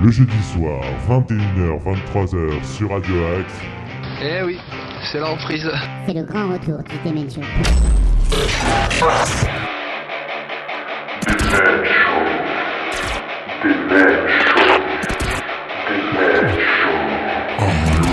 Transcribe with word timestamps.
Le 0.00 0.10
jeudi 0.12 0.42
soir, 0.52 0.80
21h, 1.08 1.82
23h 1.82 2.64
sur 2.64 2.90
Radio 2.90 3.14
Axe. 3.36 3.54
Eh 4.22 4.42
oui, 4.44 4.58
c'est 5.10 5.18
la 5.18 5.30
reprise. 5.30 5.68
C'est 6.06 6.14
le 6.14 6.22
grand 6.22 6.48
retour 6.52 6.78
du 6.84 7.08
Demen 7.08 7.28
Show. 7.28 7.40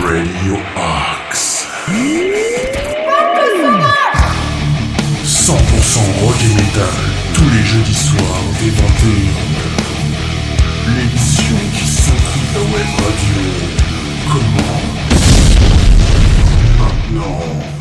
Radio 0.01 0.57
Axe. 0.75 1.67
100% 5.23 5.53
rock 6.23 6.35
et 6.41 6.55
metal, 6.55 6.85
tous 7.35 7.49
les 7.55 7.63
jeudis 7.63 7.93
soirs 7.93 8.41
dès 8.59 8.71
21h. 8.71 9.95
L'émission 10.87 11.24
qui 11.24 11.24
Comment 12.55 14.39
Maintenant. 16.79 17.39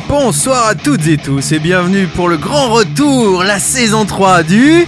Bonsoir 0.09 0.67
à 0.67 0.75
toutes 0.75 1.07
et 1.07 1.15
tous 1.15 1.53
et 1.53 1.59
bienvenue 1.59 2.07
pour 2.07 2.27
le 2.27 2.35
grand 2.35 2.73
retour, 2.73 3.45
la 3.45 3.59
saison 3.59 4.03
3 4.03 4.43
du... 4.43 4.85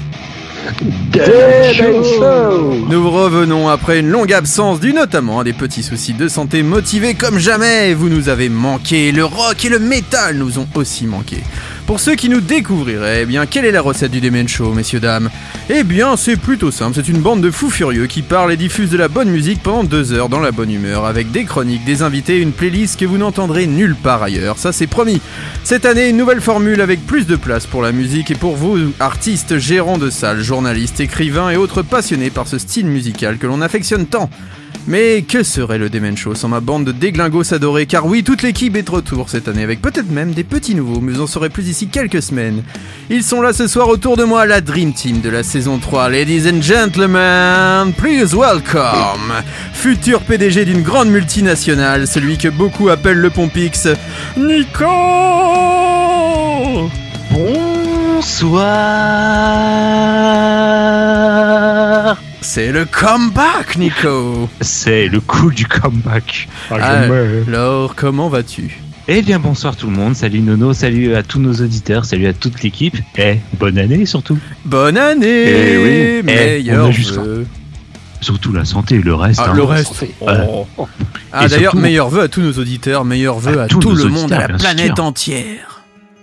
Nous 2.89 3.09
revenons 3.09 3.69
après 3.69 3.99
une 4.01 4.09
longue 4.09 4.33
absence 4.33 4.81
due 4.81 4.91
notamment 4.91 5.39
à 5.39 5.43
des 5.45 5.53
petits 5.53 5.83
soucis 5.83 6.13
de 6.13 6.27
santé 6.27 6.63
motivés 6.63 7.13
comme 7.13 7.39
jamais. 7.39 7.93
Vous 7.93 8.09
nous 8.09 8.27
avez 8.27 8.49
manqué, 8.49 9.13
le 9.13 9.23
rock 9.23 9.63
et 9.63 9.69
le 9.69 9.79
métal 9.79 10.35
nous 10.35 10.59
ont 10.59 10.67
aussi 10.75 11.07
manqué. 11.07 11.37
Pour 11.87 12.01
ceux 12.01 12.15
qui 12.15 12.27
nous 12.27 12.41
découvriraient, 12.41 13.21
eh 13.21 13.25
bien, 13.25 13.45
quelle 13.45 13.63
est 13.63 13.71
la 13.71 13.81
recette 13.81 14.11
du 14.11 14.19
Demen 14.19 14.45
Show, 14.45 14.73
messieurs, 14.73 14.99
dames 14.99 15.29
Eh 15.69 15.85
bien, 15.85 16.17
c'est 16.17 16.35
plutôt 16.35 16.69
simple, 16.69 16.93
c'est 16.93 17.07
une 17.07 17.21
bande 17.21 17.39
de 17.39 17.49
fous 17.49 17.69
furieux 17.69 18.07
qui 18.07 18.23
parlent 18.23 18.51
et 18.51 18.57
diffusent 18.57 18.89
de 18.89 18.97
la 18.97 19.07
bonne 19.07 19.29
musique 19.29 19.63
pendant 19.63 19.85
deux 19.85 20.11
heures 20.11 20.27
dans 20.27 20.41
la 20.41 20.51
bonne 20.51 20.69
humeur, 20.69 21.05
avec 21.05 21.31
des 21.31 21.45
chroniques, 21.45 21.85
des 21.85 22.01
invités 22.01 22.39
et 22.39 22.41
une 22.41 22.51
playlist 22.51 22.99
que 22.99 23.05
vous 23.05 23.17
n'entendrez 23.17 23.67
nulle 23.67 23.95
part 23.95 24.21
ailleurs, 24.21 24.57
ça 24.57 24.73
c'est 24.73 24.85
promis. 24.85 25.21
Cette 25.63 25.85
année, 25.85 26.09
une 26.09 26.17
nouvelle 26.17 26.41
formule 26.41 26.81
avec 26.81 27.07
plus 27.07 27.25
de 27.25 27.37
place 27.37 27.65
pour 27.65 27.81
la 27.81 27.93
musique 27.93 28.31
et 28.31 28.35
pour 28.35 28.57
vous, 28.57 28.91
artistes, 28.99 29.57
gérants 29.57 29.97
de 29.97 30.09
salles, 30.09 30.41
journalistes, 30.41 30.99
écrivains 30.99 31.51
et 31.51 31.55
autres 31.55 31.83
passionnés 31.83 32.31
par 32.31 32.49
ce 32.49 32.57
style 32.57 32.87
musical 32.87 33.37
que 33.37 33.47
l'on 33.47 33.61
affectionne 33.61 34.07
tant. 34.07 34.29
Mais 34.87 35.21
que 35.21 35.43
serait 35.43 35.77
le 35.77 35.89
Demen 35.89 36.15
Show 36.15 36.33
sans 36.33 36.47
ma 36.47 36.61
bande 36.61 36.85
de 36.85 36.93
déglingos 36.93 37.53
adorés? 37.53 37.85
Car 37.87 38.05
oui, 38.05 38.23
toute 38.23 38.41
l'équipe 38.41 38.73
est 38.77 38.83
de 38.83 38.91
retour 38.91 39.29
cette 39.29 39.49
année 39.49 39.63
avec 39.63 39.81
peut-être 39.81 40.09
même 40.09 40.31
des 40.31 40.45
petits 40.45 40.75
nouveaux, 40.75 41.01
mais 41.01 41.11
vous 41.11 41.21
en 41.21 41.27
saurez 41.27 41.49
plus 41.49 41.63
d'ici 41.63 41.89
quelques 41.89 42.21
semaines. 42.21 42.63
Ils 43.09 43.23
sont 43.23 43.41
là 43.41 43.51
ce 43.51 43.67
soir 43.67 43.89
autour 43.89 44.15
de 44.15 44.23
moi, 44.23 44.45
la 44.45 44.61
Dream 44.61 44.93
Team 44.93 45.19
de 45.19 45.29
la 45.29 45.43
saison 45.43 45.77
3. 45.77 46.07
Ladies 46.07 46.49
and 46.49 46.61
gentlemen, 46.61 47.91
please 47.97 48.33
welcome 48.33 49.33
Futur 49.73 50.21
PDG 50.21 50.63
d'une 50.63 50.83
grande 50.83 51.09
multinationale, 51.09 52.07
celui 52.07 52.37
que 52.37 52.47
beaucoup 52.47 52.87
appellent 52.87 53.19
le 53.19 53.29
Pompix, 53.29 53.89
Nico 54.37 54.85
Bonsoir 57.31 58.67
C'est 62.41 62.71
le 62.71 62.85
comeback, 62.85 63.77
Nico 63.77 64.47
C'est 64.61 65.07
le 65.07 65.19
coup 65.19 65.51
du 65.51 65.65
comeback. 65.65 66.47
Alors, 66.71 67.95
comment 67.95 68.29
vas-tu? 68.29 68.79
Eh 69.09 69.21
bien 69.21 69.39
bonsoir 69.39 69.77
tout 69.77 69.87
le 69.87 69.93
monde, 69.95 70.15
salut 70.17 70.41
Nono, 70.41 70.73
salut 70.73 71.15
à 71.15 71.23
tous 71.23 71.39
nos 71.39 71.53
auditeurs, 71.53 72.03
salut 72.03 72.27
à 72.27 72.33
toute 72.33 72.61
l'équipe, 72.61 72.97
et 73.17 73.37
bonne 73.57 73.77
année 73.77 74.05
surtout. 74.05 74.37
Bonne 74.65 74.97
année 74.97 75.45
Eh 75.47 76.17
oui. 76.17 76.23
Meilleur 76.25 76.87
Eh, 76.89 76.91
juste 76.91 77.11
vœu. 77.15 77.45
Surtout 78.19 78.51
la 78.51 78.65
santé 78.65 78.95
et 78.95 79.01
le 79.01 79.13
reste. 79.15 79.39
Ah, 79.41 79.51
hein. 79.51 79.53
le 79.55 79.63
reste. 79.63 80.03
Oh. 80.19 80.67
Ah 81.31 81.45
Et 81.45 81.47
d'ailleurs, 81.47 81.71
surtout- 81.71 81.77
meilleurs 81.77 82.09
vœux 82.09 82.21
à 82.23 82.27
tous 82.27 82.41
nos 82.41 82.51
auditeurs, 82.51 83.05
meilleurs 83.05 83.39
vœux 83.39 83.61
À 83.61 83.67
tout 83.67 83.79
le 83.79 84.09
monde, 84.09 84.33
à 84.33 84.45
la 84.47 84.57
planète 84.57 84.99
entière. 84.99 85.76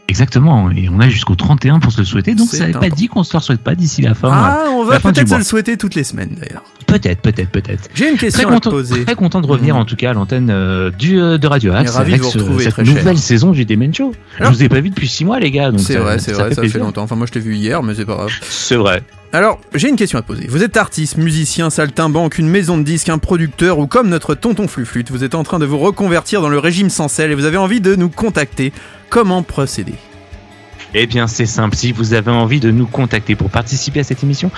Exactement, 0.06 0.70
et 0.70 0.88
on 0.90 1.00
a 1.00 1.08
jusqu'au 1.08 1.34
31 1.34 1.80
pour 1.80 1.90
se 1.90 1.98
le 2.00 2.04
souhaiter, 2.04 2.34
donc 2.34 2.48
ça 2.48 2.66
n'est 2.66 2.72
pas 2.74 2.90
dit 2.90 3.08
qu'on 3.08 3.24
se 3.24 3.34
le 3.34 3.42
souhaite 3.42 3.60
pas 3.62 3.74
d'ici 3.74 4.02
la 4.02 4.14
fin. 4.14 4.28
Ah, 4.30 4.64
on 4.72 4.84
va 4.84 5.00
peut-être 5.00 5.28
se 5.28 5.34
le 5.36 5.42
souhaiter 5.42 5.78
toutes 5.78 5.94
les 5.94 6.04
semaines 6.04 6.36
d'ailleurs. 6.38 6.62
Peut-être, 6.86 7.22
peut-être, 7.22 7.48
peut-être. 7.48 7.88
J'ai 7.94 8.10
une 8.10 8.16
Très 8.16 8.26
question 8.26 8.50
à 8.50 8.60
te 8.60 8.68
poser. 8.68 9.04
très 9.06 9.14
content 9.14 9.40
de 9.40 9.46
revenir 9.46 9.74
Mhm. 9.74 9.80
en 9.80 9.84
tout 9.86 9.96
cas 9.96 10.10
à 10.10 10.12
l'antenne 10.12 10.50
euh, 10.50 10.90
du 10.90 11.18
euh, 11.18 11.38
de 11.38 11.46
Radio 11.46 11.72
Axe 11.72 11.92
ravi 11.92 12.10
de 12.12 12.16
avec 12.18 12.22
vous 12.22 12.60
cette 12.60 12.72
très 12.74 12.84
cher. 12.84 12.94
nouvelle 12.94 13.18
saison 13.18 13.50
du 13.52 13.64
Demen 13.64 13.94
Show. 13.94 14.12
Alors- 14.38 14.52
Je 14.52 14.58
vous 14.58 14.62
ai 14.62 14.68
pas 14.68 14.80
vu 14.80 14.90
depuis 14.90 15.08
6 15.08 15.24
mois 15.24 15.40
les 15.40 15.50
gars, 15.50 15.72
C'est 15.78 15.96
vrai, 15.96 16.18
c'est 16.18 16.32
vrai, 16.32 16.54
ça 16.54 16.62
fait 16.62 16.78
longtemps. 16.78 17.02
Enfin, 17.02 17.16
moi 17.16 17.26
je 17.26 17.32
t'ai 17.32 17.40
vu 17.40 17.54
hier, 17.56 17.82
mais 17.82 17.94
c'est 17.94 18.04
pas 18.04 18.14
grave. 18.16 18.30
C'est 18.42 18.76
vrai. 18.76 19.02
Alors, 19.32 19.58
j'ai 19.74 19.88
une 19.88 19.96
question 19.96 20.18
à 20.18 20.22
te 20.22 20.28
poser. 20.28 20.46
Vous 20.48 20.62
êtes 20.62 20.76
artiste, 20.76 21.16
musicien, 21.16 21.68
saltimbanque, 21.70 22.38
une 22.38 22.48
maison 22.48 22.78
de 22.78 22.84
disques, 22.84 23.08
un 23.08 23.18
producteur 23.18 23.80
ou 23.80 23.88
comme 23.88 24.08
notre 24.08 24.34
tonton 24.36 24.68
Fluflute, 24.68 25.10
vous 25.10 25.24
êtes 25.24 25.34
en 25.34 25.42
train 25.42 25.58
de 25.58 25.64
vous 25.66 25.78
reconvertir 25.78 26.40
dans 26.42 26.48
le 26.50 26.58
régime 26.60 26.88
sans 26.90 27.08
sel 27.08 27.32
et 27.32 27.34
vous 27.34 27.44
avez 27.46 27.56
envie 27.56 27.80
de 27.80 27.96
nous 27.96 28.10
contacter. 28.10 28.72
Comment 29.14 29.44
procéder 29.44 29.94
Eh 30.92 31.06
bien, 31.06 31.28
c'est 31.28 31.46
simple. 31.46 31.76
Si 31.76 31.92
vous 31.92 32.14
avez 32.14 32.32
envie 32.32 32.58
de 32.58 32.72
nous 32.72 32.88
contacter 32.88 33.36
pour 33.36 33.48
participer 33.48 34.00
à 34.00 34.02
cette 34.02 34.24
émission, 34.24 34.50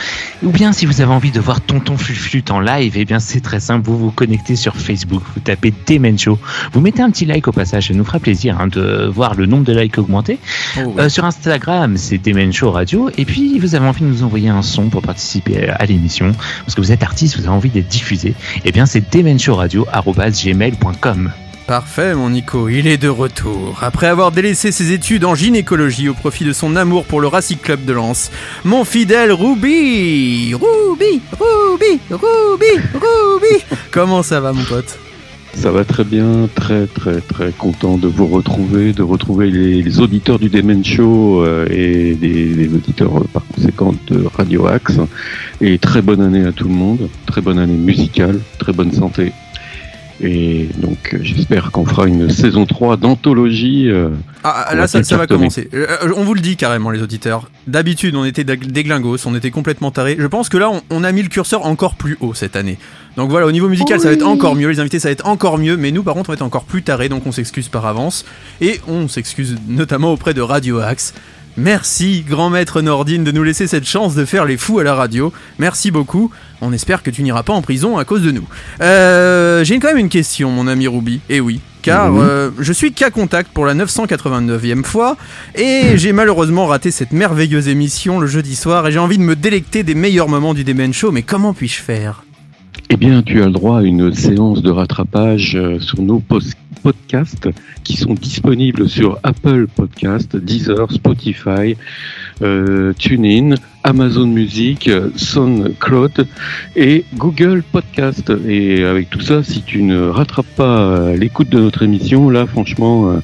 ou 0.42 0.48
bien 0.48 0.72
si 0.72 0.86
vous 0.86 1.02
avez 1.02 1.12
envie 1.12 1.30
de 1.30 1.40
voir 1.40 1.60
Tonton 1.60 1.98
Fluflute 1.98 2.50
en 2.50 2.60
live, 2.60 2.94
eh 2.96 3.04
bien, 3.04 3.18
c'est 3.18 3.42
très 3.42 3.60
simple. 3.60 3.84
Vous 3.84 3.98
vous 3.98 4.10
connectez 4.10 4.56
sur 4.56 4.74
Facebook, 4.74 5.22
vous 5.34 5.40
tapez 5.40 5.74
Demen 5.86 6.18
Show, 6.18 6.38
vous 6.72 6.80
mettez 6.80 7.02
un 7.02 7.10
petit 7.10 7.26
like 7.26 7.46
au 7.48 7.52
passage, 7.52 7.88
ça 7.88 7.94
nous 7.94 8.06
fera 8.06 8.18
plaisir 8.18 8.58
hein, 8.58 8.68
de 8.68 9.06
voir 9.12 9.34
le 9.34 9.44
nombre 9.44 9.64
de 9.64 9.78
likes 9.78 9.98
augmenter. 9.98 10.38
Oh. 10.78 10.94
Euh, 11.00 11.10
sur 11.10 11.26
Instagram, 11.26 11.98
c'est 11.98 12.16
Demen 12.16 12.50
Show 12.50 12.70
Radio. 12.70 13.10
Et 13.18 13.26
puis, 13.26 13.58
vous 13.58 13.74
avez 13.74 13.86
envie 13.86 14.04
de 14.04 14.08
nous 14.08 14.22
envoyer 14.22 14.48
un 14.48 14.62
son 14.62 14.88
pour 14.88 15.02
participer 15.02 15.68
à 15.68 15.84
l'émission, 15.84 16.32
parce 16.60 16.74
que 16.74 16.80
vous 16.80 16.92
êtes 16.92 17.02
artiste, 17.02 17.36
vous 17.36 17.42
avez 17.42 17.54
envie 17.54 17.68
d'être 17.68 17.88
diffusé. 17.88 18.32
Eh 18.64 18.72
bien, 18.72 18.86
c'est 18.86 19.14
demenshowradio.gmail.com. 19.14 21.32
Parfait, 21.66 22.14
mon 22.14 22.30
Nico, 22.30 22.68
il 22.68 22.86
est 22.86 22.96
de 22.96 23.08
retour. 23.08 23.80
Après 23.82 24.06
avoir 24.06 24.30
délaissé 24.30 24.70
ses 24.70 24.92
études 24.92 25.24
en 25.24 25.34
gynécologie 25.34 26.08
au 26.08 26.14
profit 26.14 26.44
de 26.44 26.52
son 26.52 26.76
amour 26.76 27.04
pour 27.04 27.20
le 27.20 27.26
Racing 27.26 27.58
Club 27.58 27.84
de 27.84 27.92
Lens, 27.92 28.30
mon 28.64 28.84
fidèle 28.84 29.32
Ruby 29.32 30.54
Ruby 30.54 31.20
Ruby 31.32 32.00
Ruby 32.08 32.82
Ruby 32.94 33.64
Comment 33.90 34.22
ça 34.22 34.38
va, 34.38 34.52
mon 34.52 34.62
pote? 34.62 34.96
Ça 35.54 35.72
va 35.72 35.84
très 35.84 36.04
bien, 36.04 36.48
très 36.54 36.86
très 36.86 37.20
très 37.20 37.50
content 37.50 37.98
de 37.98 38.06
vous 38.06 38.26
retrouver, 38.26 38.92
de 38.92 39.02
retrouver 39.02 39.50
les, 39.50 39.82
les 39.82 40.00
auditeurs 40.00 40.38
du 40.38 40.50
Demen 40.50 40.84
Show 40.84 41.42
euh, 41.42 41.66
et 41.68 42.14
des, 42.14 42.54
des 42.54 42.68
auditeurs 42.68 43.16
euh, 43.16 43.24
par 43.32 43.42
conséquent 43.56 43.92
de 44.06 44.24
Radio 44.36 44.68
Axe. 44.68 44.98
Et 45.60 45.78
très 45.78 46.02
bonne 46.02 46.20
année 46.20 46.44
à 46.44 46.52
tout 46.52 46.68
le 46.68 46.74
monde, 46.74 47.08
très 47.24 47.40
bonne 47.40 47.58
année 47.58 47.72
musicale, 47.72 48.38
très 48.58 48.72
bonne 48.72 48.92
santé. 48.92 49.32
Et 50.22 50.68
donc 50.78 51.12
euh, 51.12 51.18
j'espère 51.22 51.70
qu'on 51.72 51.84
fera 51.84 52.06
une 52.06 52.30
saison 52.30 52.64
3 52.64 52.96
d'anthologie. 52.96 53.88
euh, 53.90 54.08
Ah, 54.44 54.68
On 54.72 54.76
là, 54.76 54.86
ça, 54.86 55.02
ça 55.02 55.16
va 55.18 55.26
commencer. 55.26 55.68
Euh, 55.74 55.86
on 56.16 56.24
vous 56.24 56.32
le 56.32 56.40
dit 56.40 56.56
carrément, 56.56 56.90
les 56.90 57.02
auditeurs. 57.02 57.50
D'habitude, 57.66 58.14
on 58.16 58.24
était 58.24 58.44
des 58.44 58.56
glingos, 58.84 59.18
on 59.26 59.34
était 59.34 59.50
complètement 59.50 59.90
tarés. 59.90 60.16
Je 60.18 60.26
pense 60.26 60.48
que 60.48 60.56
là, 60.56 60.70
on, 60.70 60.80
on 60.90 61.04
a 61.04 61.12
mis 61.12 61.22
le 61.22 61.28
curseur 61.28 61.66
encore 61.66 61.96
plus 61.96 62.16
haut 62.20 62.32
cette 62.32 62.56
année. 62.56 62.78
Donc 63.18 63.30
voilà, 63.30 63.46
au 63.46 63.52
niveau 63.52 63.68
musical, 63.68 64.00
ça 64.00 64.08
va 64.08 64.14
être 64.14 64.26
encore 64.26 64.54
mieux. 64.54 64.68
Les 64.68 64.80
invités, 64.80 64.98
ça 64.98 65.08
va 65.08 65.12
être 65.12 65.26
encore 65.26 65.58
mieux. 65.58 65.76
Mais 65.76 65.90
nous, 65.90 66.02
par 66.02 66.14
contre, 66.14 66.30
on 66.30 66.32
va 66.32 66.36
être 66.36 66.42
encore 66.42 66.64
plus 66.64 66.82
tarés, 66.82 67.08
donc 67.10 67.26
on 67.26 67.32
s'excuse 67.32 67.68
par 67.68 67.84
avance. 67.86 68.24
Et 68.62 68.80
on 68.88 69.08
s'excuse 69.08 69.56
notamment 69.68 70.12
auprès 70.12 70.32
de 70.34 70.40
Radio 70.40 70.78
Axe. 70.80 71.12
Merci, 71.58 72.22
grand 72.28 72.50
maître 72.50 72.82
Nordine, 72.82 73.24
de 73.24 73.32
nous 73.32 73.42
laisser 73.42 73.66
cette 73.66 73.86
chance 73.86 74.14
de 74.14 74.26
faire 74.26 74.44
les 74.44 74.58
fous 74.58 74.78
à 74.78 74.84
la 74.84 74.94
radio. 74.94 75.32
Merci 75.58 75.90
beaucoup. 75.90 76.30
On 76.60 76.72
espère 76.72 77.02
que 77.02 77.10
tu 77.10 77.22
n'iras 77.22 77.42
pas 77.42 77.52
en 77.52 77.62
prison 77.62 77.98
à 77.98 78.04
cause 78.04 78.22
de 78.22 78.30
nous. 78.30 78.46
Euh, 78.80 79.62
J'ai 79.64 79.78
quand 79.78 79.88
même 79.88 79.98
une 79.98 80.08
question, 80.08 80.50
mon 80.50 80.66
ami 80.66 80.88
Ruby. 80.88 81.20
Eh 81.28 81.40
oui, 81.40 81.60
car 81.82 82.16
euh, 82.16 82.50
je 82.58 82.72
suis 82.72 82.92
cas 82.92 83.10
contact 83.10 83.52
pour 83.52 83.66
la 83.66 83.74
989e 83.74 84.82
fois 84.82 85.16
et 85.54 85.96
j'ai 85.96 86.12
malheureusement 86.12 86.66
raté 86.66 86.90
cette 86.90 87.12
merveilleuse 87.12 87.68
émission 87.68 88.18
le 88.18 88.26
jeudi 88.26 88.56
soir 88.56 88.86
et 88.88 88.92
j'ai 88.92 88.98
envie 88.98 89.18
de 89.18 89.22
me 89.22 89.36
délecter 89.36 89.82
des 89.82 89.94
meilleurs 89.94 90.28
moments 90.28 90.54
du 90.54 90.64
Demen 90.64 90.92
Show. 90.92 91.12
Mais 91.12 91.22
comment 91.22 91.54
puis-je 91.54 91.80
faire? 91.80 92.24
Eh 92.90 92.96
bien, 92.96 93.22
tu 93.22 93.42
as 93.42 93.46
le 93.46 93.52
droit 93.52 93.80
à 93.80 93.82
une 93.82 94.12
séance 94.14 94.62
de 94.62 94.70
rattrapage 94.70 95.56
euh, 95.56 95.78
sur 95.80 96.00
nos 96.00 96.22
podcasts 96.82 97.48
qui 97.84 97.96
sont 97.96 98.14
disponibles 98.14 98.88
sur 98.88 99.18
Apple 99.22 99.66
Podcast, 99.66 100.36
Deezer, 100.36 100.90
Spotify, 100.92 101.76
euh, 102.42 102.92
TuneIn, 102.98 103.54
Amazon 103.86 104.26
Music, 104.26 104.88
euh, 104.88 105.10
SoundCloud 105.16 106.26
et 106.74 107.04
Google 107.14 107.62
Podcast. 107.62 108.32
Et 108.46 108.84
avec 108.84 109.08
tout 109.10 109.20
ça, 109.20 109.42
si 109.44 109.62
tu 109.62 109.82
ne 109.82 110.08
rattrapes 110.08 110.44
pas 110.56 110.78
euh, 110.80 111.16
l'écoute 111.16 111.48
de 111.48 111.60
notre 111.60 111.82
émission, 111.84 112.28
là, 112.28 112.46
franchement, 112.46 113.10
euh, 113.12 113.20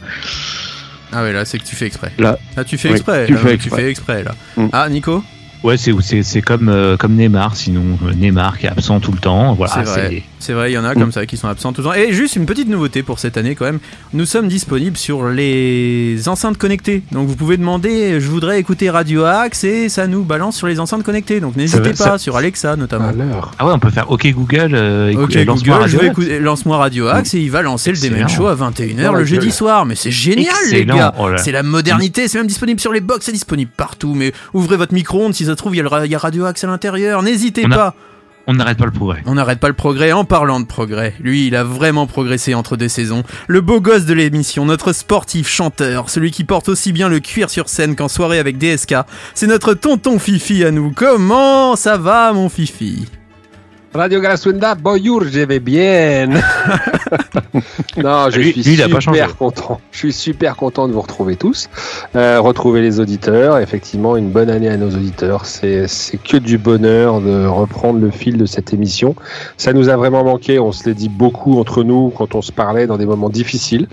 Ah 1.13 1.23
ouais, 1.25 1.33
là 1.33 1.45
c'est 1.45 1.59
que 1.59 1.65
tu 1.65 1.75
fais 1.77 1.87
exprès. 1.87 2.13
Là. 2.19 2.39
Là 2.57 2.65
tu 2.65 2.79
fais 2.79 2.89
Oui, 2.89 2.95
exprès. 2.95 3.27
tu 3.27 3.33
là, 3.35 3.39
fais 3.41 3.49
tu 3.49 3.55
exprès. 3.55 3.77
fais 3.83 3.91
exprès 3.91 4.23
là. 4.25 4.35
Mm. 4.57 4.67
Ah 4.73 4.89
Nico? 4.89 5.23
Ouais, 5.63 5.77
c'est 5.77 5.93
c'est 6.01 6.23
c'est 6.23 6.43
comme 6.43 6.69
euh, 6.69 6.97
comme 6.97 7.15
Neymar, 7.15 7.55
sinon 7.57 7.99
euh, 8.07 8.13
Neymar 8.15 8.59
qui 8.59 8.67
est 8.67 8.69
absent 8.71 8.99
tout 9.01 9.13
le 9.13 9.19
temps. 9.19 9.55
Voilà, 9.55 9.73
C'est 9.75 9.83
vrai. 9.91 10.23
C'est 10.41 10.55
vrai, 10.55 10.73
il 10.73 10.75
y 10.75 10.79
en 10.79 10.85
a 10.85 10.95
comme 10.95 11.13
ça 11.13 11.25
qui 11.25 11.37
sont 11.37 11.47
absents 11.47 11.73
tout 11.73 11.83
le 11.83 11.87
temps. 11.87 11.95
Et 11.95 12.13
juste 12.13 12.35
une 12.35 12.47
petite 12.47 12.69
nouveauté 12.69 13.05
pour 13.05 13.21
cette 13.21 13.37
année 13.37 13.55
quand 13.55 13.65
même, 13.65 13.79
nous 14.13 14.27
sommes 14.27 14.49
disponibles 14.49 14.97
sur 14.97 15.29
les 15.29 16.29
enceintes 16.29 16.59
connectées. 16.59 17.03
Donc 17.13 17.29
vous 17.29 17.37
pouvez 17.37 17.57
demander, 17.57 18.21
je 18.21 18.27
voudrais 18.29 18.59
écouter 18.59 18.91
Radio 18.91 19.25
Axe 19.25 19.63
et 19.63 19.89
ça 19.89 20.09
nous 20.09 20.25
balance 20.25 20.57
sur 20.57 20.67
les 20.67 20.81
enceintes 20.81 21.05
connectées. 21.05 21.39
Donc 21.39 21.55
n'hésitez 21.55 21.91
pas, 21.91 21.95
ça- 21.95 22.19
sur 22.19 22.37
Alexa 22.37 22.75
notamment. 22.75 23.09
Alors, 23.11 23.53
Ah 23.59 23.67
ouais, 23.67 23.73
on 23.73 23.79
peut 23.79 23.91
faire 23.91 24.11
OK 24.11 24.27
Google, 24.33 24.73
euh, 24.75 25.15
Ok 25.15 25.35
lance-moi 25.35 25.77
Google, 25.79 25.89
je 25.89 25.97
Radio 25.97 25.99
vais 26.01 26.07
Axe. 26.07 26.13
écouter, 26.19 26.39
lance-moi 26.41 26.77
Radio 26.77 27.07
Axe 27.07 27.35
et 27.35 27.41
il 27.41 27.51
va 27.53 27.63
lancer 27.63 27.93
le. 27.93 27.99
Demen 28.03 28.29
Show 28.29 28.49
à 28.49 28.57
21h 28.57 29.11
Oh, 29.13 29.15
le 29.17 29.25
jeudi 29.25 29.47
gueule. 29.47 29.53
soir. 29.55 29.87
Mais 29.87 29.95
c'est 29.95 30.11
génial 30.11 30.55
les 30.73 30.85
gars 30.85 31.15
Oh. 31.21 31.29
C'est 31.37 31.53
la 31.53 31.63
modernité, 31.63 32.27
c'est 32.27 32.39
même 32.39 32.49
disponible 32.49 32.81
sur 32.81 32.93
les 32.93 33.01
box, 33.01 33.27
c'est 33.27 33.33
disponible 33.33 33.71
partout. 33.77 34.15
Mais 34.15 34.33
ouvrez 34.55 34.77
votre 34.77 34.93
micro-ondes, 34.93 35.35
si 35.35 35.45
ça 35.45 35.52
se 35.53 35.57
trouve, 35.57 35.75
il 35.75 35.79
y, 35.79 35.81
a 35.95 36.07
y 36.07 36.17
Radio 36.17 36.45
Axe 36.45 36.65
à 36.65 36.67
l'intérieur. 36.67 37.23
N'hésitez 37.23 37.65
a- 37.65 37.69
pas 37.69 37.95
On 38.49 38.55
n'arrête 38.55 38.77
pas 38.79 38.87
le 38.87 38.91
progrès. 38.91 39.23
On 39.27 39.35
n'arrête 39.37 39.61
pas 39.61 39.69
le 39.69 39.75
progrès 39.75 40.11
en 40.13 40.25
parlant 40.25 40.59
de 40.59 40.67
progrès. 40.67 41.15
Lui, 41.21 41.47
il 41.47 41.55
a 41.55 41.63
vraiment 41.63 42.07
progressé 42.09 42.55
entre 42.55 42.77
deux 42.77 42.89
saisons. 42.89 43.23
Le 43.47 43.61
beau 43.61 43.81
gosse 43.81 44.05
de 44.05 44.15
l'émission, 44.15 44.65
notre 44.67 44.93
sportif 44.93 45.49
chanteur, 45.49 46.11
celui 46.11 46.33
qui 46.33 46.43
porte 46.43 46.69
aussi 46.69 46.93
bien 46.93 47.09
le 47.09 47.21
cuir 47.21 47.51
sur 47.51 47.69
scène 47.69 47.95
qu'en 47.95 48.09
soirée 48.09 48.41
avec 48.41 48.59
DSK, 48.59 48.97
c'est 49.35 49.47
notre 49.47 49.75
tonton 49.75 50.19
Fifi 50.19 50.65
à 50.65 50.73
nous. 50.73 50.91
Comment 50.91 51.77
ça 51.77 51.97
va, 51.97 52.33
mon 52.33 52.49
Fifi? 52.49 53.07
Radio 53.95 54.21
Graswenda, 54.23 54.75
bonjour, 54.75 55.23
je 55.25 55.41
vais 55.41 55.61
bien. 55.61 56.27
non, 58.03 58.31
je 58.31 58.39
Lui- 58.39 58.53
suis 58.53 58.63
lui, 58.77 59.01
super 59.03 59.37
content. 59.37 59.83
Je 59.91 59.99
suis 59.99 60.13
super 60.15 60.57
content 60.57 60.89
de 60.89 60.95
vous 60.95 61.03
retrouver 61.03 61.37
tous, 61.37 61.69
euh, 62.17 62.41
retrouver 62.41 62.81
les 62.81 63.01
auditeurs. 63.01 63.59
Effectivement, 63.59 64.17
une 64.17 64.31
bonne 64.31 64.49
année 64.49 64.71
à 64.71 64.79
nos 64.79 64.89
auditeurs. 64.89 65.45
C'est 65.45 65.89
c'est 65.89 66.17
que 66.17 66.39
du 66.39 66.57
bonheur 66.57 67.21
de 67.21 67.45
reprendre 67.45 68.01
le 68.01 68.11
fil 68.11 68.39
de 68.39 68.47
cette 68.47 68.73
émission. 68.73 69.15
Ça 69.59 69.75
nous 69.75 69.91
a 69.91 69.97
vraiment 69.97 70.25
manqué. 70.25 70.59
On 70.59 70.73
se 70.73 70.85
l'est 70.89 70.95
dit 70.95 71.11
beaucoup 71.11 71.61
entre 71.61 71.83
nous 71.85 72.11
quand 72.17 72.35
on 72.35 72.41
se 72.41 72.51
parlait 72.51 72.87
dans 72.87 72.97
des 72.97 73.07
moments 73.07 73.29
difficiles, 73.29 73.89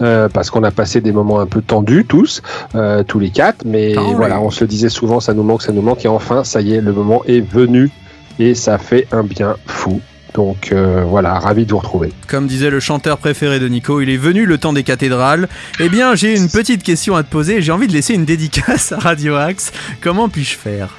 euh, 0.00 0.28
parce 0.28 0.50
qu'on 0.50 0.62
a 0.62 0.70
passé 0.70 1.00
des 1.00 1.12
moments 1.12 1.40
un 1.40 1.46
peu 1.46 1.60
tendus 1.60 2.04
tous, 2.04 2.40
euh, 2.76 3.02
tous 3.02 3.18
les 3.18 3.30
quatre. 3.30 3.64
Mais 3.64 3.98
oui. 3.98 4.12
voilà, 4.14 4.40
on 4.40 4.50
se 4.50 4.60
le 4.62 4.68
disait 4.68 4.88
souvent, 4.90 5.18
ça 5.18 5.34
nous 5.34 5.42
manque, 5.42 5.62
ça 5.62 5.72
nous 5.72 5.82
manque. 5.82 6.04
Et 6.04 6.08
enfin, 6.08 6.44
ça 6.44 6.60
y 6.60 6.74
est, 6.74 6.80
le 6.80 6.92
moment 6.92 7.24
est 7.26 7.40
venu 7.40 7.90
et 8.40 8.54
ça 8.54 8.78
fait 8.78 9.06
un 9.12 9.22
bien 9.22 9.56
fou. 9.66 10.00
Donc 10.34 10.70
euh, 10.72 11.02
voilà, 11.04 11.38
ravi 11.38 11.66
de 11.66 11.72
vous 11.72 11.78
retrouver. 11.78 12.12
Comme 12.28 12.46
disait 12.46 12.70
le 12.70 12.80
chanteur 12.80 13.18
préféré 13.18 13.58
de 13.58 13.68
Nico, 13.68 14.00
il 14.00 14.10
est 14.10 14.16
venu 14.16 14.46
le 14.46 14.58
temps 14.58 14.72
des 14.72 14.84
cathédrales. 14.84 15.48
Eh 15.80 15.88
bien, 15.88 16.14
j'ai 16.14 16.36
une 16.36 16.48
petite 16.48 16.82
question 16.82 17.16
à 17.16 17.22
te 17.22 17.30
poser. 17.30 17.62
J'ai 17.62 17.72
envie 17.72 17.88
de 17.88 17.92
laisser 17.92 18.14
une 18.14 18.24
dédicace 18.24 18.92
à 18.92 18.98
Radio 18.98 19.34
Axe. 19.34 19.72
Comment 20.00 20.28
puis-je 20.28 20.56
faire? 20.56 20.96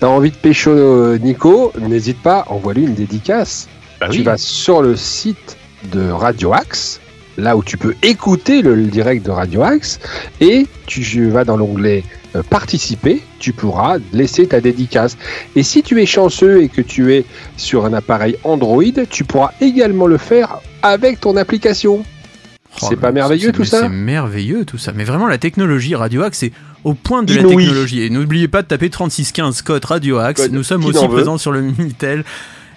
T'as 0.00 0.08
envie 0.08 0.30
de 0.30 0.36
pécho 0.36 0.70
euh, 0.70 1.18
Nico? 1.18 1.72
N'hésite 1.78 2.20
pas, 2.22 2.44
envoie-lui 2.48 2.84
une 2.84 2.94
dédicace. 2.94 3.68
Bah 4.00 4.08
tu 4.10 4.18
oui. 4.18 4.24
vas 4.24 4.36
sur 4.36 4.82
le 4.82 4.96
site 4.96 5.56
de 5.92 6.10
Radio 6.10 6.52
Axe, 6.52 7.00
là 7.36 7.56
où 7.56 7.62
tu 7.64 7.76
peux 7.76 7.94
écouter 8.02 8.62
le, 8.62 8.74
le 8.74 8.84
direct 8.84 9.24
de 9.26 9.30
Radio 9.30 9.62
Axe, 9.62 10.00
et 10.40 10.66
tu 10.86 11.28
vas 11.30 11.44
dans 11.44 11.56
l'onglet 11.56 12.04
euh, 12.36 12.42
Participer, 12.42 13.22
tu 13.38 13.52
pourras 13.52 13.98
laisser 14.12 14.46
ta 14.46 14.60
dédicace. 14.60 15.16
Et 15.54 15.62
si 15.62 15.82
tu 15.82 16.00
es 16.02 16.06
chanceux 16.06 16.62
et 16.62 16.68
que 16.68 16.80
tu 16.82 17.12
es 17.14 17.24
sur 17.56 17.84
un 17.86 17.92
appareil 17.92 18.36
Android, 18.44 18.82
tu 19.08 19.24
pourras 19.24 19.52
également 19.60 20.06
le 20.06 20.18
faire 20.18 20.58
avec 20.82 21.20
ton 21.20 21.36
application. 21.36 22.04
Oh, 22.82 22.86
C'est 22.88 22.96
pas 22.96 23.12
merveilleux, 23.12 23.52
tout 23.52 23.64
ça 23.64 23.82
C'est 23.82 23.88
merveilleux 23.88 24.64
tout 24.64 24.78
ça. 24.78 24.92
Mais 24.92 25.04
vraiment, 25.04 25.28
la 25.28 25.38
technologie 25.38 25.94
Radio 25.94 26.22
Axe, 26.22 26.38
c'est 26.38 26.52
au 26.82 26.94
point 26.94 27.22
de 27.22 27.32
la 27.34 27.44
technologie. 27.44 28.02
Et 28.02 28.10
n'oubliez 28.10 28.48
pas 28.48 28.62
de 28.62 28.66
taper 28.66 28.90
3615 28.90 29.62
code 29.62 29.84
Radio 29.84 30.18
Axe. 30.18 30.42
Code 30.42 30.52
Nous 30.52 30.64
sommes 30.64 30.84
aussi 30.84 31.06
veut. 31.06 31.12
présents 31.12 31.38
sur 31.38 31.52
le 31.52 31.60
Minitel. 31.62 32.24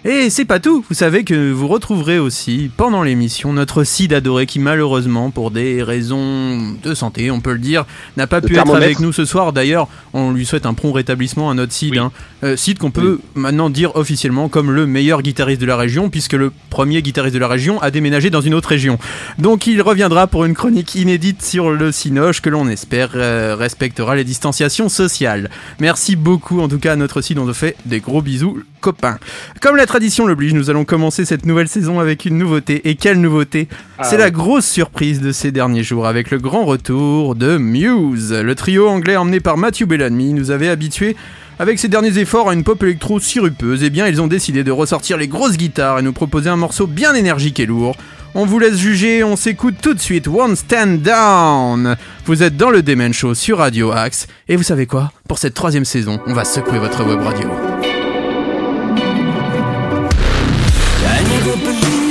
Et 0.05 0.29
c'est 0.29 0.45
pas 0.45 0.59
tout, 0.59 0.85
vous 0.87 0.95
savez 0.95 1.23
que 1.23 1.51
vous 1.51 1.67
retrouverez 1.67 2.19
aussi 2.19 2.69
pendant 2.77 3.01
l'émission 3.01 3.51
notre 3.51 3.83
Cid 3.83 4.13
adoré 4.13 4.45
qui 4.45 4.59
malheureusement 4.59 5.31
pour 5.31 5.49
des 5.49 5.81
raisons 5.81 6.75
de 6.81 6.93
santé, 6.93 7.31
on 7.31 7.41
peut 7.41 7.53
le 7.53 7.59
dire, 7.59 7.85
n'a 8.15 8.27
pas 8.27 8.39
Le 8.39 8.47
pu 8.47 8.57
être 8.57 8.75
avec 8.75 8.99
nous 8.99 9.11
ce 9.11 9.25
soir. 9.25 9.53
D'ailleurs, 9.53 9.87
on 10.13 10.31
lui 10.31 10.45
souhaite 10.45 10.67
un 10.67 10.75
prompt 10.75 10.93
rétablissement 10.93 11.49
à 11.49 11.55
notre 11.55 11.73
Cid. 11.73 11.93
Oui. 11.93 11.97
hein. 11.97 12.11
Euh, 12.43 12.55
Cid 12.55 12.77
qu'on 12.77 12.91
peut 12.91 13.19
maintenant 13.33 13.71
dire 13.71 13.95
officiellement 13.95 14.49
comme 14.49 14.71
le 14.71 14.85
meilleur 14.85 15.23
guitariste 15.23 15.59
de 15.59 15.65
la 15.65 15.75
région 15.75 16.09
puisque 16.09 16.33
le 16.33 16.51
premier 16.69 17.01
guitariste 17.01 17.33
de 17.33 17.39
la 17.39 17.47
région 17.47 17.81
a 17.81 17.89
déménagé 17.89 18.29
dans 18.29 18.41
une 18.41 18.53
autre 18.53 18.69
région. 18.69 18.99
Donc 19.39 19.65
il 19.65 19.81
reviendra 19.81 20.27
pour 20.27 20.45
une 20.45 20.53
chronique 20.53 20.93
inédite 20.93 21.41
sur 21.41 21.71
le 21.71 21.91
Cinoche 21.91 22.41
que 22.41 22.49
l'on 22.49 22.69
espère 22.69 23.11
euh, 23.15 23.55
respectera 23.57 24.15
les 24.15 24.23
distanciations 24.23 24.89
sociales. 24.89 25.49
Merci 25.79 26.15
beaucoup 26.15 26.61
en 26.61 26.67
tout 26.67 26.79
cas 26.79 26.93
à 26.93 26.95
notre 26.95 27.21
site, 27.21 27.39
on 27.39 27.47
te 27.47 27.53
fait 27.53 27.75
des 27.85 27.99
gros 27.99 28.21
bisous 28.21 28.61
copains. 28.79 29.17
Comme 29.59 29.75
la 29.75 29.86
tradition 29.87 30.27
l'oblige, 30.27 30.53
nous 30.53 30.69
allons 30.69 30.85
commencer 30.85 31.25
cette 31.25 31.45
nouvelle 31.45 31.67
saison 31.67 31.99
avec 31.99 32.25
une 32.25 32.37
nouveauté. 32.37 32.87
Et 32.87 32.95
quelle 32.95 33.19
nouveauté 33.19 33.67
C'est 34.03 34.17
la 34.17 34.29
grosse 34.29 34.67
surprise 34.67 35.21
de 35.21 35.31
ces 35.31 35.51
derniers 35.51 35.83
jours 35.83 36.05
avec 36.05 36.29
le 36.29 36.37
grand 36.37 36.65
retour 36.65 37.33
de 37.33 37.57
Muse. 37.57 38.33
Le 38.33 38.53
trio 38.53 38.87
anglais 38.87 39.15
emmené 39.15 39.39
par 39.39 39.57
Matthew 39.57 39.85
Bellamy 39.85 40.33
nous 40.33 40.51
avait 40.51 40.69
habitués 40.69 41.15
avec 41.59 41.79
ses 41.79 41.87
derniers 41.87 42.19
efforts 42.19 42.49
à 42.49 42.53
une 42.53 42.63
pop 42.63 42.81
électro 42.83 43.19
sirupeuse, 43.19 43.83
eh 43.83 43.89
bien 43.89 44.07
ils 44.07 44.21
ont 44.21 44.27
décidé 44.27 44.63
de 44.63 44.71
ressortir 44.71 45.17
les 45.17 45.27
grosses 45.27 45.57
guitares 45.57 45.97
et 45.97 46.03
nous 46.03 46.13
proposer 46.13 46.49
un 46.49 46.55
morceau 46.55 46.85
bien 46.85 47.15
énergique 47.15 47.59
et 47.59 47.65
lourd. 47.65 47.95
On 48.35 48.45
vous 48.45 48.59
laisse 48.59 48.77
juger, 48.77 49.23
on 49.23 49.35
s'écoute 49.35 49.75
tout 49.81 49.95
de 49.95 49.99
suite 49.99 50.27
One 50.27 50.55
Stand 50.55 51.01
Down. 51.01 51.95
Vous 52.25 52.43
êtes 52.43 52.57
dans 52.57 52.69
le 52.69 52.83
Demen 52.83 53.13
Show 53.13 53.33
sur 53.33 53.57
Radio 53.57 53.91
Axe 53.91 54.27
et 54.47 54.55
vous 54.55 54.63
savez 54.63 54.85
quoi? 54.85 55.11
Pour 55.27 55.39
cette 55.39 55.55
troisième 55.55 55.85
saison, 55.85 56.19
on 56.27 56.33
va 56.33 56.45
secouer 56.45 56.77
votre 56.77 57.03
web 57.03 57.21
radio. 57.21 57.96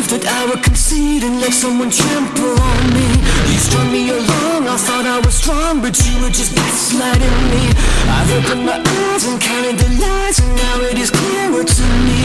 That 0.09 0.25
I 0.27 0.47
would 0.47 0.63
concede 0.63 1.25
and 1.25 1.41
let 1.41 1.53
someone 1.53 1.91
trample 1.91 2.55
on 2.55 2.83
me. 2.95 3.07
You 3.51 3.59
strung 3.59 3.91
me 3.91 4.11
along, 4.11 4.69
I 4.69 4.77
thought 4.79 5.07
I 5.07 5.19
was 5.25 5.35
strong, 5.35 5.81
but 5.83 5.99
you 6.07 6.15
were 6.23 6.31
just 6.31 6.55
gaslighting 6.55 7.39
me. 7.51 7.75
I've 8.07 8.31
opened 8.39 8.67
my 8.67 8.79
eyes 8.79 9.25
and 9.27 9.41
counted 9.41 9.79
the 9.83 9.91
lies, 9.99 10.39
and 10.39 10.53
now 10.55 10.77
it 10.87 10.99
is 10.99 11.11
clearer 11.11 11.65
to 11.65 11.85
me. 12.07 12.21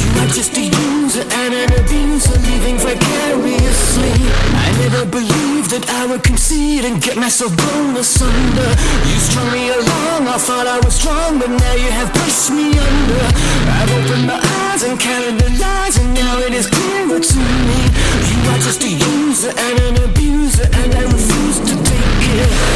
You 0.00 0.08
are 0.24 0.30
just 0.32 0.56
a 0.56 0.64
user 0.64 1.24
and 1.44 1.52
an 1.52 1.70
abuser, 1.76 2.36
living 2.40 2.78
vicariously. 2.80 4.16
I 4.64 4.68
never 4.80 5.04
believed 5.04 5.70
that 5.76 5.84
I 6.00 6.06
would 6.06 6.22
concede 6.22 6.84
and 6.84 7.02
get 7.02 7.16
myself 7.16 7.52
blown 7.56 7.96
asunder. 7.96 8.70
You 9.12 9.18
strung 9.20 9.50
me 9.52 9.68
along, 9.76 10.24
I 10.24 10.38
thought 10.40 10.66
I 10.66 10.80
was 10.80 10.94
strong, 10.94 11.38
but 11.38 11.50
now 11.50 11.74
you 11.74 11.90
have 11.90 12.08
pushed 12.16 12.48
me 12.50 12.72
under. 12.72 13.24
I've 13.76 13.92
opened 13.92 14.26
my 14.26 14.40
eyes 14.72 14.82
and 14.88 14.96
counted 14.98 15.36
the 15.36 15.50
lies, 15.60 15.98
and 15.98 16.14
now 16.14 16.38
it 16.38 16.54
is 16.54 16.66
clearer 16.66 17.20
to 17.20 17.35
me. 17.38 17.80
You 18.30 18.38
are 18.50 18.58
just 18.58 18.82
a 18.82 18.90
user 18.90 19.52
and 19.56 19.80
an 19.80 20.04
abuser, 20.04 20.68
and 20.72 20.94
I 20.94 21.02
refuse 21.02 21.58
to 21.60 21.74
take 21.82 22.24
it. 22.40 22.75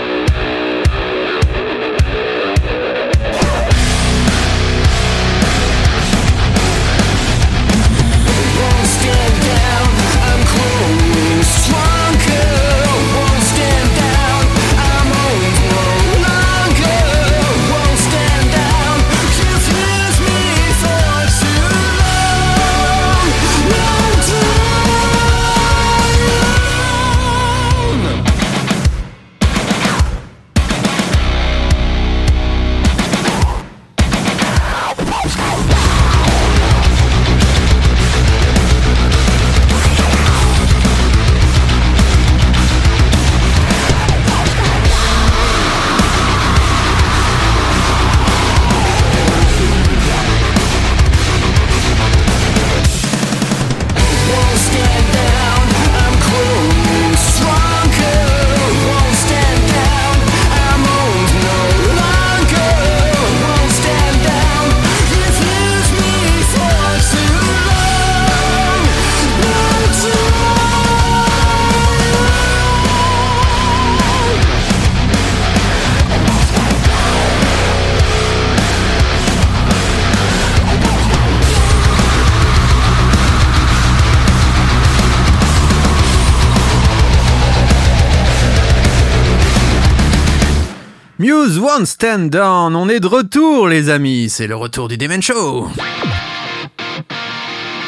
One 91.77 91.85
Stand 91.85 92.29
Down, 92.29 92.75
on 92.75 92.89
est 92.89 92.99
de 92.99 93.07
retour 93.07 93.67
les 93.67 93.89
amis, 93.89 94.29
c'est 94.29 94.47
le 94.47 94.55
retour 94.55 94.87
du 94.87 94.97
Demen 94.97 95.21
Show. 95.21 95.69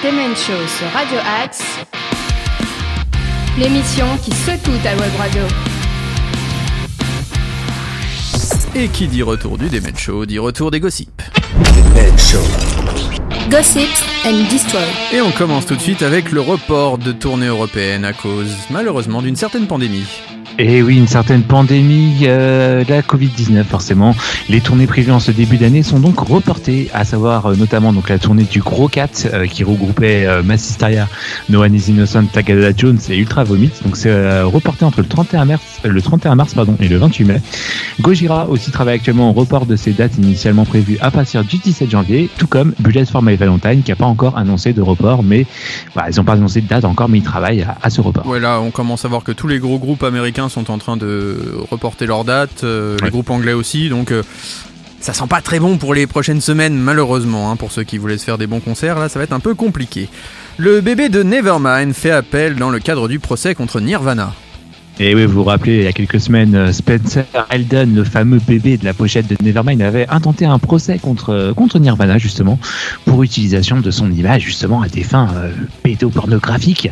Demen 0.03 0.35
Show 0.35 0.67
sur 0.67 0.87
Radio 0.93 1.17
Axe, 1.43 1.63
l'émission 3.57 4.05
qui 4.23 4.31
secoue 4.31 4.77
ta 4.83 4.91
web 4.95 5.11
radio. 5.17 5.41
Et 8.75 8.87
qui 8.87 9.07
dit 9.07 9.23
retour 9.23 9.57
du 9.57 9.67
Demen 9.69 9.97
Show, 9.97 10.25
dit 10.25 10.39
retour 10.39 10.71
des 10.71 10.79
gossips. 10.79 11.21
Gossip 13.49 13.89
and 14.25 14.49
Destroy. 14.49 14.81
Et 15.11 15.19
on 15.19 15.31
commence 15.31 15.65
tout 15.65 15.75
de 15.75 15.81
suite 15.81 16.03
avec 16.03 16.31
le 16.31 16.41
report 16.41 16.99
de 16.99 17.11
tournée 17.11 17.47
européenne 17.47 18.05
à 18.05 18.13
cause, 18.13 18.55
malheureusement, 18.69 19.21
d'une 19.21 19.35
certaine 19.35 19.67
pandémie. 19.67 20.07
Et 20.59 20.83
oui, 20.83 20.97
une 20.97 21.07
certaine 21.07 21.41
pandémie, 21.41 22.25
euh, 22.27 22.83
la 22.87 23.01
Covid-19 23.01 23.63
forcément. 23.63 24.15
Les 24.49 24.61
tournées 24.61 24.85
prévues 24.85 25.11
en 25.11 25.19
ce 25.19 25.31
début 25.31 25.57
d'année 25.57 25.81
sont 25.81 25.99
donc 25.99 26.19
reportées, 26.19 26.91
à 26.93 27.05
savoir 27.05 27.47
euh, 27.47 27.55
notamment 27.55 27.91
donc 27.91 28.07
la 28.09 28.19
tournée 28.19 28.43
du 28.43 28.59
Gros 28.61 28.87
4 28.87 29.29
euh, 29.33 29.47
qui 29.47 29.63
regroupait 29.63 30.27
euh, 30.27 30.43
Massisteria, 30.43 31.07
No 31.49 31.63
One 31.63 31.73
is 31.73 31.89
Innocent, 31.89 32.25
Tagada 32.31 32.71
Jones 32.77 32.99
et 33.09 33.17
Ultra 33.17 33.43
Vomit. 33.43 33.71
Donc 33.83 33.97
c'est 33.97 34.11
euh, 34.11 34.45
reporté 34.45 34.85
entre 34.85 35.01
le 35.01 35.07
31 35.07 35.45
mars, 35.45 35.63
euh, 35.85 35.89
le 35.89 36.01
31 36.03 36.35
mars 36.35 36.53
pardon, 36.53 36.77
et 36.79 36.87
le 36.87 36.97
28 36.97 37.25
mai. 37.25 37.41
Gojira 37.99 38.47
aussi 38.47 38.69
travaille 38.69 38.95
actuellement 38.95 39.31
au 39.31 39.33
report 39.33 39.65
de 39.65 39.75
ses 39.75 39.91
dates 39.91 40.17
initialement 40.19 40.65
prévues 40.65 40.99
à 41.01 41.09
partir 41.09 41.43
du 41.43 41.57
17 41.57 41.89
janvier, 41.89 42.29
tout 42.37 42.47
comme 42.47 42.73
Bullet 42.77 43.05
for 43.05 43.23
My 43.23 43.35
Valentine 43.35 43.81
qui 43.81 43.89
n'a 43.89 43.95
pas 43.95 44.05
encore 44.05 44.37
annoncé 44.37 44.73
de 44.73 44.81
report, 44.83 45.23
mais 45.23 45.47
voilà, 45.95 46.11
ils 46.11 46.17
n'ont 46.17 46.25
pas 46.25 46.33
annoncé 46.33 46.61
de 46.61 46.67
date 46.67 46.85
encore, 46.85 47.09
mais 47.09 47.17
ils 47.17 47.23
travaillent 47.23 47.63
à, 47.63 47.75
à 47.81 47.89
ce 47.89 48.01
report. 48.01 48.27
Ouais, 48.27 48.39
là, 48.39 48.61
on 48.61 48.69
commence 48.69 49.03
à 49.03 49.07
voir 49.07 49.23
que 49.23 49.31
tous 49.31 49.47
les 49.47 49.57
gros 49.57 49.79
groupes 49.79 50.03
américains 50.03 50.42
sont 50.49 50.71
en 50.71 50.77
train 50.77 50.97
de 50.97 51.37
reporter 51.71 52.05
leurs 52.05 52.23
dates, 52.23 52.63
euh, 52.63 52.97
les 52.97 53.03
Ouais. 53.05 53.09
groupes 53.11 53.29
anglais 53.29 53.53
aussi, 53.53 53.89
donc 53.89 54.11
euh, 54.11 54.23
ça 54.99 55.13
sent 55.13 55.27
pas 55.29 55.41
très 55.41 55.59
bon 55.59 55.77
pour 55.77 55.93
les 55.93 56.07
prochaines 56.07 56.41
semaines, 56.41 56.75
malheureusement, 56.77 57.51
hein, 57.51 57.55
pour 57.55 57.71
ceux 57.71 57.83
qui 57.83 57.97
voulaient 57.97 58.17
se 58.17 58.23
faire 58.25 58.37
des 58.37 58.47
bons 58.47 58.59
concerts, 58.61 58.99
là, 58.99 59.09
ça 59.09 59.19
va 59.19 59.23
être 59.25 59.33
un 59.33 59.39
peu 59.39 59.53
compliqué. 59.55 60.07
Le 60.57 60.81
bébé 60.81 61.09
de 61.09 61.23
Nevermind 61.23 61.93
fait 61.93 62.11
appel 62.11 62.55
dans 62.55 62.69
le 62.69 62.79
cadre 62.79 63.07
du 63.07 63.19
procès 63.19 63.55
contre 63.55 63.79
Nirvana. 63.79 64.33
Et 64.99 65.15
oui, 65.15 65.25
vous 65.25 65.33
vous 65.33 65.43
rappelez, 65.43 65.77
il 65.77 65.83
y 65.85 65.87
a 65.87 65.91
quelques 65.91 66.21
semaines, 66.21 66.53
euh, 66.53 66.71
Spencer 66.71 67.25
Eldon, 67.49 67.89
le 67.95 68.03
fameux 68.03 68.39
bébé 68.47 68.77
de 68.77 68.85
la 68.85 68.93
pochette 68.93 69.25
de 69.27 69.35
Nevermind, 69.43 69.81
avait 69.81 70.07
intenté 70.07 70.45
un 70.45 70.59
procès 70.59 70.99
contre, 70.99 71.31
euh, 71.31 71.53
contre 71.55 71.79
Nirvana, 71.79 72.19
justement, 72.19 72.59
pour 73.05 73.23
utilisation 73.23 73.79
de 73.81 73.89
son 73.89 74.11
image, 74.11 74.43
justement, 74.43 74.83
à 74.83 74.87
des 74.89 75.01
fins 75.01 75.29
euh, 75.35 75.49
pédopornographiques. 75.81 76.89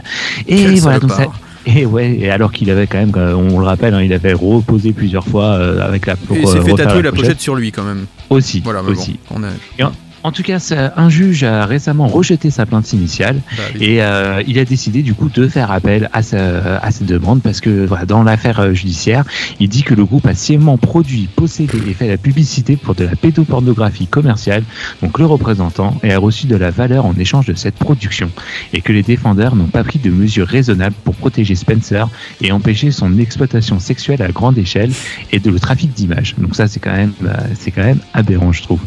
Et 0.48 0.56
Quel 0.64 0.80
voilà, 0.80 1.00
donc 1.00 1.12
ça. 1.12 1.28
Et 1.66 1.86
ouais, 1.86 2.18
et 2.20 2.32
alors 2.32 2.52
qu'il 2.52 2.70
avait 2.72 2.88
quand 2.88 2.98
même, 2.98 3.12
euh, 3.16 3.34
on 3.34 3.60
le 3.60 3.66
rappelle, 3.66 3.94
hein, 3.94 4.02
il 4.02 4.14
avait 4.14 4.34
reposé 4.34 4.94
plusieurs 4.94 5.26
fois 5.26 5.46
euh, 5.46 5.82
avec 5.82 6.08
la 6.08 6.16
pour 6.16 6.36
Et 6.36 6.42
il 6.42 6.48
s'est 6.48 6.58
euh, 6.58 6.64
fait 6.64 6.74
tatouer 6.74 7.04
la 7.04 7.12
pochette 7.12 7.40
sur 7.40 7.56
lui 7.56 7.72
quand 7.72 7.84
même. 7.84 8.06
aussi. 8.30 8.62
Voilà, 8.64 8.82
mais 8.82 8.92
aussi. 8.92 9.20
bon, 9.30 9.42
on 9.42 9.44
a... 9.44 9.92
En 10.24 10.32
tout 10.32 10.44
cas, 10.44 10.60
un 10.96 11.10
juge 11.10 11.44
a 11.44 11.66
récemment 11.66 12.08
rejeté 12.08 12.52
sa 12.52 12.66
plainte 12.66 12.94
initiale 12.94 13.42
bah, 13.58 13.64
oui. 13.74 13.86
et 13.86 14.04
euh, 14.04 14.44
il 14.48 14.60
a 14.60 14.66
décidé 14.66 15.02
du 15.02 15.14
coup 15.14 15.30
de 15.30 15.48
faire 15.48 15.72
appel 15.72 16.10
à 16.14 16.22
sa, 16.22 16.78
à 16.78 16.92
cette 16.92 17.08
demande 17.08 17.42
parce 17.42 17.60
que 17.60 17.86
voilà, 17.86 18.06
dans 18.06 18.22
l'affaire 18.24 18.60
euh, 18.60 18.74
judiciaire, 18.74 19.24
il 19.60 19.70
dit 19.70 19.84
que 19.84 19.94
le 19.94 20.06
groupe 20.06 20.28
a 20.28 20.36
sciemment 20.36 20.78
produit, 20.78 21.28
possédé 21.36 21.78
et 21.88 21.94
fait 21.94 22.08
la 22.08 22.18
publicité 22.18 22.76
pour 22.76 22.94
de 22.94 23.04
la 23.04 23.16
pédopornographie 23.16 24.08
commerciale, 24.08 24.64
donc 25.02 25.18
le 25.18 25.26
représentant, 25.26 25.98
et 26.04 26.14
a 26.14 26.20
reçu 26.20 26.48
de 26.48 26.56
la 26.56 26.70
valeur 26.70 27.06
en 27.06 27.16
échange 27.16 27.48
de 27.48 27.54
cette 27.54 27.76
production, 27.76 28.30
et 28.74 28.82
que 28.82 28.94
les 28.94 29.04
défendeurs 29.04 29.56
n'ont 29.56 29.66
pas 29.66 29.84
pris 29.84 30.00
de 30.00 30.12
mesures 30.12 30.48
raisonnables 30.48 30.96
pour 31.04 31.16
protéger 31.16 31.56
Spencer 31.56 32.08
et 32.42 32.52
empêcher 32.52 32.92
son 32.92 33.18
exploitation 33.18 33.80
sexuelle 33.80 34.22
à 34.22 34.28
grande 34.32 34.58
échelle 34.58 34.92
et 35.32 35.40
de 35.40 35.50
le 35.50 35.60
trafic 35.60 35.94
d'images. 35.94 36.36
Donc 36.38 36.56
ça 36.56 36.68
c'est 36.68 36.80
quand 36.80 36.94
même 36.94 37.14
euh, 37.24 37.34
c'est 37.56 37.72
quand 37.72 37.84
même 37.84 38.00
aberrant 38.14 38.52
je 38.52 38.62
trouve. 38.62 38.82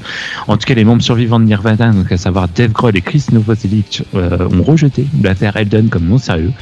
En 0.47 0.57
tout 0.57 0.67
cas 0.67 0.75
les 0.75 0.85
membres 0.85 1.03
survivants 1.03 1.24
de 1.25 1.45
Nirvana, 1.45 1.93
donc 1.93 2.11
à 2.12 2.16
savoir 2.16 2.49
Dave 2.49 2.73
Grohl 2.73 2.97
et 2.97 3.00
Chris 3.00 3.25
Novoselic, 3.33 4.02
euh, 4.14 4.49
ont 4.49 4.62
rejeté 4.62 5.07
l'affaire 5.23 5.57
Eldon 5.57 5.87
comme 5.90 6.04
non 6.04 6.19
sérieux, 6.19 6.52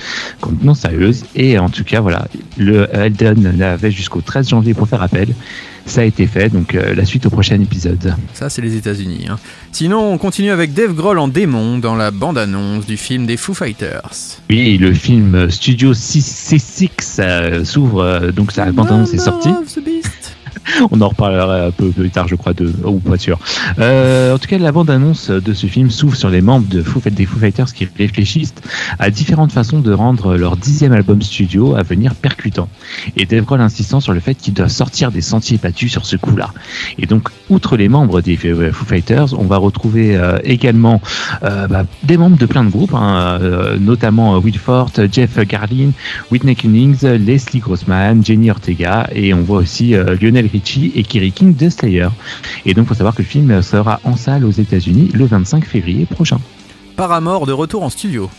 comme 0.41 0.59
non 0.63 0.75
sérieuse. 0.75 1.25
Et 1.35 1.59
en 1.59 1.69
tout 1.69 1.85
cas, 1.85 2.01
voilà, 2.01 2.27
le 2.57 2.89
Eldon 2.93 3.61
avait 3.61 3.91
jusqu'au 3.91 4.21
13 4.21 4.49
janvier 4.49 4.75
pour 4.75 4.89
faire 4.89 5.03
appel. 5.03 5.29
Ça 5.85 6.03
a 6.03 6.05
été 6.05 6.27
fait, 6.29 6.49
donc 6.49 6.77
euh, 6.77 6.95
la 6.95 7.05
suite 7.05 7.27
au 7.27 7.31
prochain 7.31 7.61
épisode. 7.61 8.15
Ça, 8.35 8.49
c'est 8.49 8.63
les 8.63 8.77
États-Unis. 8.77 9.27
hein. 9.29 9.37
Sinon, 9.73 10.13
on 10.13 10.17
continue 10.17 10.51
avec 10.51 10.75
Dave 10.75 10.95
Grohl 10.95 11.19
en 11.19 11.27
démon 11.27 11.79
dans 11.79 11.97
la 11.97 12.13
bande-annonce 12.13 12.87
du 12.87 12.97
film 12.97 13.27
des 13.27 13.37
Foo 13.37 13.53
Fighters. 13.53 14.39
Oui, 14.49 14.79
le 14.79 14.95
film 14.95 15.51
Studio 15.51 15.93
6 15.93 16.55
euh, 17.19 17.65
s'ouvre, 17.65 18.31
donc 18.35 18.53
sa 18.53 18.71
bande-annonce 18.71 19.13
est 19.13 19.19
sortie. 19.19 19.51
On 20.91 21.01
en 21.01 21.09
reparlera 21.09 21.67
un 21.67 21.71
peu 21.71 21.91
plus 21.91 22.11
tard, 22.11 22.29
je 22.29 22.35
crois, 22.35 22.53
ou 22.85 22.99
pas 22.99 23.19
sûr. 23.19 23.39
Euh, 23.79 24.35
en 24.35 24.39
tout 24.39 24.49
cas, 24.49 24.59
la 24.59 24.73
bande-annonce 24.73 25.31
de 25.31 25.53
ce 25.53 25.67
film 25.67 25.91
s'ouvre 25.91 26.17
sur 26.17 26.31
les 26.31 26.41
membres 26.41 26.69
de 26.69 26.83
Foo, 26.83 27.01
des 27.11 27.27
Foo 27.27 27.39
Fighters 27.39 27.73
qui 27.73 27.89
réfléchissent 27.99 28.55
à 28.99 29.11
différentes 29.11 29.53
façons 29.53 29.81
de 29.81 29.93
rendre 29.93 30.37
leur 30.37 30.57
dixième 30.57 30.93
album 30.93 31.21
studio 31.23 31.75
à 31.75 31.83
venir 31.83 32.15
percutant. 32.15 32.69
Et 33.17 33.27
Dave 33.27 33.45
Grohl 33.45 33.61
insistant 33.61 34.01
sur 34.01 34.13
le 34.13 34.21
fait 34.21 34.35
qu'ils 34.35 34.55
doivent 34.55 34.69
sortir 34.69 35.11
des 35.11 35.21
sentiers 35.21 35.59
battus 35.59 35.91
sur 35.91 36.07
ce 36.07 36.17
coup-là. 36.17 36.51
Et 36.99 37.07
donc, 37.07 37.29
outre 37.51 37.77
les 37.77 37.89
membres 37.89 38.21
des 38.21 38.37
Foo 38.37 38.85
Fighters, 38.85 39.39
on 39.39 39.45
va 39.45 39.57
retrouver 39.57 40.17
euh, 40.17 40.39
également 40.45 41.01
euh, 41.43 41.67
bah, 41.67 41.85
des 42.03 42.17
membres 42.17 42.37
de 42.37 42.47
plein 42.47 42.65
de 42.65 42.71
groupes, 42.71 42.95
hein, 42.95 43.39
notamment 43.81 44.39
Will 44.39 44.59
Forte, 44.59 45.01
Jeff 45.13 45.39
Garlin, 45.47 45.91
Whitney 46.31 46.55
Cummings, 46.55 47.03
Leslie 47.03 47.61
Grossman, 47.61 48.25
Jenny 48.25 48.51
Ortega, 48.51 49.09
et 49.15 49.35
on 49.35 49.43
voit 49.43 49.59
aussi 49.59 49.95
Lionel 50.21 50.47
Richie 50.53 50.93
et 50.95 51.03
Kerry 51.03 51.33
King 51.33 51.57
de 51.57 51.69
Slayer. 51.69 52.09
Et 52.65 52.75
donc, 52.75 52.87
faut 52.87 52.95
savoir 52.95 53.15
que 53.15 53.23
le 53.23 53.29
film 53.29 53.63
sera 53.63 54.01
en 54.05 54.17
salle 54.17 54.45
aux 54.45 54.51
États-Unis 54.51 55.11
le 55.13 55.25
25 55.25 55.65
février 55.65 56.07
prochain. 56.07 56.39
Paramore 56.97 57.47
de 57.47 57.53
retour 57.53 57.83
en 57.83 57.91
studio. 57.91 58.31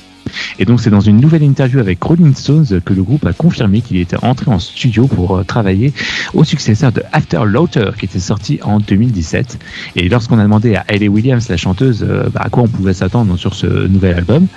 Et 0.60 0.66
donc, 0.66 0.82
c'est 0.82 0.90
dans 0.90 1.00
une 1.02 1.18
nouvelle 1.20 1.44
interview 1.44 1.80
avec 1.80 2.02
Rolling 2.04 2.36
Stones 2.36 2.82
que 2.86 2.94
le 2.94 3.04
groupe 3.04 3.26
a 3.26 3.34
confirmé 3.34 3.82
qu'il 3.82 3.98
était 3.98 4.24
entré 4.24 4.52
en 4.52 4.60
studio 4.60 5.08
pour 5.08 5.38
euh, 5.38 5.44
travailler 5.44 5.94
au 6.34 6.44
successeur 6.44 6.92
de 6.92 7.04
After 7.12 7.42
Laughter 7.46 7.92
qui 7.98 8.06
était 8.06 8.20
sorti 8.20 8.60
en 8.64 8.80
2017. 8.80 9.60
Et 9.96 10.10
lorsqu'on 10.10 10.40
a 10.40 10.44
demandé 10.44 10.76
à 10.76 10.86
Hayley 10.88 11.08
Williams, 11.08 11.50
la 11.50 11.58
chanteuse, 11.58 12.06
euh, 12.08 12.30
bah, 12.34 12.42
à 12.44 12.50
quoi 12.50 12.64
on 12.64 12.68
pouvait 12.68 12.94
s'attendre 12.94 13.38
sur 13.38 13.54
ce 13.54 13.88
nouvel 13.88 14.16
album, 14.16 14.48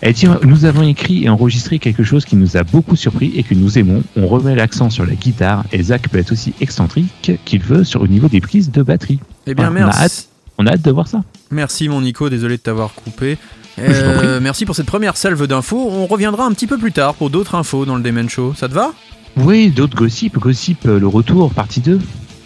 elle 0.00 0.14
dit 0.14 0.26
Nous 0.44 0.64
avons 0.64 0.82
écrit 0.82 1.24
et 1.24 1.28
enregistré 1.28 1.78
quelque 1.78 2.02
chose 2.02 2.24
qui 2.24 2.36
nous 2.36 2.56
a 2.56 2.64
beaucoup 2.64 2.96
surpris 2.96 3.32
et 3.36 3.42
que 3.42 3.54
nous 3.54 3.78
aimons. 3.78 4.02
On 4.16 4.26
remet 4.26 4.54
l'accent 4.54 4.90
sur 4.90 5.06
la 5.06 5.14
guitare 5.14 5.64
et 5.72 5.82
Zach 5.82 6.08
peut 6.08 6.18
être 6.18 6.32
aussi 6.32 6.54
excentrique 6.60 7.32
qu'il 7.44 7.62
veut 7.62 7.84
sur 7.84 8.02
le 8.02 8.08
niveau 8.08 8.28
des 8.28 8.40
prises 8.40 8.70
de 8.70 8.82
batterie. 8.82 9.20
Eh 9.46 9.54
bien, 9.54 9.70
Voilà, 9.70 9.70
on 9.70 9.82
a 9.82 9.86
merci. 9.86 10.02
hâte. 10.04 10.28
On 10.58 10.66
a 10.66 10.72
hâte 10.72 10.82
de 10.82 10.90
voir 10.90 11.08
ça. 11.08 11.22
Merci, 11.50 11.88
mon 11.88 12.00
Nico. 12.00 12.28
Désolé 12.28 12.56
de 12.56 12.62
t'avoir 12.62 12.94
coupé. 12.94 13.38
Euh, 13.78 14.38
merci 14.40 14.64
pour 14.66 14.76
cette 14.76 14.86
première 14.86 15.16
salve 15.16 15.46
d'infos. 15.46 15.88
On 15.90 16.06
reviendra 16.06 16.44
un 16.44 16.52
petit 16.52 16.66
peu 16.66 16.78
plus 16.78 16.92
tard 16.92 17.14
pour 17.14 17.30
d'autres 17.30 17.54
infos 17.54 17.84
dans 17.84 17.96
le 17.96 18.02
Demen 18.02 18.28
Show. 18.28 18.54
Ça 18.56 18.68
te 18.68 18.74
va? 18.74 18.92
Oui, 19.36 19.70
d'autres 19.70 19.96
gossip, 19.96 20.38
gossip, 20.38 20.86
euh, 20.86 21.00
le 21.00 21.06
retour, 21.06 21.52
partie 21.52 21.80
2. 21.80 21.98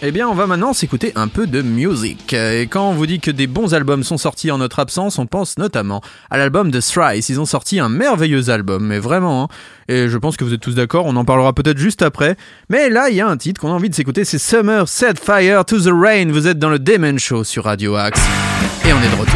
Eh 0.03 0.13
bien, 0.13 0.29
on 0.29 0.35
va 0.35 0.47
maintenant 0.47 0.75
s'écouter 0.75 1.13
un 1.17 1.27
peu 1.27 1.47
de 1.47 1.63
musique. 1.63 2.35
Et 2.35 2.67
quand 2.71 2.91
on 2.91 2.93
vous 2.93 3.07
dit 3.07 3.19
que 3.19 3.31
des 3.31 3.47
bons 3.47 3.73
albums 3.73 4.05
sont 4.05 4.19
sortis 4.19 4.51
en 4.51 4.59
notre 4.59 4.79
absence, 4.79 5.19
on 5.19 5.25
pense 5.25 5.57
notamment 5.57 6.03
à 6.31 6.37
l'album 6.37 6.71
de 6.71 6.81
Thrice. 6.83 7.31
Ils 7.31 7.41
ont 7.41 7.47
sorti 7.47 7.81
un 7.81 7.89
merveilleux 7.89 8.51
album, 8.51 8.85
mais 8.87 8.99
vraiment. 8.99 9.45
hein. 9.45 9.49
Et 9.89 10.09
je 10.11 10.19
pense 10.19 10.37
que 10.37 10.45
vous 10.45 10.53
êtes 10.53 10.61
tous 10.61 10.75
d'accord, 10.75 11.07
on 11.07 11.17
en 11.17 11.25
parlera 11.25 11.55
peut-être 11.55 11.79
juste 11.79 12.03
après. 12.03 12.37
Mais 12.69 12.91
là, 12.91 13.09
il 13.09 13.17
y 13.17 13.23
a 13.23 13.27
un 13.27 13.39
titre 13.39 13.59
qu'on 13.61 13.71
a 13.71 13.75
envie 13.75 13.89
de 13.89 13.95
s'écouter, 13.95 14.27
c'est 14.27 14.39
Summer 14.39 14.87
Set 14.87 15.19
Fire 15.19 15.65
to 15.65 15.81
the 15.81 15.91
Rain. 15.91 16.27
Vous 16.31 16.47
êtes 16.47 16.59
dans 16.59 16.71
le 16.71 16.79
Demon 16.79 17.17
Show 17.17 17.43
sur 17.43 17.65
Radio 17.65 17.97
Axe. 17.97 18.21
Et 18.87 18.93
on 18.93 18.99
est 19.01 19.17
de 19.17 19.21
retour. 19.21 19.36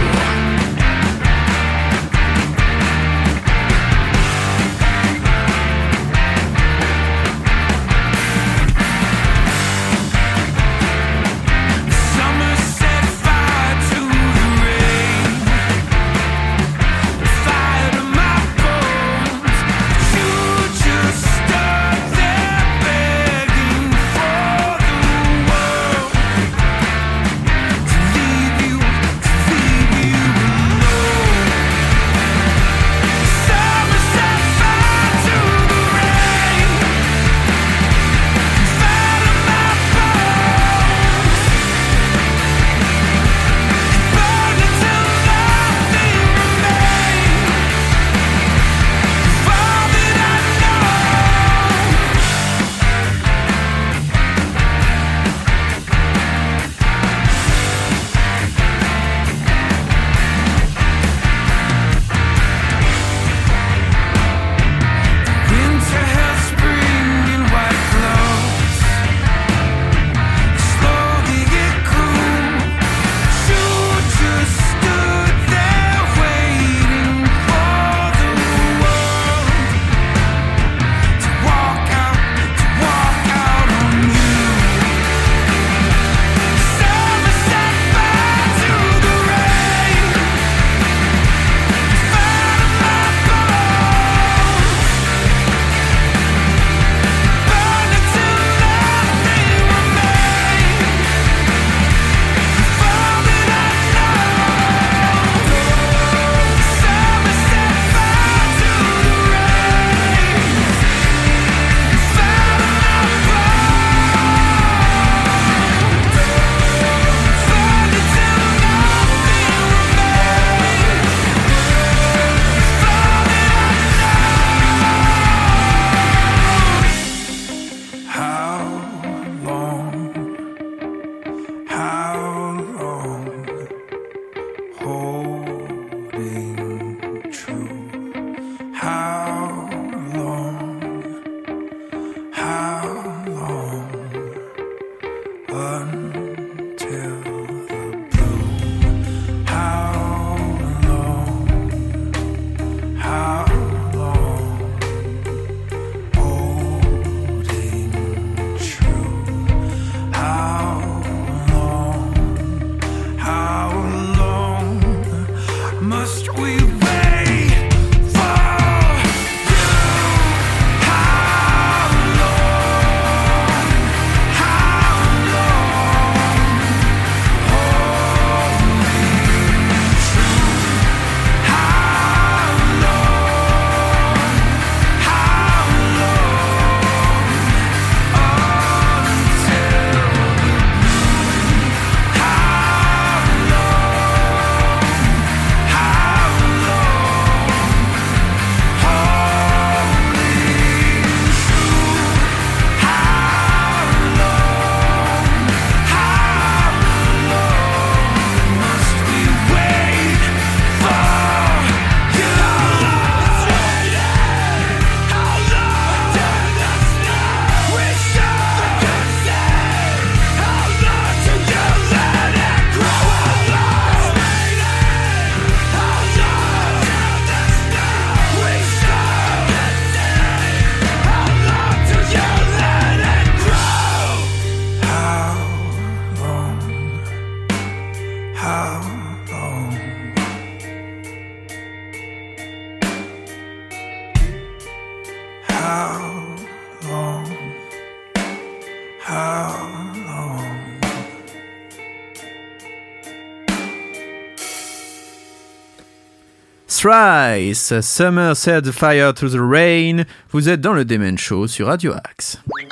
Thrice, 256.80 257.78
Summer 257.82 258.34
Set 258.34 258.70
Fire 258.70 259.12
to 259.12 259.28
the 259.28 259.38
Rain. 259.38 260.04
Vous 260.30 260.48
êtes 260.48 260.62
dans 260.62 260.72
le 260.72 260.86
Demen 260.86 261.18
Show 261.18 261.46
sur 261.46 261.66
Radio 261.66 261.92
Axe. 261.92 262.42
Toutes 262.46 262.64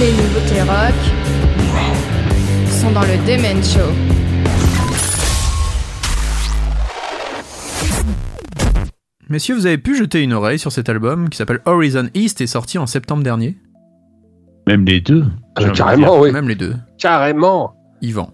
les 0.00 0.12
nouveautés 0.12 0.62
rock 0.62 0.94
sont 2.66 2.92
dans 2.92 3.02
le 3.02 3.18
Demen 3.26 3.62
Show. 3.62 3.92
Messieurs, 9.28 9.54
vous 9.54 9.66
avez 9.66 9.76
pu 9.76 9.98
jeter 9.98 10.22
une 10.22 10.32
oreille 10.32 10.58
sur 10.58 10.72
cet 10.72 10.88
album 10.88 11.28
qui 11.28 11.36
s'appelle 11.36 11.60
Horizon 11.66 12.08
East 12.14 12.40
et 12.40 12.46
sorti 12.46 12.78
en 12.78 12.86
septembre 12.86 13.22
dernier? 13.22 13.58
Même 14.66 14.86
les 14.86 15.02
deux. 15.02 15.26
Ah, 15.56 15.68
carrément, 15.74 16.12
dire. 16.12 16.20
oui. 16.22 16.32
Même 16.32 16.48
les 16.48 16.54
deux. 16.54 16.74
Carrément. 16.98 17.74
Yvan. 18.00 18.32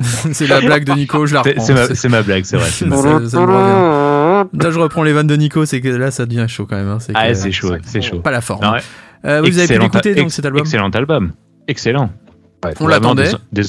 c'est 0.32 0.46
la 0.46 0.60
blague 0.60 0.84
de 0.84 0.92
Nico, 0.92 1.26
je 1.26 1.34
la 1.34 1.42
C'est- 1.42 1.50
reprends. 1.50 1.94
C'est 1.94 2.08
ma, 2.08 2.16
ma 2.18 2.22
blague, 2.22 2.44
c'est 2.44 2.56
vrai. 2.56 2.66
ça, 2.70 2.78
ça 2.78 2.86
me 2.86 2.96
revient. 2.96 4.48
Là, 4.64 4.70
je 4.70 4.78
reprends 4.78 5.02
les 5.02 5.12
vannes 5.12 5.26
de 5.26 5.36
Nico, 5.36 5.64
c'est 5.66 5.80
que 5.80 5.88
là, 5.88 6.10
ça 6.10 6.26
devient 6.26 6.46
chaud 6.48 6.66
quand 6.68 6.76
même. 6.76 6.88
hein, 6.88 6.98
c'est 7.00 7.12
Ah, 7.14 7.28
que- 7.28 7.34
c'est 7.34 7.52
chaud, 7.52 7.74
c'est 7.84 8.00
chaud. 8.02 8.20
Pas 8.20 8.30
la 8.30 8.40
forme. 8.40 8.64
Non, 8.64 8.72
ouais. 8.72 8.80
Euh, 9.24 9.40
vous 9.40 9.46
avez 9.46 9.52
pu 9.52 9.60
Excellent- 9.60 9.84
l'écouter 9.84 10.14
donc 10.14 10.32
cet 10.32 10.44
album 10.46 10.60
Excellent 10.62 10.90
album. 10.90 11.32
Excellent. 11.68 12.10
On 12.80 12.86
l'attendait. 12.88 13.30
Des, 13.52 13.62
des, 13.62 13.68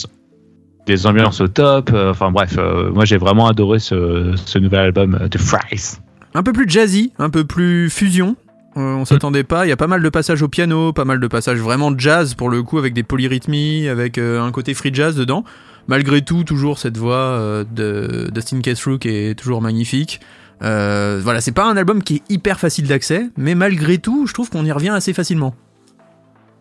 des 0.88 1.08
ambiances 1.08 1.42
au 1.42 1.48
top. 1.48 1.92
euh, 1.94 2.12
Enfin 2.12 2.32
bref, 2.32 2.56
euh, 2.58 2.92
moi 2.92 3.06
j'ai 3.06 3.18
vraiment 3.18 3.48
adoré 3.48 3.80
ce, 3.80 4.34
ce 4.36 4.58
nouvel 4.60 4.80
album 4.80 5.28
de 5.30 5.38
Fries. 5.38 5.98
Un 6.34 6.42
peu 6.44 6.54
plus 6.54 6.68
jazzy, 6.68 7.14
un 7.20 7.30
peu 7.30 7.44
plus 7.44 7.90
fusion. 7.92 8.36
Euh, 8.76 8.96
on 8.96 9.06
s'attendait 9.06 9.44
pas. 9.44 9.68
Il 9.68 9.70
y 9.70 9.72
a 9.72 9.78
pas 9.78 9.86
mal 9.86 10.02
de 10.02 10.10
passages 10.10 10.42
au 10.42 10.48
piano, 10.48 10.92
pas 10.94 11.06
mal 11.06 11.20
de 11.20 11.28
passages 11.28 11.60
vraiment 11.60 11.94
jazz 11.96 12.34
pour 12.34 12.50
le 12.50 12.64
coup, 12.64 12.80
avec 12.80 12.94
des 12.96 13.04
polyrythmies, 13.04 13.88
avec 13.88 14.18
euh, 14.18 14.42
un 14.42 14.52
côté 14.52 14.74
free 14.74 14.92
jazz 14.92 15.16
dedans. 15.16 15.44
Malgré 15.88 16.22
tout, 16.22 16.44
toujours 16.44 16.80
cette 16.80 16.98
voix 16.98 17.16
euh, 17.16 17.64
de 17.76 18.30
Dustin 18.34 18.62
qui 18.62 18.70
est 18.70 19.38
toujours 19.38 19.62
magnifique. 19.62 20.22
Euh, 20.62 21.20
voilà, 21.22 21.42
c'est 21.42 21.52
pas 21.52 21.66
un 21.66 21.76
album 21.76 22.04
qui 22.04 22.16
est 22.16 22.32
hyper 22.32 22.60
facile 22.60 22.88
d'accès, 22.88 23.30
mais 23.38 23.56
malgré 23.56 23.98
tout, 23.98 24.28
je 24.28 24.34
trouve 24.34 24.50
qu'on 24.50 24.66
y 24.66 24.72
revient 24.72 24.90
assez 24.90 25.14
facilement. 25.14 25.54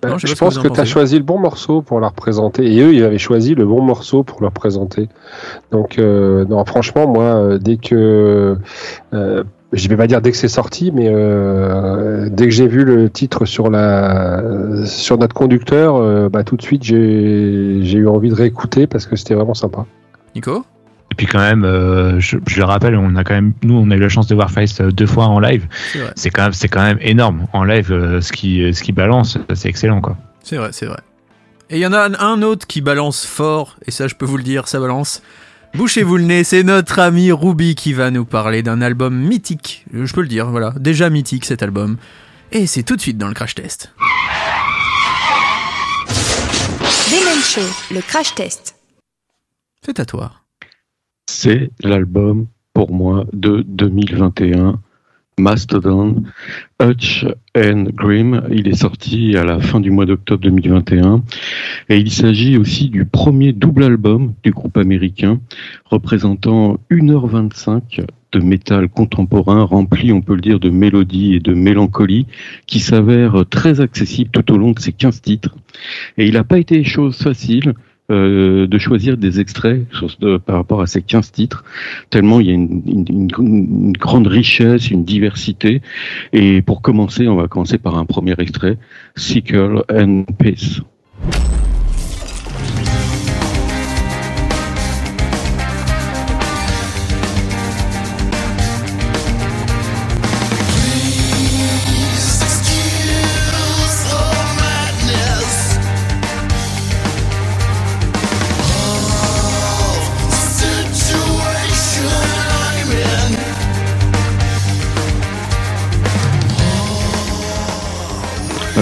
Non, 0.04 0.18
je 0.18 0.26
que 0.26 0.38
pense 0.38 0.56
en 0.56 0.62
que 0.62 0.68
tu 0.68 0.80
as 0.80 0.84
choisi 0.84 1.16
le 1.16 1.22
bon 1.22 1.38
morceau 1.38 1.80
pour 1.80 2.00
la 2.00 2.08
représenter. 2.08 2.72
Et 2.72 2.80
eux, 2.80 2.92
ils 2.92 3.04
avaient 3.04 3.18
choisi 3.18 3.54
le 3.54 3.64
bon 3.64 3.82
morceau 3.82 4.24
pour 4.24 4.42
leur 4.42 4.50
présenter. 4.50 5.08
Donc, 5.70 5.98
euh, 5.98 6.44
non, 6.46 6.64
franchement, 6.64 7.06
moi, 7.06 7.24
euh, 7.24 7.58
dès 7.58 7.76
que. 7.76 8.58
Euh, 9.14 9.44
je 9.72 9.88
vais 9.88 9.96
pas 9.96 10.06
dire 10.06 10.20
dès 10.20 10.30
que 10.30 10.36
c'est 10.36 10.48
sorti, 10.48 10.92
mais 10.92 11.08
euh, 11.08 12.28
dès 12.30 12.44
que 12.44 12.50
j'ai 12.50 12.66
vu 12.66 12.84
le 12.84 13.08
titre 13.08 13.46
sur 13.46 13.70
la 13.70 14.84
sur 14.84 15.18
notre 15.18 15.34
conducteur, 15.34 15.96
euh, 15.96 16.28
bah, 16.28 16.44
tout 16.44 16.56
de 16.56 16.62
suite 16.62 16.82
j'ai 16.82 17.80
j'ai 17.82 17.98
eu 17.98 18.08
envie 18.08 18.28
de 18.28 18.34
réécouter 18.34 18.86
parce 18.86 19.06
que 19.06 19.16
c'était 19.16 19.34
vraiment 19.34 19.54
sympa. 19.54 19.86
Nico? 20.34 20.64
Et 21.10 21.14
puis 21.14 21.26
quand 21.26 21.40
même, 21.40 21.64
euh, 21.64 22.18
je, 22.20 22.38
je 22.46 22.58
le 22.58 22.64
rappelle, 22.64 22.96
on 22.96 23.16
a 23.16 23.24
quand 23.24 23.34
même, 23.34 23.52
nous, 23.62 23.74
on 23.74 23.90
a 23.90 23.96
eu 23.96 24.00
la 24.00 24.08
chance 24.08 24.26
de 24.28 24.34
voir 24.34 24.50
euh, 24.56 24.90
deux 24.90 25.06
fois 25.06 25.26
en 25.26 25.40
live. 25.40 25.66
C'est 25.92 25.98
vrai. 25.98 26.12
C'est 26.16 26.30
quand 26.30 26.42
même, 26.44 26.52
c'est 26.54 26.68
quand 26.68 26.82
même 26.82 26.96
énorme 27.02 27.46
en 27.52 27.64
live. 27.64 27.92
euh, 27.92 28.22
ce 28.22 28.32
qui, 28.32 28.72
ce 28.72 28.82
qui 28.82 28.92
balance, 28.92 29.36
c'est 29.54 29.68
excellent 29.68 30.00
quoi. 30.00 30.16
C'est 30.42 30.56
vrai, 30.56 30.70
c'est 30.72 30.86
vrai. 30.86 31.00
Et 31.68 31.76
il 31.76 31.80
y 31.80 31.86
en 31.86 31.92
a 31.92 32.08
un 32.22 32.42
autre 32.42 32.66
qui 32.66 32.80
balance 32.80 33.26
fort, 33.26 33.76
et 33.86 33.90
ça 33.90 34.08
je 34.08 34.14
peux 34.14 34.24
vous 34.24 34.38
le 34.38 34.42
dire, 34.42 34.68
ça 34.68 34.80
balance. 34.80 35.22
Bouchez-vous 35.74 36.18
le 36.18 36.24
nez, 36.24 36.44
c'est 36.44 36.62
notre 36.62 36.98
ami 36.98 37.32
Ruby 37.32 37.74
qui 37.74 37.92
va 37.94 38.10
nous 38.10 38.24
parler 38.26 38.62
d'un 38.62 38.82
album 38.82 39.16
mythique. 39.16 39.86
Euh, 39.94 40.04
Je 40.04 40.12
peux 40.12 40.20
le 40.20 40.28
dire, 40.28 40.50
voilà, 40.50 40.74
déjà 40.78 41.08
mythique 41.08 41.44
cet 41.46 41.62
album. 41.62 41.96
Et 42.52 42.66
c'est 42.66 42.82
tout 42.82 42.96
de 42.96 43.00
suite 43.00 43.16
dans 43.16 43.28
le 43.28 43.34
crash 43.34 43.54
test. 43.54 43.94
Demen 47.10 47.42
Show, 47.42 47.94
le 47.94 48.00
crash 48.02 48.34
test. 48.34 48.76
C'est 49.84 49.98
à 49.98 50.04
toi. 50.04 50.32
C'est 51.26 51.70
l'album, 51.82 52.46
pour 52.74 52.92
moi, 52.92 53.24
de 53.32 53.64
2021, 53.66 54.78
Mastodon, 55.42 56.22
Hutch 56.80 57.26
and 57.56 57.86
Grimm. 57.94 58.42
Il 58.52 58.68
est 58.68 58.76
sorti 58.76 59.36
à 59.36 59.44
la 59.44 59.58
fin 59.58 59.80
du 59.80 59.90
mois 59.90 60.06
d'octobre 60.06 60.42
2021. 60.44 61.22
Et 61.88 61.98
il 61.98 62.12
s'agit 62.12 62.56
aussi 62.56 62.88
du 62.88 63.04
premier 63.04 63.52
double 63.52 63.82
album 63.82 64.34
du 64.44 64.52
groupe 64.52 64.76
américain, 64.76 65.40
représentant 65.84 66.78
1h25 66.92 68.06
de 68.30 68.40
métal 68.40 68.88
contemporain 68.88 69.64
rempli, 69.64 70.12
on 70.12 70.22
peut 70.22 70.36
le 70.36 70.40
dire, 70.40 70.60
de 70.60 70.70
mélodie 70.70 71.34
et 71.34 71.40
de 71.40 71.54
mélancolie, 71.54 72.26
qui 72.66 72.78
s'avère 72.78 73.44
très 73.50 73.80
accessible 73.80 74.30
tout 74.30 74.52
au 74.52 74.56
long 74.56 74.70
de 74.70 74.78
ces 74.78 74.92
15 74.92 75.20
titres. 75.22 75.56
Et 76.18 76.26
il 76.26 76.34
n'a 76.34 76.44
pas 76.44 76.58
été 76.58 76.84
chose 76.84 77.16
facile 77.18 77.74
euh, 78.10 78.66
de 78.66 78.78
choisir 78.78 79.16
des 79.16 79.40
extraits 79.40 79.86
ce- 79.92 80.36
par 80.38 80.56
rapport 80.56 80.82
à 80.82 80.86
ces 80.86 81.02
15 81.02 81.30
titres, 81.32 81.64
tellement 82.10 82.40
il 82.40 82.46
y 82.46 82.50
a 82.50 82.54
une, 82.54 83.92
grande 83.92 84.26
richesse, 84.26 84.90
une 84.90 85.04
diversité. 85.04 85.82
Et 86.32 86.62
pour 86.62 86.82
commencer, 86.82 87.28
on 87.28 87.36
va 87.36 87.48
commencer 87.48 87.78
par 87.78 87.96
un 87.96 88.04
premier 88.04 88.34
extrait, 88.38 88.76
Sickle 89.16 89.84
and 89.90 90.24
Peace. 90.38 90.80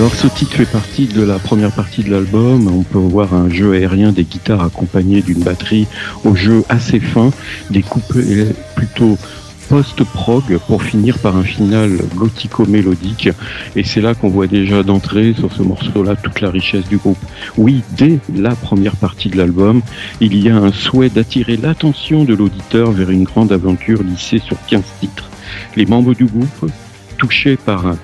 Alors 0.00 0.14
ce 0.14 0.28
titre 0.28 0.52
fait 0.52 0.64
partie 0.64 1.08
de 1.08 1.22
la 1.22 1.38
première 1.38 1.72
partie 1.72 2.02
de 2.02 2.10
l'album. 2.10 2.68
On 2.68 2.84
peut 2.84 2.96
voir 2.96 3.34
un 3.34 3.50
jeu 3.50 3.74
aérien 3.74 4.12
des 4.12 4.24
guitares 4.24 4.62
accompagné 4.64 5.20
d'une 5.20 5.40
batterie 5.40 5.86
au 6.24 6.34
jeu 6.34 6.64
assez 6.70 7.00
fin, 7.00 7.30
des 7.68 7.82
coupes 7.82 8.16
euh, 8.16 8.46
plutôt 8.76 9.18
post-prog 9.68 10.56
pour 10.66 10.82
finir 10.82 11.18
par 11.18 11.36
un 11.36 11.42
final 11.42 11.98
gothico-mélodique. 12.14 13.28
Et 13.76 13.84
c'est 13.84 14.00
là 14.00 14.14
qu'on 14.14 14.30
voit 14.30 14.46
déjà 14.46 14.82
d'entrée 14.82 15.34
sur 15.38 15.52
ce 15.52 15.62
morceau-là 15.62 16.16
toute 16.16 16.40
la 16.40 16.50
richesse 16.50 16.88
du 16.88 16.96
groupe. 16.96 17.22
Oui, 17.58 17.82
dès 17.98 18.20
la 18.34 18.54
première 18.54 18.96
partie 18.96 19.28
de 19.28 19.36
l'album, 19.36 19.82
il 20.22 20.42
y 20.42 20.48
a 20.48 20.56
un 20.56 20.72
souhait 20.72 21.10
d'attirer 21.10 21.58
l'attention 21.58 22.24
de 22.24 22.32
l'auditeur 22.32 22.90
vers 22.90 23.10
une 23.10 23.24
grande 23.24 23.52
aventure 23.52 24.02
lissée 24.02 24.38
sur 24.38 24.56
15 24.66 24.82
titres. 25.00 25.28
Les 25.76 25.84
membres 25.84 26.14
du 26.14 26.24
groupe, 26.24 26.70
touchés 27.18 27.58
par 27.58 27.86
un 27.86 27.98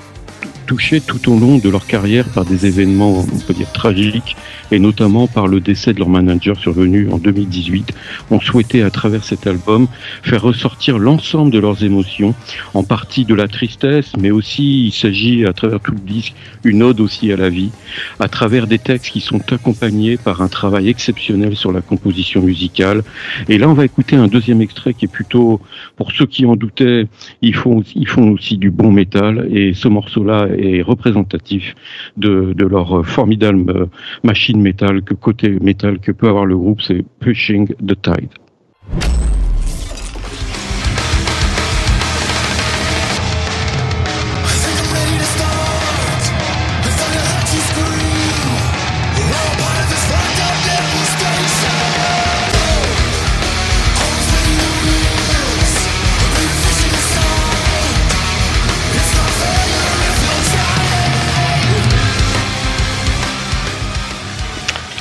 touchés 0.67 1.01
tout 1.01 1.33
au 1.33 1.39
long 1.39 1.59
de 1.59 1.69
leur 1.71 1.87
carrière 1.87 2.29
par 2.29 2.45
des 2.45 2.67
événements, 2.67 3.21
on 3.21 3.39
peut 3.39 3.55
dire, 3.55 3.71
tragiques, 3.73 4.37
et 4.71 4.79
notamment 4.79 5.29
par 5.29 5.47
le 5.47 5.61
décès 5.61 5.93
de 5.93 6.01
leur 6.01 6.09
manager 6.09 6.59
survenu 6.59 7.09
en 7.11 7.19
2018, 7.19 7.93
ont 8.31 8.41
souhaité, 8.41 8.83
à 8.83 8.91
travers 8.91 9.25
cet 9.25 9.47
album, 9.47 9.87
faire 10.23 10.43
ressortir 10.43 10.99
l'ensemble 10.99 11.51
de 11.51 11.59
leurs 11.59 11.85
émotions, 11.85 12.35
en 12.75 12.83
partie 12.83 13.25
de 13.25 13.35
la 13.35 13.49
tristesse, 13.49 14.13
mais 14.19 14.31
aussi, 14.31 14.87
il 14.87 14.93
s'agit, 14.93 15.47
à 15.47 15.53
travers 15.53 15.81
tout 15.81 15.93
le 15.93 16.01
disque, 16.01 16.35
une 16.65 16.83
ode 16.83 17.01
aussi 17.01 17.33
à 17.33 17.37
la 17.37 17.49
vie, 17.49 17.71
à 18.19 18.29
travers 18.29 18.67
des 18.67 18.79
textes 18.79 19.13
qui 19.13 19.21
sont 19.21 19.41
accompagnés 19.53 20.17
par 20.17 20.43
un 20.43 20.49
travail 20.49 20.89
exceptionnel 20.89 21.57
sur 21.57 21.73
la 21.73 21.81
composition 21.81 22.43
musicale. 22.43 23.03
Et 23.49 23.59
là, 23.59 23.69
on 23.69 23.75
va 23.75 23.85
écouter 23.85 24.17
un 24.17 24.27
deuxième 24.27 24.61
extrait 24.61 24.95
qui 24.95 25.05
est 25.05 25.13
plutôt, 25.13 25.61
pour 25.97 26.11
ceux 26.11 26.27
qui 26.27 26.45
en 26.45 26.57
doutaient, 26.57 27.07
ils 27.43 27.55
font, 27.55 27.83
ils 27.95 28.09
font 28.09 28.31
aussi 28.31 28.57
du 28.57 28.71
bon 28.71 28.91
métal, 28.91 29.49
et 29.53 29.73
ce 29.75 29.89
morceau-là 29.89 30.49
est 30.57 30.83
représentatif 30.83 31.75
de, 32.16 32.53
de 32.53 32.66
leur 32.66 33.07
formidable 33.07 33.71
euh, 33.71 33.87
machine 34.23 34.61
métal 34.61 35.03
que 35.03 35.14
côté 35.14 35.51
métal 35.61 35.99
que 35.99 36.12
peut 36.12 36.29
avoir 36.29 36.47
le 36.47 36.57
groupe, 36.57 36.81
c'est 36.81 37.05
Pushing 37.21 37.69
the 37.77 38.01
Tide. 38.01 39.26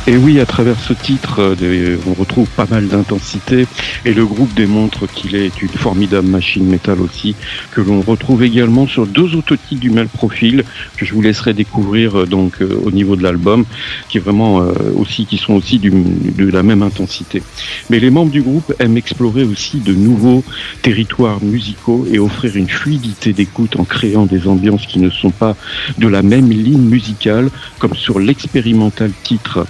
Et 0.08 0.18
oui, 0.18 0.40
à 0.40 0.46
travers 0.46 0.80
ce 0.80 0.94
titre, 0.94 1.40
euh, 1.40 1.98
on 2.06 2.14
retrouve 2.14 2.48
pas 2.48 2.68
mal 2.70 2.88
d'intensité 2.88 3.66
et 4.06 4.14
le 4.14 4.24
groupe 4.24 4.54
démontre 4.54 5.08
qu'il 5.08 5.36
est 5.36 5.64
une 5.64 5.70
formidable 5.70 6.28
machine 6.28 6.64
métal 6.64 7.02
aussi, 7.02 7.36
que 7.72 7.82
l'on 7.82 8.02
retrouve 8.02 8.44
également 8.44 8.86
sur 8.86 9.08
deux 9.08 9.36
autres 9.36 9.56
titres 9.56 9.82
du 9.82 9.90
même 9.90 10.08
profil 10.08 10.64
que 10.96 11.08
je 11.08 11.14
vous 11.16 11.24
laisserai 11.24 11.56
découvrir 11.56 12.20
euh, 12.20 12.26
donc 12.28 12.62
euh, 12.62 12.80
au 12.86 12.92
niveau 12.92 13.16
de 13.16 13.24
l'album, 13.24 13.66
qui 14.08 14.20
est 14.20 14.22
vraiment 14.22 14.64
aussi, 14.96 15.26
qui 15.26 15.38
sont 15.38 15.54
aussi 15.54 15.80
de 15.80 16.50
la 16.50 16.62
même 16.62 16.84
intensité. 16.84 17.42
Mais 17.90 18.00
les 18.00 18.12
membres 18.12 18.32
du 18.32 18.44
groupe 18.44 18.74
aiment 18.78 18.98
explorer 18.98 19.44
aussi 19.44 19.80
de 19.80 19.94
nouveaux 19.94 20.44
territoires 20.84 21.44
musicaux 21.44 22.06
et 22.12 22.20
offrir 22.20 22.56
une 22.56 22.70
fluidité 22.70 23.34
d'écoute 23.34 23.76
en 23.80 23.86
créant 23.86 24.28
des 24.28 24.48
ambiances 24.48 24.86
qui 24.86 25.00
ne 25.00 25.10
sont 25.10 25.32
pas 25.32 25.56
de 25.98 26.08
la 26.08 26.22
même 26.22 26.52
ligne 26.52 26.88
musicale, 26.88 27.50
comme 27.80 27.96
sur 27.96 28.20
l'expérimental 28.20 29.12
titre 29.24 29.66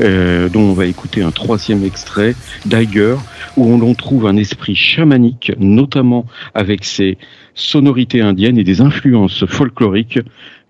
euh, 0.00 0.48
dont 0.48 0.62
on 0.62 0.72
va 0.72 0.86
écouter 0.86 1.22
un 1.22 1.30
troisième 1.30 1.84
extrait, 1.84 2.34
Dagger, 2.64 3.16
où 3.56 3.72
on 3.72 3.94
trouve 3.94 4.26
un 4.26 4.36
esprit 4.36 4.74
chamanique, 4.74 5.52
notamment 5.58 6.26
avec 6.54 6.84
ses 6.84 7.18
sonorités 7.54 8.20
indiennes 8.20 8.58
et 8.58 8.64
des 8.64 8.80
influences 8.80 9.46
folkloriques. 9.46 10.20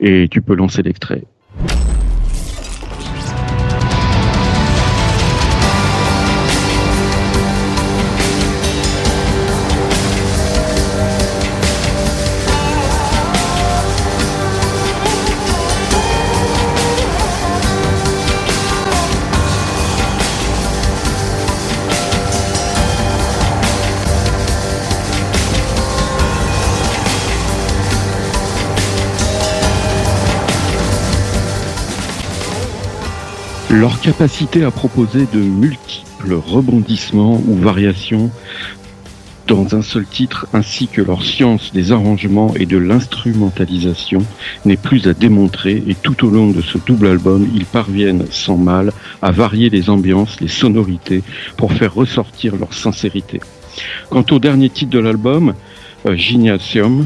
Et 0.01 0.29
tu 0.29 0.43
peux 0.43 0.55
lancer 0.55 0.83
l'extrait. 0.83 1.23
Leur 33.79 34.01
capacité 34.01 34.65
à 34.65 34.71
proposer 34.71 35.27
de 35.35 35.39
multiples 35.39 36.33
rebondissements 36.33 37.43
ou 37.47 37.57
variations 37.57 38.31
dans 39.47 39.77
un 39.77 39.83
seul 39.83 40.07
titre, 40.07 40.47
ainsi 40.55 40.89
que 40.89 41.03
leur 41.03 41.23
science 41.23 41.75
des 41.75 41.93
arrangements 41.93 42.55
et 42.57 42.65
de 42.65 42.79
l'instrumentalisation, 42.79 44.23
n'est 44.65 44.79
plus 44.79 45.07
à 45.09 45.13
démontrer 45.13 45.83
et 45.87 45.95
tout 45.95 46.25
au 46.25 46.31
long 46.31 46.53
de 46.53 46.63
ce 46.63 46.79
double 46.79 47.09
album, 47.09 47.47
ils 47.55 47.67
parviennent 47.67 48.25
sans 48.31 48.57
mal 48.57 48.95
à 49.21 49.31
varier 49.31 49.69
les 49.69 49.91
ambiances, 49.91 50.41
les 50.41 50.49
sonorités, 50.49 51.23
pour 51.59 51.75
faire 51.75 51.93
ressortir 51.93 52.57
leur 52.57 52.73
sincérité. 52.73 53.41
Quant 54.09 54.25
au 54.31 54.39
dernier 54.39 54.71
titre 54.71 54.91
de 54.91 55.01
l'album, 55.01 55.53
euh, 56.07 56.17
Gymnasium, 56.17 57.05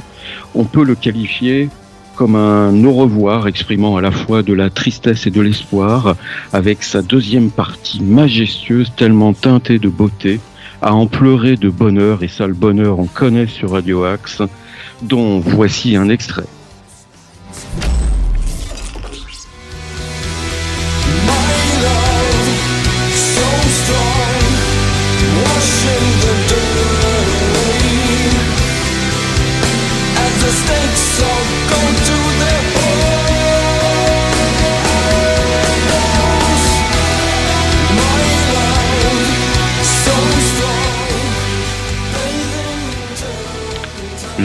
on 0.54 0.62
peut 0.62 0.84
le 0.84 0.94
qualifier 0.94 1.68
comme 2.20 2.36
un 2.36 2.84
au 2.84 2.92
revoir 2.92 3.48
exprimant 3.48 3.96
à 3.96 4.02
la 4.02 4.10
fois 4.10 4.42
de 4.42 4.52
la 4.52 4.68
tristesse 4.68 5.26
et 5.26 5.30
de 5.30 5.40
l'espoir, 5.40 6.16
avec 6.52 6.82
sa 6.82 7.00
deuxième 7.00 7.50
partie 7.50 8.02
majestueuse 8.02 8.92
tellement 8.94 9.32
teintée 9.32 9.78
de 9.78 9.88
beauté, 9.88 10.38
à 10.82 10.92
en 10.92 11.06
pleurer 11.06 11.56
de 11.56 11.70
bonheur, 11.70 12.22
et 12.22 12.28
ça 12.28 12.46
le 12.46 12.52
bonheur 12.52 12.98
on 12.98 13.06
connaît 13.06 13.46
sur 13.46 13.70
Radio 13.70 14.04
Axe, 14.04 14.42
dont 15.00 15.40
voici 15.40 15.96
un 15.96 16.10
extrait. 16.10 16.44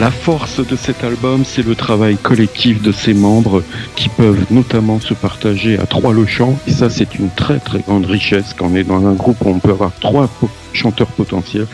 La 0.06 0.12
force 0.12 0.64
de 0.64 0.76
cet 0.76 1.02
album, 1.02 1.42
c'est 1.44 1.66
le 1.66 1.74
travail 1.74 2.16
collectif 2.16 2.80
de 2.80 2.92
ses 2.92 3.12
membres 3.12 3.64
qui 3.96 4.08
peuvent 4.08 4.46
notamment 4.52 5.00
se 5.00 5.14
partager 5.14 5.80
à 5.80 5.86
trois 5.86 6.12
le 6.12 6.24
chant. 6.26 6.56
Et 6.68 6.70
ça, 6.70 6.90
c'est 6.90 7.16
une 7.16 7.28
très 7.28 7.58
très 7.58 7.80
grande 7.80 8.06
richesse 8.06 8.54
quand 8.56 8.68
on 8.70 8.76
est 8.76 8.84
dans 8.84 9.04
un 9.04 9.14
groupe 9.14 9.38
où 9.44 9.48
on 9.48 9.58
peut 9.58 9.72
avoir 9.72 9.90
trois 9.98 10.30
chanteurs 10.72 11.08
potentiels 11.08 11.66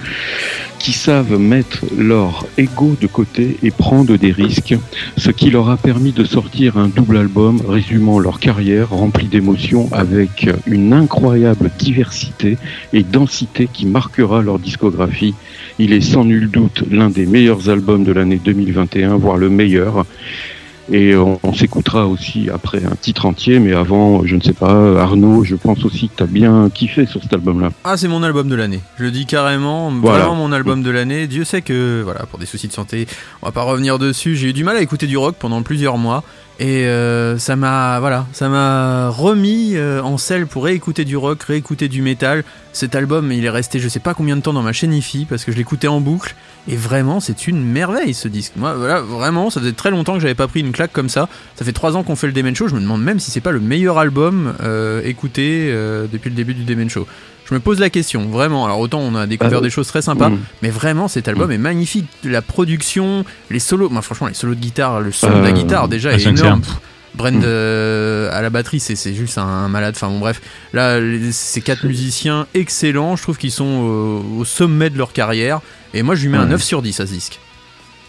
qui 0.83 0.93
savent 0.93 1.39
mettre 1.39 1.85
leur 1.97 2.45
ego 2.59 2.97
de 3.01 3.07
côté 3.07 3.57
et 3.63 3.71
prendre 3.71 4.17
des 4.17 4.33
risques, 4.33 4.75
ce 5.17 5.31
qui 5.31 5.49
leur 5.49 5.71
a 5.71 5.77
permis 5.77 6.11
de 6.11 6.25
sortir 6.25 6.77
un 6.77 6.89
double 6.89 7.19
album 7.19 7.61
résumant 7.69 8.19
leur 8.19 8.41
carrière 8.41 8.91
remplie 8.91 9.29
d'émotions 9.29 9.89
avec 9.93 10.49
une 10.67 10.93
incroyable 10.93 11.71
diversité 11.79 12.59
et 12.93 13.05
densité 13.05 13.69
qui 13.73 13.87
marquera 13.87 14.43
leur 14.43 14.59
discographie. 14.59 15.35
Il 15.79 15.93
est 15.93 16.01
sans 16.01 16.25
nul 16.25 16.51
doute 16.51 16.83
l'un 16.91 17.11
des 17.11 17.27
meilleurs 17.27 17.69
albums 17.69 18.03
de 18.03 18.11
l'année 18.23 18.41
2021, 18.43 19.17
voire 19.17 19.37
le 19.37 19.51
meilleur. 19.51 20.05
Et 20.91 21.15
on, 21.15 21.39
on 21.45 21.55
s'écoutera 21.55 22.09
aussi 22.09 22.51
après 22.53 22.85
un 22.85 22.97
titre 23.01 23.25
entier, 23.27 23.61
mais 23.61 23.73
avant, 23.73 24.27
je 24.27 24.35
ne 24.35 24.41
sais 24.41 24.53
pas, 24.53 25.01
Arnaud, 25.01 25.45
je 25.45 25.55
pense 25.55 25.85
aussi 25.85 26.09
que 26.09 26.17
tu 26.17 26.23
as 26.25 26.27
bien 26.27 26.69
kiffé 26.75 27.07
sur 27.07 27.23
cet 27.23 27.33
album-là. 27.33 27.71
Ah, 27.85 27.97
c'est 27.97 28.09
mon 28.09 28.23
album 28.25 28.49
de 28.49 28.57
l'année. 28.57 28.81
Je 28.99 29.05
le 29.05 29.11
dis 29.13 29.25
carrément, 29.25 29.91
Voilà. 29.93 30.19
vraiment 30.25 30.35
mon 30.35 30.53
album 30.53 30.83
de 30.83 30.91
l'année. 30.91 31.29
Dieu 31.29 31.45
sait 31.45 31.63
que, 31.63 32.03
voilà, 32.03 32.27
pour 32.27 32.39
des 32.41 32.47
soucis 32.47 32.67
de 32.67 32.73
santé, 32.73 33.07
on 33.43 33.47
va 33.47 33.53
pas 33.53 33.63
revenir 33.63 33.99
dessus. 34.01 34.35
J'ai 34.35 34.49
eu 34.49 34.53
du 34.53 34.65
mal 34.65 34.77
à 34.77 34.83
écouter 34.83 35.07
du 35.07 35.17
rock 35.17 35.37
pendant 35.39 35.63
plusieurs 35.63 35.99
mois. 35.99 36.25
Et 36.59 36.85
euh, 36.87 37.39
ça 37.39 37.57
m'a, 37.57 37.99
voilà, 37.99 38.27
ça 38.33 38.49
m'a 38.49 39.09
remis 39.09 39.73
euh, 39.75 40.03
en 40.03 40.19
selle 40.19 40.47
pour 40.47 40.65
réécouter 40.65 41.05
du 41.05 41.17
rock, 41.17 41.43
réécouter 41.43 41.89
du 41.89 42.03
métal. 42.03 42.45
Cet 42.73 42.95
album, 42.95 43.33
il 43.33 43.45
est 43.45 43.51
resté, 43.51 43.79
je 43.81 43.89
sais 43.89 44.01
pas 44.01 44.15
combien 44.15 44.37
de 44.37 44.43
temps 44.43 44.53
dans 44.53 44.63
ma 44.63 44.73
chaîne 44.73 44.93
IFI 44.93 45.25
parce 45.25 45.45
que 45.45 45.53
je 45.53 45.57
l'écoutais 45.57 45.89
en 45.89 46.01
boucle. 46.01 46.35
Et 46.69 46.77
vraiment, 46.77 47.21
c'est 47.21 47.49
une 47.49 47.65
merveille 47.65 48.15
ce 48.15 48.29
disque. 48.29 48.53
Moi, 48.57 48.75
voilà, 48.75 49.01
vraiment, 49.01 49.51
ça 49.51 49.61
faisait 49.61 49.73
très 49.73 49.91
longtemps 49.91 50.15
que 50.15 50.21
j'avais 50.21 50.35
pas 50.35 50.47
pris 50.47 50.61
une 50.61 50.73
claque 50.73 50.93
comme 50.93 51.09
ça. 51.09 51.29
Ça 51.57 51.65
fait 51.65 51.73
trois 51.73 51.97
ans 51.97 52.03
qu'on 52.03 52.17
fait 52.17 52.29
le 52.29 52.33
Demen 52.33 52.55
Show. 52.55 52.69
Je 52.69 52.75
me 52.75 52.81
demande 52.81 53.03
même 53.03 53.19
si 53.19 53.31
c'est 53.31 53.41
pas 53.41 53.51
le 53.51 53.61
meilleur 53.61 53.99
album 53.99 54.55
euh, 54.63 55.03
écouté 55.05 55.73
depuis 56.13 56.31
le 56.31 56.37
début 56.37 56.55
du 56.55 56.65
Demen 56.65 56.89
Show. 56.89 57.07
Je 57.45 57.55
me 57.55 57.61
pose 57.61 57.81
la 57.81 57.91
question, 57.91 58.29
vraiment. 58.29 58.65
Alors 58.65 58.79
autant 58.81 59.01
on 59.01 59.15
a 59.15 59.27
découvert 59.27 59.59
Ah, 59.59 59.63
des 59.63 59.71
choses 59.71 59.89
très 59.89 60.01
sympas, 60.03 60.31
mm. 60.31 60.39
mais 60.63 60.71
vraiment 60.71 61.09
cet 61.09 61.27
album 61.29 61.51
est 61.51 61.59
magnifique. 61.59 62.07
La 62.25 62.41
production, 62.43 63.25
les 63.51 63.59
solos, 63.59 63.89
moi 63.91 64.01
franchement 64.03 64.29
les 64.29 64.35
solos 64.35 64.55
de 64.55 64.61
guitare, 64.61 65.01
le 65.01 65.13
son 65.13 65.29
de 65.29 65.43
la 65.43 65.49
Euh, 65.49 65.53
guitare 65.53 65.89
déjà 65.89 66.11
ah, 66.11 66.15
est 66.15 66.27
énorme. 66.27 66.61
Pff, 66.63 66.73
Brand 67.15 67.45
euh, 67.45 68.31
à 68.33 68.41
la 68.41 68.49
batterie, 68.49 68.81
c'est 68.81 69.13
juste 69.15 69.37
un, 69.37 69.43
un 69.43 69.69
malade. 69.69 69.95
Enfin 69.97 70.09
bon 70.09 70.19
bref, 70.19 70.41
là 70.73 70.99
les- 70.99 71.31
ces 71.33 71.61
quatre 71.61 71.85
musiciens 71.85 72.47
excellents, 72.55 73.17
je 73.17 73.23
trouve 73.23 73.37
qu'ils 73.37 73.51
sont 73.53 73.65
au, 73.67 74.39
au 74.41 74.45
sommet 74.47 74.89
de 74.89 74.97
leur 74.97 75.13
carrière. 75.13 75.61
Et 75.95 76.03
moi 76.03 76.15
je 76.15 76.23
lui 76.23 76.29
mets 76.31 76.39
un 76.39 76.45
Ouais. 76.45 76.51
9 76.51 76.63
sur 76.63 76.81
10 76.81 77.01
à 77.01 77.07
ce 77.07 77.13
disque. 77.13 77.39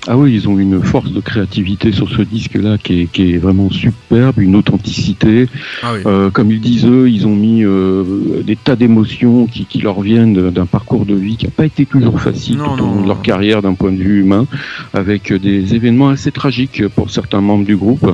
Ah 0.05 0.17
oui, 0.17 0.33
ils 0.33 0.49
ont 0.49 0.59
une 0.59 0.83
force 0.83 1.11
de 1.13 1.21
créativité 1.21 1.93
sur 1.93 2.09
ce 2.09 2.21
disque-là 2.23 2.77
qui 2.77 3.01
est, 3.01 3.05
qui 3.05 3.33
est 3.33 3.37
vraiment 3.37 3.69
superbe, 3.69 4.37
une 4.39 4.57
authenticité. 4.57 5.47
Ah 5.81 5.93
oui. 5.95 6.01
Euh, 6.05 6.29
comme 6.29 6.51
ils 6.51 6.59
disent 6.59 6.85
eux, 6.85 7.09
ils 7.09 7.25
ont 7.25 7.33
mis 7.35 7.63
euh, 7.63 8.43
des 8.45 8.57
tas 8.57 8.75
d'émotions 8.75 9.45
qui, 9.47 9.63
qui 9.65 9.79
leur 9.79 10.01
viennent 10.01 10.49
d'un 10.51 10.65
parcours 10.65 11.05
de 11.05 11.15
vie 11.15 11.37
qui 11.37 11.45
n'a 11.45 11.51
pas 11.51 11.65
été 11.65 11.85
toujours 11.85 12.19
facile 12.19 12.57
Non, 12.57 12.75
tout 12.75 12.83
au 12.83 12.87
non. 12.87 12.95
long 12.95 13.01
de 13.03 13.07
leur 13.07 13.21
carrière 13.21 13.61
d'un 13.61 13.75
point 13.75 13.93
de 13.93 13.97
vue 13.97 14.19
humain, 14.19 14.45
avec 14.93 15.31
des 15.31 15.73
événements 15.73 16.09
assez 16.09 16.33
tragiques 16.33 16.85
pour 16.89 17.09
certains 17.09 17.39
membres 17.39 17.65
du 17.65 17.77
groupe. 17.77 18.13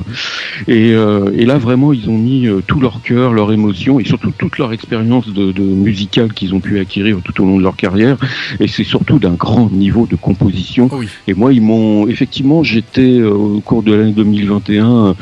Et, 0.68 0.92
euh, 0.94 1.30
et 1.36 1.44
là, 1.44 1.58
vraiment, 1.58 1.92
ils 1.92 2.08
ont 2.08 2.18
mis 2.18 2.46
tout 2.68 2.78
leur 2.78 3.02
cœur, 3.02 3.32
leur 3.32 3.50
émotion 3.50 3.98
et 3.98 4.04
surtout 4.04 4.30
toute 4.38 4.58
leur 4.58 4.72
expérience 4.72 5.26
de, 5.32 5.50
de 5.50 5.62
musicale 5.62 6.34
qu'ils 6.34 6.54
ont 6.54 6.60
pu 6.60 6.78
acquérir 6.78 7.18
tout 7.24 7.42
au 7.42 7.46
long 7.46 7.58
de 7.58 7.64
leur 7.64 7.74
carrière. 7.74 8.16
Et 8.60 8.68
c'est 8.68 8.84
surtout 8.84 9.18
d'un 9.18 9.32
grand 9.34 9.72
niveau 9.72 10.06
de 10.08 10.14
composition. 10.14 10.88
Oh 10.92 10.98
oui. 11.00 11.08
Et 11.26 11.34
moi, 11.34 11.52
ils 11.52 11.60
m'ont 11.60 11.79
effectivement, 12.08 12.62
j'étais 12.62 13.18
euh, 13.20 13.30
au 13.30 13.60
cours 13.60 13.82
de 13.82 13.92
l'année 13.92 14.12
2021 14.12 15.06
euh, 15.08 15.14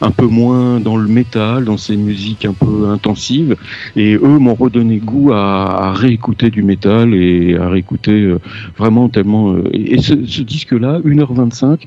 un 0.00 0.10
peu 0.10 0.26
moins 0.26 0.80
dans 0.80 0.96
le 0.96 1.08
métal, 1.08 1.64
dans 1.64 1.76
ces 1.76 1.96
musiques 1.96 2.44
un 2.44 2.52
peu 2.54 2.88
intensives, 2.88 3.56
et 3.96 4.14
eux 4.14 4.38
m'ont 4.38 4.54
redonné 4.54 4.98
goût 4.98 5.32
à, 5.32 5.88
à 5.88 5.92
réécouter 5.92 6.50
du 6.50 6.62
métal 6.62 7.14
et 7.14 7.56
à 7.56 7.68
réécouter 7.68 8.12
euh, 8.22 8.38
vraiment 8.76 9.08
tellement. 9.08 9.56
et 9.72 9.98
ce, 10.00 10.14
ce 10.26 10.42
disque-là, 10.42 11.00
1h25. 11.04 11.80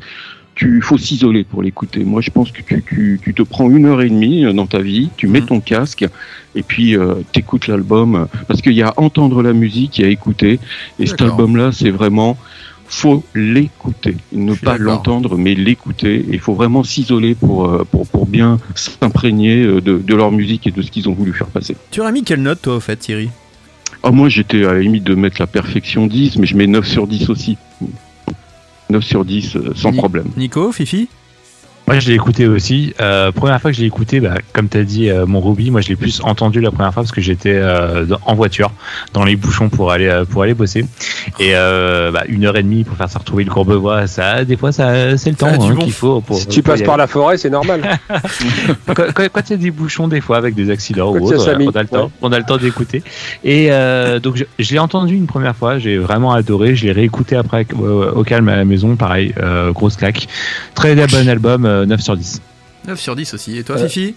Tu 0.53 0.81
faut 0.81 0.97
s'isoler 0.97 1.45
pour 1.45 1.63
l'écouter. 1.63 2.03
Moi, 2.03 2.19
je 2.19 2.29
pense 2.29 2.51
que 2.51 2.61
tu, 2.61 2.83
tu, 2.85 3.21
tu 3.23 3.33
te 3.33 3.41
prends 3.41 3.69
une 3.71 3.85
heure 3.85 4.01
et 4.01 4.09
demie 4.09 4.43
dans 4.53 4.67
ta 4.67 4.79
vie, 4.79 5.09
tu 5.15 5.27
mets 5.27 5.39
Mhm. 5.39 5.45
ton 5.47 5.61
casque 5.61 6.05
et 6.55 6.61
puis 6.61 6.95
euh, 6.97 7.15
t'écoutes 7.31 7.67
l'album 7.67 8.27
parce 8.47 8.61
qu'il 8.61 8.73
y 8.73 8.81
a 8.81 8.89
à 8.89 8.93
entendre 8.99 9.41
la 9.41 9.53
musique, 9.53 9.97
il 9.97 10.01
y 10.01 10.03
a 10.03 10.07
à 10.09 10.11
écouter. 10.11 10.59
Et 10.99 11.05
cet 11.07 11.21
album-là, 11.21 11.71
c'est 11.71 11.89
vraiment 11.89 12.37
faut 12.93 13.23
l'écouter, 13.33 14.17
ne 14.33 14.53
pas 14.53 14.77
l'entendre, 14.77 15.37
mais 15.37 15.55
l'écouter. 15.55 16.25
Il 16.29 16.39
faut 16.39 16.53
vraiment 16.53 16.83
s'isoler 16.83 17.35
pour, 17.35 17.65
euh, 17.69 17.85
pour, 17.89 18.05
pour 18.07 18.25
bien 18.27 18.59
s'imprégner 18.75 19.63
euh, 19.63 19.81
de, 19.81 19.97
de 19.97 20.15
leur 20.15 20.31
musique 20.31 20.67
et 20.67 20.71
de 20.71 20.81
ce 20.81 20.91
qu'ils 20.91 21.07
ont 21.09 21.13
voulu 21.13 21.31
faire 21.33 21.47
passer. 21.47 21.75
Tu 21.89 22.01
aurais 22.01 22.11
mis 22.11 22.23
quelle 22.23 22.41
note, 22.41 22.61
toi, 22.61 22.75
au 22.75 22.79
fait, 22.79 22.97
Thierry? 22.97 23.29
Ah, 24.03 24.11
moi, 24.11 24.29
j'étais 24.29 24.65
à 24.65 24.73
la 24.73 24.79
limite 24.81 25.03
de 25.05 25.15
mettre 25.15 25.37
la 25.39 25.47
perfection 25.47 26.05
10, 26.07 26.37
mais 26.37 26.45
je 26.47 26.55
mets 26.57 26.67
9 26.67 26.85
sur 26.87 27.07
10 27.07 27.29
aussi. 27.29 27.57
9 28.89 29.03
sur 29.03 29.23
10, 29.25 29.55
euh, 29.55 29.71
sans 29.75 29.91
Ni- 29.91 29.97
problème. 29.97 30.27
Nico, 30.35 30.71
Fifi? 30.71 31.07
Moi, 31.91 31.99
je 31.99 32.07
l'ai 32.07 32.15
écouté 32.15 32.47
aussi. 32.47 32.93
Euh, 33.01 33.33
première 33.33 33.59
fois 33.59 33.69
que 33.69 33.75
je 33.75 33.81
l'ai 33.81 33.87
écouté, 33.87 34.21
bah, 34.21 34.35
comme 34.53 34.69
tu 34.69 34.77
as 34.77 34.85
dit, 34.85 35.09
euh, 35.09 35.25
mon 35.25 35.41
Ruby, 35.41 35.71
moi, 35.71 35.81
je 35.81 35.89
l'ai 35.89 35.97
plus 35.97 36.21
entendu 36.23 36.61
la 36.61 36.71
première 36.71 36.93
fois 36.93 37.03
parce 37.03 37.11
que 37.11 37.19
j'étais 37.19 37.51
euh, 37.53 38.05
en 38.25 38.33
voiture, 38.33 38.71
dans 39.11 39.25
les 39.25 39.35
bouchons 39.35 39.67
pour 39.67 39.91
aller 39.91 40.07
euh, 40.07 40.23
pour 40.23 40.43
aller 40.43 40.53
bosser. 40.53 40.85
Et 41.37 41.51
bah, 41.51 42.23
une 42.29 42.45
heure 42.45 42.55
et 42.55 42.63
demie 42.63 42.85
pour 42.85 42.95
faire 42.95 43.09
ça 43.09 43.19
retrouver 43.19 43.43
le 43.43 43.51
Courbevoie, 43.51 44.07
ça, 44.07 44.45
des 44.45 44.55
fois, 44.55 44.71
ça, 44.71 45.17
c'est 45.17 45.31
le 45.31 45.35
temps 45.35 45.47
hein, 45.47 45.57
bon. 45.57 45.75
qu'il 45.75 45.91
faut. 45.91 46.21
Pour, 46.21 46.37
Si 46.37 46.47
tu 46.47 46.63
passes 46.63 46.81
par 46.81 46.95
la 46.95 47.07
forêt, 47.07 47.37
c'est 47.37 47.49
normal. 47.49 47.81
quand, 48.95 49.41
il 49.49 49.51
y 49.51 49.53
a 49.53 49.57
des 49.57 49.71
bouchons 49.71 50.07
des 50.07 50.21
fois 50.21 50.37
avec 50.37 50.55
des 50.55 50.69
accidents 50.69 51.11
Quand 51.11 51.19
ou 51.19 51.25
autre, 51.25 51.45
on 51.45 51.75
a 51.75 51.81
le 51.81 51.87
temps, 51.89 52.05
ouais. 52.05 52.11
on 52.21 52.31
a 52.31 52.39
le 52.39 52.45
temps 52.45 52.57
d'écouter. 52.57 53.03
Et 53.43 53.69
donc 54.23 54.37
je, 54.37 54.45
je 54.59 54.71
l'ai 54.71 54.79
entendu 54.79 55.13
une 55.13 55.27
première 55.27 55.57
fois, 55.57 55.77
j'ai 55.77 55.97
vraiment 55.97 56.31
adoré. 56.31 56.73
Je 56.73 56.85
l'ai 56.85 56.93
réécouté 56.93 57.35
après 57.35 57.67
au 57.75 58.23
calme 58.23 58.47
à 58.47 58.55
la 58.55 58.63
maison, 58.63 58.95
pareil, 58.95 59.33
grosse 59.73 59.97
claque. 59.97 60.29
Très 60.73 60.95
bon 60.95 61.27
album, 61.27 61.80
9 61.85 62.01
sur 62.01 62.15
10. 62.17 62.41
9 62.87 62.99
sur 62.99 63.15
10 63.15 63.33
aussi. 63.33 63.57
Et 63.57 63.63
toi, 63.63 63.77
Euh, 63.77 63.87
Fifi? 63.87 64.15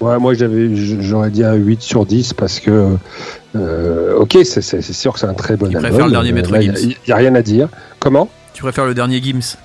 Ouais, 0.00 0.16
moi 0.18 0.32
j'avais, 0.34 0.68
j'aurais 0.76 1.30
dit 1.30 1.42
un 1.42 1.54
8 1.54 1.82
sur 1.82 2.06
10 2.06 2.32
parce 2.34 2.60
que, 2.60 2.96
euh, 3.56 4.14
ok, 4.16 4.38
c'est, 4.44 4.60
c'est, 4.62 4.80
c'est 4.80 4.92
sûr 4.92 5.12
que 5.12 5.18
c'est 5.18 5.26
un 5.26 5.34
très 5.34 5.56
bon 5.56 5.66
Il 5.68 5.76
album. 5.76 5.90
préfère 5.90 6.06
le 6.06 6.12
dernier 6.12 6.30
Euh, 6.30 6.34
Maître 6.34 6.52
là, 6.52 6.62
Il 6.62 6.76
Gims. 6.76 6.94
n'y 7.06 7.12
a, 7.12 7.16
rien 7.16 7.34
à 7.34 7.42
dire. 7.42 7.68
Comment? 7.98 8.28
Tu 8.54 8.62
préfères 8.62 8.86
le 8.86 8.94
dernier 8.94 9.20
Gims? 9.20 9.56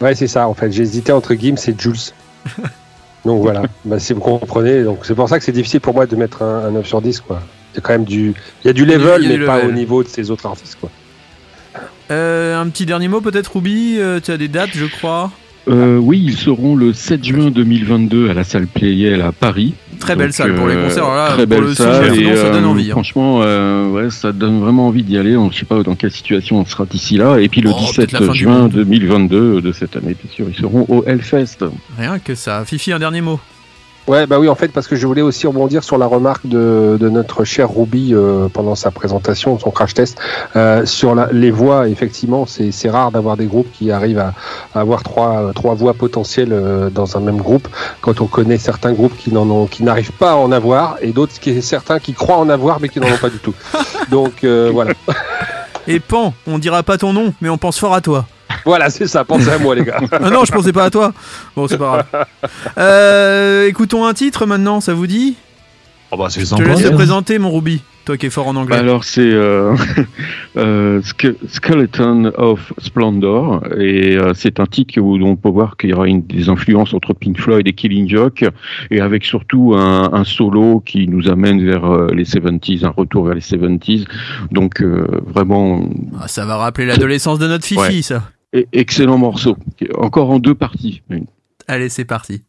Ouais, 0.00 0.14
c'est 0.16 0.26
ça. 0.26 0.48
En 0.48 0.54
fait, 0.54 0.72
j'hésitais 0.72 1.12
entre 1.12 1.34
Gims 1.34 1.54
et 1.68 1.74
Jules. 1.78 1.94
donc 3.24 3.42
voilà. 3.42 3.62
Bah, 3.84 3.98
si 4.00 4.12
vous 4.12 4.20
comprenez, 4.20 4.82
donc 4.82 5.00
c'est 5.04 5.14
pour 5.14 5.28
ça 5.28 5.38
que 5.38 5.44
c'est 5.44 5.52
difficile 5.52 5.80
pour 5.80 5.94
moi 5.94 6.06
de 6.06 6.16
mettre 6.16 6.42
un, 6.42 6.64
un 6.66 6.70
9 6.72 6.86
sur 6.86 7.00
10 7.00 7.20
quoi. 7.20 7.40
Il 7.72 7.76
y 7.76 7.78
a 7.78 7.82
quand 7.82 7.92
même 7.92 8.04
du, 8.04 8.34
il 8.64 8.66
y 8.66 8.70
a 8.70 8.72
du 8.72 8.82
Il 8.82 8.90
y 8.90 8.94
a 8.94 8.98
du- 8.98 9.04
level, 9.04 9.26
a 9.26 9.38
mais 9.38 9.46
pas 9.46 9.64
au 9.64 9.70
niveau 9.72 10.02
de 10.02 10.08
ces 10.08 10.30
autres 10.32 10.46
artistes 10.46 10.76
quoi. 10.80 10.90
Euh, 12.10 12.60
Un 12.60 12.68
petit 12.68 12.86
dernier 12.86 13.08
mot, 13.08 13.20
peut-être, 13.20 13.52
Ruby? 13.54 13.96
Euh, 13.98 14.20
Tu 14.20 14.30
as 14.32 14.36
des 14.38 14.48
dates, 14.48 14.70
je 14.74 14.86
crois? 14.86 15.30
Euh, 15.68 15.96
oui, 15.98 16.22
ils 16.24 16.36
seront 16.36 16.76
le 16.76 16.92
7 16.92 17.24
juin 17.24 17.50
2022 17.50 18.30
à 18.30 18.34
la 18.34 18.44
salle 18.44 18.66
Playel 18.68 19.20
à 19.20 19.32
Paris. 19.32 19.74
Très 19.98 20.14
belle 20.14 20.26
Donc, 20.28 20.34
salle 20.34 20.54
pour 20.54 20.68
les 20.68 20.74
euh, 20.76 20.84
concerts. 20.84 21.04
Alors 21.04 21.16
là, 21.16 21.28
très 21.32 21.46
pour 21.46 21.60
le 21.60 21.74
salle. 21.74 22.14
sinon, 22.14 22.32
et, 22.32 22.36
ça 22.36 22.50
donne 22.50 22.64
euh, 22.64 22.68
envie. 22.68 22.88
hein. 22.90 22.92
Franchement, 22.92 23.40
euh, 23.42 23.88
ouais, 23.88 24.10
ça 24.10 24.32
donne 24.32 24.60
vraiment 24.60 24.86
envie 24.86 25.02
d'y 25.02 25.16
aller. 25.16 25.36
On 25.36 25.48
ne 25.48 25.52
sait 25.52 25.64
pas 25.64 25.82
dans 25.82 25.94
quelle 25.96 26.12
situation 26.12 26.58
on 26.58 26.64
sera 26.66 26.84
d'ici 26.84 27.16
là. 27.16 27.38
Et 27.38 27.48
puis 27.48 27.62
le 27.62 27.70
Oh, 27.70 27.74
peut-être 27.96 28.10
17 28.10 28.12
la 28.12 28.18
fin 28.26 28.32
du 28.32 28.38
juin 28.38 28.58
monde. 28.62 28.72
2022 28.72 29.60
de 29.60 29.72
cette 29.72 29.96
année, 29.96 30.14
bien 30.22 30.32
sûr, 30.32 30.46
ils 30.48 30.60
seront 30.60 30.84
au 30.88 31.02
Hellfest. 31.06 31.64
Rien 31.98 32.18
que 32.18 32.34
ça. 32.34 32.64
Fifi, 32.64 32.92
un 32.92 32.98
dernier 32.98 33.20
mot. 33.22 33.40
Ouais, 34.06 34.26
bah 34.26 34.38
oui, 34.38 34.48
en 34.48 34.54
fait, 34.54 34.68
parce 34.68 34.86
que 34.86 34.94
je 34.94 35.04
voulais 35.04 35.22
aussi 35.22 35.48
rebondir 35.48 35.82
sur 35.82 35.98
la 35.98 36.06
remarque 36.06 36.46
de, 36.46 36.96
de 37.00 37.08
notre 37.08 37.42
cher 37.42 37.68
Ruby 37.74 38.14
euh, 38.14 38.48
pendant 38.48 38.76
sa 38.76 38.92
présentation, 38.92 39.58
son 39.58 39.70
crash 39.72 39.94
test, 39.94 40.18
euh, 40.54 40.86
sur 40.86 41.16
la, 41.16 41.28
les 41.32 41.50
voix. 41.50 41.88
Effectivement, 41.88 42.46
c'est 42.46 42.70
c'est 42.70 42.88
rare 42.88 43.10
d'avoir 43.10 43.36
des 43.36 43.46
groupes 43.46 43.70
qui 43.72 43.90
arrivent 43.90 44.20
à, 44.20 44.32
à 44.76 44.80
avoir 44.80 45.02
trois, 45.02 45.50
trois 45.54 45.74
voix 45.74 45.92
potentielles 45.92 46.52
euh, 46.52 46.88
dans 46.88 47.16
un 47.16 47.20
même 47.20 47.38
groupe. 47.38 47.66
Quand 48.00 48.20
on 48.20 48.26
connaît 48.26 48.58
certains 48.58 48.92
groupes 48.92 49.16
qui 49.16 49.32
n'en 49.32 49.50
ont, 49.50 49.66
qui 49.66 49.82
n'arrivent 49.82 50.12
pas 50.12 50.32
à 50.32 50.36
en 50.36 50.52
avoir, 50.52 50.98
et 51.00 51.10
d'autres 51.10 51.40
qui 51.40 51.60
certains 51.60 51.98
qui 51.98 52.12
croient 52.12 52.38
en 52.38 52.48
avoir 52.48 52.80
mais 52.80 52.88
qui 52.88 53.00
n'en 53.00 53.08
ont 53.08 53.18
pas 53.20 53.30
du 53.30 53.38
tout. 53.38 53.54
Donc 54.10 54.44
euh, 54.44 54.70
voilà, 54.72 54.92
Et 55.88 55.98
Pan, 55.98 56.32
on 56.46 56.58
dira 56.58 56.84
pas 56.84 56.96
ton 56.96 57.12
nom, 57.12 57.34
mais 57.40 57.48
on 57.48 57.58
pense 57.58 57.78
fort 57.78 57.94
à 57.94 58.00
toi. 58.00 58.26
Voilà, 58.66 58.90
c'est 58.90 59.06
ça. 59.06 59.24
Pensez 59.24 59.48
à 59.50 59.58
moi, 59.58 59.74
les 59.74 59.84
gars. 59.84 60.00
Ah 60.12 60.28
non, 60.30 60.44
je 60.44 60.52
pensais 60.52 60.72
pas 60.72 60.84
à 60.84 60.90
toi. 60.90 61.14
Bon, 61.56 61.66
c'est 61.66 61.78
pas 61.78 62.04
grave. 62.12 62.26
Euh, 62.78 63.66
écoutons 63.68 64.04
un 64.04 64.12
titre 64.12 64.44
maintenant, 64.46 64.80
ça 64.82 64.92
vous 64.92 65.06
dit? 65.06 65.36
Oh 66.10 66.16
bah 66.16 66.26
Je 66.30 66.34
te 66.34 66.62
laisse 66.62 66.82
te 66.82 66.94
présenter, 66.94 67.38
mon 67.38 67.50
Ruby. 67.50 67.82
Toi 68.04 68.16
qui 68.16 68.26
es 68.26 68.30
fort 68.30 68.46
en 68.46 68.54
anglais. 68.54 68.76
Alors 68.76 69.02
c'est 69.02 69.20
euh, 69.28 69.74
euh, 70.56 71.00
Ske- 71.02 71.34
Skeleton 71.48 72.30
of 72.38 72.72
Splendor 72.78 73.62
et 73.76 74.16
euh, 74.16 74.30
c'est 74.32 74.60
un 74.60 74.66
titre 74.66 75.00
où 75.00 75.16
on 75.20 75.34
peut 75.34 75.48
voir 75.48 75.76
qu'il 75.76 75.90
y 75.90 75.92
aura 75.92 76.06
une, 76.06 76.22
des 76.22 76.48
influences 76.48 76.94
entre 76.94 77.14
Pink 77.14 77.40
Floyd 77.40 77.66
et 77.66 77.72
Killing 77.72 78.08
Joke 78.08 78.44
et 78.92 79.00
avec 79.00 79.24
surtout 79.24 79.74
un, 79.76 80.10
un 80.12 80.22
solo 80.22 80.78
qui 80.86 81.08
nous 81.08 81.28
amène 81.28 81.66
vers 81.66 81.84
euh, 81.84 82.12
les 82.14 82.22
70s, 82.24 82.84
un 82.86 82.90
retour 82.96 83.24
vers 83.24 83.34
les 83.34 83.40
70s. 83.40 84.04
Donc 84.52 84.80
euh, 84.82 85.04
vraiment 85.26 85.88
Ah, 86.20 86.28
ça 86.28 86.44
va 86.46 86.58
rappeler 86.58 86.86
l'adolescence 86.86 87.40
de 87.40 87.48
notre 87.48 87.64
Fifi, 87.64 87.80
Ouais. 87.80 88.02
ça. 88.02 88.22
Excellent 88.72 89.18
morceau, 89.18 89.56
encore 89.96 90.30
en 90.30 90.38
deux 90.38 90.54
parties. 90.54 91.02
Allez, 91.68 91.88
c'est 91.88 92.04
parti. 92.04 92.42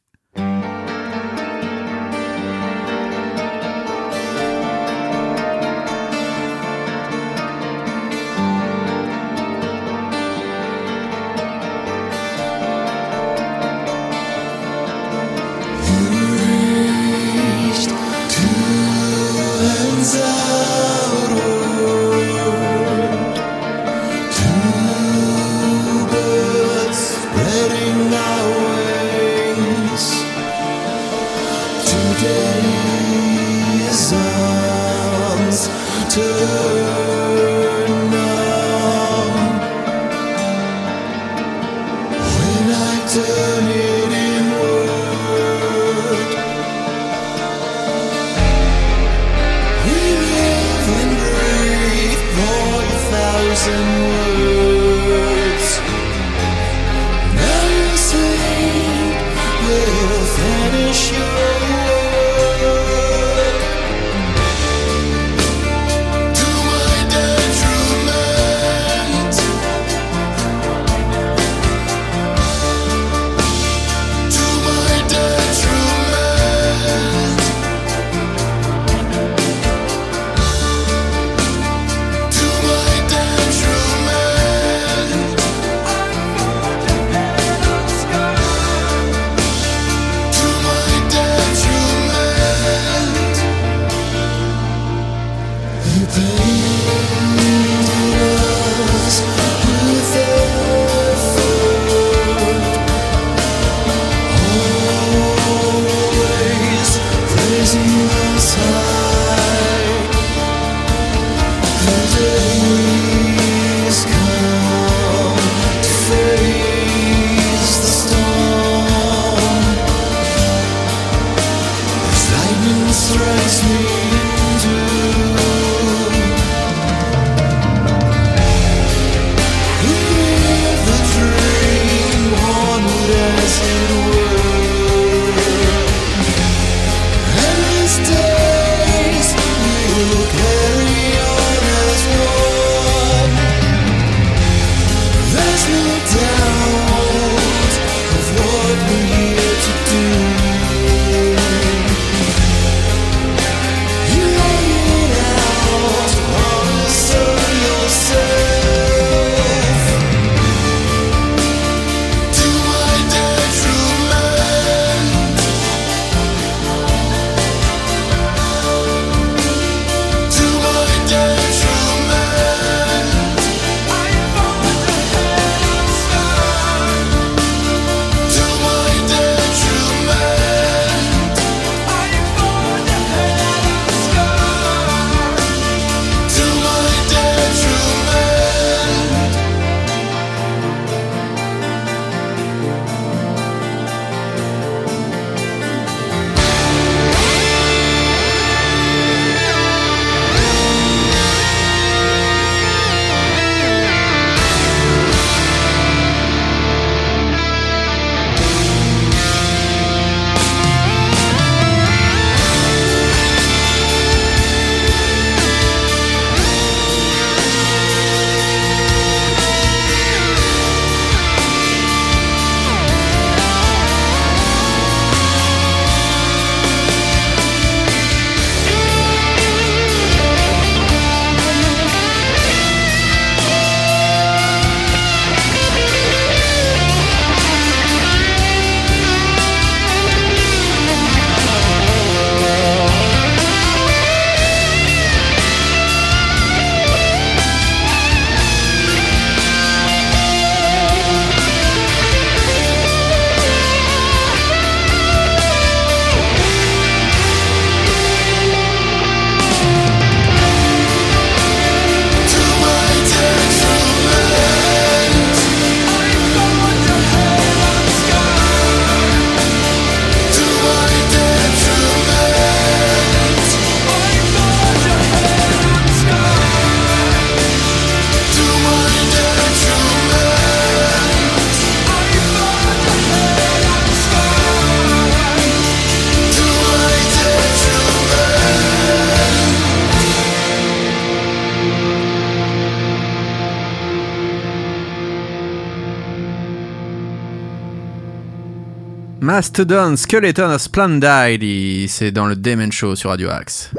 Mastodon 299.37 299.95
Skeleton 299.95 300.49
of 300.49 300.61
Splendid, 300.63 301.87
c'est 301.89 302.09
dans 302.09 302.25
le 302.25 302.35
Demon 302.35 302.71
Show 302.71 302.95
sur 302.95 303.11
Radio 303.11 303.29
Axe. 303.29 303.69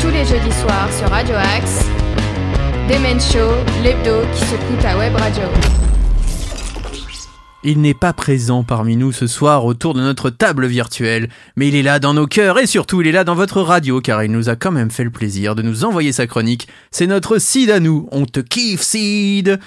Tous 0.00 0.10
les 0.10 0.24
jeudis 0.24 0.54
soirs 0.60 0.88
sur 0.96 1.08
Radio 1.10 1.34
Axe, 1.34 1.84
Demen 2.88 3.20
Show, 3.20 3.50
l'hebdo 3.82 4.24
qui 4.32 4.44
s'écoute 4.44 4.84
à 4.84 4.96
Web 4.96 5.16
Radio. 5.16 5.42
Il 7.64 7.80
n'est 7.80 7.94
pas 7.94 8.12
présent 8.12 8.62
parmi 8.62 8.94
nous 8.94 9.10
ce 9.10 9.26
soir 9.26 9.64
autour 9.64 9.94
de 9.94 10.00
notre 10.00 10.30
table 10.30 10.66
virtuelle, 10.66 11.28
mais 11.56 11.66
il 11.66 11.74
est 11.74 11.82
là 11.82 11.98
dans 11.98 12.14
nos 12.14 12.28
cœurs 12.28 12.60
et 12.60 12.66
surtout 12.66 13.00
il 13.00 13.08
est 13.08 13.12
là 13.12 13.24
dans 13.24 13.34
votre 13.34 13.60
radio 13.60 14.00
car 14.00 14.22
il 14.22 14.30
nous 14.30 14.48
a 14.48 14.54
quand 14.54 14.70
même 14.70 14.92
fait 14.92 15.02
le 15.02 15.10
plaisir 15.10 15.56
de 15.56 15.62
nous 15.62 15.84
envoyer 15.84 16.12
sa 16.12 16.28
chronique. 16.28 16.68
C'est 16.92 17.08
notre 17.08 17.38
Sid 17.38 17.70
à 17.70 17.80
nous. 17.80 18.08
On 18.12 18.24
te 18.24 18.38
kiffe, 18.38 18.82
Sid 18.82 19.58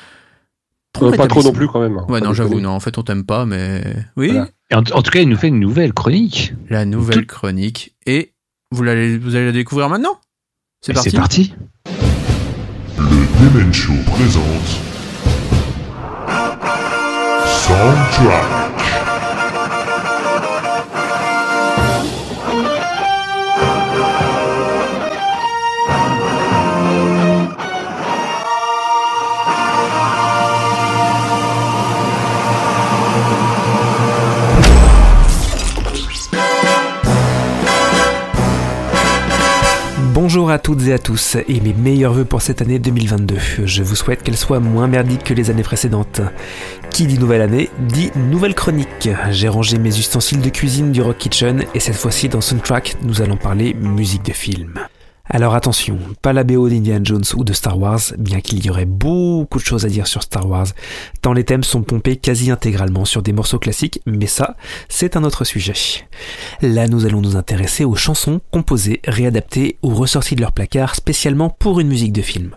Euh, 1.01 1.11
pas 1.11 1.27
trop 1.27 1.43
non 1.43 1.51
plus 1.51 1.67
quand 1.67 1.79
même. 1.79 1.97
Ouais, 2.09 2.19
Pas 2.19 2.25
non, 2.25 2.33
j'avoue, 2.33 2.59
non, 2.59 2.69
en 2.71 2.79
fait 2.79 2.97
on 2.97 3.03
t'aime 3.03 3.25
pas, 3.25 3.45
mais. 3.45 3.83
Oui, 4.15 4.29
Voilà. 4.31 4.47
Et 4.71 4.75
En, 4.75 4.79
en 4.79 5.01
tout 5.01 5.11
cas, 5.11 5.19
il 5.21 5.29
nous 5.29 5.37
fait 5.37 5.47
une 5.47 5.59
nouvelle 5.59 5.93
chronique. 5.93 6.53
la 6.69 6.85
nouvelle 6.85 7.25
chronique. 7.25 7.95
Et 8.05 8.33
vous 8.71 8.83
allez, 8.87 9.17
vous 9.17 9.35
allez 9.35 9.45
la 9.47 9.51
découvrir 9.51 9.89
maintenant 9.89 10.19
C'est 10.81 10.93
parti. 10.93 11.09
C'est 11.11 11.17
parti. 11.17 11.53
Le 12.97 13.49
Demen 13.59 13.73
Show 13.73 13.93
présente 14.07 14.81
Soundtrack. 17.45 18.96
Toutes 40.67 40.87
et 40.87 40.91
à 40.91 40.99
tous 40.99 41.37
et 41.47 41.61
mes 41.61 41.71
meilleurs 41.71 42.11
voeux 42.11 42.25
pour 42.25 42.41
cette 42.41 42.61
année 42.61 42.77
2022. 42.77 43.37
Je 43.63 43.83
vous 43.83 43.95
souhaite 43.95 44.21
qu'elle 44.21 44.35
soit 44.35 44.59
moins 44.59 44.87
merdique 44.87 45.23
que 45.23 45.33
les 45.33 45.49
années 45.49 45.63
précédentes. 45.63 46.19
Qui 46.89 47.07
dit 47.07 47.17
nouvelle 47.17 47.39
année 47.39 47.69
dit 47.79 48.11
nouvelle 48.17 48.53
chronique. 48.53 49.07
J'ai 49.29 49.47
rangé 49.47 49.77
mes 49.77 49.97
ustensiles 49.97 50.41
de 50.41 50.49
cuisine 50.49 50.91
du 50.91 51.01
Rock 51.01 51.19
Kitchen 51.19 51.63
et 51.73 51.79
cette 51.79 51.95
fois-ci 51.95 52.27
dans 52.27 52.41
Soundtrack 52.41 52.97
nous 53.03 53.21
allons 53.21 53.37
parler 53.37 53.75
musique 53.75 54.25
de 54.25 54.33
film. 54.33 54.73
Alors 55.29 55.55
attention, 55.55 55.99
pas 56.21 56.31
la 56.31 56.45
BO 56.45 56.69
d'Indiana 56.69 57.03
Jones 57.03 57.25
ou 57.35 57.43
de 57.43 57.51
Star 57.51 57.77
Wars, 57.77 57.99
bien 58.17 58.39
qu'il 58.39 58.65
y 58.65 58.69
aurait 58.69 58.85
beaucoup 58.85 59.59
de 59.59 59.63
choses 59.63 59.83
à 59.83 59.89
dire 59.89 60.07
sur 60.07 60.23
Star 60.23 60.47
Wars, 60.47 60.67
tant 61.21 61.33
les 61.33 61.43
thèmes 61.43 61.63
sont 61.63 61.81
pompés 61.81 62.15
quasi 62.15 62.49
intégralement 62.49 63.03
sur 63.03 63.21
des 63.21 63.33
morceaux 63.33 63.59
classiques, 63.59 64.01
mais 64.05 64.27
ça, 64.27 64.55
c'est 64.87 65.17
un 65.17 65.25
autre 65.25 65.43
sujet. 65.43 65.73
Là, 66.61 66.87
nous 66.87 67.05
allons 67.05 67.21
nous 67.21 67.35
intéresser 67.35 67.83
aux 67.83 67.95
chansons 67.95 68.39
composées, 68.51 69.01
réadaptées 69.05 69.77
ou 69.83 69.93
ressorties 69.93 70.35
de 70.35 70.41
leur 70.41 70.53
placard 70.53 70.95
spécialement 70.95 71.49
pour 71.49 71.81
une 71.81 71.89
musique 71.89 72.13
de 72.13 72.21
film. 72.21 72.51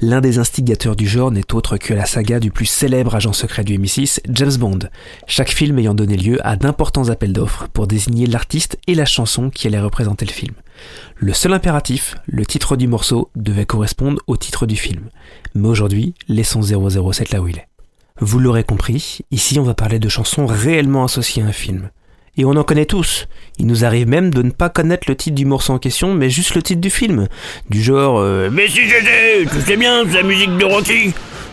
L'un 0.00 0.20
des 0.20 0.38
instigateurs 0.38 0.94
du 0.94 1.08
genre 1.08 1.32
n'est 1.32 1.52
autre 1.54 1.76
que 1.76 1.92
la 1.92 2.06
saga 2.06 2.38
du 2.38 2.52
plus 2.52 2.66
célèbre 2.66 3.16
agent 3.16 3.32
secret 3.32 3.64
du 3.64 3.76
MI6, 3.80 4.20
James 4.28 4.56
Bond, 4.56 4.78
chaque 5.26 5.48
film 5.48 5.76
ayant 5.80 5.94
donné 5.94 6.16
lieu 6.16 6.38
à 6.46 6.54
d'importants 6.54 7.08
appels 7.08 7.32
d'offres 7.32 7.66
pour 7.72 7.88
désigner 7.88 8.26
l'artiste 8.26 8.78
et 8.86 8.94
la 8.94 9.04
chanson 9.04 9.50
qui 9.50 9.66
allait 9.66 9.80
représenter 9.80 10.24
le 10.24 10.30
film. 10.30 10.54
Le 11.16 11.32
seul 11.32 11.52
impératif, 11.52 12.14
le 12.26 12.46
titre 12.46 12.76
du 12.76 12.86
morceau, 12.86 13.30
devait 13.34 13.66
correspondre 13.66 14.22
au 14.28 14.36
titre 14.36 14.66
du 14.66 14.76
film. 14.76 15.08
Mais 15.56 15.66
aujourd'hui, 15.66 16.14
laissons 16.28 16.62
007 16.62 17.32
là 17.32 17.40
où 17.40 17.48
il 17.48 17.56
est. 17.56 17.66
Vous 18.20 18.38
l'aurez 18.38 18.62
compris, 18.62 19.18
ici 19.32 19.58
on 19.58 19.64
va 19.64 19.74
parler 19.74 19.98
de 19.98 20.08
chansons 20.08 20.46
réellement 20.46 21.02
associées 21.02 21.42
à 21.42 21.46
un 21.46 21.52
film. 21.52 21.90
Et 22.38 22.44
on 22.44 22.50
en 22.56 22.62
connaît 22.62 22.86
tous. 22.86 23.26
Il 23.58 23.66
nous 23.66 23.84
arrive 23.84 24.06
même 24.08 24.32
de 24.32 24.42
ne 24.42 24.50
pas 24.50 24.68
connaître 24.68 25.04
le 25.08 25.16
titre 25.16 25.34
du 25.34 25.44
morceau 25.44 25.72
en 25.72 25.78
question, 25.78 26.14
mais 26.14 26.30
juste 26.30 26.54
le 26.54 26.62
titre 26.62 26.80
du 26.80 26.88
film. 26.88 27.26
Du 27.68 27.82
genre 27.82 28.18
euh, 28.20 28.48
Mais 28.50 28.68
si 28.68 28.88
j'étais, 28.88 29.44
tu 29.52 29.60
sais 29.60 29.76
bien, 29.76 30.04
c'est 30.08 30.18
la 30.18 30.22
musique 30.22 30.56
de 30.56 30.64
Rocky 30.64 31.12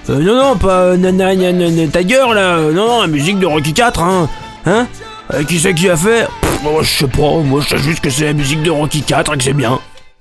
Euh, 0.09 0.19
Non, 0.19 0.35
non, 0.35 0.57
pas 0.57 0.95
Nana 0.95 1.33
Nana 1.35 1.87
Tiger 1.87 2.25
là, 2.33 2.59
non, 2.71 3.01
la 3.01 3.07
musique 3.07 3.39
de 3.39 3.47
Rocky 3.47 3.73
4, 3.73 3.99
hein 4.03 4.29
Hein? 4.67 4.87
Euh, 5.33 5.43
Qui 5.43 5.59
c'est 5.59 5.73
qui 5.73 5.89
a 5.89 5.97
fait? 5.97 6.27
Moi, 6.63 6.83
Je 6.83 6.87
sais 6.99 7.07
pas, 7.07 7.39
moi 7.39 7.61
je 7.61 7.69
sais 7.69 7.77
juste 7.79 8.01
que 8.01 8.11
c'est 8.11 8.25
la 8.25 8.33
musique 8.33 8.61
de 8.61 8.69
Rocky 8.69 9.01
4 9.01 9.33
et 9.33 9.37
que 9.37 9.43
c'est 9.43 9.53
bien. 9.53 9.79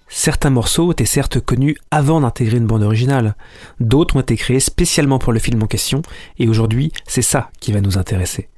Certains 0.08 0.50
morceaux 0.50 0.92
étaient 0.92 1.04
certes 1.04 1.40
connus 1.40 1.76
avant 1.90 2.20
d'intégrer 2.22 2.56
une 2.56 2.66
bande 2.66 2.82
originale, 2.84 3.34
d'autres 3.80 4.16
ont 4.16 4.20
été 4.20 4.36
créés 4.36 4.60
spécialement 4.60 5.18
pour 5.18 5.32
le 5.34 5.40
film 5.40 5.62
en 5.62 5.66
question, 5.66 6.00
et 6.38 6.48
aujourd'hui 6.48 6.90
c'est 7.06 7.22
ça 7.22 7.50
qui 7.60 7.72
va 7.72 7.80
nous 7.80 7.98
intéresser. 7.98 8.48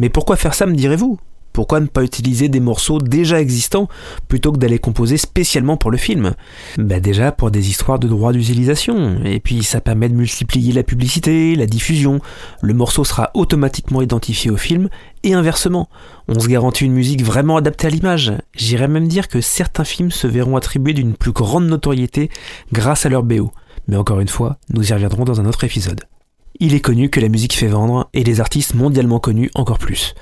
Mais 0.00 0.08
pourquoi 0.08 0.36
faire 0.36 0.54
ça, 0.54 0.64
me 0.64 0.74
direz-vous? 0.74 1.18
Pourquoi 1.52 1.78
ne 1.80 1.86
pas 1.86 2.02
utiliser 2.02 2.48
des 2.48 2.58
morceaux 2.58 3.00
déjà 3.00 3.38
existants 3.38 3.86
plutôt 4.28 4.50
que 4.50 4.56
d'aller 4.56 4.78
composer 4.78 5.18
spécialement 5.18 5.76
pour 5.76 5.90
le 5.90 5.98
film? 5.98 6.32
Bah 6.78 7.00
déjà 7.00 7.32
pour 7.32 7.50
des 7.50 7.68
histoires 7.68 7.98
de 7.98 8.08
droits 8.08 8.32
d'utilisation, 8.32 9.22
et 9.26 9.40
puis 9.40 9.62
ça 9.62 9.82
permet 9.82 10.08
de 10.08 10.14
multiplier 10.14 10.72
la 10.72 10.84
publicité, 10.84 11.54
la 11.54 11.66
diffusion, 11.66 12.20
le 12.62 12.72
morceau 12.72 13.04
sera 13.04 13.30
automatiquement 13.34 14.00
identifié 14.00 14.50
au 14.50 14.56
film, 14.56 14.88
et 15.22 15.34
inversement, 15.34 15.90
on 16.28 16.40
se 16.40 16.48
garantit 16.48 16.86
une 16.86 16.94
musique 16.94 17.22
vraiment 17.22 17.58
adaptée 17.58 17.88
à 17.88 17.90
l'image. 17.90 18.32
J'irais 18.56 18.88
même 18.88 19.08
dire 19.08 19.28
que 19.28 19.42
certains 19.42 19.84
films 19.84 20.12
se 20.12 20.26
verront 20.26 20.56
attribuer 20.56 20.94
d'une 20.94 21.14
plus 21.14 21.32
grande 21.32 21.66
notoriété 21.66 22.30
grâce 22.72 23.04
à 23.04 23.10
leur 23.10 23.22
BO. 23.22 23.52
Mais 23.86 23.96
encore 23.96 24.20
une 24.20 24.28
fois, 24.28 24.56
nous 24.72 24.88
y 24.88 24.94
reviendrons 24.94 25.24
dans 25.24 25.42
un 25.42 25.46
autre 25.46 25.64
épisode. 25.64 26.04
Il 26.62 26.74
est 26.74 26.80
connu 26.80 27.08
que 27.08 27.20
la 27.20 27.30
musique 27.30 27.54
fait 27.54 27.68
vendre, 27.68 28.10
et 28.12 28.22
les 28.22 28.38
artistes 28.38 28.74
mondialement 28.74 29.18
connus 29.18 29.50
encore 29.54 29.78
plus. 29.78 30.14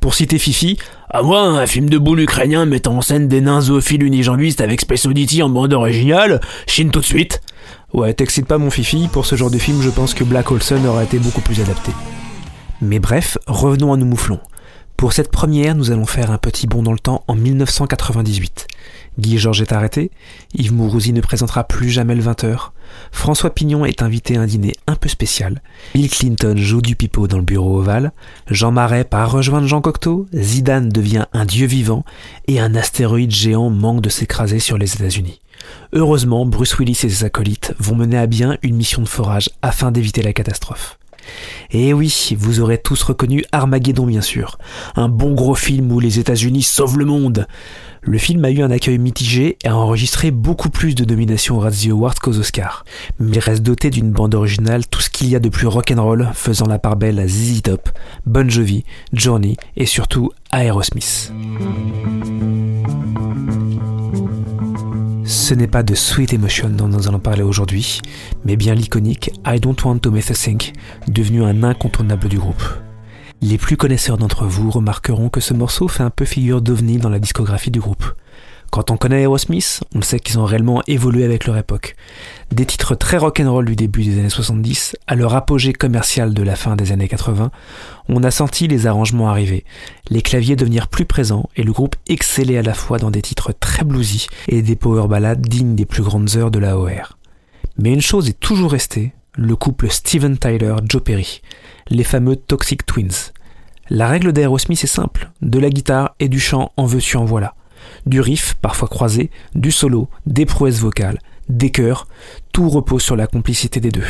Pour 0.00 0.14
citer 0.14 0.38
Fifi, 0.38 0.76
à 1.08 1.22
moi, 1.22 1.42
un 1.42 1.66
film 1.68 1.88
de 1.88 1.98
boule 1.98 2.20
ukrainien 2.20 2.66
mettant 2.66 2.96
en 2.96 3.00
scène 3.00 3.28
des 3.28 3.40
nains 3.40 3.60
zoophiles 3.60 4.02
unijambistes 4.02 4.60
avec 4.60 4.80
Space 4.80 5.06
Oddity 5.06 5.40
en 5.44 5.50
bande 5.50 5.72
originale, 5.72 6.40
chine 6.66 6.90
tout 6.90 6.98
de 6.98 7.04
suite. 7.04 7.40
Ouais, 7.92 8.12
t'excite 8.12 8.46
pas 8.46 8.58
mon 8.58 8.70
Fifi, 8.70 9.06
pour 9.06 9.24
ce 9.24 9.36
genre 9.36 9.52
de 9.52 9.58
film, 9.58 9.82
je 9.82 9.88
pense 9.88 10.14
que 10.14 10.24
Black 10.24 10.50
Olson 10.50 10.84
aurait 10.84 11.04
été 11.04 11.20
beaucoup 11.20 11.40
plus 11.42 11.60
adapté. 11.60 11.92
Mais 12.82 12.98
bref, 12.98 13.38
revenons 13.46 13.92
à 13.92 13.96
nous 13.96 14.04
mouflons. 14.04 14.40
Pour 14.96 15.12
cette 15.12 15.30
première, 15.30 15.76
nous 15.76 15.92
allons 15.92 16.06
faire 16.06 16.32
un 16.32 16.38
petit 16.38 16.66
bond 16.66 16.82
dans 16.82 16.92
le 16.92 16.98
temps 16.98 17.22
en 17.28 17.36
1998. 17.36 18.66
Guy 19.20 19.38
Georges 19.38 19.62
est 19.62 19.72
arrêté, 19.72 20.10
Yves 20.54 20.72
Mourouzi 20.72 21.12
ne 21.12 21.20
présentera 21.20 21.62
plus 21.62 21.90
jamais 21.90 22.16
le 22.16 22.22
20h, 22.22 22.70
François 23.12 23.50
Pignon 23.50 23.84
est 23.84 24.02
invité 24.02 24.36
à 24.36 24.42
un 24.42 24.46
dîner 24.46 24.72
un 24.86 24.96
peu 24.96 25.08
spécial, 25.08 25.62
Bill 25.94 26.10
Clinton 26.10 26.54
joue 26.56 26.82
du 26.82 26.96
pipeau 26.96 27.28
dans 27.28 27.38
le 27.38 27.44
bureau 27.44 27.78
ovale, 27.78 28.12
Jean 28.50 28.72
Marais 28.72 29.04
part 29.04 29.30
rejoindre 29.30 29.66
Jean 29.66 29.80
Cocteau, 29.80 30.26
Zidane 30.34 30.88
devient 30.88 31.26
un 31.32 31.44
dieu 31.44 31.66
vivant, 31.66 32.04
et 32.48 32.60
un 32.60 32.74
astéroïde 32.74 33.30
géant 33.30 33.70
manque 33.70 34.00
de 34.00 34.08
s'écraser 34.08 34.58
sur 34.58 34.78
les 34.78 34.94
États-Unis. 34.94 35.40
Heureusement, 35.92 36.44
Bruce 36.44 36.78
Willis 36.78 37.00
et 37.04 37.08
ses 37.08 37.24
acolytes 37.24 37.74
vont 37.78 37.94
mener 37.94 38.18
à 38.18 38.26
bien 38.26 38.58
une 38.62 38.76
mission 38.76 39.02
de 39.02 39.08
forage 39.08 39.50
afin 39.62 39.90
d'éviter 39.90 40.22
la 40.22 40.32
catastrophe. 40.32 40.98
Et 41.70 41.92
oui, 41.92 42.34
vous 42.36 42.60
aurez 42.60 42.78
tous 42.78 43.02
reconnu 43.02 43.44
Armageddon 43.52 44.06
bien 44.06 44.20
sûr, 44.20 44.58
un 44.96 45.08
bon 45.08 45.32
gros 45.34 45.54
film 45.54 45.90
où 45.90 46.00
les 46.00 46.18
États-Unis 46.18 46.62
sauvent 46.62 46.98
le 46.98 47.04
monde. 47.04 47.46
Le 48.06 48.18
film 48.18 48.44
a 48.44 48.50
eu 48.50 48.60
un 48.60 48.70
accueil 48.70 48.98
mitigé 48.98 49.56
et 49.64 49.68
a 49.68 49.76
enregistré 49.76 50.30
beaucoup 50.30 50.68
plus 50.68 50.94
de 50.94 51.06
nominations 51.06 51.56
aux 51.56 51.60
Razzie 51.60 51.90
Awards 51.90 52.14
qu'aux 52.16 52.38
Oscars, 52.38 52.84
mais 53.18 53.36
il 53.36 53.38
reste 53.38 53.62
doté 53.62 53.88
d'une 53.88 54.10
bande 54.10 54.34
originale 54.34 54.86
tout 54.86 55.00
ce 55.00 55.08
qu'il 55.08 55.28
y 55.28 55.36
a 55.36 55.40
de 55.40 55.48
plus 55.48 55.66
rock'n'roll, 55.66 56.30
faisant 56.34 56.66
la 56.66 56.78
part 56.78 56.96
belle 56.96 57.18
à 57.18 57.26
ZZ 57.26 57.62
Top, 57.62 57.88
Bon 58.26 58.48
Jovi, 58.50 58.84
Journey 59.14 59.56
et 59.76 59.86
surtout 59.86 60.32
Aerosmith. 60.52 61.32
Ce 65.24 65.54
n'est 65.54 65.66
pas 65.66 65.82
de 65.82 65.94
Sweet 65.94 66.34
Emotion 66.34 66.68
dont 66.68 66.88
nous 66.88 67.08
allons 67.08 67.18
parler 67.18 67.42
aujourd'hui, 67.42 68.00
mais 68.44 68.56
bien 68.56 68.74
l'iconique 68.74 69.30
I 69.46 69.58
Don't 69.60 69.76
Want 69.82 70.00
to 70.00 70.10
Miss 70.10 70.30
a 70.30 70.34
Thing, 70.34 70.60
devenu 71.08 71.42
un 71.42 71.62
incontournable 71.62 72.28
du 72.28 72.38
groupe. 72.38 72.83
Les 73.42 73.58
plus 73.58 73.76
connaisseurs 73.76 74.16
d'entre 74.16 74.46
vous 74.46 74.70
remarqueront 74.70 75.28
que 75.28 75.40
ce 75.40 75.54
morceau 75.54 75.88
fait 75.88 76.02
un 76.02 76.10
peu 76.10 76.24
figure 76.24 76.62
d'ovni 76.62 76.98
dans 76.98 77.10
la 77.10 77.18
discographie 77.18 77.70
du 77.70 77.80
groupe. 77.80 78.14
Quand 78.74 78.90
on 78.90 78.96
connaît 78.96 79.22
Aerosmith, 79.22 79.84
on 79.94 80.02
sait 80.02 80.18
qu'ils 80.18 80.40
ont 80.40 80.44
réellement 80.44 80.82
évolué 80.88 81.24
avec 81.24 81.46
leur 81.46 81.56
époque. 81.56 81.94
Des 82.50 82.66
titres 82.66 82.96
très 82.96 83.18
rock'n'roll 83.18 83.66
du 83.66 83.76
début 83.76 84.02
des 84.02 84.18
années 84.18 84.28
70 84.28 84.96
à 85.06 85.14
leur 85.14 85.36
apogée 85.36 85.72
commercial 85.72 86.34
de 86.34 86.42
la 86.42 86.56
fin 86.56 86.74
des 86.74 86.90
années 86.90 87.06
80, 87.06 87.52
on 88.08 88.24
a 88.24 88.32
senti 88.32 88.66
les 88.66 88.88
arrangements 88.88 89.28
arriver, 89.30 89.64
les 90.10 90.22
claviers 90.22 90.56
devenir 90.56 90.88
plus 90.88 91.04
présents 91.04 91.48
et 91.54 91.62
le 91.62 91.70
groupe 91.70 91.94
exceller 92.08 92.58
à 92.58 92.62
la 92.62 92.74
fois 92.74 92.98
dans 92.98 93.12
des 93.12 93.22
titres 93.22 93.52
très 93.52 93.84
bluesy 93.84 94.26
et 94.48 94.60
des 94.60 94.74
power 94.74 95.06
ballads 95.06 95.36
dignes 95.36 95.76
des 95.76 95.86
plus 95.86 96.02
grandes 96.02 96.36
heures 96.36 96.50
de 96.50 96.58
la 96.58 96.76
OR. 96.76 97.16
Mais 97.78 97.92
une 97.92 98.02
chose 98.02 98.28
est 98.28 98.40
toujours 98.40 98.72
restée, 98.72 99.12
le 99.36 99.56
couple 99.56 99.90
Steven 99.90 100.38
Tyler-Joe 100.38 101.02
Perry, 101.02 101.42
les 101.88 102.04
fameux 102.04 102.36
Toxic 102.36 102.86
Twins. 102.86 103.32
La 103.90 104.08
règle 104.08 104.32
d'Aerosmith 104.32 104.84
est 104.84 104.88
simple, 104.88 105.30
de 105.42 105.58
la 105.58 105.70
guitare 105.70 106.14
et 106.20 106.28
du 106.28 106.40
chant 106.40 106.72
en 106.76 106.86
veux-tu 106.86 107.16
en 107.16 107.24
voilà. 107.24 107.54
Du 108.06 108.20
riff, 108.20 108.54
parfois 108.54 108.88
croisé, 108.88 109.30
du 109.54 109.70
solo, 109.72 110.08
des 110.26 110.46
prouesses 110.46 110.78
vocales, 110.78 111.18
des 111.48 111.70
chœurs, 111.70 112.06
tout 112.52 112.68
repose 112.68 113.02
sur 113.02 113.16
la 113.16 113.26
complicité 113.26 113.80
des 113.80 113.90
deux. 113.90 114.06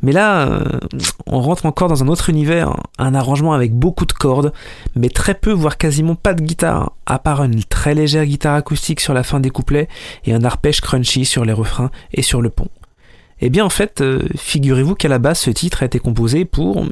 Mais 0.00 0.10
là, 0.10 0.48
euh, 0.48 0.80
on 1.26 1.40
rentre 1.40 1.64
encore 1.66 1.88
dans 1.88 2.02
un 2.02 2.08
autre 2.08 2.28
univers, 2.28 2.74
un 2.98 3.14
arrangement 3.14 3.52
avec 3.52 3.72
beaucoup 3.72 4.04
de 4.04 4.12
cordes, 4.12 4.52
mais 4.96 5.08
très 5.08 5.34
peu, 5.34 5.52
voire 5.52 5.78
quasiment 5.78 6.16
pas 6.16 6.34
de 6.34 6.42
guitare, 6.42 6.92
à 7.06 7.20
part 7.20 7.44
une 7.44 7.62
très 7.62 7.94
légère 7.94 8.26
guitare 8.26 8.56
acoustique 8.56 9.00
sur 9.00 9.14
la 9.14 9.22
fin 9.22 9.38
des 9.38 9.50
couplets 9.50 9.88
et 10.24 10.34
un 10.34 10.42
arpège 10.42 10.80
crunchy 10.80 11.24
sur 11.24 11.44
les 11.44 11.52
refrains 11.52 11.92
et 12.12 12.22
sur 12.22 12.42
le 12.42 12.50
pont. 12.50 12.68
Eh 13.44 13.50
bien 13.50 13.64
en 13.64 13.70
fait, 13.70 14.00
euh, 14.00 14.22
figurez-vous 14.36 14.94
qu'à 14.94 15.08
la 15.08 15.18
base 15.18 15.40
ce 15.40 15.50
titre 15.50 15.82
a 15.82 15.86
été 15.86 15.98
composé 15.98 16.44
pour 16.44 16.86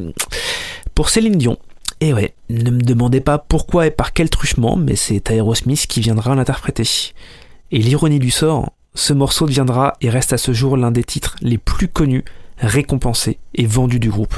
pour 0.95 1.09
Céline 1.09 1.39
Dion. 1.39 1.57
Et 2.01 2.13
ouais, 2.13 2.35
ne 2.49 2.71
me 2.71 2.81
demandez 2.81 3.21
pas 3.21 3.39
pourquoi 3.39 3.87
et 3.87 3.91
par 3.91 4.13
quel 4.13 4.29
truchement, 4.31 4.77
mais 4.77 4.97
c'est 4.97 5.31
Aerosmith 5.31 5.87
qui 5.87 6.01
viendra 6.01 6.35
l'interpréter. 6.35 7.13
Et 7.71 7.79
l'ironie 7.79 8.19
du 8.19 8.31
sort, 8.31 8.73
ce 8.95 9.13
morceau 9.13 9.47
deviendra 9.47 9.93
et 10.01 10.11
reste 10.11 10.33
à 10.33 10.39
ce 10.39 10.53
jour 10.53 10.77
l'un 10.77 10.91
des 10.91 11.05
titres 11.05 11.37
les 11.41 11.59
plus 11.59 11.89
connus, 11.89 12.25
récompensés 12.59 13.39
et 13.55 13.67
vendus 13.67 14.01
du 14.01 14.11
groupe. 14.11 14.35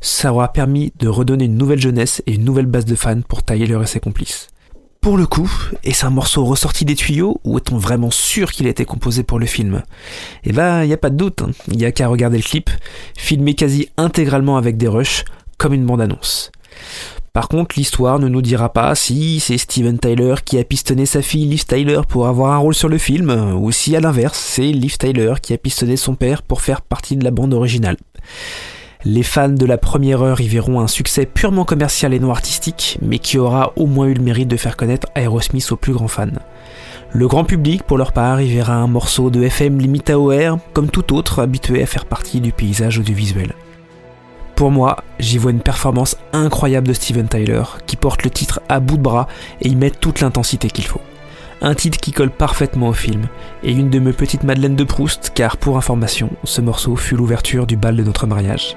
Ça 0.00 0.32
aura 0.32 0.52
permis 0.52 0.92
de 0.98 1.08
redonner 1.08 1.44
une 1.44 1.58
nouvelle 1.58 1.80
jeunesse 1.80 2.22
et 2.26 2.34
une 2.34 2.44
nouvelle 2.44 2.66
base 2.66 2.86
de 2.86 2.94
fans 2.94 3.20
pour 3.20 3.42
Tyler 3.42 3.78
et 3.82 3.86
ses 3.86 4.00
complices. 4.00 4.48
Pour 5.04 5.18
le 5.18 5.26
coup, 5.26 5.52
est-ce 5.82 6.06
un 6.06 6.10
morceau 6.10 6.46
ressorti 6.46 6.86
des 6.86 6.94
tuyaux 6.94 7.38
ou 7.44 7.58
est-on 7.58 7.76
vraiment 7.76 8.10
sûr 8.10 8.50
qu'il 8.50 8.66
a 8.66 8.70
été 8.70 8.86
composé 8.86 9.22
pour 9.22 9.38
le 9.38 9.44
film? 9.44 9.82
Eh 10.44 10.52
ben, 10.52 10.82
y 10.84 10.94
a 10.94 10.96
pas 10.96 11.10
de 11.10 11.16
doute, 11.16 11.42
hein. 11.42 11.50
il 11.68 11.78
y 11.78 11.84
a 11.84 11.92
qu'à 11.92 12.08
regarder 12.08 12.38
le 12.38 12.42
clip, 12.42 12.70
filmé 13.14 13.52
quasi 13.52 13.90
intégralement 13.98 14.56
avec 14.56 14.78
des 14.78 14.88
rushs, 14.88 15.26
comme 15.58 15.74
une 15.74 15.84
bande-annonce. 15.84 16.50
Par 17.34 17.48
contre, 17.48 17.74
l'histoire 17.76 18.18
ne 18.18 18.28
nous 18.28 18.40
dira 18.40 18.72
pas 18.72 18.94
si 18.94 19.40
c'est 19.40 19.58
Steven 19.58 19.98
Tyler 19.98 20.36
qui 20.42 20.58
a 20.58 20.64
pistonné 20.64 21.04
sa 21.04 21.20
fille 21.20 21.44
Liv 21.44 21.66
Tyler 21.66 22.00
pour 22.08 22.26
avoir 22.26 22.54
un 22.54 22.58
rôle 22.58 22.74
sur 22.74 22.88
le 22.88 22.96
film, 22.96 23.28
ou 23.60 23.72
si 23.72 23.94
à 23.94 24.00
l'inverse, 24.00 24.38
c'est 24.38 24.72
Liv 24.72 24.96
Tyler 24.96 25.34
qui 25.42 25.52
a 25.52 25.58
pistonné 25.58 25.98
son 25.98 26.14
père 26.14 26.40
pour 26.40 26.62
faire 26.62 26.80
partie 26.80 27.18
de 27.18 27.24
la 27.24 27.30
bande 27.30 27.52
originale. 27.52 27.98
Les 29.06 29.22
fans 29.22 29.50
de 29.50 29.66
la 29.66 29.76
première 29.76 30.22
heure 30.22 30.40
y 30.40 30.48
verront 30.48 30.80
un 30.80 30.86
succès 30.86 31.26
purement 31.26 31.66
commercial 31.66 32.14
et 32.14 32.18
non 32.18 32.30
artistique, 32.30 32.98
mais 33.02 33.18
qui 33.18 33.36
aura 33.36 33.74
au 33.76 33.84
moins 33.84 34.06
eu 34.06 34.14
le 34.14 34.22
mérite 34.22 34.48
de 34.48 34.56
faire 34.56 34.78
connaître 34.78 35.08
Aerosmith 35.14 35.70
aux 35.72 35.76
plus 35.76 35.92
grands 35.92 36.08
fans. 36.08 36.28
Le 37.12 37.28
grand 37.28 37.44
public, 37.44 37.82
pour 37.82 37.98
leur 37.98 38.12
part, 38.12 38.40
y 38.40 38.48
verra 38.48 38.76
un 38.76 38.86
morceau 38.86 39.28
de 39.28 39.42
FM 39.42 39.78
limite 39.78 40.08
AOR, 40.08 40.58
comme 40.72 40.88
tout 40.88 41.14
autre 41.14 41.42
habitué 41.42 41.82
à 41.82 41.86
faire 41.86 42.06
partie 42.06 42.40
du 42.40 42.50
paysage 42.50 42.98
audiovisuel. 42.98 43.52
Pour 44.56 44.70
moi, 44.70 44.96
j'y 45.18 45.36
vois 45.36 45.50
une 45.50 45.60
performance 45.60 46.16
incroyable 46.32 46.88
de 46.88 46.94
Steven 46.94 47.28
Tyler, 47.28 47.64
qui 47.86 47.96
porte 47.96 48.22
le 48.22 48.30
titre 48.30 48.62
à 48.70 48.80
bout 48.80 48.96
de 48.96 49.02
bras 49.02 49.28
et 49.60 49.68
y 49.68 49.76
met 49.76 49.90
toute 49.90 50.22
l'intensité 50.22 50.70
qu'il 50.70 50.86
faut. 50.86 51.02
Un 51.60 51.74
titre 51.74 51.98
qui 51.98 52.12
colle 52.12 52.30
parfaitement 52.30 52.88
au 52.88 52.92
film, 52.94 53.26
et 53.62 53.72
une 53.72 53.90
de 53.90 53.98
mes 53.98 54.12
petites 54.14 54.44
madeleines 54.44 54.76
de 54.76 54.84
Proust, 54.84 55.32
car 55.34 55.58
pour 55.58 55.76
information, 55.76 56.30
ce 56.44 56.62
morceau 56.62 56.96
fut 56.96 57.16
l'ouverture 57.16 57.66
du 57.66 57.76
bal 57.76 57.96
de 57.96 58.02
notre 58.02 58.26
mariage. 58.26 58.76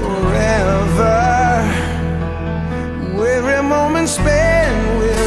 forever. 0.00 1.18
Every 3.40 3.62
moment 3.62 4.08
spent 4.08 4.98
with 4.98 5.19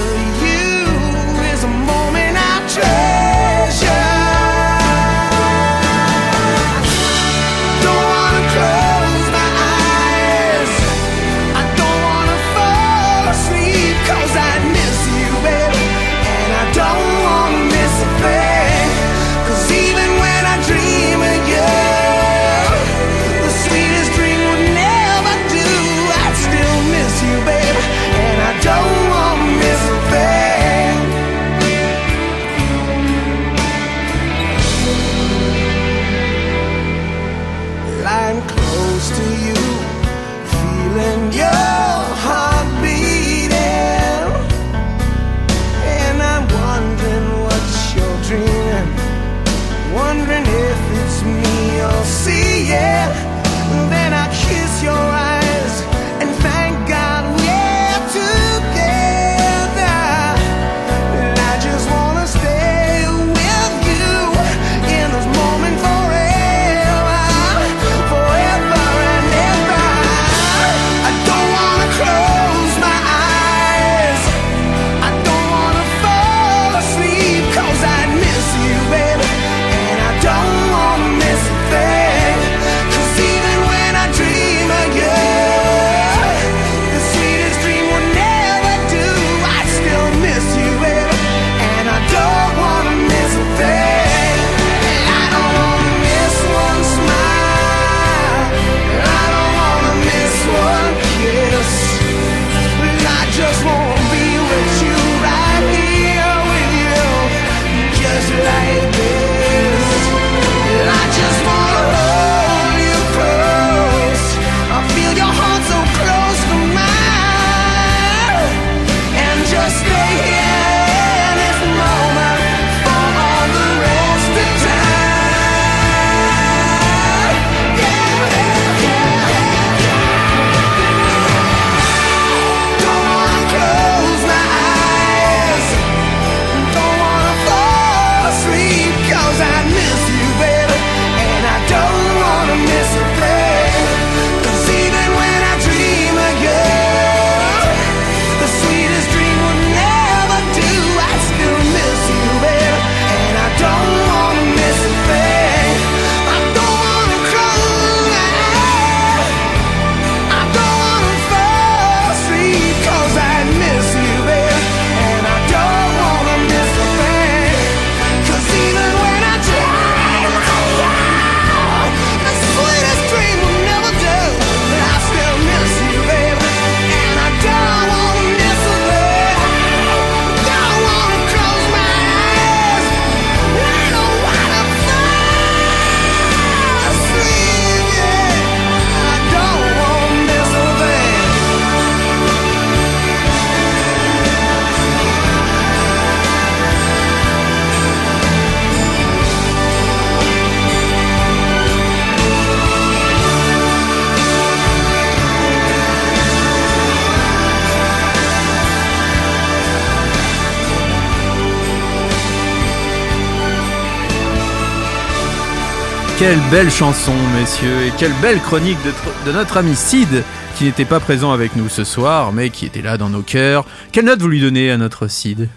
Quelle 216.24 216.40
belle 216.52 216.72
chanson, 216.72 217.12
messieurs, 217.38 217.88
et 217.88 217.92
quelle 217.98 218.14
belle 218.22 218.40
chronique 218.40 218.78
de, 218.86 218.92
tr- 218.92 219.28
de 219.28 219.32
notre 219.34 219.58
ami 219.58 219.76
Sid, 219.76 220.24
qui 220.56 220.64
n'était 220.64 220.86
pas 220.86 221.02
présent 221.02 221.34
avec 221.34 221.58
nous 221.58 221.68
ce 221.68 221.84
soir, 221.84 222.32
mais 222.32 222.50
qui 222.50 222.66
était 222.66 222.82
là 222.82 222.98
dans 222.98 223.10
nos 223.10 223.24
cœurs. 223.24 223.66
Quelle 223.92 224.06
note 224.06 224.22
vous 224.22 224.30
lui 224.30 224.40
donnez 224.40 224.72
à 224.72 224.78
notre 224.78 225.08
Sid? 225.08 225.50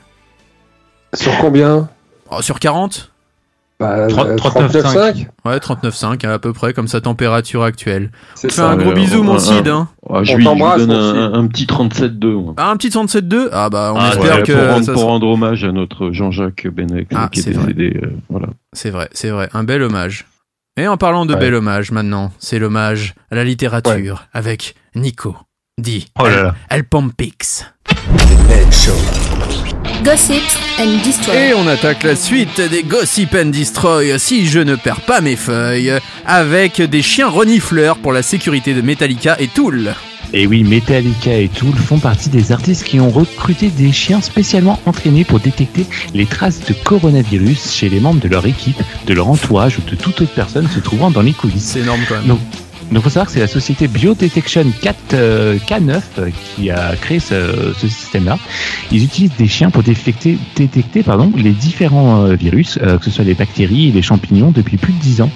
Sur 1.14 1.38
combien? 1.38 1.88
Oh, 2.32 2.42
Sur 2.42 2.58
40 2.58 3.12
bah, 3.78 4.08
30, 4.08 4.26
euh, 4.26 4.36
39,5. 4.36 4.82
39,5 4.82 5.26
Ouais, 5.44 5.58
39,5 5.58 6.26
à 6.26 6.38
peu 6.40 6.52
près, 6.52 6.72
comme 6.72 6.88
sa 6.88 7.00
température 7.00 7.62
actuelle. 7.62 8.10
C'est 8.34 8.46
On 8.46 8.48
te 8.48 8.54
fait 8.54 8.60
un 8.62 8.76
gros 8.76 8.90
Euh, 8.90 8.94
bisou, 8.94 9.22
mon 9.22 9.38
Sid. 9.38 9.68
Hein. 9.68 9.86
Ah, 10.10 10.14
je 10.14 10.16
On 10.16 10.20
lui, 10.22 10.26
je 10.32 10.36
lui 10.38 10.44
t'embrasse, 10.46 10.84
donne 10.86 10.90
un, 10.90 11.32
un 11.34 11.46
petit 11.46 11.66
37-2. 11.66 12.26
moi. 12.42 12.54
Ah, 12.56 12.70
un 12.72 12.76
petit 12.76 12.88
37.2 12.88 13.50
Ah 13.52 13.70
bah, 13.70 13.92
on 13.94 13.98
Ah, 14.00 14.08
espère 14.08 14.36
Ouais, 14.38 14.42
que 14.42 14.52
pour, 14.52 14.72
rendre, 14.72 14.84
ça 14.84 14.92
pour 14.94 15.02
sera- 15.02 15.10
rendre 15.12 15.28
hommage 15.28 15.62
à 15.62 15.70
notre 15.70 16.10
Jean-Jacques 16.10 16.66
Benek 16.66 17.06
Ah, 17.14 17.28
qui 17.30 17.38
est 17.40 17.52
vrai. 17.52 17.72
décédé. 17.72 18.00
euh, 18.02 18.10
voilà. 18.30 18.48
C'est 18.72 18.90
vrai, 18.90 19.08
c'est 19.12 19.30
vrai, 19.30 19.48
un 19.54 19.62
bel 19.62 19.82
hommage. 19.82 20.26
Et 20.76 20.86
en 20.88 20.96
parlant 20.96 21.24
de 21.26 21.34
Ouais. 21.34 21.40
bel 21.40 21.54
hommage 21.54 21.90
maintenant, 21.90 22.32
c'est 22.38 22.58
l'hommage 22.58 23.14
à 23.30 23.34
la 23.34 23.44
littérature 23.44 24.26
avec 24.34 24.74
Nico, 24.94 25.36
dit 25.78 26.06
Oh 26.18 26.26
là 26.28 26.42
là. 26.42 26.54
El 26.70 26.84
Pompix. 26.84 27.64
Gossip 30.04 30.42
and 30.78 30.98
Destroy. 31.04 31.34
Et 31.36 31.54
on 31.54 31.66
attaque 31.66 32.02
la 32.02 32.14
suite 32.14 32.60
des 32.60 32.82
Gossip 32.82 33.34
and 33.34 33.46
Destroy, 33.46 34.18
si 34.18 34.46
je 34.46 34.60
ne 34.60 34.76
perds 34.76 35.00
pas 35.00 35.20
mes 35.20 35.36
feuilles, 35.36 35.92
avec 36.26 36.80
des 36.82 37.02
chiens 37.02 37.28
renifleurs 37.28 37.96
pour 37.98 38.12
la 38.12 38.22
sécurité 38.22 38.74
de 38.74 38.82
Metallica 38.82 39.36
et 39.40 39.48
Tool. 39.48 39.94
Et 40.32 40.46
oui, 40.46 40.64
Metallica 40.64 41.32
et 41.32 41.48
Tool 41.48 41.74
font 41.74 41.98
partie 41.98 42.28
des 42.28 42.52
artistes 42.52 42.84
qui 42.84 43.00
ont 43.00 43.10
recruté 43.10 43.68
des 43.68 43.92
chiens 43.92 44.20
spécialement 44.20 44.78
entraînés 44.86 45.24
pour 45.24 45.40
détecter 45.40 45.86
les 46.14 46.26
traces 46.26 46.64
de 46.64 46.72
coronavirus 46.72 47.72
chez 47.72 47.88
les 47.88 48.00
membres 48.00 48.20
de 48.20 48.28
leur 48.28 48.46
équipe, 48.46 48.80
de 49.06 49.14
leur 49.14 49.28
entourage 49.28 49.78
ou 49.78 49.82
de 49.82 49.96
toute 49.96 50.20
autre 50.20 50.34
personne 50.34 50.68
se 50.68 50.80
trouvant 50.80 51.10
dans 51.10 51.22
les 51.22 51.32
coulisses. 51.32 51.70
C'est 51.72 51.80
énorme 51.80 52.00
quand 52.08 52.16
même. 52.16 52.26
Donc, 52.26 52.40
donc 52.92 53.02
faut 53.02 53.10
savoir 53.10 53.26
que 53.26 53.32
c'est 53.32 53.40
la 53.40 53.48
société 53.48 53.88
Biodetection 53.88 54.64
4, 54.80 54.96
euh, 55.14 55.58
K9 55.58 56.00
euh, 56.18 56.30
qui 56.30 56.70
a 56.70 56.94
créé 56.96 57.18
ce, 57.18 57.72
système-là. 57.78 58.38
Ils 58.92 59.02
utilisent 59.02 59.36
des 59.36 59.48
chiens 59.48 59.70
pour 59.70 59.82
détecter, 59.82 60.38
détecter 60.54 61.02
pardon, 61.02 61.32
les 61.36 61.50
différents 61.50 62.24
euh, 62.24 62.34
virus, 62.34 62.78
que 62.78 63.04
ce 63.04 63.10
soit 63.10 63.24
les 63.24 63.34
bactéries 63.34 63.88
et 63.88 63.92
les 63.92 64.02
champignons, 64.02 64.52
depuis 64.52 64.76
plus 64.76 64.92
de 64.92 64.98
10 64.98 65.22
ans, 65.22 65.30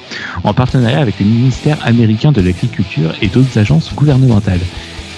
en 0.44 0.54
partenariat 0.54 1.00
avec 1.00 1.18
le 1.18 1.26
ministère 1.26 1.78
américain 1.84 2.30
de 2.30 2.40
l'Agriculture 2.40 3.14
et 3.20 3.28
d'autres 3.28 3.58
agences 3.58 3.92
gouvernementales. 3.94 4.60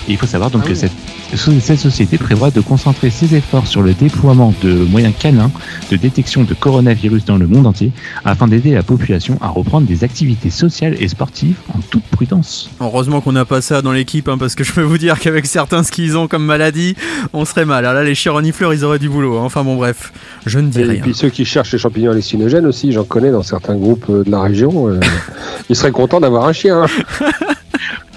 Et 0.09 0.13
il 0.13 0.19
faut 0.19 0.27
savoir 0.27 0.51
donc 0.51 0.63
Ah 0.65 0.69
que 0.69 0.75
cette, 0.75 0.93
cette 1.35 1.79
société 1.79 2.19
prévoit 2.19 2.51
de 2.51 2.61
concentrer 2.61 3.09
ses 3.11 3.35
efforts 3.37 3.67
sur 3.67 3.83
le 3.83 3.95
déploiement 3.95 4.53
de 4.63 4.73
moyens 4.73 5.15
canins 5.19 5.51
de 5.91 5.97
détection 5.97 6.43
de 6.45 6.55
coronavirus 6.55 7.25
dans 7.25 7.37
le 7.37 7.47
monde 7.47 7.67
entier 7.67 7.93
afin 8.25 8.49
d'aider 8.49 8.73
la 8.73 8.83
population 8.83 9.39
à 9.41 9.49
reprendre 9.49 9.87
des 9.87 10.03
activités 10.05 10.51
sociales 10.51 10.97
et 11.01 11.09
sportives 11.09 11.55
en 11.75 11.79
toute 11.91 12.03
prudence. 12.05 12.69
Heureusement 12.81 13.21
qu'on 13.21 13.33
n'a 13.33 13.45
pas 13.45 13.61
ça 13.61 13.81
dans 13.83 13.93
l'équipe, 13.93 14.29
hein, 14.29 14.39
parce 14.39 14.55
que 14.55 14.65
je 14.65 14.73
peux 14.73 14.83
vous 14.83 14.99
dire 14.99 15.21
qu'avec 15.21 15.47
certains 15.47 15.83
ce 15.83 15.93
qu'ils 15.93 16.17
ont 16.17 16.27
comme 16.27 16.45
maladie, 16.45 16.97
on 17.33 17.45
serait 17.45 17.65
mal. 17.65 17.85
Alors 17.85 17.95
là, 17.95 18.05
les 18.05 18.15
chiens 18.15 18.33
renifleurs, 18.33 18.75
ils 18.75 18.85
auraient 18.85 18.99
du 18.99 19.09
boulot. 19.09 19.39
hein. 19.39 19.43
Enfin 19.45 19.63
bon, 19.65 19.77
bref, 19.77 20.13
je 20.47 20.59
ne 20.59 20.69
dis 20.69 20.81
Et 20.81 20.85
rien. 20.85 21.03
puis 21.03 21.15
ceux 21.15 21.31
qui 21.31 21.45
cherchent 21.45 21.73
les 21.73 21.79
champignons 21.79 22.11
hallucinogènes 22.11 22.67
aussi, 22.67 22.93
j'en 22.93 23.05
connais 23.05 23.31
dans 23.31 23.43
certains 23.43 23.77
groupes 23.77 24.07
euh, 24.11 24.25
de 24.25 24.31
la 24.31 24.41
région. 24.43 24.89
euh, 24.89 24.99
ils 25.71 25.77
seraient 25.77 25.93
contents 25.93 26.21
d'avoir 26.21 26.47
un 26.47 26.53
chien. 26.53 26.83
hein. 26.83 26.87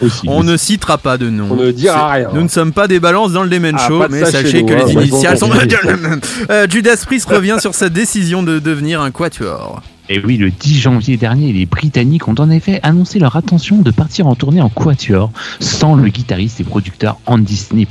Aussi, 0.02 0.28
On 0.28 0.44
ne 0.44 0.58
citera 0.58 0.98
pas 0.98 1.18
de 1.18 1.30
nom. 1.30 1.48
On 1.52 1.56
ne 1.56 1.72
dira 1.72 2.12
rien. 2.12 2.30
Nous 2.34 2.44
ne 2.44 2.48
sommes 2.50 2.74
pas 2.74 2.88
des 2.88 3.00
balances 3.00 3.32
dans 3.32 3.44
le 3.44 3.50
Demen 3.50 3.76
Ah, 3.80 3.88
Show, 3.88 4.04
mais 4.10 4.26
sachez 4.26 4.62
nous, 4.62 4.68
que 4.68 4.74
hein, 4.74 4.86
les 4.88 4.94
initiales 4.94 5.38
sont. 5.38 5.50
Euh, 6.50 6.68
Judas 6.70 7.02
Priest 7.06 7.30
revient 7.30 7.58
sur 7.60 7.74
sa 7.74 7.90
décision 7.90 8.44
de 8.44 8.60
devenir 8.60 9.02
un 9.02 9.12
quatuor. 9.12 9.82
Et 10.08 10.20
oui, 10.20 10.38
le 10.38 10.52
10 10.52 10.82
janvier 10.82 11.18
dernier, 11.18 11.52
les 11.52 11.66
Britanniques 11.66 12.28
ont 12.28 12.36
en 12.38 12.52
effet 12.52 12.80
annoncé 12.84 13.18
leur 13.18 13.36
intention 13.36 13.82
de 13.82 13.90
partir 13.90 14.28
en 14.28 14.36
tournée 14.36 14.62
en 14.62 14.70
quatuor 14.70 15.32
sans 15.60 15.96
le 15.96 16.08
guitariste 16.10 16.60
et 16.60 16.64
producteur 16.64 17.18
Andy 17.26 17.58
Snip. 17.58 17.90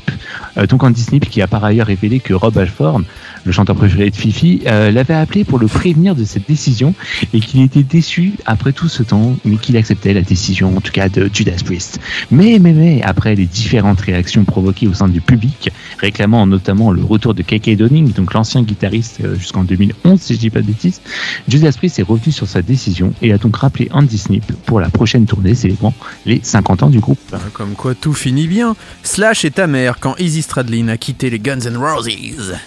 Euh, 0.57 0.67
donc 0.67 0.85
Andy 0.85 1.03
Snip 1.03 1.29
qui 1.29 1.43
a 1.43 1.49
par 1.49 1.65
ailleurs 1.65 1.89
révélé 1.89 2.21
que 2.21 2.33
Rob 2.33 2.57
Alford, 2.57 3.01
le 3.45 3.53
chanteur 3.53 3.75
préféré 3.75 4.11
de 4.11 4.17
Fifi, 4.17 4.63
euh, 4.67 4.93
l'avait 4.93 5.15
appelé 5.15 5.43
pour 5.43 5.59
le 5.59 5.67
prévenir 5.67 6.15
de 6.15 6.25
cette 6.25 6.47
décision 6.47 6.95
et 7.33 7.41
qu'il 7.41 7.61
était 7.63 7.83
déçu 7.83 8.35
après 8.47 8.73
tout 8.73 8.89
ce 8.89 9.03
temps, 9.03 9.37
mais 9.45 9.57
qu'il 9.57 9.77
acceptait 9.77 10.15
la 10.15 10.23
décision 10.23 10.77
en 10.77 10.81
tout 10.81 10.93
cas 10.93 11.09
de 11.09 11.29
Judas 11.33 11.63
Priest. 11.65 11.99
Mais, 12.31 12.59
mais, 12.61 12.73
mais, 12.73 13.03
après 13.03 13.35
les 13.35 13.47
différentes 13.47 14.01
réactions 14.01 14.45
provoquées 14.45 14.87
au 14.87 14.95
sein 14.95 15.09
du 15.09 15.21
public, 15.21 15.71
réclamant 15.99 16.47
notamment 16.47 16.93
le 16.93 17.03
retour 17.03 17.35
de 17.35 17.43
KK 17.43 17.77
Downing, 17.77 18.13
donc 18.13 18.35
l'ancien 18.35 18.63
guitariste 18.63 19.21
euh, 19.25 19.35
jusqu'en 19.35 19.65
2011 19.65 20.21
si 20.21 20.35
je 20.35 20.39
dis 20.39 20.51
pas 20.51 20.61
de 20.61 20.67
bêtises, 20.67 21.01
Judas 21.49 21.73
Priest 21.77 21.99
est 21.99 22.04
revenu 22.05 22.33
sur 22.33 22.47
sa 22.47 22.63
décision 22.63 23.13
et 23.23 23.33
a 23.33 23.39
donc 23.39 23.57
rappelé 23.57 23.89
Andy 23.93 24.19
Snip 24.19 24.45
pour 24.67 24.81
la 24.81 24.89
prochaine 24.89 25.27
tournée 25.27 25.55
célébrant 25.55 25.93
les 26.27 26.41
50 26.43 26.85
ans 26.85 26.91
du 26.91 27.01
groupe. 27.01 27.19
Ben, 27.33 27.41
Comme 27.53 27.75
quoi 27.75 27.95
tout 27.95 28.13
finit 28.15 28.47
bien. 28.47 28.77
Slash 29.03 29.45
est 29.45 29.57
ta 29.57 29.67
mère 29.67 29.97
quand 30.01 30.15
Izzy 30.19 30.43
Stradlin 30.43 30.89
a 30.89 30.97
quitté 30.97 31.31
les 31.31 31.39
Guns 31.39 31.61
N' 31.61 31.77
Roses. 31.77 32.11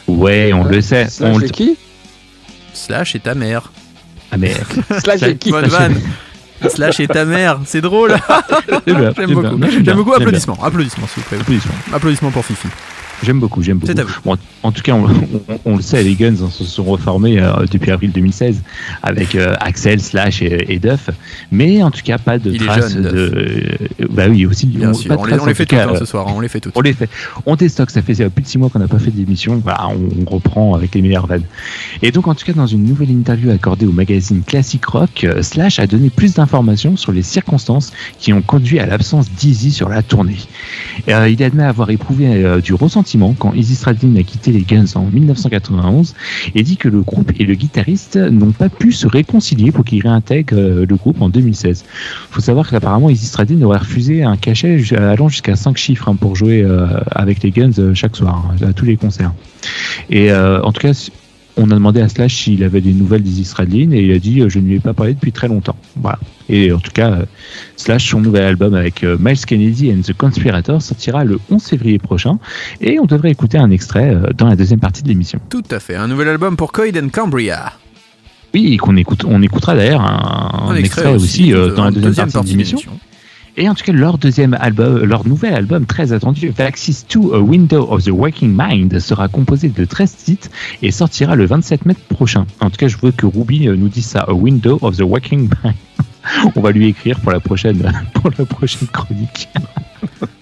Ouais, 0.08 0.52
on 0.54 0.64
le 0.64 0.82
sait. 0.82 1.08
Slash 1.10 1.36
on 1.36 1.40
et 1.40 1.50
qui? 1.50 1.78
Slash 2.74 3.16
est 3.16 3.24
ta 3.24 3.36
mère. 3.36 3.72
Ah 4.32 4.38
merde. 4.38 4.66
Slash 5.04 5.24
et 5.24 5.38
qui 5.38 5.52
Bonne 5.52 5.68
vanne. 5.68 5.96
Slash 6.70 7.00
est 7.00 7.08
ta 7.08 7.24
mère, 7.24 7.60
c'est 7.66 7.82
drôle. 7.82 8.16
J'aime 8.88 9.34
beaucoup. 9.34 9.60
J'aime 9.84 9.96
beaucoup. 9.96 10.14
Applaudissements, 10.14 10.58
applaudissements 10.64 11.08
s'il 11.08 11.24
vous 11.24 11.30
plaît. 11.30 11.38
Applaudissements. 11.40 11.76
Applaudissements 11.94 12.32
pour 12.32 12.46
Fifi. 12.46 12.68
J'aime 13.24 13.40
beaucoup, 13.40 13.64
j'aime 13.64 13.78
beaucoup. 13.80 13.94
Bon, 14.24 14.38
en 14.64 14.72
tout 14.72 14.82
cas, 14.84 14.94
on, 14.94 15.06
on- 15.06 15.60
on 15.66 15.76
le 15.78 15.82
sait, 15.82 16.04
les 16.04 16.14
Guns 16.16 16.36
hein, 16.44 16.50
se 16.52 16.64
sont 16.64 16.84
reformés 16.84 17.40
euh, 17.40 17.66
depuis 17.72 17.92
avril 17.92 18.12
2016 18.12 18.62
avec 19.04 19.36
euh, 19.36 19.54
Axel, 19.60 20.00
Slash 20.02 20.42
et, 20.42 20.72
et 20.74 20.80
Duff, 20.80 21.10
mais 21.52 21.82
en 21.84 21.90
tout 21.92 22.02
cas 22.04 22.18
pas 22.18 22.38
de 22.38 22.56
traces 22.58 22.96
de. 22.96 23.64
bah 24.12 24.26
oui, 24.30 24.46
aussi. 24.46 24.68
Bien 24.68 24.92
on- 24.92 24.94
sûr, 24.94 25.08
pas 25.10 25.16
de 25.16 25.22
on 25.22 25.26
les, 25.26 25.32
traces, 25.32 25.42
on 25.42 25.44
en 25.44 25.48
les 25.48 25.54
fait 25.56 25.66
toutes 25.66 25.80
hein, 25.80 25.90
euh, 25.94 26.00
ce 26.00 26.06
soir, 26.06 26.26
on 26.28 26.40
les 26.40 26.48
fait 26.48 26.60
toutes. 26.60 26.74
On 26.76 26.82
les 26.82 26.94
fait. 26.94 27.10
On 27.46 27.56
déstocke, 27.56 27.90
ça 27.90 28.02
fait 28.02 28.30
plus 28.30 28.44
de 28.44 28.48
six 28.48 28.58
mois 28.58 28.70
qu'on 28.70 28.80
n'a 28.80 28.88
pas 28.88 29.00
fait 29.00 29.12
d'émission. 29.12 29.60
Voilà, 29.64 29.88
on, 29.90 30.10
on 30.26 30.36
reprend 30.36 30.76
avec 30.76 30.94
les 30.94 31.02
meilleures 31.02 31.28
vannes. 31.28 31.44
Et 32.02 32.12
donc, 32.12 32.28
en 32.28 32.36
tout 32.36 32.46
cas, 32.46 32.54
dans 32.54 32.68
une 32.68 32.84
nouvelle 32.84 33.10
interview 33.10 33.50
accordée 33.52 33.86
au 33.86 33.92
magazine 33.92 34.42
Classic 34.46 34.84
Rock, 34.86 35.24
euh, 35.24 35.42
Slash 35.42 35.80
a 35.80 35.88
donné 35.88 36.10
plus 36.10 36.36
d'informations 36.36 36.96
sur 36.98 37.12
les 37.12 37.24
circonstances 37.24 37.92
qui 38.20 38.32
ont 38.34 38.42
conduit 38.42 38.80
à 38.80 38.86
l'absence 38.86 39.30
d'Easy 39.32 39.72
sur 39.72 39.90
la 39.90 40.04
tournée. 40.04 40.38
Il 41.08 41.44
admet 41.44 41.64
avoir 41.64 41.90
éprouvé 41.90 42.62
du 42.62 42.74
quand 43.40 43.54
Izzy 43.54 43.76
Stradlin 43.76 44.16
a 44.18 44.24
quitté 44.24 44.52
les 44.52 44.62
Guns 44.62 44.86
en 44.96 45.06
1991 45.06 46.14
et 46.56 46.64
dit 46.64 46.78
que 46.78 46.90
le 46.90 47.02
groupe 47.02 47.32
et 47.40 47.46
le 47.46 47.54
guitariste 47.56 48.18
n'ont 48.18 48.52
pas 48.52 48.70
pu 48.70 48.92
se 48.92 49.08
réconcilier 49.08 49.72
pour 49.72 49.86
qu'il 49.86 50.02
réintègre 50.02 50.56
euh, 50.58 50.86
le 50.88 50.96
groupe 50.96 51.22
en 51.22 51.30
2016. 51.30 51.86
faut 52.30 52.42
savoir 52.42 52.70
qu'apparemment 52.70 53.10
Izzy 53.10 53.28
Stradlin 53.28 53.62
aurait 53.64 53.80
refusé 53.80 54.24
un 54.24 54.36
cachet 54.36 54.82
allant 54.98 55.30
jusqu'à 55.30 55.56
5 55.56 55.78
chiffres 55.78 56.10
hein, 56.10 56.16
pour 56.16 56.36
jouer 56.36 56.64
euh, 56.64 56.88
avec 57.12 57.44
les 57.44 57.52
Guns 57.52 57.72
euh, 57.80 57.94
chaque 57.94 58.16
soir, 58.16 58.52
hein, 58.52 58.68
à 58.68 58.74
tous 58.74 58.86
les 58.86 58.98
concerts. 58.98 59.32
Et 60.10 60.32
en 60.34 60.72
tout 60.72 60.82
cas, 60.82 61.10
on 61.58 61.72
a 61.72 61.74
demandé 61.74 62.02
à 62.02 62.10
Slash 62.10 62.44
s'il 62.44 62.64
avait 62.64 62.82
des 62.82 62.94
nouvelles 62.94 63.24
Stradlin 63.44 63.92
et 63.92 64.02
il 64.02 64.12
a 64.12 64.20
dit 64.20 64.42
euh, 64.42 64.50
je 64.50 64.60
ne 64.60 64.68
lui 64.68 64.76
ai 64.76 64.80
pas 64.80 64.94
parlé 64.94 65.14
depuis 65.14 65.32
très 65.32 65.48
longtemps. 65.48 65.76
Voilà. 65.96 66.20
Et 66.50 66.72
en 66.72 66.80
tout 66.80 66.92
cas, 66.92 67.12
euh, 67.12 67.26
Slash, 67.76 68.10
son 68.10 68.22
nouvel 68.22 68.44
album 68.44 68.74
avec 68.74 69.04
euh, 69.04 69.18
Miles 69.20 69.46
Kennedy 69.46 69.92
and 69.92 70.02
the 70.02 70.14
Conspirator 70.14 70.82
sortira 70.82 71.24
le 71.24 71.40
11 71.50 71.64
février 71.64 72.00
prochain 72.00 72.40
et 72.80 73.00
on 73.00 73.06
devrait 73.06 73.32
écouter 73.32 73.58
un 73.58 73.72
extrait 73.72 74.16
dans 74.38 74.48
la 74.48 74.56
deuxième 74.56 74.80
partie 74.80 75.04
de 75.04 75.10
l'émission. 75.10 75.40
Tout 75.50 75.64
à 75.72 75.80
fait. 75.80 75.96
Un 75.96 76.08
nouvel 76.08 76.30
album 76.30 76.56
pour 76.56 76.72
Coyd 76.72 76.98
and 76.98 77.10
Cambria. 77.10 77.74
Oui, 78.54 78.78
qu'on 78.78 78.96
écoute, 78.96 79.24
on 79.28 79.42
écoutera 79.42 79.76
d'ailleurs 79.76 80.02
un, 80.02 80.70
un 80.70 80.76
extrait, 80.76 81.14
aussi, 81.14 81.54
euh, 81.54 81.74
dans 81.74 81.86
la 81.86 81.92
deuxième, 81.92 82.32
partie, 82.32 82.54
de 82.54 82.58
l'émission. 82.58 82.80
Et 83.60 83.68
en 83.68 83.74
tout 83.74 83.84
cas, 83.84 83.92
leur 83.92 84.20
deuxième 84.20 84.54
album, 84.54 85.04
leur 85.04 85.28
nouvel 85.28 85.56
album 85.56 85.88
très 85.88 86.14
attendu, 86.14 86.54
Access 86.60 87.08
to 87.08 87.34
a 87.34 87.40
Window 87.40 87.88
of 87.90 88.04
the 88.04 88.12
Waking 88.12 88.56
Mind, 88.56 89.00
sera 89.00 89.28
composé 89.28 89.70
de 89.70 89.84
13 89.84 90.16
titres 90.16 90.50
et 90.84 90.92
sortira 90.92 91.36
le 91.36 91.46
27 91.48 91.88
mai 91.88 91.96
prochain. 92.10 92.46
En 92.62 92.70
tout 92.70 92.78
cas, 92.78 92.88
je 92.88 92.98
veux 92.98 93.12
que 93.12 93.26
Ruby 93.26 93.68
euh, 93.68 93.76
nous 93.76 93.90
dise 93.90 94.06
ça, 94.06 94.26
A 94.28 94.34
Window 94.34 94.78
of 94.84 94.98
the 94.98 95.02
Waking 95.02 95.50
Mind. 95.64 95.76
On 96.56 96.62
va 96.62 96.70
lui 96.72 96.88
écrire 96.88 97.20
pour 97.20 97.32
la 97.32 97.40
prochaine, 97.40 97.92
pour 98.14 98.30
la 98.38 98.46
prochaine 98.46 98.88
chronique. 98.90 99.50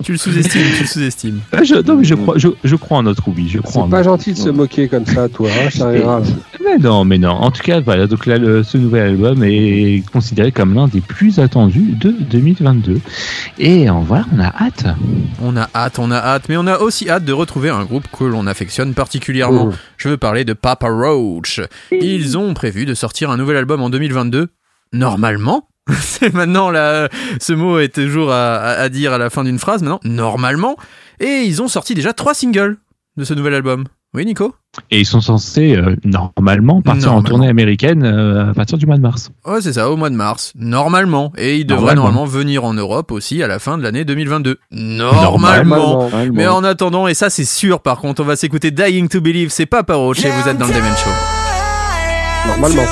Tu 0.03 0.11
le 0.11 0.17
sous-estimes, 0.19 0.61
tu 0.75 0.81
le 0.83 0.87
sous-estimes. 0.87 1.39
Ah, 1.51 1.63
je, 1.63 1.75
non, 1.75 1.95
mais 1.95 2.03
je 2.03 2.13
crois, 2.13 2.37
je, 2.37 2.49
je 2.63 2.75
crois 2.75 2.99
en 2.99 3.03
notre 3.03 3.23
Ruby. 3.25 3.49
Je 3.49 3.59
crois 3.59 3.83
en 3.83 3.85
C'est 3.85 3.91
pas 3.91 3.97
notre- 3.97 4.09
gentil 4.09 4.33
de 4.33 4.37
se 4.37 4.49
moquer 4.49 4.87
comme 4.87 5.05
ça, 5.05 5.27
toi. 5.29 5.49
Hein, 5.51 5.69
ça 5.71 5.87
arrivera. 5.87 6.21
Mais 6.63 6.77
non, 6.77 7.05
mais 7.05 7.17
non. 7.17 7.31
En 7.31 7.49
tout 7.51 7.63
cas, 7.63 7.79
voilà. 7.79 8.05
Donc 8.05 8.25
là, 8.27 8.37
le- 8.37 8.61
ce 8.63 8.77
nouvel 8.77 9.09
album 9.09 9.43
est 9.43 10.03
considéré 10.11 10.51
comme 10.51 10.73
l'un 10.75 10.87
des 10.87 11.01
plus 11.01 11.39
attendus 11.39 11.95
de 11.99 12.11
2022. 12.11 12.99
Et 13.57 13.89
en 13.89 14.01
voilà, 14.01 14.25
on 14.35 14.39
a 14.39 14.47
hâte. 14.63 14.85
On 15.41 15.57
a 15.57 15.67
hâte, 15.73 15.97
on 15.99 16.11
a 16.11 16.17
hâte, 16.17 16.43
mais 16.49 16.57
on 16.57 16.67
a 16.67 16.77
aussi 16.79 17.09
hâte 17.09 17.25
de 17.25 17.33
retrouver 17.33 17.69
un 17.69 17.83
groupe 17.83 18.05
que 18.15 18.23
l'on 18.25 18.45
affectionne 18.47 18.93
particulièrement. 18.93 19.67
Mmh. 19.67 19.73
Je 19.97 20.09
veux 20.09 20.17
parler 20.17 20.45
de 20.45 20.53
Papa 20.53 20.87
Roach. 20.89 21.61
Ils 21.91 22.37
ont 22.37 22.53
prévu 22.53 22.85
de 22.85 22.93
sortir 22.93 23.31
un 23.31 23.37
nouvel 23.37 23.57
album 23.57 23.81
en 23.81 23.89
2022. 23.89 24.49
Normalement. 24.93 25.67
C'est 25.99 26.33
maintenant 26.33 26.69
là, 26.71 27.09
ce 27.39 27.53
mot 27.53 27.79
est 27.79 27.93
toujours 27.93 28.31
à, 28.31 28.55
à- 28.55 28.81
à 28.81 28.89
dire 28.89 29.13
à 29.13 29.17
la 29.17 29.29
fin 29.29 29.43
d'une 29.43 29.59
phrase. 29.59 29.81
Maintenant, 29.83 29.99
normalement. 30.03 30.75
Et 31.19 31.43
ils 31.45 31.61
ont 31.61 31.67
sorti 31.67 31.93
déjà 31.93 32.13
trois 32.13 32.33
singles 32.33 32.77
de 33.17 33.23
ce 33.23 33.33
nouvel 33.33 33.53
album. 33.53 33.85
Oui, 34.13 34.25
Nico? 34.25 34.55
Et 34.91 35.01
ils 35.01 35.05
sont 35.05 35.19
censés 35.19 35.75
euh, 35.75 35.95
normalement 36.05 36.81
partir 36.81 37.13
en 37.13 37.21
tournée 37.21 37.49
américaine 37.49 38.03
euh, 38.05 38.51
à 38.51 38.53
partir 38.53 38.77
du 38.77 38.85
mois 38.85 38.95
de 38.95 39.01
mars. 39.01 39.29
Ouais, 39.45 39.59
c'est 39.61 39.73
ça, 39.73 39.89
au 39.89 39.97
mois 39.97 40.09
de 40.09 40.15
mars. 40.15 40.53
Normalement. 40.55 41.33
Et 41.37 41.57
ils 41.57 41.65
devraient 41.65 41.95
Normalement. 41.95 42.03
normalement 42.21 42.25
venir 42.25 42.63
en 42.63 42.73
Europe 42.73 43.11
aussi 43.11 43.43
à 43.43 43.47
la 43.47 43.59
fin 43.59 43.77
de 43.77 43.83
l'année 43.83 44.05
2022. 44.05 44.57
Normalement. 44.71 45.99
Normalement. 46.03 46.33
Mais 46.33 46.47
en 46.47 46.63
attendant, 46.63 47.07
et 47.07 47.13
ça 47.13 47.29
c'est 47.29 47.45
sûr 47.45 47.81
par 47.81 47.99
contre, 47.99 48.21
on 48.21 48.25
va 48.25 48.37
s'écouter 48.37 48.71
Dying 48.71 49.09
to 49.09 49.19
Believe, 49.19 49.49
c'est 49.49 49.65
pas 49.65 49.81
et 49.81 49.83
vous 50.31 50.49
êtes 50.49 50.57
dans 50.57 50.67
le 50.67 50.73
Demen 50.73 50.93
Show. 50.95 51.09
Normalement. 52.47 52.83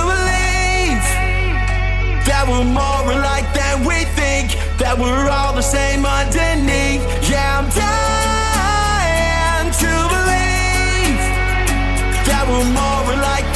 That 2.44 2.52
we're 2.52 2.76
more 2.76 3.08
alike 3.10 3.48
than 3.56 3.88
we 3.88 4.04
think. 4.20 4.60
That 4.78 5.00
we're 5.00 5.30
all 5.30 5.54
the 5.56 5.62
same 5.62 6.06
underneath. 6.06 7.00
Yeah, 7.32 7.64
I'm 7.64 7.70
dying 7.72 9.72
to 9.72 9.94
believe 10.12 11.24
that 12.28 12.44
we're 12.44 12.68
more 12.68 13.14
alike 13.16 13.48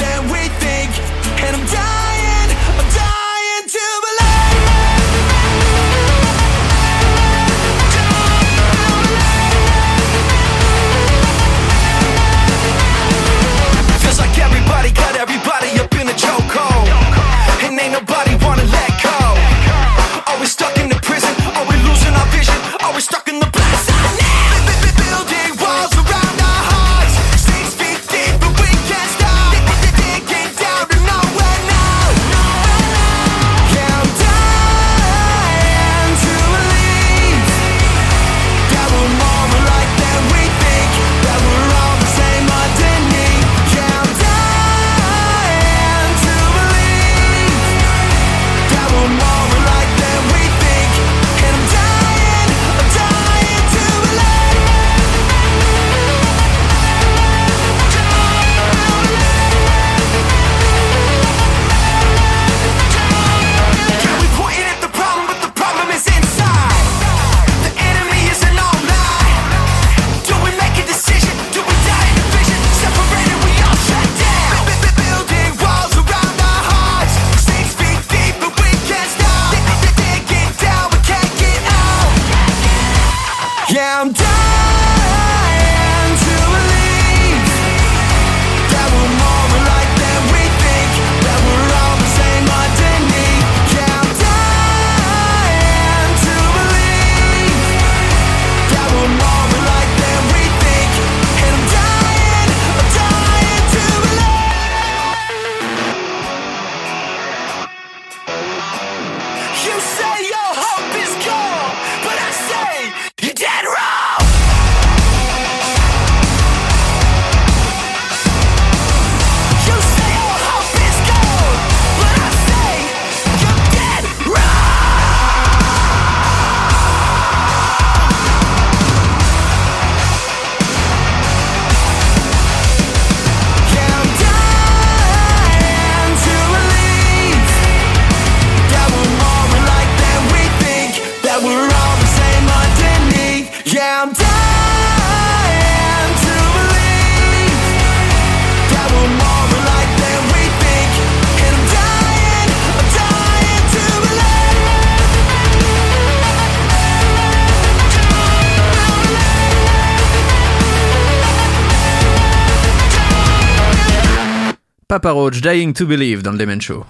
Dying 165.48 165.72
to 165.72 165.86
Believe 165.86 166.24
dans 166.24 166.34
le 166.34 166.38
Demen 166.38 166.60
Show. 166.60 166.86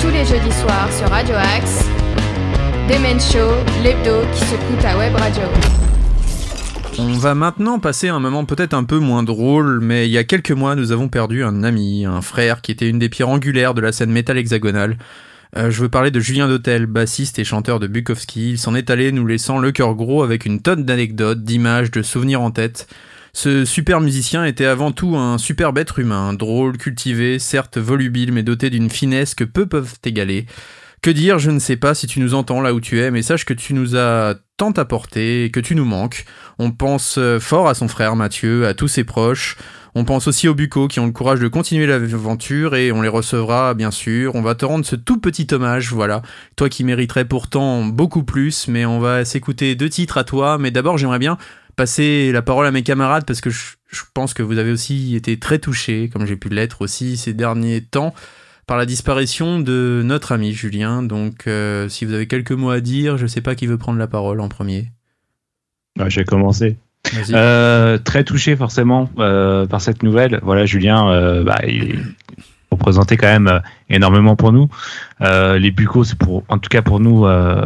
Tous 0.00 0.08
les 0.08 0.24
jeudis 0.24 0.56
soirs 0.62 0.90
sur 0.90 1.06
Radio 1.10 1.34
Axe, 1.34 1.84
Demen 2.88 3.20
Show, 3.20 3.50
l'hebdo 3.82 4.22
qui 4.32 4.86
à 4.86 4.96
Web 4.96 5.14
Radio. 5.16 5.42
On 6.98 7.12
va 7.12 7.34
maintenant 7.34 7.78
passer 7.78 8.08
un 8.08 8.20
moment 8.20 8.46
peut-être 8.46 8.72
un 8.72 8.84
peu 8.84 8.98
moins 8.98 9.22
drôle, 9.22 9.80
mais 9.82 10.08
il 10.08 10.12
y 10.12 10.16
a 10.16 10.24
quelques 10.24 10.52
mois, 10.52 10.74
nous 10.76 10.92
avons 10.92 11.08
perdu 11.08 11.44
un 11.44 11.62
ami, 11.62 12.06
un 12.06 12.22
frère 12.22 12.62
qui 12.62 12.72
était 12.72 12.88
une 12.88 12.98
des 12.98 13.10
pierres 13.10 13.28
angulaires 13.28 13.74
de 13.74 13.82
la 13.82 13.92
scène 13.92 14.10
métal 14.10 14.38
hexagonale. 14.38 14.96
Euh, 15.58 15.70
je 15.70 15.82
veux 15.82 15.90
parler 15.90 16.10
de 16.10 16.20
Julien 16.20 16.48
Dotel, 16.48 16.86
bassiste 16.86 17.38
et 17.38 17.44
chanteur 17.44 17.80
de 17.80 17.86
Bukowski. 17.86 18.52
Il 18.52 18.58
s'en 18.58 18.74
est 18.74 18.88
allé 18.88 19.12
nous 19.12 19.26
laissant 19.26 19.58
le 19.58 19.72
cœur 19.72 19.94
gros 19.94 20.22
avec 20.22 20.46
une 20.46 20.62
tonne 20.62 20.84
d'anecdotes, 20.84 21.44
d'images, 21.44 21.90
de 21.90 22.00
souvenirs 22.00 22.40
en 22.40 22.50
tête. 22.50 22.88
Ce 23.36 23.66
super 23.66 24.00
musicien 24.00 24.46
était 24.46 24.64
avant 24.64 24.92
tout 24.92 25.14
un 25.14 25.36
superbe 25.36 25.76
être 25.76 25.98
humain, 25.98 26.32
drôle, 26.32 26.78
cultivé, 26.78 27.38
certes 27.38 27.76
volubile, 27.76 28.32
mais 28.32 28.42
doté 28.42 28.70
d'une 28.70 28.88
finesse 28.88 29.34
que 29.34 29.44
peu 29.44 29.66
peuvent 29.66 29.92
égaler. 30.06 30.46
Que 31.02 31.10
dire, 31.10 31.38
je 31.38 31.50
ne 31.50 31.58
sais 31.58 31.76
pas 31.76 31.94
si 31.94 32.06
tu 32.06 32.18
nous 32.18 32.32
entends 32.32 32.62
là 32.62 32.72
où 32.72 32.80
tu 32.80 32.98
es, 32.98 33.10
mais 33.10 33.20
sache 33.20 33.44
que 33.44 33.52
tu 33.52 33.74
nous 33.74 33.94
as 33.94 34.36
tant 34.56 34.70
apporté 34.70 35.50
que 35.52 35.60
tu 35.60 35.74
nous 35.74 35.84
manques. 35.84 36.24
On 36.58 36.70
pense 36.70 37.18
euh, 37.18 37.38
fort 37.38 37.68
à 37.68 37.74
son 37.74 37.88
frère 37.88 38.16
Mathieu, 38.16 38.66
à 38.66 38.72
tous 38.72 38.88
ses 38.88 39.04
proches. 39.04 39.58
On 39.94 40.06
pense 40.06 40.28
aussi 40.28 40.48
aux 40.48 40.54
bucos 40.54 40.88
qui 40.88 40.98
ont 41.00 41.06
le 41.06 41.12
courage 41.12 41.40
de 41.40 41.48
continuer 41.48 41.86
l'aventure 41.86 42.74
et 42.74 42.90
on 42.90 43.02
les 43.02 43.08
recevra 43.08 43.74
bien 43.74 43.90
sûr. 43.90 44.34
On 44.34 44.40
va 44.42 44.54
te 44.54 44.64
rendre 44.64 44.86
ce 44.86 44.96
tout 44.96 45.20
petit 45.20 45.46
hommage, 45.52 45.92
voilà. 45.92 46.22
Toi 46.56 46.70
qui 46.70 46.84
mériterais 46.84 47.26
pourtant 47.26 47.84
beaucoup 47.84 48.22
plus, 48.22 48.66
mais 48.68 48.86
on 48.86 48.98
va 48.98 49.26
s'écouter 49.26 49.74
deux 49.74 49.90
titres 49.90 50.16
à 50.16 50.24
toi. 50.24 50.56
Mais 50.56 50.70
d'abord 50.70 50.96
j'aimerais 50.96 51.18
bien 51.18 51.36
passer 51.76 52.32
la 52.32 52.42
parole 52.42 52.66
à 52.66 52.70
mes 52.70 52.82
camarades 52.82 53.24
parce 53.24 53.40
que 53.40 53.50
je, 53.50 53.76
je 53.90 54.02
pense 54.14 54.34
que 54.34 54.42
vous 54.42 54.58
avez 54.58 54.72
aussi 54.72 55.14
été 55.14 55.38
très 55.38 55.58
touchés, 55.58 56.10
comme 56.12 56.26
j'ai 56.26 56.36
pu 56.36 56.48
l'être 56.48 56.82
aussi 56.82 57.16
ces 57.16 57.34
derniers 57.34 57.80
temps, 57.82 58.14
par 58.66 58.76
la 58.76 58.86
disparition 58.86 59.60
de 59.60 60.02
notre 60.04 60.32
ami 60.32 60.52
Julien. 60.52 61.02
Donc 61.02 61.46
euh, 61.46 61.88
si 61.88 62.04
vous 62.04 62.14
avez 62.14 62.26
quelques 62.26 62.52
mots 62.52 62.70
à 62.70 62.80
dire, 62.80 63.16
je 63.16 63.26
sais 63.26 63.40
pas 63.40 63.54
qui 63.54 63.66
veut 63.66 63.78
prendre 63.78 63.98
la 63.98 64.08
parole 64.08 64.40
en 64.40 64.48
premier. 64.48 64.90
Ouais, 65.98 66.10
J'ai 66.10 66.24
commencé. 66.24 66.76
Euh, 67.30 67.98
très 67.98 68.24
touché 68.24 68.56
forcément 68.56 69.08
euh, 69.18 69.66
par 69.66 69.80
cette 69.80 70.02
nouvelle. 70.02 70.40
Voilà, 70.42 70.66
Julien, 70.66 71.08
euh, 71.10 71.44
bah, 71.44 71.60
il 71.66 72.00
représentait 72.76 73.16
quand 73.16 73.26
même 73.26 73.48
euh, 73.48 73.58
énormément 73.90 74.36
pour 74.36 74.52
nous. 74.52 74.68
Euh, 75.20 75.58
les 75.58 75.70
Bucos, 75.70 76.04
c'est 76.04 76.18
pour, 76.18 76.44
en 76.48 76.58
tout 76.58 76.68
cas 76.68 76.82
pour 76.82 77.00
nous, 77.00 77.26
euh, 77.26 77.60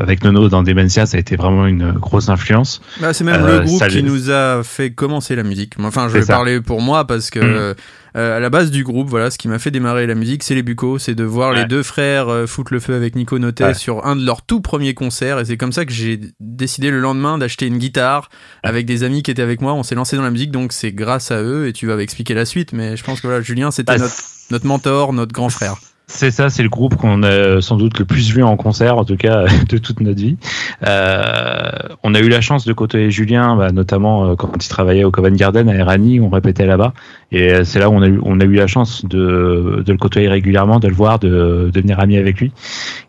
avec 0.00 0.24
Nono 0.24 0.48
dans 0.48 0.62
Dementia, 0.62 1.06
ça 1.06 1.16
a 1.16 1.20
été 1.20 1.36
vraiment 1.36 1.66
une 1.66 1.92
grosse 1.92 2.28
influence. 2.28 2.80
Bah, 3.00 3.12
c'est 3.12 3.24
même 3.24 3.42
Euh, 3.44 3.60
le 3.60 3.64
groupe 3.66 3.78
ça 3.78 3.88
qui 3.88 4.02
nous 4.02 4.30
a 4.30 4.62
fait 4.62 4.90
commencer 4.92 5.34
la 5.36 5.42
musique. 5.42 5.74
Enfin, 5.82 6.08
je 6.08 6.14
vais 6.14 6.22
ça. 6.22 6.32
parler 6.34 6.60
pour 6.60 6.80
moi 6.80 7.06
parce 7.06 7.30
que 7.30 7.74
Euh, 8.16 8.36
à 8.36 8.38
la 8.38 8.48
base 8.48 8.70
du 8.70 8.84
groupe, 8.84 9.08
voilà, 9.10 9.28
ce 9.32 9.38
qui 9.38 9.48
m'a 9.48 9.58
fait 9.58 9.72
démarrer 9.72 10.06
la 10.06 10.14
musique, 10.14 10.44
c'est 10.44 10.54
les 10.54 10.62
Bucos, 10.62 11.00
c'est 11.00 11.16
de 11.16 11.24
voir 11.24 11.52
les 11.52 11.64
deux 11.64 11.82
frères 11.82 12.28
foutre 12.46 12.72
le 12.72 12.78
feu 12.78 12.94
avec 12.94 13.16
Nico 13.16 13.40
Notet 13.40 13.64
Ouais. 13.64 13.74
sur 13.74 14.06
un 14.06 14.14
de 14.14 14.24
leurs 14.24 14.42
tout 14.42 14.60
premiers 14.60 14.94
concerts, 14.94 15.40
et 15.40 15.44
c'est 15.44 15.56
comme 15.56 15.72
ça 15.72 15.84
que 15.84 15.92
j'ai 15.92 16.20
décidé 16.38 16.92
le 16.92 17.00
lendemain 17.00 17.38
d'acheter 17.38 17.66
une 17.66 17.78
guitare 17.78 18.28
avec 18.62 18.86
des 18.86 19.02
amis 19.02 19.24
qui 19.24 19.32
étaient 19.32 19.42
avec 19.42 19.60
moi. 19.60 19.72
On 19.74 19.82
s'est 19.82 19.96
lancé 19.96 20.14
dans 20.16 20.22
la 20.22 20.30
musique, 20.30 20.52
donc 20.52 20.72
c'est 20.72 20.92
grâce 20.92 21.32
à 21.32 21.42
eux, 21.42 21.66
et 21.66 21.72
tu 21.72 21.88
vas 21.88 21.96
expliquer 22.00 22.34
la 22.34 22.44
suite, 22.44 22.72
mais 22.72 22.96
je 22.96 23.02
pense 23.02 23.20
que 23.20 23.26
voilà, 23.26 23.42
Julien, 23.42 23.72
c'était 23.72 23.94
Ah, 23.94 23.98
notre, 23.98 24.14
notre 24.50 24.66
mentor, 24.66 25.12
notre 25.12 25.32
grand 25.32 25.48
frère. 25.50 25.76
C'est 26.06 26.30
ça, 26.30 26.50
c'est 26.50 26.62
le 26.62 26.68
groupe 26.68 26.96
qu'on 26.96 27.22
a 27.22 27.62
sans 27.62 27.76
doute 27.76 27.98
le 27.98 28.04
plus 28.04 28.30
vu 28.30 28.42
en 28.42 28.56
concert, 28.56 28.98
en 28.98 29.04
tout 29.04 29.16
cas 29.16 29.46
de 29.68 29.78
toute 29.78 30.00
notre 30.00 30.20
vie. 30.20 30.36
Euh, 30.86 31.70
on 32.02 32.14
a 32.14 32.20
eu 32.20 32.28
la 32.28 32.42
chance 32.42 32.66
de 32.66 32.72
côtoyer 32.74 33.10
Julien, 33.10 33.56
bah, 33.56 33.72
notamment 33.72 34.26
euh, 34.26 34.34
quand 34.36 34.52
il 34.62 34.68
travaillait 34.68 35.04
au 35.04 35.10
Covent 35.10 35.34
Garden 35.34 35.68
à 35.70 35.74
Erani, 35.74 36.20
on 36.20 36.28
répétait 36.28 36.66
là-bas. 36.66 36.92
Et 37.32 37.52
euh, 37.52 37.64
c'est 37.64 37.78
là 37.78 37.88
où 37.88 37.94
on 37.94 38.02
a 38.02 38.06
eu, 38.06 38.20
on 38.22 38.38
a 38.38 38.44
eu 38.44 38.52
la 38.52 38.66
chance 38.66 39.04
de, 39.06 39.82
de 39.84 39.92
le 39.92 39.98
côtoyer 39.98 40.28
régulièrement, 40.28 40.78
de 40.78 40.88
le 40.88 40.94
voir, 40.94 41.18
de, 41.18 41.28
de 41.28 41.70
devenir 41.72 41.98
ami 42.00 42.18
avec 42.18 42.38
lui. 42.38 42.52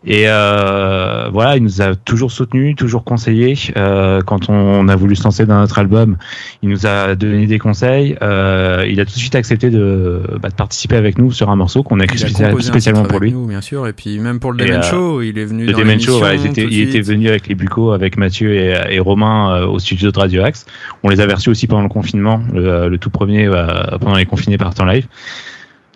Et 0.06 0.24
euh, 0.26 1.28
voilà, 1.32 1.56
il 1.56 1.62
nous 1.62 1.82
a 1.82 1.94
toujours 1.94 2.32
soutenu, 2.32 2.74
toujours 2.74 3.04
conseillé. 3.04 3.54
Euh, 3.76 4.22
quand 4.22 4.48
on 4.48 4.88
a 4.88 4.96
voulu 4.96 5.16
se 5.16 5.24
lancer 5.24 5.44
dans 5.44 5.58
notre 5.58 5.78
album, 5.78 6.16
il 6.62 6.70
nous 6.70 6.86
a 6.86 7.14
donné 7.14 7.46
des 7.46 7.58
conseils. 7.58 8.16
Euh, 8.22 8.86
il 8.88 9.00
a 9.00 9.04
tout 9.04 9.12
de 9.12 9.18
suite 9.18 9.34
accepté 9.34 9.68
de, 9.68 10.22
bah, 10.40 10.48
de 10.48 10.54
participer 10.54 10.96
avec 10.96 11.18
nous 11.18 11.30
sur 11.30 11.50
un 11.50 11.56
morceau 11.56 11.82
qu'on 11.82 12.00
a 12.00 12.04
écrit 12.04 12.18
Il 12.20 12.85
spécialement 12.90 13.08
pour 13.08 13.20
lui. 13.20 13.32
nous, 13.32 13.46
bien 13.46 13.60
sûr, 13.60 13.86
et 13.86 13.92
puis 13.92 14.18
même 14.18 14.40
pour 14.40 14.52
le 14.52 14.58
Demen 14.58 14.80
euh, 14.80 14.82
Show, 14.82 15.22
il 15.22 15.38
est 15.38 15.44
venu 15.44 15.66
Le 15.66 15.72
dans 15.72 15.78
Demen. 15.78 16.00
Show, 16.00 16.22
ouais, 16.22 16.36
de 16.36 16.60
il 16.60 16.88
était 16.88 17.00
venu 17.00 17.28
avec 17.28 17.46
les 17.48 17.54
Bucos, 17.54 17.92
avec 17.92 18.16
Mathieu 18.16 18.54
et, 18.54 18.74
et 18.90 18.98
Romain 18.98 19.54
euh, 19.54 19.66
au 19.66 19.78
studio 19.78 20.10
de 20.10 20.18
Radio 20.18 20.42
Axe. 20.42 20.66
On 21.02 21.08
les 21.08 21.20
a 21.20 21.26
reçus 21.26 21.50
aussi 21.50 21.66
pendant 21.66 21.82
le 21.82 21.88
confinement, 21.88 22.40
le, 22.52 22.88
le 22.88 22.98
tout 22.98 23.10
premier 23.10 23.46
euh, 23.46 23.98
pendant 24.00 24.16
les 24.16 24.26
confinés 24.26 24.58
par 24.58 24.74
temps 24.74 24.84
live. 24.84 25.06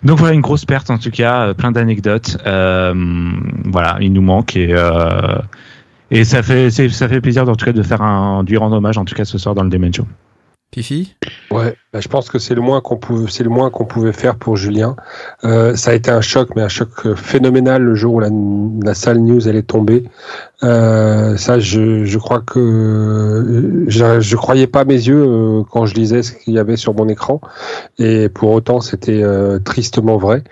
Donc 0.03 0.17
voilà, 0.17 0.33
une 0.33 0.41
grosse 0.41 0.65
perte 0.65 0.89
en 0.89 0.97
tout 0.97 1.11
cas, 1.11 1.47
euh, 1.47 1.53
plein 1.53 1.71
d'anecdotes. 1.71 2.37
Euh, 2.47 2.93
voilà, 3.65 3.97
il 4.01 4.11
nous 4.13 4.21
manque 4.21 4.55
et 4.55 4.69
euh, 4.71 5.37
et 6.09 6.23
ça 6.23 6.41
fait 6.43 6.69
ça 6.71 7.07
fait 7.07 7.21
plaisir 7.21 7.47
en 7.47 7.55
tout 7.55 7.65
cas 7.65 7.71
de 7.71 7.83
faire 7.83 8.01
un 8.01 8.43
du 8.43 8.57
rendre 8.57 8.77
hommage 8.77 8.97
en 8.97 9.05
tout 9.05 9.15
cas 9.15 9.25
ce 9.25 9.37
soir 9.37 9.53
dans 9.53 9.63
le 9.63 9.69
Demen 9.69 9.93
Show. 9.93 10.07
Fifi 10.73 11.15
Ouais, 11.51 11.75
bah, 11.91 11.99
je 11.99 12.07
pense 12.07 12.29
que 12.29 12.39
c'est 12.39 12.55
le 12.55 12.61
moins 12.61 12.79
qu'on 12.79 12.95
pouvait, 12.95 13.29
c'est 13.29 13.43
le 13.43 13.49
moins 13.49 13.69
qu'on 13.69 13.83
pouvait 13.83 14.13
faire 14.13 14.37
pour 14.37 14.55
Julien. 14.55 14.95
Euh, 15.43 15.75
ça 15.75 15.91
a 15.91 15.93
été 15.93 16.09
un 16.09 16.21
choc, 16.21 16.49
mais 16.55 16.61
un 16.61 16.69
choc 16.69 16.89
euh, 17.05 17.13
phénoménal 17.15 17.81
le 17.83 17.93
jour 17.93 18.13
où 18.15 18.19
la, 18.21 18.29
la 18.83 18.93
salle 18.93 19.19
news 19.19 19.45
elle 19.49 19.57
est 19.57 19.67
tombée. 19.67 20.05
Euh, 20.63 21.35
ça, 21.35 21.59
je, 21.59 22.05
je 22.05 22.17
crois 22.17 22.39
que 22.39 22.59
euh, 22.59 23.83
je, 23.87 24.21
je 24.21 24.35
croyais 24.37 24.67
pas 24.67 24.85
mes 24.85 24.93
yeux 24.93 25.25
euh, 25.27 25.63
quand 25.69 25.85
je 25.85 25.93
lisais 25.95 26.23
ce 26.23 26.31
qu'il 26.31 26.53
y 26.53 26.59
avait 26.59 26.77
sur 26.77 26.93
mon 26.93 27.09
écran, 27.09 27.41
et 27.99 28.29
pour 28.29 28.51
autant 28.51 28.79
c'était 28.79 29.21
euh, 29.21 29.59
tristement 29.59 30.15
vrai. 30.17 30.43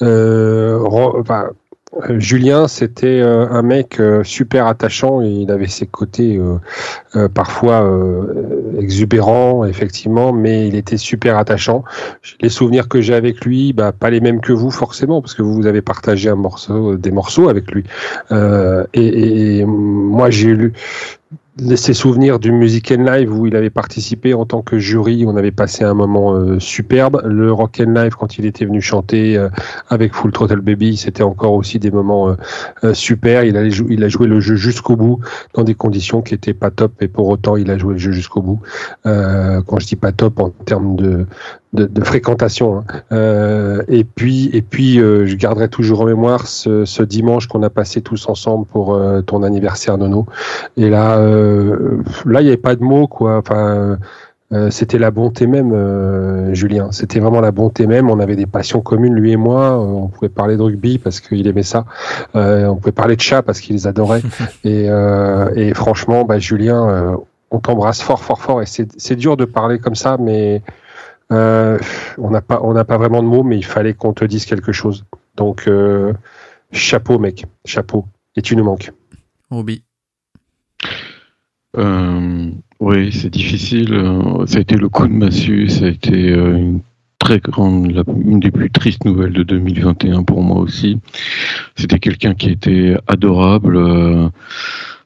Ro- 0.00 1.20
enfin, 1.20 1.50
euh, 2.08 2.18
Julien, 2.20 2.68
c'était 2.68 3.20
euh, 3.20 3.48
un 3.48 3.62
mec 3.62 3.98
euh, 3.98 4.22
super 4.22 4.66
attachant. 4.66 5.22
et 5.22 5.28
Il 5.28 5.50
avait 5.50 5.66
ses 5.68 5.86
côtés 5.86 6.36
euh, 6.36 6.56
euh, 7.16 7.28
parfois 7.28 7.88
exubérants, 8.78 9.64
effectivement, 9.64 10.32
mais 10.32 10.68
il 10.68 10.74
était 10.74 10.96
super 10.98 11.36
attachant. 11.38 11.84
Les 12.40 12.48
souvenirs 12.48 12.88
que 12.88 13.00
j'ai 13.00 13.14
avec 13.14 13.44
lui, 13.44 13.72
bah, 13.72 13.92
pas 13.92 14.10
les 14.10 14.20
mêmes 14.20 14.40
que 14.40 14.52
vous 14.52 14.70
forcément, 14.70 15.20
parce 15.22 15.34
que 15.34 15.42
vous 15.42 15.66
avez 15.66 15.82
partagé 15.82 16.28
un 16.28 16.36
morceau, 16.36 16.96
des 16.96 17.10
morceaux 17.10 17.48
avec 17.48 17.70
lui. 17.70 17.84
Et- 18.30 19.58
et 19.60 19.64
moi, 19.64 20.30
j'ai 20.30 20.54
lu 20.54 20.72
ses 21.76 21.94
souvenirs 21.94 22.38
du 22.38 22.52
Music 22.52 22.92
and 22.92 23.02
Live 23.02 23.32
où 23.32 23.46
il 23.46 23.56
avait 23.56 23.70
participé 23.70 24.34
en 24.34 24.44
tant 24.44 24.62
que 24.62 24.78
jury. 24.78 25.24
On 25.26 25.36
avait 25.36 25.50
passé 25.50 25.84
un 25.84 25.94
moment 25.94 26.34
euh, 26.34 26.58
superbe. 26.58 27.22
Le 27.24 27.52
Rock 27.52 27.82
and 27.84 27.92
Live 27.92 28.14
quand 28.18 28.38
il 28.38 28.46
était 28.46 28.64
venu 28.64 28.80
chanter 28.80 29.36
euh, 29.36 29.48
avec 29.88 30.14
Full 30.14 30.32
Throttle 30.32 30.60
Baby, 30.60 30.96
c'était 30.96 31.22
encore 31.22 31.54
aussi 31.54 31.78
des 31.78 31.90
moments 31.90 32.28
euh, 32.28 32.34
euh, 32.84 32.94
super. 32.94 33.44
Il, 33.44 33.56
a 33.56 33.68
joué 34.08 34.26
le 34.26 34.40
jeu 34.40 34.56
jusqu'au 34.56 34.96
bout 34.96 35.20
dans 35.54 35.64
des 35.64 35.74
conditions 35.74 36.22
qui 36.22 36.34
étaient 36.34 36.54
pas 36.54 36.70
top, 36.70 37.02
et 37.02 37.08
pour 37.08 37.28
autant 37.28 37.56
il 37.56 37.70
a 37.70 37.78
joué 37.78 37.94
le 37.94 37.98
jeu 37.98 38.12
jusqu'au 38.12 38.42
bout. 38.42 38.60
Euh, 39.06 39.62
quand 39.66 39.78
je 39.78 39.86
dis 39.86 39.96
pas 39.96 40.12
top 40.12 40.40
en 40.40 40.50
termes 40.50 40.96
de 40.96 41.26
de, 41.72 41.86
de 41.86 42.04
fréquentation. 42.04 42.78
hein. 42.78 42.84
Euh, 43.12 43.82
et 43.88 44.04
puis, 44.04 44.50
et 44.52 44.62
puis, 44.62 45.00
euh, 45.00 45.26
je 45.26 45.36
garderai 45.36 45.68
toujours 45.68 46.00
en 46.00 46.04
mémoire 46.06 46.46
ce, 46.46 46.84
ce 46.84 47.02
dimanche 47.02 47.46
qu'on 47.46 47.62
a 47.62 47.70
passé 47.70 48.00
tous 48.00 48.28
ensemble 48.28 48.66
pour 48.66 48.94
euh, 48.94 49.20
ton 49.22 49.42
anniversaire, 49.42 49.98
Nono. 49.98 50.26
Et 50.76 50.88
là, 50.88 51.18
euh, 51.18 51.98
là, 52.24 52.40
il 52.40 52.44
n'y 52.44 52.50
avait 52.50 52.56
pas 52.56 52.74
de 52.76 52.82
mots, 52.82 53.06
quoi. 53.06 53.36
Enfin. 53.38 53.98
euh, 54.50 54.70
c'était 54.70 54.96
la 54.98 55.10
bonté 55.10 55.46
même, 55.46 55.72
euh, 55.74 56.54
Julien. 56.54 56.90
C'était 56.90 57.20
vraiment 57.20 57.42
la 57.42 57.50
bonté 57.50 57.86
même. 57.86 58.08
On 58.08 58.18
avait 58.18 58.34
des 58.36 58.46
passions 58.46 58.80
communes, 58.80 59.12
lui 59.14 59.32
et 59.32 59.36
moi. 59.36 59.72
Euh, 59.72 59.76
on 60.04 60.08
pouvait 60.08 60.30
parler 60.30 60.56
de 60.56 60.62
rugby 60.62 60.96
parce 60.96 61.20
qu'il 61.20 61.46
aimait 61.46 61.62
ça. 61.62 61.84
Euh, 62.34 62.66
on 62.68 62.76
pouvait 62.76 62.92
parler 62.92 63.14
de 63.16 63.20
chats 63.20 63.42
parce 63.42 63.60
qu'il 63.60 63.74
les 63.76 63.86
adorait. 63.86 64.22
et, 64.64 64.86
euh, 64.88 65.50
et 65.54 65.74
franchement, 65.74 66.24
bah, 66.24 66.38
Julien, 66.38 66.88
euh, 66.88 67.16
on 67.50 67.58
t'embrasse 67.58 68.00
fort, 68.00 68.24
fort, 68.24 68.40
fort. 68.40 68.62
Et 68.62 68.66
c'est 68.66 68.88
c'est 68.96 69.16
dur 69.16 69.36
de 69.36 69.44
parler 69.44 69.78
comme 69.78 69.94
ça, 69.94 70.16
mais 70.18 70.62
euh, 71.32 71.78
on 72.18 72.30
n'a 72.30 72.40
pas, 72.40 72.60
on 72.62 72.72
n'a 72.72 72.84
pas 72.84 72.96
vraiment 72.98 73.22
de 73.22 73.28
mots, 73.28 73.42
mais 73.42 73.56
il 73.56 73.64
fallait 73.64 73.94
qu'on 73.94 74.12
te 74.12 74.24
dise 74.24 74.44
quelque 74.46 74.72
chose. 74.72 75.04
Donc, 75.36 75.66
euh, 75.68 76.12
chapeau, 76.72 77.18
mec, 77.18 77.46
chapeau. 77.64 78.06
Et 78.36 78.42
tu 78.42 78.56
nous 78.56 78.64
manques. 78.64 78.92
Roby. 79.50 79.82
Euh, 81.76 82.50
oui, 82.80 83.12
c'est 83.12 83.30
difficile. 83.30 83.88
Ça 84.46 84.58
a 84.58 84.60
été 84.60 84.76
le 84.76 84.88
coup 84.88 85.06
de 85.06 85.12
massue. 85.12 85.68
Ça 85.68 85.84
a 85.86 85.88
été 85.88 86.30
une 86.32 86.80
très 87.18 87.38
grande, 87.40 87.90
la- 87.90 88.04
une 88.24 88.40
des 88.40 88.50
plus 88.50 88.70
tristes 88.70 89.04
nouvelles 89.04 89.32
de 89.32 89.42
2021 89.42 90.22
pour 90.22 90.42
moi 90.42 90.58
aussi. 90.60 91.00
C'était 91.76 91.98
quelqu'un 91.98 92.34
qui 92.34 92.50
était 92.50 92.96
adorable, 93.06 93.76
euh, 93.76 94.28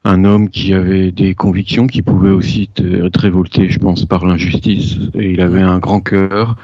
un 0.05 0.25
homme 0.25 0.49
qui 0.49 0.73
avait 0.73 1.11
des 1.11 1.33
convictions, 1.33 1.87
qui 1.87 2.01
pouvait 2.01 2.31
aussi 2.31 2.69
être 2.77 3.19
révolté, 3.19 3.69
je 3.69 3.79
pense, 3.79 4.05
par 4.05 4.25
l'injustice. 4.25 4.97
Et 5.13 5.31
il 5.31 5.41
avait 5.41 5.61
un 5.61 5.79
grand 5.79 6.01
cœur. 6.01 6.57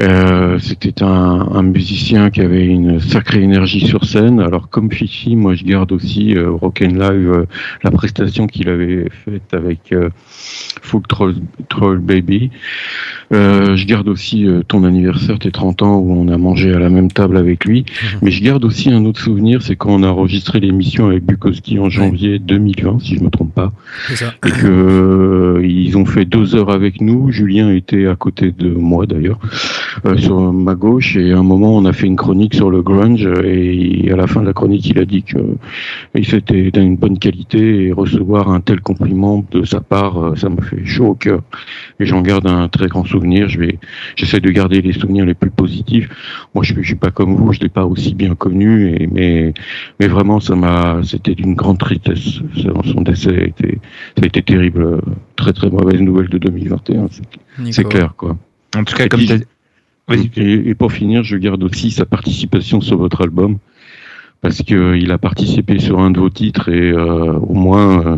Euh, 0.00 0.58
C'était 0.60 1.02
un, 1.02 1.08
un 1.08 1.62
musicien 1.62 2.30
qui 2.30 2.40
avait 2.40 2.66
une 2.66 3.00
sacrée 3.00 3.42
énergie 3.42 3.80
sur 3.86 4.04
scène. 4.04 4.40
Alors 4.40 4.68
comme 4.70 4.90
Fifi, 4.90 5.34
moi 5.36 5.54
je 5.54 5.64
garde 5.64 5.90
aussi 5.92 6.36
euh, 6.36 6.50
Rock'n'Live, 6.50 7.32
euh, 7.32 7.46
la 7.82 7.90
prestation 7.90 8.46
qu'il 8.46 8.68
avait 8.68 9.06
faite 9.24 9.52
avec 9.52 9.92
euh, 9.92 10.10
Full 10.82 11.02
Troll, 11.08 11.34
Troll 11.68 11.98
Baby. 11.98 12.50
Euh, 13.32 13.76
je 13.76 13.86
garde 13.86 14.08
aussi 14.08 14.46
euh, 14.46 14.62
ton 14.66 14.84
anniversaire, 14.84 15.38
tes 15.38 15.50
30 15.50 15.82
ans, 15.82 15.96
où 15.98 16.12
on 16.12 16.28
a 16.28 16.38
mangé 16.38 16.72
à 16.72 16.78
la 16.78 16.88
même 16.88 17.10
table 17.10 17.36
avec 17.36 17.64
lui. 17.64 17.84
Mais 18.22 18.30
je 18.30 18.42
garde 18.42 18.64
aussi 18.64 18.90
un 18.90 19.04
autre 19.04 19.20
souvenir, 19.20 19.62
c'est 19.62 19.76
quand 19.76 19.90
on 19.90 20.02
a 20.02 20.08
enregistré 20.08 20.60
l'émission 20.60 21.08
avec 21.08 21.24
Bukowski 21.24 21.78
en 21.78 21.90
janvier 21.90 22.38
2020, 22.48 23.00
si 23.00 23.16
je 23.16 23.22
me 23.22 23.30
trompe 23.30 23.54
pas 23.54 23.70
ça. 24.14 24.34
et 24.46 24.50
que 24.50 24.66
euh, 24.66 25.66
ils 25.66 25.96
ont 25.96 26.06
fait 26.06 26.24
deux 26.24 26.54
heures 26.54 26.70
avec 26.70 27.00
nous. 27.00 27.30
Julien 27.30 27.70
était 27.72 28.06
à 28.06 28.16
côté 28.16 28.50
de 28.50 28.70
moi 28.70 29.06
d'ailleurs, 29.06 29.38
euh, 30.06 30.16
sur 30.16 30.52
ma 30.52 30.74
gauche, 30.74 31.16
et 31.16 31.32
à 31.32 31.38
un 31.38 31.42
moment 31.42 31.76
on 31.76 31.84
a 31.84 31.92
fait 31.92 32.06
une 32.06 32.16
chronique 32.16 32.54
sur 32.54 32.70
le 32.70 32.82
grunge, 32.82 33.28
et 33.44 34.10
à 34.10 34.16
la 34.16 34.26
fin 34.26 34.40
de 34.40 34.46
la 34.46 34.52
chronique 34.52 34.86
il 34.88 34.98
a 34.98 35.04
dit 35.04 35.22
que 35.22 35.38
il 36.14 36.26
c'était 36.26 36.70
d'une 36.70 36.96
bonne 36.96 37.18
qualité 37.18 37.86
et 37.86 37.92
recevoir 37.92 38.50
un 38.50 38.60
tel 38.60 38.80
compliment 38.80 39.44
de 39.50 39.64
sa 39.64 39.80
part, 39.80 40.18
euh, 40.18 40.36
ça 40.36 40.48
me 40.48 40.60
fait 40.60 40.84
chaud 40.84 41.08
au 41.08 41.14
cœur. 41.14 41.40
Et 42.00 42.06
j'en 42.06 42.22
garde 42.22 42.46
un 42.46 42.68
très 42.68 42.86
grand 42.86 43.04
souvenir. 43.04 43.48
Je 43.48 43.58
vais, 43.58 43.78
j'essaie 44.16 44.40
de 44.40 44.50
garder 44.50 44.82
les 44.82 44.92
souvenirs 44.92 45.24
les 45.24 45.34
plus 45.34 45.50
positifs. 45.50 46.08
Moi 46.54 46.64
je, 46.64 46.74
je 46.74 46.86
suis 46.86 46.94
pas 46.94 47.10
comme 47.10 47.34
vous, 47.34 47.52
je 47.52 47.60
l'ai 47.60 47.68
pas 47.68 47.86
aussi 47.86 48.14
bien 48.14 48.34
connu, 48.34 48.94
et, 48.94 49.06
mais 49.06 49.54
mais 50.00 50.08
vraiment 50.08 50.40
ça 50.40 50.54
m'a, 50.54 51.00
c'était 51.02 51.34
d'une 51.34 51.54
grande 51.54 51.78
tristesse. 51.78 52.37
Son 52.56 52.82
son 52.82 53.00
décès 53.02 53.36
a 53.36 53.44
été 53.44 53.78
ça 54.16 54.22
a 54.22 54.26
été 54.26 54.42
terrible, 54.42 54.82
euh, 54.82 55.00
très 55.36 55.52
très 55.52 55.70
mauvaise 55.70 56.00
nouvelle 56.00 56.28
de 56.28 56.38
2021, 56.38 57.08
c'est- 57.10 57.84
clair 57.88 58.14
quoi. 58.16 58.36
En 58.76 58.84
tout 58.84 58.94
cas, 58.96 59.04
Et 59.06 59.08
comme 59.08 59.20
puis- 59.20 59.28
t'as- 59.28 59.36
Vas-y. 60.08 60.30
Et, 60.38 60.70
et 60.70 60.74
pour 60.74 60.90
finir, 60.90 61.22
je 61.22 61.36
garde 61.36 61.62
aussi 61.62 61.90
sa 61.90 62.06
participation 62.06 62.80
sur 62.80 62.96
votre 62.96 63.20
album 63.22 63.58
parce 64.40 64.62
que 64.62 64.74
euh, 64.74 64.96
il 64.96 65.10
a 65.10 65.18
participé 65.18 65.78
sur 65.80 65.98
un 65.98 66.10
de 66.10 66.20
vos 66.20 66.30
titres 66.30 66.68
et 66.68 66.92
euh, 66.92 67.32
au 67.32 67.54
moins 67.54 68.06
euh, 68.06 68.16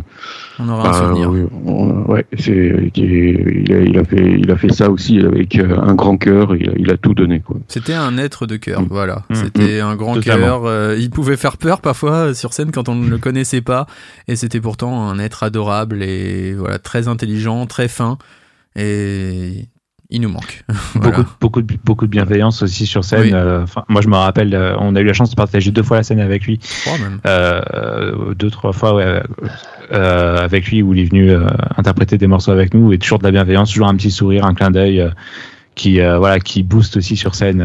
On 0.58 0.68
aura 0.68 0.88
un 0.88 0.90
bah, 0.92 0.98
souvenir. 0.98 1.30
oui, 1.30 1.40
on- 1.64 2.02
ouais, 2.12 2.26
c'est 2.38 2.90
il 2.94 3.72
a, 3.72 3.80
il 3.80 3.98
a 3.98 4.04
fait 4.04 4.36
il 4.38 4.50
a 4.50 4.56
fait 4.56 4.70
ça 4.72 4.90
aussi 4.90 5.18
avec 5.20 5.56
un 5.58 5.94
grand 5.94 6.18
cœur, 6.18 6.54
il 6.56 6.68
a, 6.68 6.72
il 6.76 6.90
a 6.90 6.96
tout 6.98 7.14
donné 7.14 7.40
quoi. 7.40 7.56
C'était 7.68 7.94
un 7.94 8.18
être 8.18 8.46
de 8.46 8.56
cœur, 8.56 8.82
Mm. 8.82 8.86
voilà. 8.90 9.22
Mm. 9.30 9.34
C'était 9.34 9.80
un 9.80 9.96
grand 9.96 10.14
Totalement. 10.14 10.46
cœur. 10.46 10.64
euh, 10.66 10.96
il 10.98 11.08
pouvait 11.10 11.38
faire 11.38 11.56
peur 11.56 11.80
parfois 11.80 12.34
sur 12.34 12.52
scène 12.52 12.70
quand 12.70 12.88
on 12.90 12.94
ne 12.96 13.08
le 13.08 13.16
connaissait 13.18 13.62
pas, 13.62 13.86
et 14.28 14.36
c'était 14.36 14.60
pourtant 14.60 15.08
un 15.08 15.18
être 15.18 15.42
adorable 15.42 16.02
et 16.02 16.52
voilà 16.54 16.78
très 16.78 17.08
intelligent, 17.08 17.64
très 17.66 17.88
fin, 17.88 18.18
et 18.76 19.66
il 20.10 20.20
nous 20.20 20.28
manque. 20.28 20.64
Voilà. 20.94 21.10
Beaucoup, 21.10 21.22
de- 21.22 21.28
beaucoup, 21.40 21.62
de, 21.62 21.74
beaucoup 21.84 22.06
de 22.06 22.10
bienveillance 22.10 22.62
aussi 22.62 22.84
sur 22.86 23.04
scène. 23.04 23.20
Oui. 23.22 23.30
Euh, 23.32 23.62
enfin, 23.62 23.84
moi, 23.88 24.00
je 24.02 24.08
me 24.08 24.16
rappelle, 24.16 24.54
euh, 24.54 24.74
on 24.80 24.94
a 24.96 25.00
eu 25.00 25.04
la 25.04 25.12
chance 25.12 25.30
de 25.30 25.36
partager 25.36 25.70
deux 25.70 25.82
fois 25.82 25.98
la 25.98 26.02
scène 26.02 26.20
avec 26.20 26.44
lui, 26.46 26.58
Trois 26.58 26.98
même. 26.98 27.20
euh, 27.26 28.34
deux, 28.34 28.50
trois 28.50 28.72
fois 28.72 28.94
ouais, 28.94 29.22
euh, 29.92 30.36
avec 30.38 30.68
lui 30.68 30.82
où 30.82 30.94
il 30.94 31.00
est 31.00 31.04
venu 31.04 31.30
euh, 31.30 31.46
interpréter 31.76 32.18
des 32.18 32.26
morceaux 32.26 32.50
avec 32.52 32.74
nous 32.74 32.92
et 32.92 32.98
toujours 32.98 33.18
de 33.18 33.24
la 33.24 33.30
bienveillance, 33.30 33.70
toujours 33.70 33.88
un 33.88 33.94
petit 33.96 34.10
sourire, 34.10 34.44
un 34.44 34.54
clin 34.54 34.70
d'œil. 34.70 35.08
qui 35.76 36.00
euh, 36.00 36.18
voilà 36.18 36.40
qui 36.40 36.62
booste 36.62 36.96
aussi 36.96 37.16
sur 37.16 37.34
scène. 37.34 37.60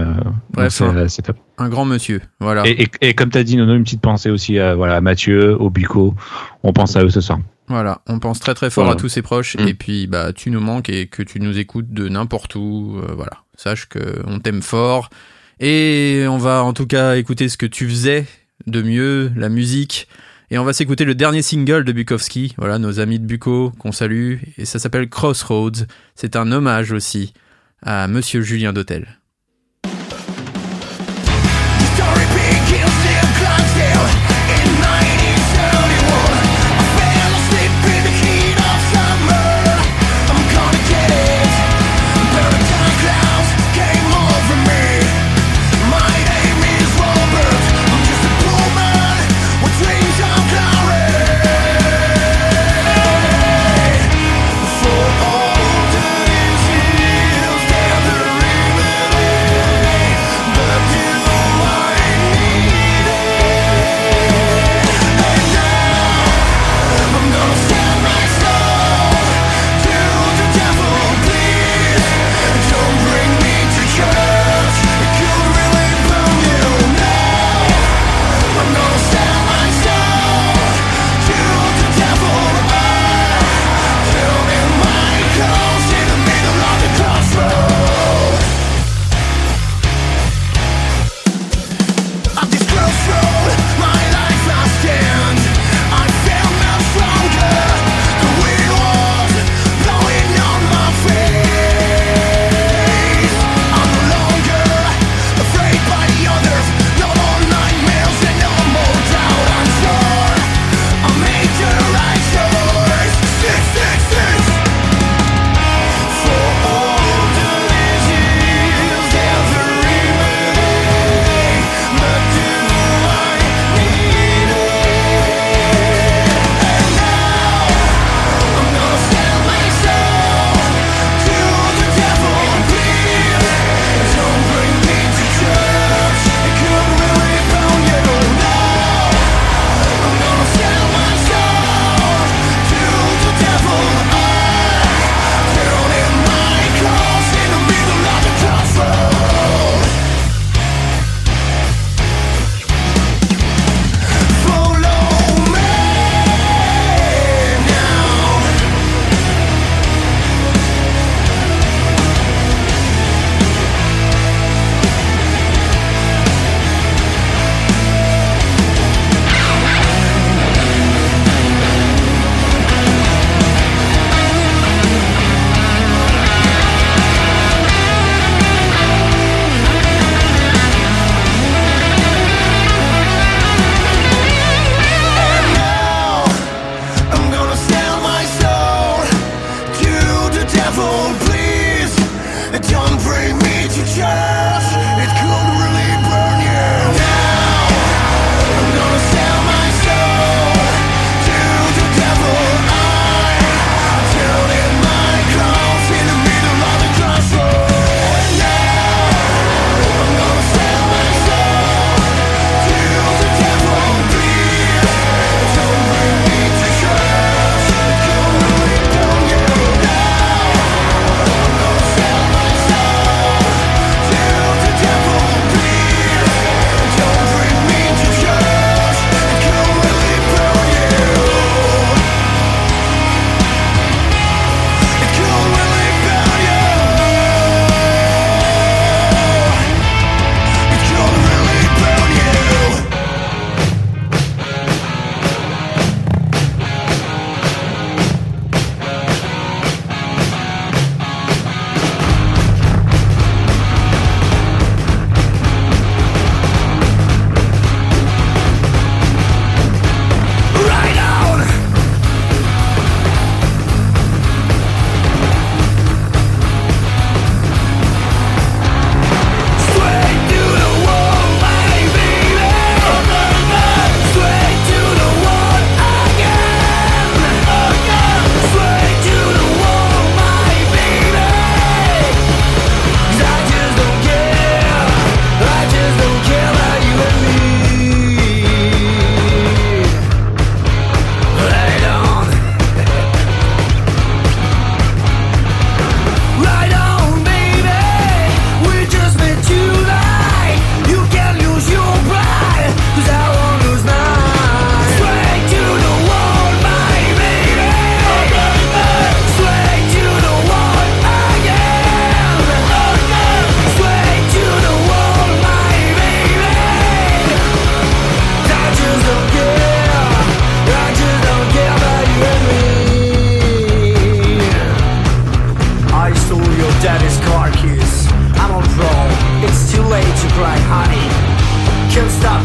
euh, 0.58 0.70
c'est 1.10 1.22
top. 1.24 1.38
Un 1.58 1.70
grand 1.70 1.86
monsieur. 1.86 2.22
Voilà. 2.40 2.64
Et, 2.66 2.84
et, 2.84 2.88
et 3.10 3.14
comme 3.14 3.30
t'as 3.30 3.44
dit, 3.44 3.58
Nono, 3.58 3.76
une 3.76 3.84
petite 3.84 4.02
pensée 4.02 4.30
aussi 4.30 4.60
à, 4.60 4.76
voilà, 4.76 4.96
à 4.98 5.02
Mathieu, 5.02 5.60
au 5.60 5.70
Bico. 5.70 6.14
On 6.64 6.72
pense 6.74 6.96
à 6.96 7.04
eux 7.04 7.10
ce 7.10 7.22
soir. 7.22 7.40
Voilà, 7.68 8.02
on 8.08 8.20
pense 8.20 8.40
très 8.40 8.54
très 8.54 8.70
fort 8.70 8.84
Voilà. 8.86 8.98
à 8.98 9.02
tous 9.02 9.10
ses 9.10 9.22
proches 9.22 9.56
Mm. 9.58 9.68
et 9.68 9.74
puis 9.74 10.08
bah 10.08 10.34
tu 10.34 10.52
nous 10.52 10.60
manques 10.60 10.90
et 10.90 11.08
que 11.08 11.24
tu 11.24 11.40
nous 11.40 11.58
écoutes 11.58 11.90
de 11.92 12.08
n'importe 12.08 12.56
où, 12.56 13.00
euh, 13.04 13.14
voilà. 13.16 13.42
Sache 13.58 13.88
que 13.88 14.22
on 14.28 14.40
t'aime 14.40 14.62
fort 14.62 15.10
et 15.60 16.26
on 16.30 16.38
va 16.38 16.64
en 16.64 16.74
tout 16.74 16.86
cas 16.88 17.16
écouter 17.16 17.50
ce 17.50 17.58
que 17.58 17.66
tu 17.66 17.88
faisais 17.90 18.26
de 18.68 18.82
mieux, 18.82 19.32
la 19.36 19.50
musique 19.50 20.08
et 20.52 20.58
on 20.60 20.64
va 20.64 20.74
s'écouter 20.74 21.06
le 21.06 21.16
dernier 21.16 21.42
single 21.42 21.84
de 21.86 21.92
Bukowski, 21.92 22.54
voilà 22.58 22.78
nos 22.78 23.00
amis 23.00 23.20
de 23.20 23.26
Buko 23.26 23.72
qu'on 23.80 23.92
salue 23.92 24.36
et 24.58 24.66
ça 24.66 24.78
s'appelle 24.80 25.10
Crossroads. 25.10 25.86
C'est 26.16 26.36
un 26.36 26.52
hommage 26.52 26.92
aussi 26.92 27.34
à 27.82 28.08
Monsieur 28.08 28.42
Julien 28.42 28.74
Dautel. 28.74 29.18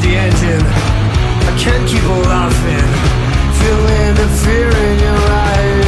The 0.02 0.16
engine. 0.16 0.62
I 0.62 1.56
can't 1.58 1.86
keep 1.88 2.02
laughing. 2.26 2.88
Feeling 3.60 4.14
the 4.14 4.28
fear 4.42 4.70
in 4.70 4.98
your 4.98 5.18
eyes. 5.30 5.79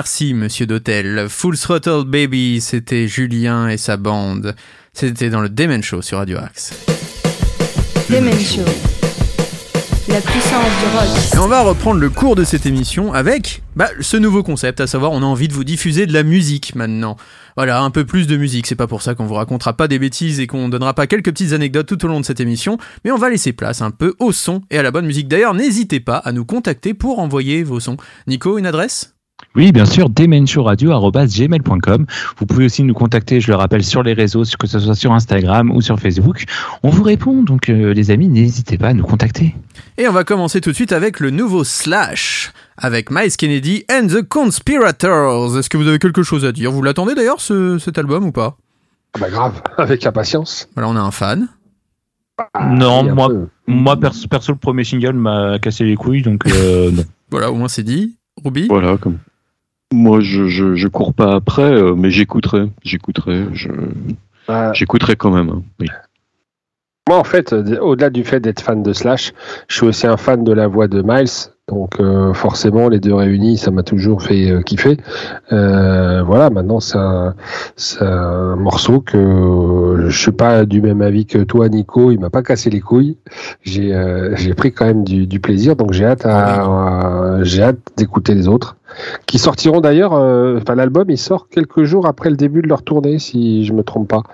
Merci, 0.00 0.32
monsieur 0.32 0.64
d'hôtel. 0.64 1.26
Full 1.28 1.58
Throttle 1.58 2.04
Baby, 2.06 2.62
c'était 2.62 3.06
Julien 3.06 3.68
et 3.68 3.76
sa 3.76 3.98
bande. 3.98 4.56
C'était 4.94 5.28
dans 5.28 5.42
le 5.42 5.50
Demen 5.50 5.82
Show 5.82 6.00
sur 6.00 6.16
Radio 6.16 6.38
Axe. 6.38 6.72
Demen 8.08 8.32
Show. 8.40 8.62
La 10.08 10.22
puissance 10.22 10.70
du 10.80 10.96
rock. 10.96 11.34
Et 11.34 11.38
on 11.38 11.48
va 11.48 11.60
reprendre 11.60 12.00
le 12.00 12.08
cours 12.08 12.34
de 12.34 12.44
cette 12.44 12.64
émission 12.64 13.12
avec 13.12 13.62
bah, 13.76 13.90
ce 14.00 14.16
nouveau 14.16 14.42
concept, 14.42 14.80
à 14.80 14.86
savoir 14.86 15.12
on 15.12 15.20
a 15.20 15.26
envie 15.26 15.48
de 15.48 15.52
vous 15.52 15.64
diffuser 15.64 16.06
de 16.06 16.14
la 16.14 16.22
musique 16.22 16.74
maintenant. 16.74 17.18
Voilà, 17.56 17.82
un 17.82 17.90
peu 17.90 18.06
plus 18.06 18.26
de 18.26 18.38
musique, 18.38 18.66
c'est 18.66 18.76
pas 18.76 18.86
pour 18.86 19.02
ça 19.02 19.14
qu'on 19.14 19.26
vous 19.26 19.34
racontera 19.34 19.74
pas 19.74 19.86
des 19.86 19.98
bêtises 19.98 20.40
et 20.40 20.46
qu'on 20.46 20.70
donnera 20.70 20.94
pas 20.94 21.08
quelques 21.08 21.30
petites 21.30 21.52
anecdotes 21.52 21.88
tout 21.88 22.02
au 22.06 22.08
long 22.08 22.20
de 22.20 22.24
cette 22.24 22.40
émission, 22.40 22.78
mais 23.04 23.10
on 23.10 23.18
va 23.18 23.28
laisser 23.28 23.52
place 23.52 23.82
un 23.82 23.90
peu 23.90 24.14
au 24.18 24.32
son 24.32 24.62
et 24.70 24.78
à 24.78 24.82
la 24.82 24.92
bonne 24.92 25.04
musique. 25.04 25.28
D'ailleurs, 25.28 25.52
n'hésitez 25.52 26.00
pas 26.00 26.16
à 26.16 26.32
nous 26.32 26.46
contacter 26.46 26.94
pour 26.94 27.18
envoyer 27.18 27.62
vos 27.64 27.80
sons. 27.80 27.98
Nico, 28.26 28.56
une 28.56 28.64
adresse? 28.64 29.12
Oui, 29.56 29.72
bien 29.72 29.84
sûr, 29.84 30.08
demenshowradio.gmail.com. 30.10 32.06
Vous 32.38 32.46
pouvez 32.46 32.66
aussi 32.66 32.84
nous 32.84 32.94
contacter, 32.94 33.40
je 33.40 33.48
le 33.50 33.56
rappelle, 33.56 33.82
sur 33.82 34.02
les 34.04 34.12
réseaux, 34.12 34.44
que 34.58 34.66
ce 34.68 34.78
soit 34.78 34.94
sur 34.94 35.12
Instagram 35.12 35.72
ou 35.72 35.80
sur 35.80 35.98
Facebook. 35.98 36.44
On 36.84 36.90
vous 36.90 37.02
répond, 37.02 37.42
donc 37.42 37.68
euh, 37.68 37.92
les 37.92 38.12
amis, 38.12 38.28
n'hésitez 38.28 38.78
pas 38.78 38.88
à 38.88 38.92
nous 38.94 39.02
contacter. 39.02 39.56
Et 39.98 40.06
on 40.06 40.12
va 40.12 40.22
commencer 40.22 40.60
tout 40.60 40.70
de 40.70 40.74
suite 40.76 40.92
avec 40.92 41.18
le 41.18 41.30
nouveau 41.30 41.64
Slash, 41.64 42.52
avec 42.76 43.10
Miles 43.10 43.36
Kennedy 43.36 43.84
and 43.90 44.06
the 44.06 44.22
Conspirators. 44.22 45.58
Est-ce 45.58 45.68
que 45.68 45.76
vous 45.76 45.88
avez 45.88 45.98
quelque 45.98 46.22
chose 46.22 46.44
à 46.44 46.52
dire? 46.52 46.70
Vous 46.70 46.82
l'attendez 46.82 47.14
d'ailleurs 47.16 47.40
ce- 47.40 47.78
cet 47.78 47.98
album 47.98 48.24
ou 48.26 48.32
pas? 48.32 48.56
Bah 49.20 49.28
grave, 49.30 49.60
avec 49.78 50.06
impatience. 50.06 50.68
Voilà, 50.76 50.88
on 50.90 50.94
a 50.96 51.00
un 51.00 51.10
fan. 51.10 51.48
non, 52.70 53.02
oui, 53.02 53.10
un 53.10 53.14
moi, 53.14 53.28
peu. 53.28 53.48
moi 53.66 53.96
perso, 53.98 54.28
perso, 54.28 54.52
le 54.52 54.58
premier 54.58 54.84
single 54.84 55.14
m'a 55.14 55.58
cassé 55.58 55.82
les 55.84 55.96
couilles, 55.96 56.22
donc 56.22 56.46
euh, 56.46 56.90
non. 56.92 57.02
Voilà, 57.32 57.50
au 57.50 57.56
moins 57.56 57.66
c'est 57.68 57.82
dit. 57.82 58.16
Ruby? 58.44 58.68
Voilà, 58.68 58.96
comme. 58.96 59.18
Moi, 59.92 60.20
je, 60.20 60.46
je, 60.46 60.74
je 60.76 60.88
cours 60.88 61.14
pas 61.14 61.34
après, 61.34 61.62
euh, 61.72 61.94
mais 61.96 62.10
j'écouterai. 62.10 62.70
J'écouterai. 62.84 63.46
Je... 63.52 63.68
Ouais. 64.48 64.70
J'écouterai 64.74 65.16
quand 65.16 65.30
même. 65.30 65.48
hein, 65.50 65.62
Oui. 65.80 65.88
Moi, 67.08 67.18
en 67.18 67.24
fait, 67.24 67.52
au-delà 67.52 68.08
du 68.10 68.22
fait 68.22 68.38
d'être 68.38 68.60
fan 68.60 68.82
de 68.84 68.92
Slash, 68.92 69.32
je 69.68 69.74
suis 69.76 69.86
aussi 69.86 70.06
un 70.06 70.16
fan 70.16 70.44
de 70.44 70.52
la 70.52 70.68
voix 70.68 70.86
de 70.86 71.02
Miles. 71.02 71.28
Donc, 71.70 72.00
euh, 72.00 72.34
forcément, 72.34 72.88
les 72.88 72.98
deux 72.98 73.14
réunis, 73.14 73.56
ça 73.56 73.70
m'a 73.70 73.84
toujours 73.84 74.22
fait 74.22 74.50
euh, 74.50 74.60
kiffer. 74.60 74.96
Euh, 75.52 76.20
voilà, 76.24 76.50
maintenant, 76.50 76.80
c'est 76.80 76.98
un, 76.98 77.34
c'est 77.76 78.02
un 78.02 78.56
morceau 78.56 79.00
que 79.00 79.16
euh, 79.16 80.10
je 80.10 80.20
suis 80.20 80.32
pas 80.32 80.64
du 80.64 80.82
même 80.82 81.00
avis 81.00 81.26
que 81.26 81.38
toi, 81.38 81.68
Nico. 81.68 82.10
Il 82.10 82.18
m'a 82.18 82.28
pas 82.30 82.42
cassé 82.42 82.70
les 82.70 82.80
couilles. 82.80 83.16
J'ai 83.62 83.94
euh, 83.94 84.34
j'ai 84.36 84.52
pris 84.54 84.72
quand 84.72 84.84
même 84.86 85.04
du, 85.04 85.26
du 85.28 85.38
plaisir. 85.38 85.76
Donc, 85.76 85.92
j'ai 85.92 86.04
hâte, 86.06 86.26
à, 86.26 86.64
à- 86.64 87.44
j'ai 87.44 87.62
hâte 87.62 87.78
d'écouter 87.96 88.34
les 88.34 88.48
autres. 88.48 88.76
Qui 89.26 89.38
sortiront 89.38 89.80
d'ailleurs, 89.80 90.14
euh, 90.14 90.58
enfin, 90.60 90.74
l'album, 90.74 91.04
il 91.08 91.18
sort 91.18 91.48
quelques 91.48 91.84
jours 91.84 92.06
après 92.06 92.28
le 92.30 92.36
début 92.36 92.62
de 92.62 92.66
leur 92.68 92.82
tournée, 92.82 93.20
si 93.20 93.64
je 93.64 93.72
me 93.72 93.84
trompe 93.84 94.08
pas. 94.08 94.24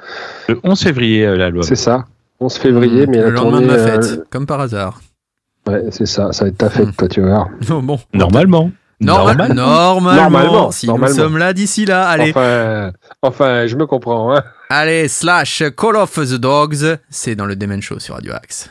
Le 0.49 0.59
11 0.65 0.81
février, 0.81 1.27
l'album. 1.37 1.63
C'est 1.63 1.77
ça. 1.77 2.07
11 2.41 2.55
février, 2.55 3.07
mais 3.07 3.19
le 3.19 3.25
la 3.25 3.31
lendemain 3.31 3.61
de 3.61 3.67
tournée, 3.67 3.67
ma 3.67 3.73
euh, 3.75 4.01
fête, 4.03 4.25
comme 4.31 4.47
par 4.47 4.61
hasard. 4.61 5.01
Ouais, 5.69 5.83
c'est 5.91 6.07
ça, 6.07 6.33
ça 6.33 6.45
va 6.45 6.49
être 6.49 6.59
ta 6.59 6.71
fête, 6.71 6.97
toi, 6.97 7.09
tu 7.09 7.21
vas 7.21 7.29
voir. 7.29 7.49
Non, 7.69 7.83
bon. 7.83 7.99
Normalement. 8.15 8.71
Normal- 8.99 9.37
Normalement. 9.37 9.55
normalement, 9.67 10.13
Normalement, 10.23 10.71
si 10.71 10.87
normalement. 10.87 11.15
nous 11.15 11.23
sommes 11.23 11.37
là 11.39 11.53
d'ici 11.53 11.85
là, 11.85 12.09
allez, 12.09 12.31
Enfin, 12.31 12.93
enfin, 13.21 13.67
je 13.67 13.77
me 13.77 13.87
comprends, 13.87 14.35
hein. 14.35 14.43
allez, 14.71 15.07
slash 15.09 15.63
Call 15.77 15.97
of 15.97 16.15
the 16.15 16.35
Dogs, 16.37 16.97
c'est 17.11 17.35
dans 17.35 17.45
le 17.45 17.57
Demen 17.57 17.83
Show 17.83 17.99
sur 17.99 18.15
Radio 18.15 18.33
Axe. 18.33 18.71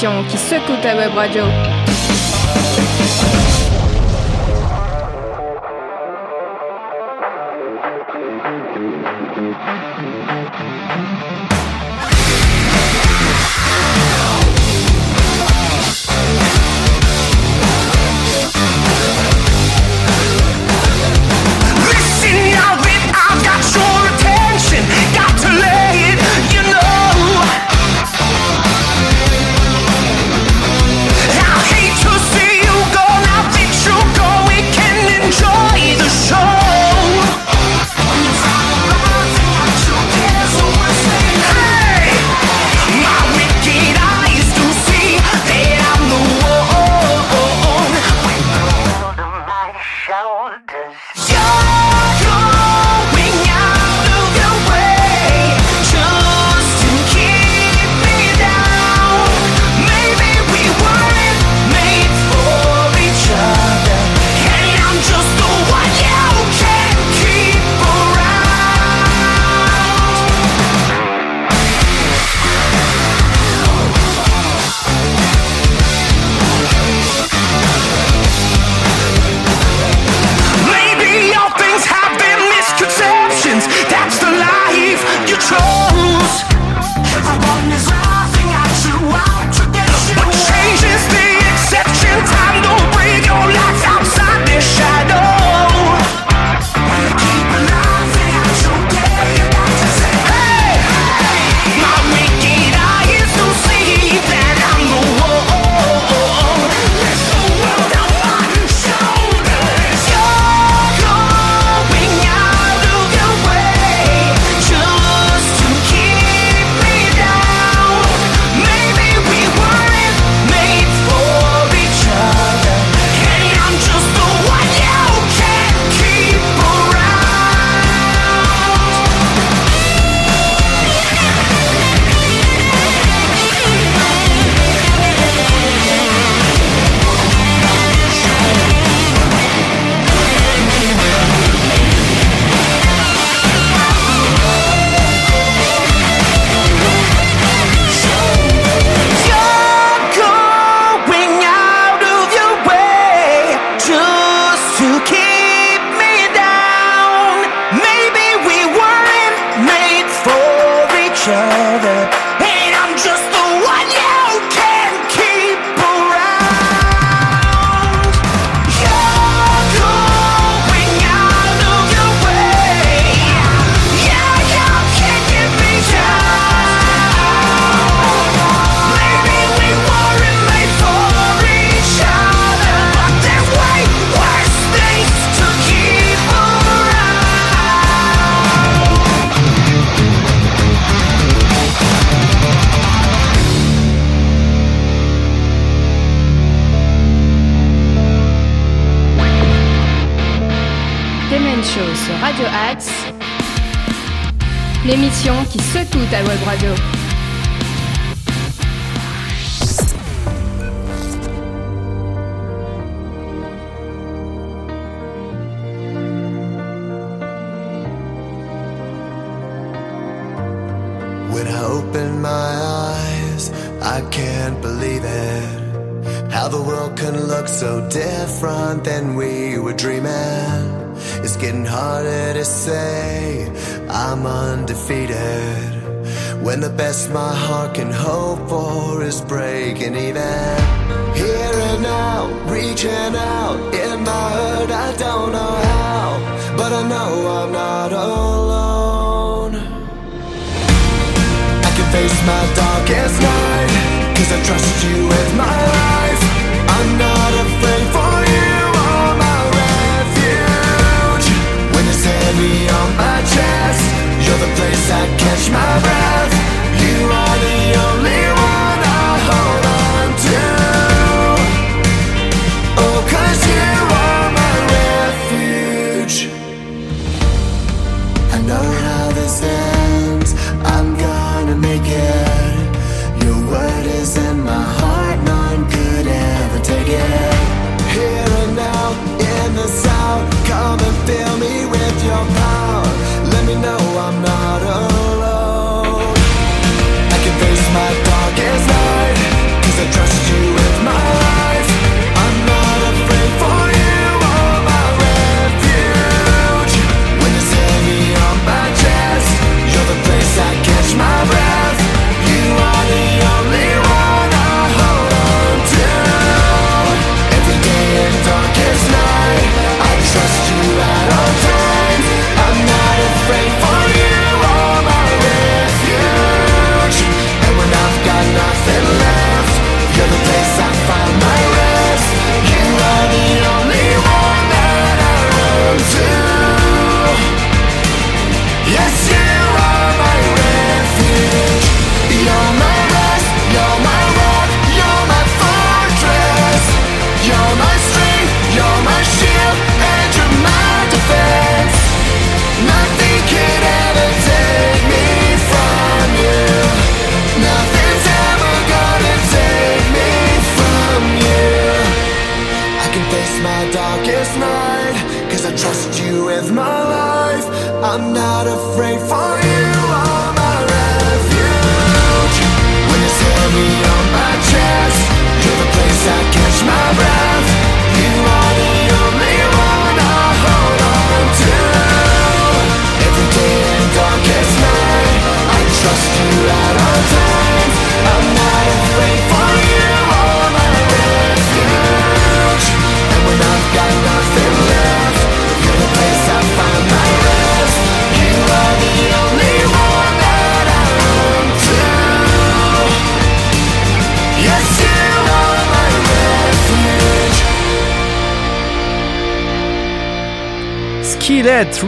Qui 0.00 0.38
secoue 0.38 0.80
ta 0.80 0.94
web 0.94 1.14
radio. 1.14 1.59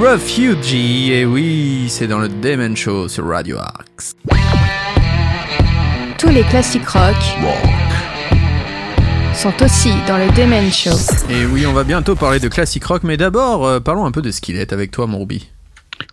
Refugee. 0.02 1.12
Et 1.12 1.24
oui, 1.24 1.84
c'est 1.88 2.08
dans 2.08 2.18
le 2.18 2.28
Demon 2.28 2.74
Show 2.74 3.06
sur 3.06 3.24
Radio 3.24 3.58
Axe. 3.58 4.16
Tous 6.18 6.28
les 6.28 6.42
classiques 6.42 6.88
rock 6.88 7.14
sont 9.32 9.52
aussi 9.62 9.90
dans 10.08 10.18
le 10.18 10.26
Demen 10.36 10.72
Show. 10.72 10.90
Et 11.30 11.46
oui, 11.46 11.66
on 11.66 11.72
va 11.72 11.84
bientôt 11.84 12.16
parler 12.16 12.40
de 12.40 12.48
classique 12.48 12.84
rock, 12.84 13.04
mais 13.04 13.16
d'abord, 13.16 13.64
euh, 13.64 13.78
parlons 13.78 14.04
un 14.04 14.10
peu 14.10 14.22
de 14.22 14.32
Skillet 14.32 14.72
avec 14.72 14.90
toi, 14.90 15.06
mon 15.06 15.20
Ruby. 15.20 15.48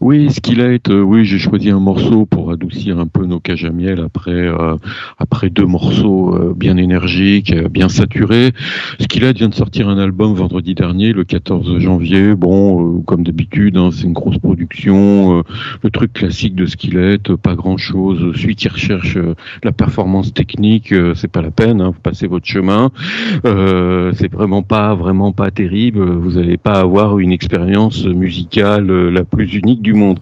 Oui, 0.02 0.32
Skillet, 0.32 0.82
euh, 0.90 1.02
oui, 1.02 1.26
j'ai 1.26 1.40
choisi 1.40 1.72
un 1.72 1.80
morceau 1.80 2.28
pour 2.28 2.39
adoucir 2.70 3.00
un 3.00 3.08
peu 3.08 3.26
nos 3.26 3.40
cages 3.40 3.66
à 3.66 3.72
miel 3.72 4.00
après, 4.00 4.32
euh, 4.32 4.76
après 5.18 5.50
deux 5.50 5.66
morceaux 5.66 6.36
euh, 6.36 6.54
bien 6.56 6.78
énergiques, 6.78 7.52
euh, 7.52 7.68
bien 7.68 7.90
saturés. 7.90 8.52
Skillet 9.00 9.34
vient 9.34 9.50
de 9.50 9.56
sortir 9.56 9.90
un 9.90 9.98
album 9.98 10.34
vendredi 10.34 10.76
dernier, 10.76 11.14
le 11.14 11.24
14 11.24 11.80
janvier. 11.80 12.36
Bon, 12.36 13.02
comme 13.02 13.24
d'habitude, 13.24 13.76
hein, 13.78 13.90
c'est 13.92 14.04
une 14.04 14.14
grosse 14.14 14.38
production, 14.38 15.44
le 15.84 15.90
truc 15.90 16.14
classique 16.14 16.56
de 16.56 16.68
Skillet, 16.68 17.18
euh, 17.30 17.38
pas 17.38 17.56
grand 17.56 17.78
chose. 17.78 18.36
Celui 18.36 18.56
qui 18.56 18.68
recherche 18.68 19.18
la 19.64 19.72
performance 19.72 20.34
technique, 20.34 20.94
c'est 21.16 21.32
pas 21.32 21.42
la 21.42 21.52
peine, 21.52 21.82
hein, 21.82 21.92
vous 21.94 22.02
passez 22.02 22.28
votre 22.28 22.46
chemin. 22.46 22.92
C'est 23.44 24.32
vraiment 24.32 24.62
pas, 24.62 24.94
vraiment 24.94 25.32
pas 25.32 25.50
terrible. 25.50 26.04
Vous 26.04 26.34
n'allez 26.34 26.58
pas 26.58 26.80
avoir 26.80 27.20
une 27.20 27.32
expérience 27.32 28.06
musicale 28.06 28.88
la 29.10 29.24
plus 29.24 29.56
unique 29.56 29.82
du 29.82 29.94
monde. 29.94 30.20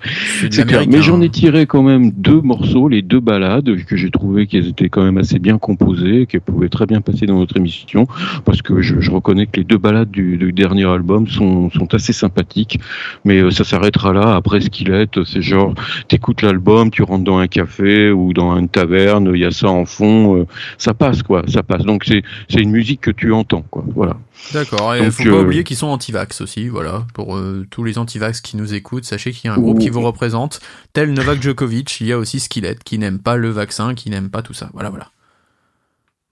Mais 0.87 1.01
j'en 1.01 1.17
hein. 1.17 1.21
ai 1.21 1.29
tiré 1.29 1.65
quand 1.65 1.83
même 1.83 2.11
deux 2.11 2.36
morceaux, 2.41 2.87
les 2.87 3.01
deux 3.01 3.19
balades, 3.19 3.83
que 3.85 3.95
j'ai 3.95 4.09
trouvé 4.09 4.47
qu'elles 4.47 4.67
étaient 4.67 4.89
quand 4.89 5.03
même 5.03 5.17
assez 5.17 5.39
bien 5.39 5.57
composées, 5.57 6.25
qu'elles 6.25 6.41
pouvaient 6.41 6.69
très 6.69 6.85
bien 6.85 7.01
passer 7.01 7.25
dans 7.25 7.39
notre 7.39 7.57
émission, 7.57 8.07
parce 8.45 8.61
que 8.61 8.81
je, 8.81 9.09
reconnais 9.11 9.45
que 9.45 9.57
les 9.57 9.63
deux 9.63 9.77
balades 9.77 10.11
du, 10.11 10.51
dernier 10.53 10.85
album 10.85 11.27
sont, 11.27 11.69
sont 11.71 11.93
assez 11.93 12.13
sympathiques, 12.13 12.79
mais 13.25 13.39
euh, 13.39 13.51
ça 13.51 13.63
s'arrêtera 13.63 14.13
là. 14.13 14.35
Après 14.35 14.59
Skillet, 14.61 15.07
c'est 15.25 15.41
genre, 15.41 15.73
t'écoutes 16.07 16.41
l'album, 16.41 16.89
tu 16.89 17.03
rentres 17.03 17.23
dans 17.23 17.37
un 17.37 17.47
café 17.47 18.11
ou 18.11 18.33
dans 18.33 18.57
une 18.57 18.69
taverne, 18.69 19.31
il 19.33 19.41
y 19.41 19.45
a 19.45 19.51
ça 19.51 19.69
en 19.69 19.85
fond, 19.85 20.37
euh, 20.37 20.45
ça 20.77 20.93
passe 20.93 21.23
quoi, 21.23 21.43
ça 21.47 21.63
passe. 21.63 21.83
Donc 21.83 22.05
c'est 22.05 22.61
une 22.61 22.71
musique 22.71 23.01
que 23.01 23.11
tu 23.11 23.31
entends 23.33 23.63
quoi, 23.69 23.83
voilà. 23.93 24.17
D'accord, 24.53 24.95
et 24.95 24.99
il 24.99 25.03
Donc, 25.05 25.13
faut 25.13 25.23
pas 25.23 25.29
euh, 25.29 25.43
oublier 25.43 25.63
qu'ils 25.63 25.77
sont 25.77 25.87
anti-vax 25.87 26.41
aussi, 26.41 26.67
voilà. 26.69 27.05
Pour 27.13 27.35
euh, 27.35 27.65
tous 27.69 27.83
les 27.83 27.97
anti-vax 27.97 28.41
qui 28.41 28.57
nous 28.57 28.73
écoutent, 28.73 29.05
sachez 29.05 29.31
qu'il 29.31 29.49
y 29.49 29.51
a 29.51 29.53
un 29.53 29.59
groupe 29.59 29.79
qui 29.79 29.89
vous 29.89 30.01
représente. 30.01 30.61
Tel 30.93 31.13
Novak 31.13 31.41
Djokovic, 31.41 31.99
il 32.01 32.07
y 32.07 32.13
a 32.13 32.17
aussi 32.17 32.39
Skillet 32.39 32.77
qui 32.83 32.97
n'aime 32.97 33.19
pas 33.19 33.35
le 33.35 33.49
vaccin, 33.49 33.93
qui 33.93 34.09
n'aime 34.09 34.29
pas 34.29 34.41
tout 34.41 34.53
ça. 34.53 34.69
Voilà, 34.73 34.89
voilà. 34.89 35.11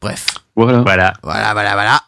Bref. 0.02 0.26
Voilà. 0.56 0.82
Voilà. 0.82 1.14
Voilà, 1.24 1.54
voilà, 1.54 1.74
voilà. 1.74 2.02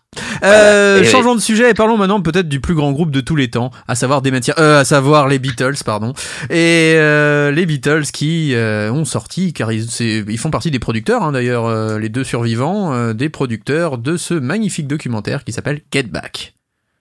Euh, 0.44 1.04
changeons 1.04 1.36
de 1.36 1.40
sujet 1.42 1.70
et 1.72 1.74
parlons 1.74 1.98
maintenant 1.98 2.22
peut-être 2.22 2.48
du 2.50 2.60
plus 2.60 2.74
grand 2.76 2.92
groupe 2.92 3.12
de 3.12 3.22
tous 3.22 3.36
les 3.36 3.50
temps, 3.50 3.72
à 3.88 3.96
savoir 3.96 4.22
des 4.22 4.32
matières, 4.32 4.56
euh, 4.60 4.80
à 4.82 4.86
savoir 4.86 5.28
les 5.28 5.38
Beatles, 5.40 5.76
pardon. 5.86 6.14
Et 6.50 6.94
euh, 6.98 7.52
les 7.52 7.66
Beatles 7.66 8.06
qui 8.14 8.54
euh, 8.56 8.92
ont 8.92 9.06
sorti, 9.06 9.54
car 9.54 9.72
ils, 9.72 9.90
c'est- 9.90 10.24
ils 10.28 10.38
font 10.38 10.50
partie 10.52 10.72
des 10.72 10.80
producteurs, 10.80 11.24
hein, 11.24 11.32
d'ailleurs, 11.34 11.66
euh, 11.66 12.00
les 12.00 12.10
deux 12.10 12.24
survivants, 12.24 12.94
euh, 12.94 13.14
des 13.14 13.30
producteurs 13.30 13.98
de 13.98 14.18
ce 14.18 14.34
magnifique 14.34 14.88
documentaire 14.88 15.44
qui 15.44 15.52
s'appelle 15.52 15.82
Get 15.94 16.04
Back. 16.04 16.54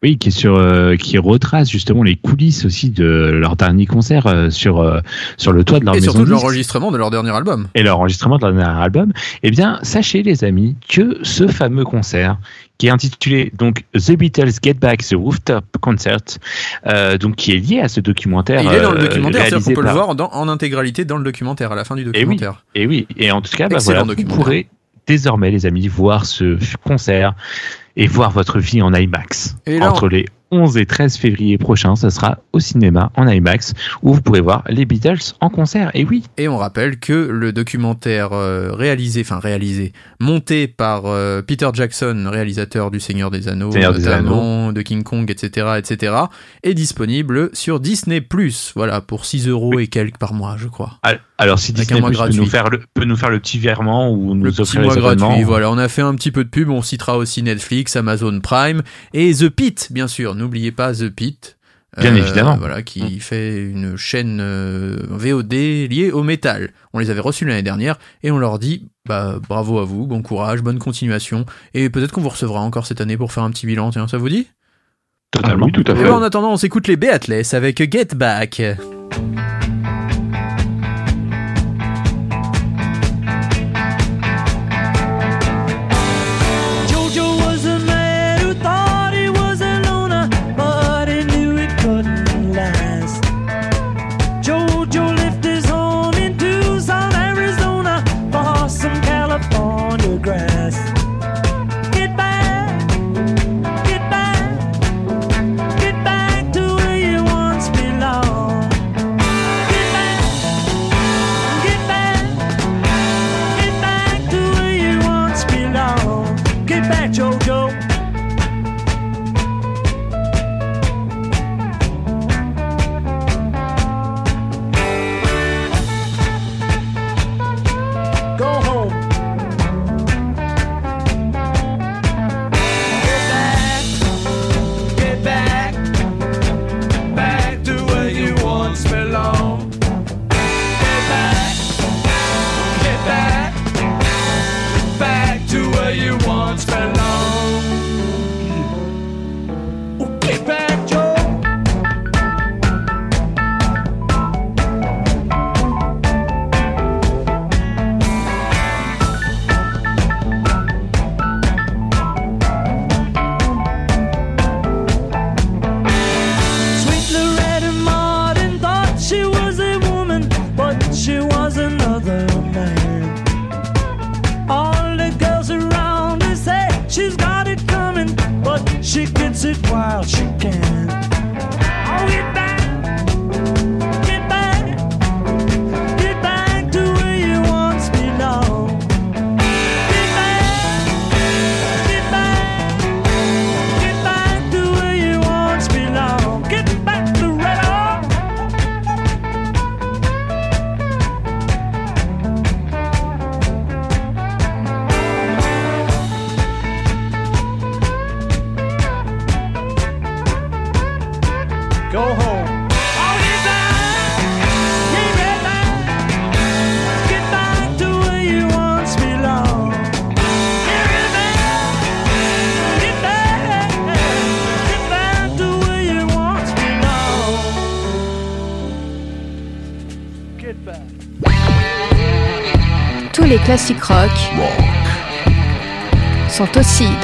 Oui, 0.02 0.18
qui 0.18 0.28
est 0.28 0.30
sur, 0.30 0.56
euh, 0.56 0.94
qui 0.96 1.16
retrace 1.16 1.70
justement 1.70 2.02
les 2.02 2.16
coulisses 2.16 2.66
aussi 2.66 2.90
de 2.90 3.30
leur 3.32 3.56
dernier 3.56 3.86
concert 3.86 4.26
euh, 4.26 4.50
sur 4.50 4.78
euh, 4.80 5.00
sur 5.38 5.52
le 5.52 5.64
toit 5.64 5.80
de 5.80 5.86
leur 5.86 5.94
et 5.94 6.00
maison. 6.00 6.12
surtout 6.12 6.26
de 6.26 6.30
l'enregistrement 6.32 6.90
de 6.92 6.98
leur 6.98 7.10
dernier 7.10 7.30
album. 7.30 7.66
et 7.74 7.82
leur 7.82 7.98
enregistrement 7.98 8.36
de 8.36 8.44
leur 8.46 8.52
dernier 8.54 8.78
album, 8.82 9.12
eh 9.42 9.50
bien, 9.50 9.78
sachez 9.82 10.22
les 10.22 10.44
amis 10.44 10.76
que 10.86 11.18
ce 11.22 11.46
fameux 11.48 11.84
concert 11.84 12.36
qui 12.76 12.88
est 12.88 12.90
intitulé 12.90 13.50
donc 13.56 13.84
The 13.94 14.12
Beatles 14.12 14.50
Get 14.62 14.74
Back 14.74 15.02
the 15.02 15.14
Rooftop 15.14 15.64
Concert, 15.80 16.18
donc 17.18 17.36
qui 17.36 17.52
est 17.52 17.56
lié 17.56 17.80
à 17.80 17.88
ce 17.88 18.00
documentaire. 18.00 18.60
Et 18.60 18.64
il 18.66 18.72
est 18.72 18.82
dans 18.82 18.92
le 18.92 18.98
documentaire, 19.00 19.46
c'est-à-dire 19.46 19.64
qu'on 19.64 19.72
peut 19.74 19.80
le 19.80 19.86
par- 19.86 19.94
voir 19.94 20.14
dans- 20.14 20.30
en 20.30 20.46
intégralité 20.50 21.06
dans 21.06 21.16
le 21.16 21.24
documentaire, 21.24 21.72
à 21.72 21.74
la 21.74 21.84
fin 21.84 21.94
du 21.96 22.02
Et 22.02 22.04
oui, 22.04 22.12
documentaire. 22.12 22.64
et 22.74 22.86
oui, 22.86 23.06
et 23.16 23.30
en 23.32 23.40
tout 23.40 23.56
cas, 23.56 23.68
bah 23.70 23.78
voilà, 23.82 24.02
vous 24.02 24.08
documentaire. 24.08 24.36
pourrez 24.36 24.68
désormais, 25.06 25.50
les 25.50 25.64
amis, 25.64 25.88
voir 25.88 26.26
ce 26.26 26.58
concert 26.84 27.32
et 27.96 28.06
voir 28.06 28.30
votre 28.30 28.58
vie 28.58 28.82
en 28.82 28.92
IMAX. 28.92 29.56
Et 29.66 29.78
là, 29.78 29.90
Entre 29.90 30.08
les 30.08 30.26
11 30.50 30.76
et 30.76 30.86
13 30.86 31.16
février 31.16 31.58
prochains, 31.58 31.96
ça 31.96 32.10
sera 32.10 32.38
au 32.52 32.60
cinéma 32.60 33.10
en 33.16 33.26
IMAX 33.26 33.74
où 34.02 34.14
vous 34.14 34.20
pourrez 34.20 34.40
voir 34.40 34.62
les 34.68 34.84
Beatles 34.84 35.34
en 35.40 35.50
concert. 35.50 35.90
Et 35.94 36.04
oui, 36.04 36.22
Et 36.38 36.46
on 36.48 36.56
rappelle 36.56 36.98
que 36.98 37.12
le 37.12 37.52
documentaire 37.52 38.32
euh, 38.32 38.72
réalisé, 38.72 39.22
enfin 39.22 39.38
réalisé, 39.40 39.92
monté 40.20 40.68
par 40.68 41.06
euh, 41.06 41.42
Peter 41.42 41.68
Jackson, 41.72 42.28
réalisateur 42.30 42.90
du 42.90 43.00
Seigneur 43.00 43.30
des 43.30 43.48
Anneaux, 43.48 43.72
Seigneur 43.72 43.92
des 43.92 44.00
notamment 44.00 44.72
de 44.72 44.82
King 44.82 45.02
Kong, 45.02 45.30
etc., 45.30 45.66
etc., 45.78 46.14
est 46.62 46.74
disponible 46.74 47.50
sur 47.52 47.80
Disney+. 47.80 48.24
Voilà, 48.74 49.00
pour 49.00 49.24
6 49.24 49.48
euros 49.48 49.78
et 49.78 49.88
quelques 49.88 50.18
par 50.18 50.32
mois, 50.32 50.56
je 50.58 50.68
crois. 50.68 50.98
Al- 51.02 51.20
alors 51.38 51.58
si 51.58 51.72
Disney 51.72 52.00
mois 52.00 52.10
Plus 52.10 52.18
peut 52.18 52.32
nous, 52.32 52.46
faire 52.46 52.70
le, 52.70 52.80
peut 52.94 53.04
nous 53.04 53.16
faire 53.16 53.30
le 53.30 53.40
petit 53.40 53.58
virement 53.58 54.10
ou 54.10 54.34
nous 54.34 54.44
Le 54.44 54.50
petit 54.52 54.62
offrir 54.62 54.80
mois 54.82 54.94
les 54.94 55.00
abonnements, 55.00 55.28
gratuit, 55.28 55.44
voilà, 55.44 55.70
on 55.70 55.76
a 55.76 55.88
fait 55.88 56.02
un 56.02 56.14
petit 56.14 56.30
peu 56.30 56.44
de 56.44 56.48
pub, 56.48 56.70
on 56.70 56.80
citera 56.82 57.18
aussi 57.18 57.42
Netflix, 57.42 57.96
Amazon 57.96 58.40
Prime 58.40 58.82
et 59.12 59.34
The 59.34 59.48
Pit, 59.50 59.88
bien 59.90 60.08
sûr, 60.08 60.34
n'oubliez 60.36 60.72
pas 60.72 60.92
The 60.94 61.08
Pit. 61.08 61.56
Euh, 61.98 62.02
Bien 62.02 62.14
évidemment. 62.14 62.56
Voilà, 62.58 62.82
qui 62.82 63.20
fait 63.20 63.62
une 63.64 63.96
chaîne 63.96 64.38
euh, 64.42 64.96
VOD 65.08 65.52
liée 65.52 66.10
au 66.12 66.22
métal. 66.22 66.72
On 66.92 66.98
les 66.98 67.08
avait 67.10 67.20
reçus 67.20 67.44
l'année 67.46 67.62
dernière 67.62 67.98
et 68.22 68.30
on 68.30 68.38
leur 68.38 68.58
dit 68.58 68.88
bah 69.08 69.38
bravo 69.48 69.78
à 69.78 69.84
vous, 69.84 70.06
bon 70.06 70.20
courage, 70.20 70.60
bonne 70.62 70.78
continuation 70.78 71.46
et 71.72 71.88
peut-être 71.88 72.12
qu'on 72.12 72.20
vous 72.20 72.28
recevra 72.28 72.60
encore 72.60 72.86
cette 72.86 73.00
année 73.00 73.16
pour 73.16 73.32
faire 73.32 73.44
un 73.44 73.50
petit 73.50 73.66
bilan. 73.66 73.90
Tiens, 73.90 74.08
ça 74.08 74.18
vous 74.18 74.28
dit? 74.28 74.46
Totalement. 75.30 75.66
Ah 75.66 75.66
oui, 75.66 75.72
tout 75.72 75.90
à 75.90 75.94
Et 75.94 75.96
fait. 75.96 76.02
ben, 76.04 76.12
en 76.12 76.22
attendant, 76.22 76.52
on 76.52 76.56
s'écoute 76.56 76.86
les 76.86 76.96
Beatles 76.96 77.42
avec 77.52 77.78
Get 77.90 78.14
Back. 78.14 78.60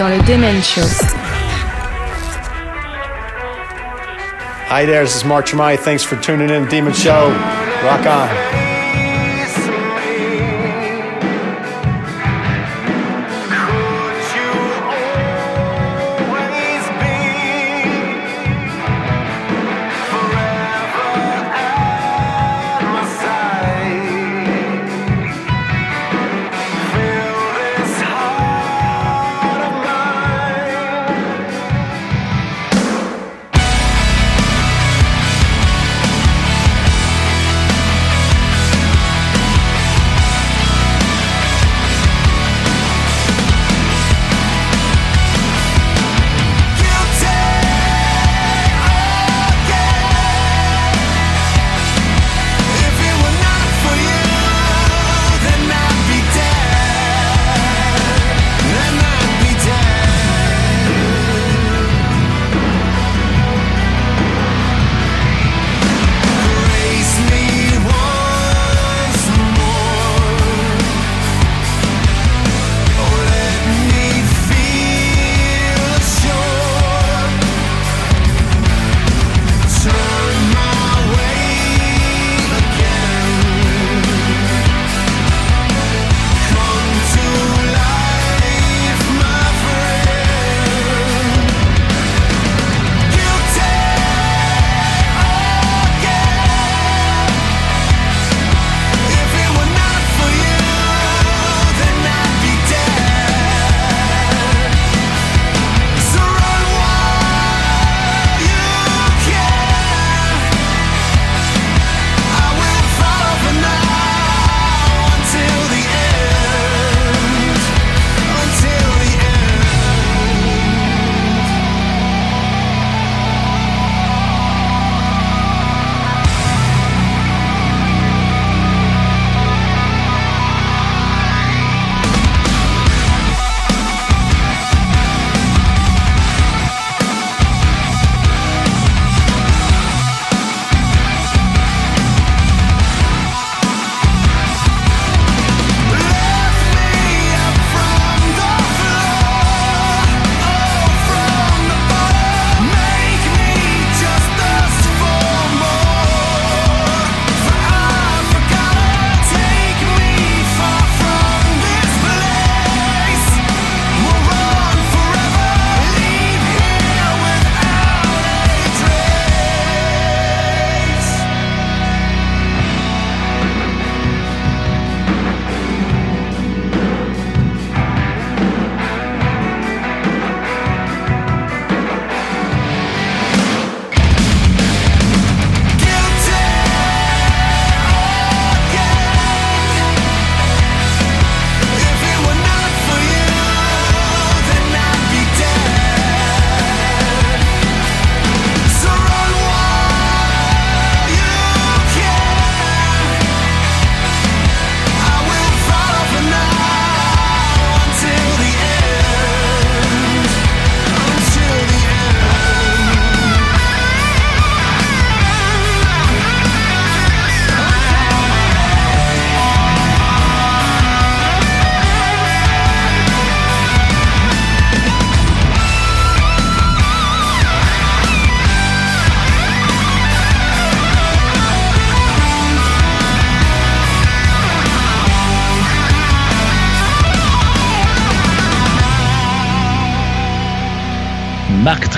Dans 0.03 0.09
le 0.09 0.21
Demen 0.23 0.61
Show. 0.65 0.81
Hi 4.69 4.85
there, 4.85 5.05
this 5.05 5.15
is 5.15 5.25
Mark 5.25 5.47
Tremai. 5.47 5.79
Thanks 5.79 6.03
for 6.03 6.17
tuning 6.17 6.51
in. 6.51 6.67
Demon 6.67 6.93
Show. 6.93 7.31
Rock 7.85 8.05
on. 8.05 8.62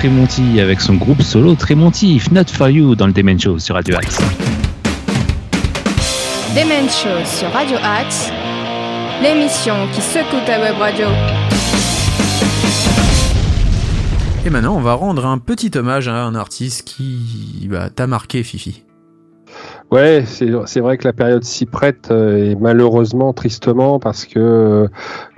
Tremonti 0.05 0.59
avec 0.59 0.81
son 0.81 0.93
groupe 0.97 1.23
solo 1.23 1.55
Tremonti, 1.55 2.13
If 2.17 2.29
Not 2.29 2.43
For 2.51 2.69
You 2.69 2.93
dans 2.95 3.07
le 3.07 3.11
Demen 3.11 3.39
Show 3.39 3.57
sur 3.57 3.73
Radio 3.73 3.95
Axe. 3.95 4.19
Demen 6.55 6.87
Show 6.87 7.25
sur 7.25 7.51
Radio 7.51 7.75
Axe, 7.83 8.29
l'émission 9.23 9.73
qui 9.95 10.01
secoue 10.01 10.37
ta 10.45 10.59
web 10.61 10.75
radio. 10.79 11.07
Et 14.45 14.51
maintenant, 14.51 14.75
on 14.75 14.81
va 14.81 14.93
rendre 14.93 15.25
un 15.25 15.39
petit 15.39 15.71
hommage 15.75 16.07
à 16.07 16.13
un 16.23 16.35
artiste 16.35 16.83
qui 16.87 17.67
bah, 17.67 17.89
t'a 17.89 18.05
marqué, 18.05 18.43
Fifi. 18.43 18.83
Ouais, 19.91 20.23
c'est 20.27 20.51
c'est 20.67 20.81
vrai 20.81 20.97
que 20.97 21.05
la 21.07 21.13
période 21.13 21.43
s'y 21.43 21.65
prête 21.65 22.09
euh, 22.11 22.51
et 22.51 22.55
malheureusement, 22.55 23.33
tristement, 23.33 23.97
parce 23.99 24.25
que 24.25 24.37
euh, 24.39 24.87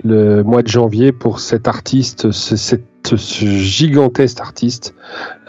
le 0.04 0.42
mois 0.42 0.62
de 0.62 0.68
janvier 0.68 1.12
pour 1.12 1.40
cet 1.40 1.68
artiste, 1.68 2.30
c'est- 2.32 2.56
c'est 2.58 2.82
ce, 3.04 3.16
gigantesque 3.16 4.40
artiste 4.40 4.94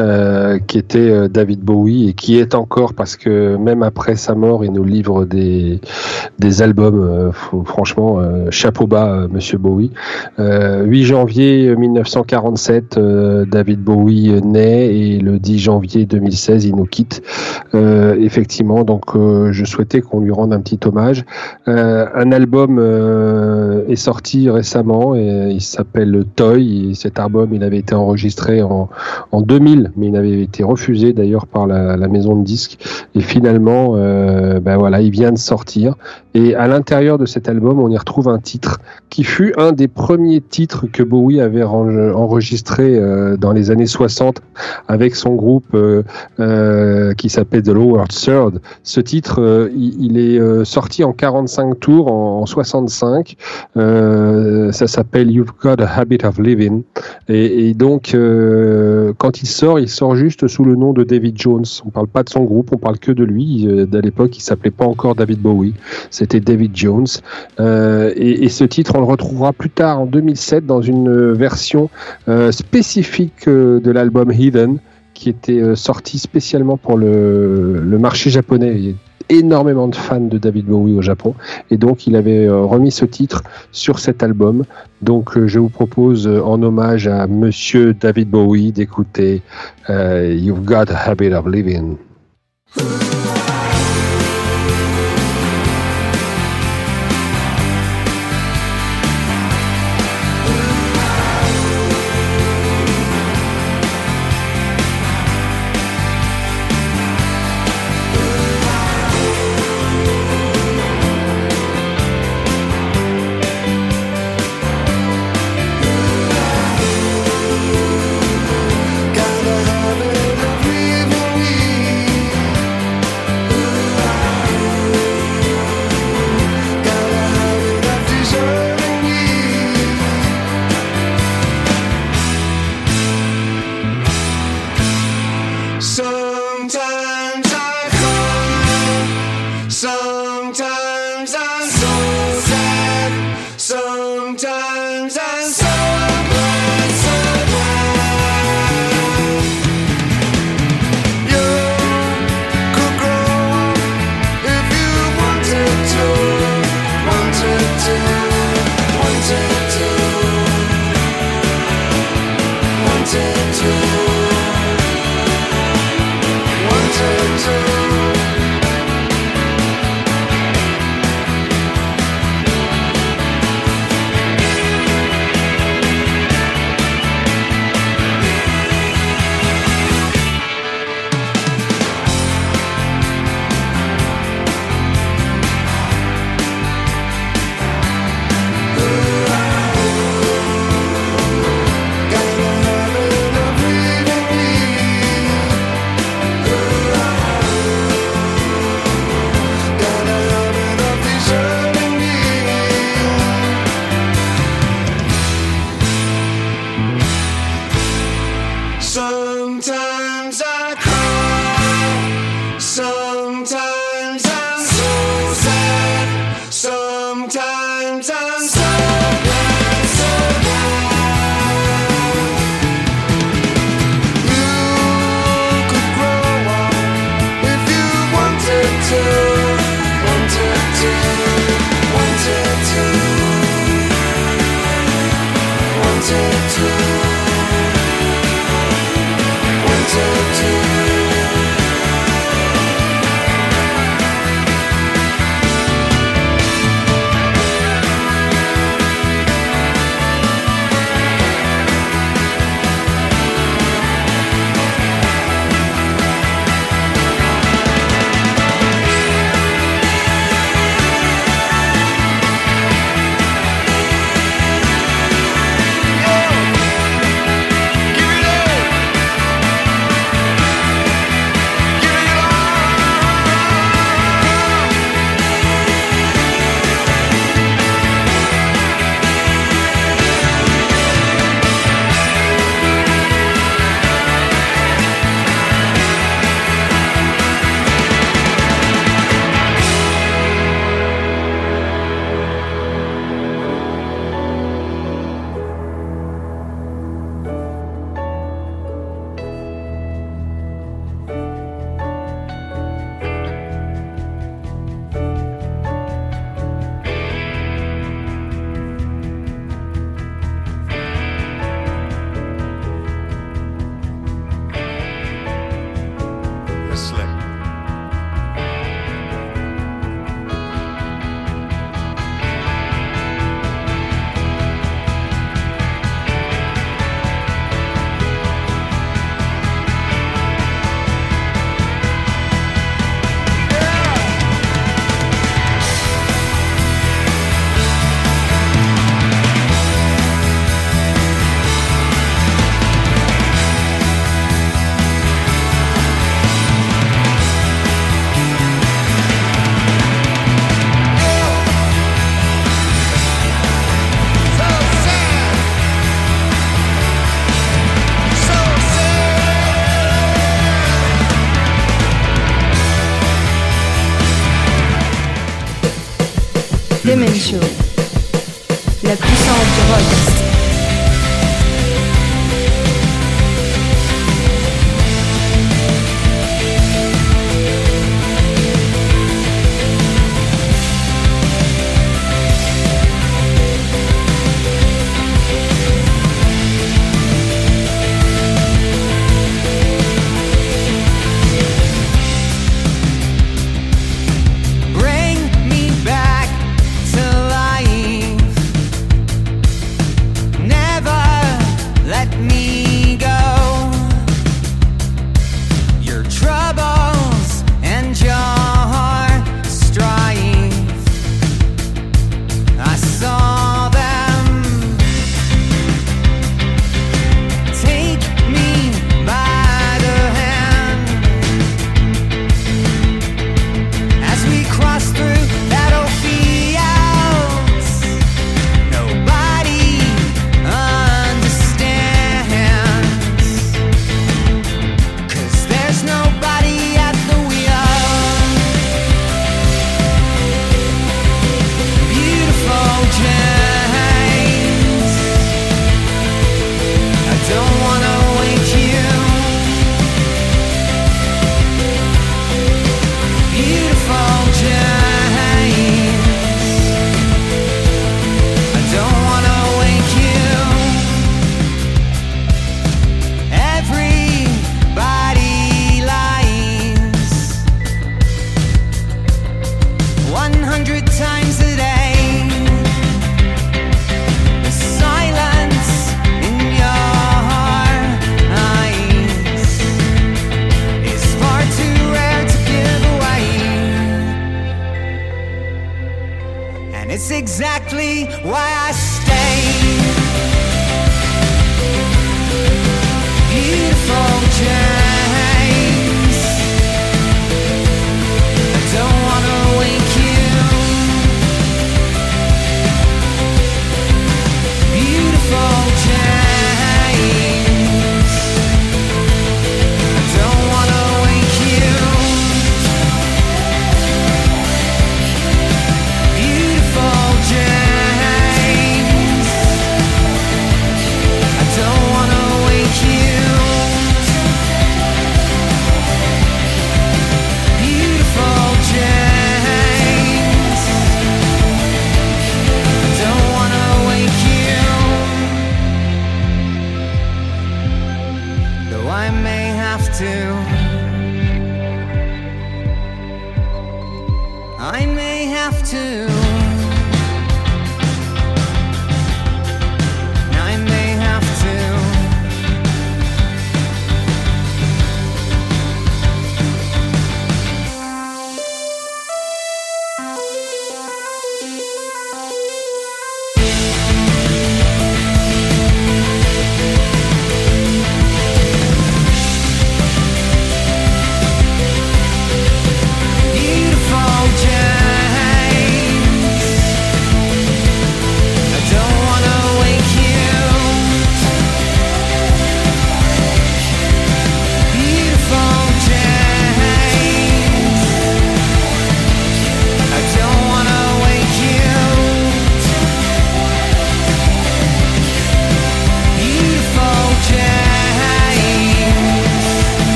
euh, 0.00 0.58
qui 0.58 0.78
était 0.78 0.98
euh, 0.98 1.28
David 1.28 1.60
Bowie 1.60 2.08
et 2.08 2.12
qui 2.12 2.38
est 2.38 2.54
encore 2.54 2.94
parce 2.94 3.16
que 3.16 3.56
même 3.56 3.82
après 3.82 4.16
sa 4.16 4.34
mort, 4.34 4.64
il 4.64 4.72
nous 4.72 4.84
livre 4.84 5.24
des 5.24 5.80
des 6.38 6.62
albums. 6.62 7.00
euh, 7.00 7.32
franchement, 7.64 8.20
chapeau 8.50 8.86
bas, 8.86 9.26
Monsieur 9.30 9.58
Bowie. 9.58 9.90
Euh, 10.38 10.84
8 10.84 11.04
janvier 11.04 11.76
1947, 11.76 12.96
euh, 12.96 13.44
David 13.44 13.80
Bowie 13.80 14.40
naît 14.42 14.94
et 14.94 15.18
le 15.18 15.38
10 15.38 15.58
janvier 15.58 16.06
2016, 16.06 16.64
il 16.66 16.76
nous 16.76 16.84
quitte. 16.84 17.22
Effectivement, 17.74 18.84
donc 18.84 19.04
je 19.14 19.64
souhaitais 19.64 20.00
qu'on 20.00 20.20
lui 20.20 20.30
rende 20.30 20.52
un 20.52 20.60
petit 20.60 20.78
hommage. 20.84 21.24
Un 21.66 22.32
album 22.32 22.78
est 23.88 23.96
sorti 23.96 24.50
récemment 24.50 25.14
et 25.14 25.50
il 25.50 25.60
s'appelle 25.60 26.24
Toy. 26.36 26.90
Et 26.90 26.94
cet 26.94 27.18
album, 27.18 27.37
il 27.52 27.62
avait 27.62 27.78
été 27.78 27.94
enregistré 27.94 28.62
en, 28.62 28.88
en 29.32 29.40
2000, 29.40 29.92
mais 29.96 30.08
il 30.08 30.16
avait 30.16 30.42
été 30.42 30.64
refusé 30.64 31.12
d'ailleurs 31.12 31.46
par 31.46 31.66
la, 31.66 32.08
maison 32.08 32.36
de 32.36 32.44
disques. 32.44 32.78
Et 33.14 33.20
finalement, 33.20 33.94
euh, 33.96 34.60
ben 34.60 34.76
voilà, 34.78 35.00
il 35.00 35.10
vient 35.10 35.32
de 35.32 35.38
sortir. 35.38 35.94
Et 36.34 36.54
à 36.54 36.68
l'intérieur 36.68 37.18
de 37.18 37.26
cet 37.26 37.48
album, 37.48 37.80
on 37.80 37.90
y 37.90 37.98
retrouve 37.98 38.28
un 38.28 38.38
titre 38.38 38.78
qui 39.10 39.24
fut 39.24 39.52
un 39.58 39.72
des 39.72 39.88
premiers 39.88 40.40
titres 40.40 40.86
que 40.90 41.02
Bowie 41.02 41.40
avait 41.40 41.64
enregistré 41.64 42.96
euh, 42.96 43.36
dans 43.36 43.52
les 43.52 43.70
années 43.70 43.86
60 43.86 44.40
avec 44.86 45.16
son 45.16 45.34
groupe 45.34 45.74
euh, 45.74 47.14
qui 47.14 47.28
s'appelle 47.28 47.62
The 47.62 47.68
Lower 47.68 48.04
Third. 48.08 48.60
Ce 48.82 49.00
titre, 49.00 49.70
il, 49.74 50.16
est 50.16 50.64
sorti 50.64 51.04
en 51.04 51.12
45 51.12 51.78
tours 51.80 52.10
en, 52.10 52.40
en 52.40 52.46
65. 52.46 53.36
Euh, 53.76 54.72
ça 54.72 54.86
s'appelle 54.86 55.30
You've 55.30 55.52
Got 55.60 55.80
a 55.80 55.86
Habit 55.86 56.24
of 56.24 56.38
Living. 56.38 56.82
Et, 57.28 57.68
et 57.68 57.74
donc, 57.74 58.14
euh, 58.14 59.12
quand 59.18 59.42
il 59.42 59.46
sort, 59.46 59.78
il 59.78 59.88
sort 59.88 60.16
juste 60.16 60.48
sous 60.48 60.64
le 60.64 60.76
nom 60.76 60.92
de 60.92 61.04
David 61.04 61.38
Jones. 61.38 61.64
On 61.84 61.90
parle 61.90 62.08
pas 62.08 62.22
de 62.22 62.30
son 62.30 62.44
groupe, 62.44 62.70
on 62.72 62.78
parle 62.78 62.98
que 62.98 63.12
de 63.12 63.24
lui. 63.24 63.66
Euh, 63.68 63.86
À 63.92 64.00
l'époque, 64.00 64.36
il 64.38 64.40
s'appelait 64.40 64.70
pas 64.70 64.86
encore 64.86 65.14
David 65.14 65.40
Bowie. 65.40 65.74
C'était 66.10 66.40
David 66.40 66.74
Jones. 66.74 67.06
Euh, 67.60 68.12
et, 68.16 68.44
et 68.44 68.48
ce 68.48 68.64
titre, 68.64 68.92
on 68.96 69.00
le 69.00 69.06
retrouvera 69.06 69.52
plus 69.52 69.70
tard 69.70 70.00
en 70.00 70.06
2007 70.06 70.64
dans 70.64 70.80
une 70.80 71.32
version 71.32 71.90
euh, 72.28 72.50
spécifique 72.52 73.46
euh, 73.48 73.80
de 73.80 73.90
l'album 73.90 74.32
Hidden 74.32 74.78
qui 75.14 75.28
était 75.28 75.60
euh, 75.60 75.74
sorti 75.74 76.18
spécialement 76.18 76.76
pour 76.76 76.96
le, 76.96 77.80
le 77.82 77.98
marché 77.98 78.30
japonais. 78.30 78.94
Énormément 79.28 79.88
de 79.88 79.94
fans 79.94 80.20
de 80.20 80.38
David 80.38 80.66
Bowie 80.66 80.94
au 80.94 81.02
Japon 81.02 81.34
et 81.70 81.76
donc 81.76 82.06
il 82.06 82.16
avait 82.16 82.46
euh, 82.46 82.62
remis 82.62 82.90
ce 82.90 83.04
titre 83.04 83.42
sur 83.72 83.98
cet 83.98 84.22
album. 84.22 84.64
Donc 85.02 85.36
euh, 85.36 85.46
je 85.46 85.58
vous 85.58 85.68
propose 85.68 86.26
euh, 86.26 86.40
en 86.42 86.62
hommage 86.62 87.06
à 87.06 87.26
Monsieur 87.26 87.94
David 87.94 88.30
Bowie 88.30 88.72
d'écouter 88.72 89.42
You've 89.88 90.64
Got 90.64 90.90
a 90.90 91.10
Habit 91.10 91.32
of 91.32 91.46
Living. 91.46 91.96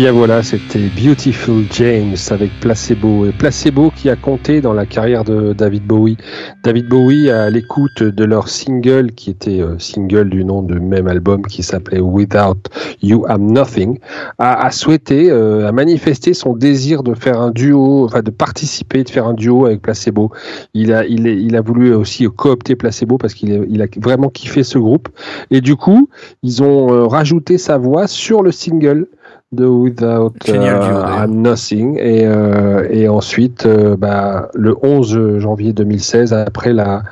Bien 0.00 0.12
voilà, 0.12 0.42
c'était 0.42 0.88
Beautiful 0.98 1.64
James 1.72 2.16
avec 2.30 2.50
Placebo. 2.60 3.26
Placebo 3.38 3.92
qui 3.94 4.08
a 4.08 4.16
compté 4.16 4.62
dans 4.62 4.72
la 4.72 4.86
carrière 4.86 5.24
de 5.24 5.52
David 5.52 5.84
Bowie. 5.84 6.16
David 6.64 6.88
Bowie, 6.88 7.28
à 7.28 7.50
l'écoute 7.50 8.02
de 8.02 8.24
leur 8.24 8.48
single, 8.48 9.12
qui 9.12 9.28
était 9.28 9.60
euh, 9.60 9.78
single 9.78 10.30
du 10.30 10.42
nom 10.42 10.62
de 10.62 10.78
même 10.78 11.06
album 11.06 11.42
qui 11.42 11.62
s'appelait 11.62 12.00
Without 12.00 12.70
You 13.02 13.26
I'm 13.28 13.52
Nothing, 13.52 13.98
a, 14.38 14.64
a 14.64 14.70
souhaité, 14.70 15.30
euh, 15.30 15.68
a 15.68 15.72
manifesté 15.72 16.32
son 16.32 16.54
désir 16.54 17.02
de 17.02 17.12
faire 17.12 17.38
un 17.38 17.50
duo, 17.50 18.06
enfin 18.06 18.22
de 18.22 18.30
participer, 18.30 19.04
de 19.04 19.10
faire 19.10 19.26
un 19.26 19.34
duo 19.34 19.66
avec 19.66 19.82
Placebo. 19.82 20.32
Il 20.72 20.94
a, 20.94 21.04
il, 21.04 21.26
il 21.26 21.54
a 21.56 21.60
voulu 21.60 21.92
aussi 21.92 22.24
coopter 22.24 22.74
Placebo 22.74 23.18
parce 23.18 23.34
qu'il 23.34 23.66
il 23.68 23.82
a 23.82 23.86
vraiment 23.98 24.30
kiffé 24.30 24.62
ce 24.62 24.78
groupe. 24.78 25.10
Et 25.50 25.60
du 25.60 25.76
coup, 25.76 26.08
ils 26.42 26.62
ont 26.62 26.90
euh, 26.90 27.04
rajouté 27.04 27.58
sa 27.58 27.76
voix 27.76 28.06
sur 28.06 28.42
le 28.42 28.50
single 28.50 29.06
de 29.52 29.66
Without 29.66 30.32
Génial 30.44 30.80
euh. 30.80 31.24
I'm 31.24 31.42
Nothing 31.42 31.96
et, 31.98 32.24
euh, 32.24 32.86
et 32.88 33.08
ensuite 33.08 33.66
euh, 33.66 33.96
bah, 33.96 34.48
le 34.54 34.76
11 34.82 35.38
janvier 35.38 35.72
2016 35.72 36.32
après 36.32 36.72
la 36.72 37.02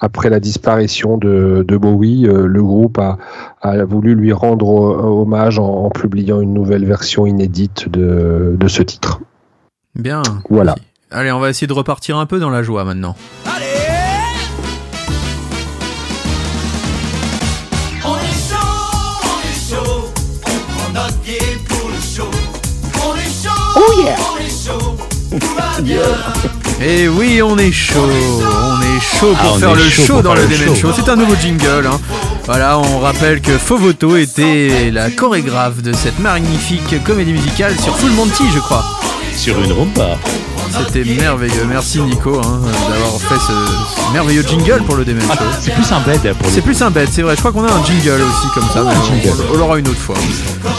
après 0.00 0.28
la 0.28 0.40
disparition 0.40 1.18
de, 1.18 1.64
de 1.66 1.76
Bowie 1.76 2.26
euh, 2.26 2.46
le 2.46 2.62
groupe 2.62 2.98
a, 2.98 3.18
a 3.60 3.84
voulu 3.84 4.16
lui 4.16 4.32
rendre 4.32 4.68
hommage 4.68 5.60
en, 5.60 5.84
en 5.84 5.90
publiant 5.90 6.40
une 6.40 6.52
nouvelle 6.52 6.84
version 6.84 7.26
inédite 7.26 7.88
de, 7.88 8.56
de 8.58 8.68
ce 8.68 8.82
titre 8.82 9.20
Bien. 9.94 10.22
voilà 10.50 10.74
Allez, 11.12 11.30
on 11.30 11.38
va 11.38 11.48
essayer 11.48 11.68
de 11.68 11.72
repartir 11.72 12.18
un 12.18 12.26
peu 12.26 12.40
dans 12.40 12.50
la 12.50 12.64
joie 12.64 12.82
maintenant. 12.82 13.14
Et 26.80 27.08
oui, 27.08 27.40
on 27.42 27.56
est 27.58 27.72
chaud, 27.72 28.00
on 28.02 28.80
est 28.82 29.00
chaud 29.18 29.32
pour 29.40 29.54
Ah, 29.56 29.58
faire 29.58 29.74
le 29.74 29.82
chaud 29.88 30.02
show 30.04 30.22
dans 30.22 30.34
le 30.34 30.42
Demen 30.42 30.68
show. 30.68 30.74
Show. 30.74 30.88
C'est 30.94 31.08
un 31.10 31.16
nouveau 31.16 31.34
jingle. 31.40 31.86
hein. 31.86 32.00
Voilà, 32.46 32.78
on 32.78 32.98
rappelle 32.98 33.40
que 33.40 33.56
Fovoto 33.56 34.16
était 34.16 34.90
la 34.92 35.10
chorégraphe 35.10 35.82
de 35.82 35.92
cette 35.92 36.18
magnifique 36.18 37.02
comédie 37.04 37.32
musicale 37.32 37.74
sur 37.80 37.96
Full 37.96 38.10
Monty, 38.10 38.44
je 38.54 38.58
crois. 38.58 38.84
Sur 39.34 39.60
une 39.62 39.72
rumba. 39.72 40.18
C'était 40.78 41.04
merveilleux. 41.04 41.64
Merci 41.68 42.00
Nico 42.00 42.40
hein, 42.40 42.60
d'avoir 42.88 43.20
fait 43.20 43.38
ce, 43.38 43.52
ce 44.06 44.12
merveilleux 44.12 44.42
jingle 44.42 44.82
pour 44.84 44.96
le 44.96 45.04
Demen 45.04 45.22
Show. 45.22 45.44
C'est 45.60 45.72
plus 45.72 45.90
un 45.92 46.00
bed 46.00 46.34
pour 46.34 46.50
C'est 46.50 46.60
plus 46.60 46.80
un 46.82 46.90
bête, 46.90 47.08
c'est 47.12 47.22
vrai. 47.22 47.34
Je 47.34 47.40
crois 47.40 47.52
qu'on 47.52 47.64
a 47.64 47.72
un 47.72 47.84
jingle 47.84 48.22
aussi 48.22 48.48
comme 48.54 48.68
ça. 48.72 48.82
mais 48.82 49.30
on-. 49.30 49.54
On, 49.54 49.58
l'aura 49.58 49.78
une 49.78 49.88
autre 49.88 50.00
fois. 50.00 50.16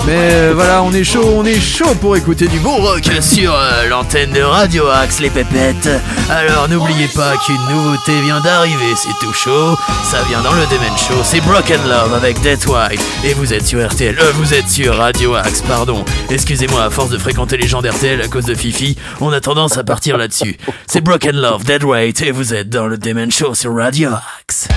Mais 0.06 0.14
euh, 0.16 0.52
voilà, 0.54 0.84
on 0.84 0.92
est 0.92 1.04
chaud, 1.04 1.34
on 1.36 1.46
est 1.46 1.60
chaud 1.60 1.96
pour 2.00 2.16
écouter 2.16 2.48
du 2.48 2.60
bon 2.60 2.76
rock 2.76 3.10
sur 3.22 3.54
euh, 3.54 3.88
l'antenne 3.90 4.32
de 4.32 4.42
Radio 4.42 4.88
Axe, 4.88 5.20
les 5.20 5.30
pépettes. 5.30 5.90
Alors 6.30 6.68
n'oubliez 6.70 7.08
pas 7.08 7.34
qu'une 7.38 7.62
nouveauté 7.70 8.22
vient 8.22 8.40
d'arriver, 8.42 8.94
c'est 8.96 9.26
tout 9.26 9.34
chaud. 9.34 9.78
Ça 10.04 10.22
vient 10.28 10.42
dans 10.42 10.54
le 10.54 10.66
Demen 10.66 10.96
Show, 10.98 11.22
c'est 11.24 11.42
Broken 11.42 11.80
Love 11.88 12.14
avec 12.14 12.40
Dead 12.42 12.60
White. 12.68 13.02
Et 13.24 13.34
vous 13.34 13.54
êtes 13.54 13.66
sur 13.66 13.86
RTL, 13.86 14.16
euh, 14.20 14.32
vous 14.36 14.54
êtes 14.54 14.70
sur 14.70 14.96
Radio 14.96 15.36
Axe, 15.36 15.62
pardon. 15.68 16.04
Excusez-moi, 16.30 16.84
à 16.84 16.90
force 16.90 17.10
de 17.10 17.18
fréquenter 17.18 17.58
les 17.58 17.68
gens 17.68 17.82
d'RTL 17.82 18.22
à 18.22 18.28
cause 18.28 18.46
de 18.46 18.54
Fifi, 18.54 18.96
on 19.22 19.32
a 19.32 19.40
tendance 19.40 19.78
à 19.78 19.84
partir 19.86 20.18
là-dessus. 20.18 20.58
C'est 20.88 21.02
Broken 21.02 21.36
Love, 21.36 21.64
Dead 21.64 21.84
Weight, 21.84 22.22
et 22.22 22.32
vous 22.32 22.54
êtes 22.54 22.70
dans 22.70 22.88
le 22.88 22.98
Demen 22.98 23.32
Show 23.32 23.56
sur 23.56 23.76
Radio 23.76 24.10
Axe. 24.42 24.68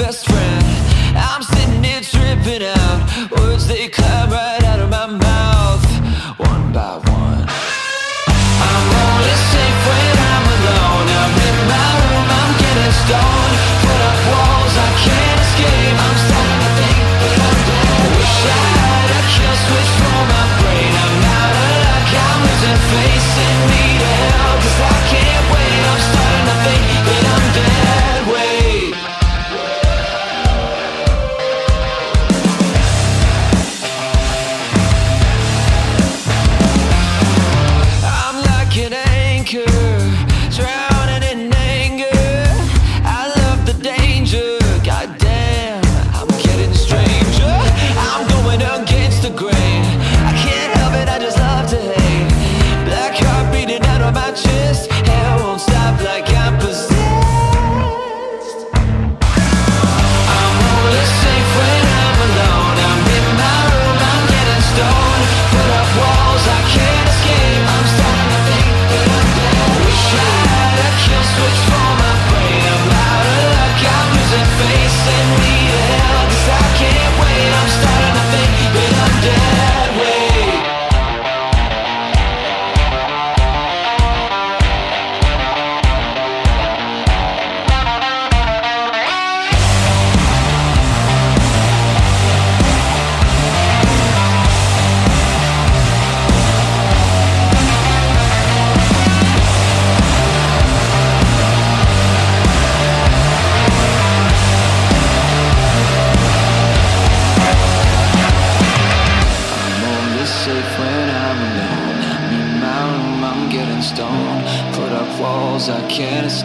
Best 0.00 0.26
friend. 0.26 0.64
I'm 1.14 1.42
sitting 1.42 1.84
here 1.84 2.00
tripping 2.00 2.62
out. 2.62 3.30
Words 3.30 3.66
they 3.68 3.88
climb 3.88 4.32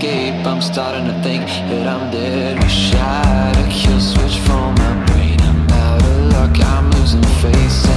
escape. 0.06 0.46
I'm 0.46 0.62
starting 0.62 1.06
to 1.06 1.14
think 1.22 1.46
that 1.70 1.88
I'm 1.88 2.12
dead. 2.12 2.62
Wish 2.64 2.94
I 2.94 3.26
had 3.26 3.58
a 3.58 3.68
kill 3.72 4.00
switch 4.00 4.38
for 4.40 4.66
my 4.82 5.06
brain. 5.08 5.40
I'm 5.42 5.70
out 5.70 6.02
of 6.02 6.34
luck, 6.34 6.60
I'm 6.60 6.92
losing 6.92 7.24
face 7.42 7.95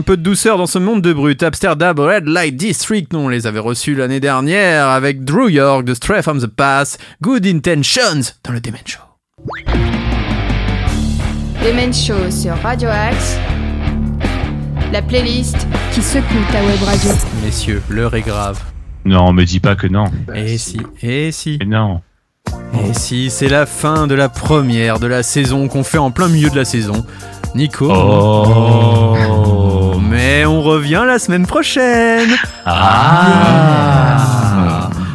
Un 0.00 0.02
peu 0.02 0.16
de 0.16 0.22
douceur 0.22 0.56
dans 0.56 0.66
ce 0.66 0.78
monde 0.78 1.02
de 1.02 1.12
brut. 1.12 1.42
Amsterdam 1.42 2.00
Red 2.00 2.26
Light 2.26 2.56
District, 2.56 3.12
nous 3.12 3.18
on 3.18 3.28
les 3.28 3.46
avait 3.46 3.58
reçus 3.58 3.94
l'année 3.94 4.18
dernière 4.18 4.88
avec 4.88 5.26
Drew 5.26 5.50
York 5.50 5.84
de 5.84 5.92
Stray 5.92 6.22
from 6.22 6.40
the 6.40 6.46
Pass, 6.46 6.96
Good 7.20 7.46
Intentions 7.46 8.32
dans 8.42 8.54
le 8.54 8.62
Demen 8.62 8.80
Show. 8.86 9.00
Demen 11.62 11.92
Show 11.92 12.30
sur 12.30 12.56
Radio 12.62 12.88
Axe. 12.88 13.36
La 14.90 15.02
playlist 15.02 15.66
qui 15.92 16.00
secoue 16.00 16.24
ta 16.50 16.64
web 16.64 16.82
radio. 16.82 17.10
Messieurs, 17.44 17.82
l'heure 17.90 18.14
est 18.14 18.22
grave. 18.22 18.58
Non, 19.04 19.34
me 19.34 19.44
dis 19.44 19.60
pas 19.60 19.76
que 19.76 19.86
non. 19.86 20.06
Et 20.34 20.56
si, 20.56 20.80
et 21.02 21.30
si. 21.30 21.58
Mais 21.60 21.66
non. 21.66 22.00
Et 22.88 22.94
si, 22.94 23.28
c'est 23.28 23.50
la 23.50 23.66
fin 23.66 24.06
de 24.06 24.14
la 24.14 24.30
première 24.30 24.98
de 24.98 25.06
la 25.06 25.22
saison 25.22 25.68
qu'on 25.68 25.84
fait 25.84 25.98
en 25.98 26.10
plein 26.10 26.28
milieu 26.28 26.48
de 26.48 26.56
la 26.56 26.64
saison. 26.64 27.04
Nico. 27.54 27.90
Oh. 27.90 29.39
On 30.52 30.62
revient 30.62 31.04
la 31.06 31.20
semaine 31.20 31.46
prochaine. 31.46 32.30
Ah. 32.66 34.16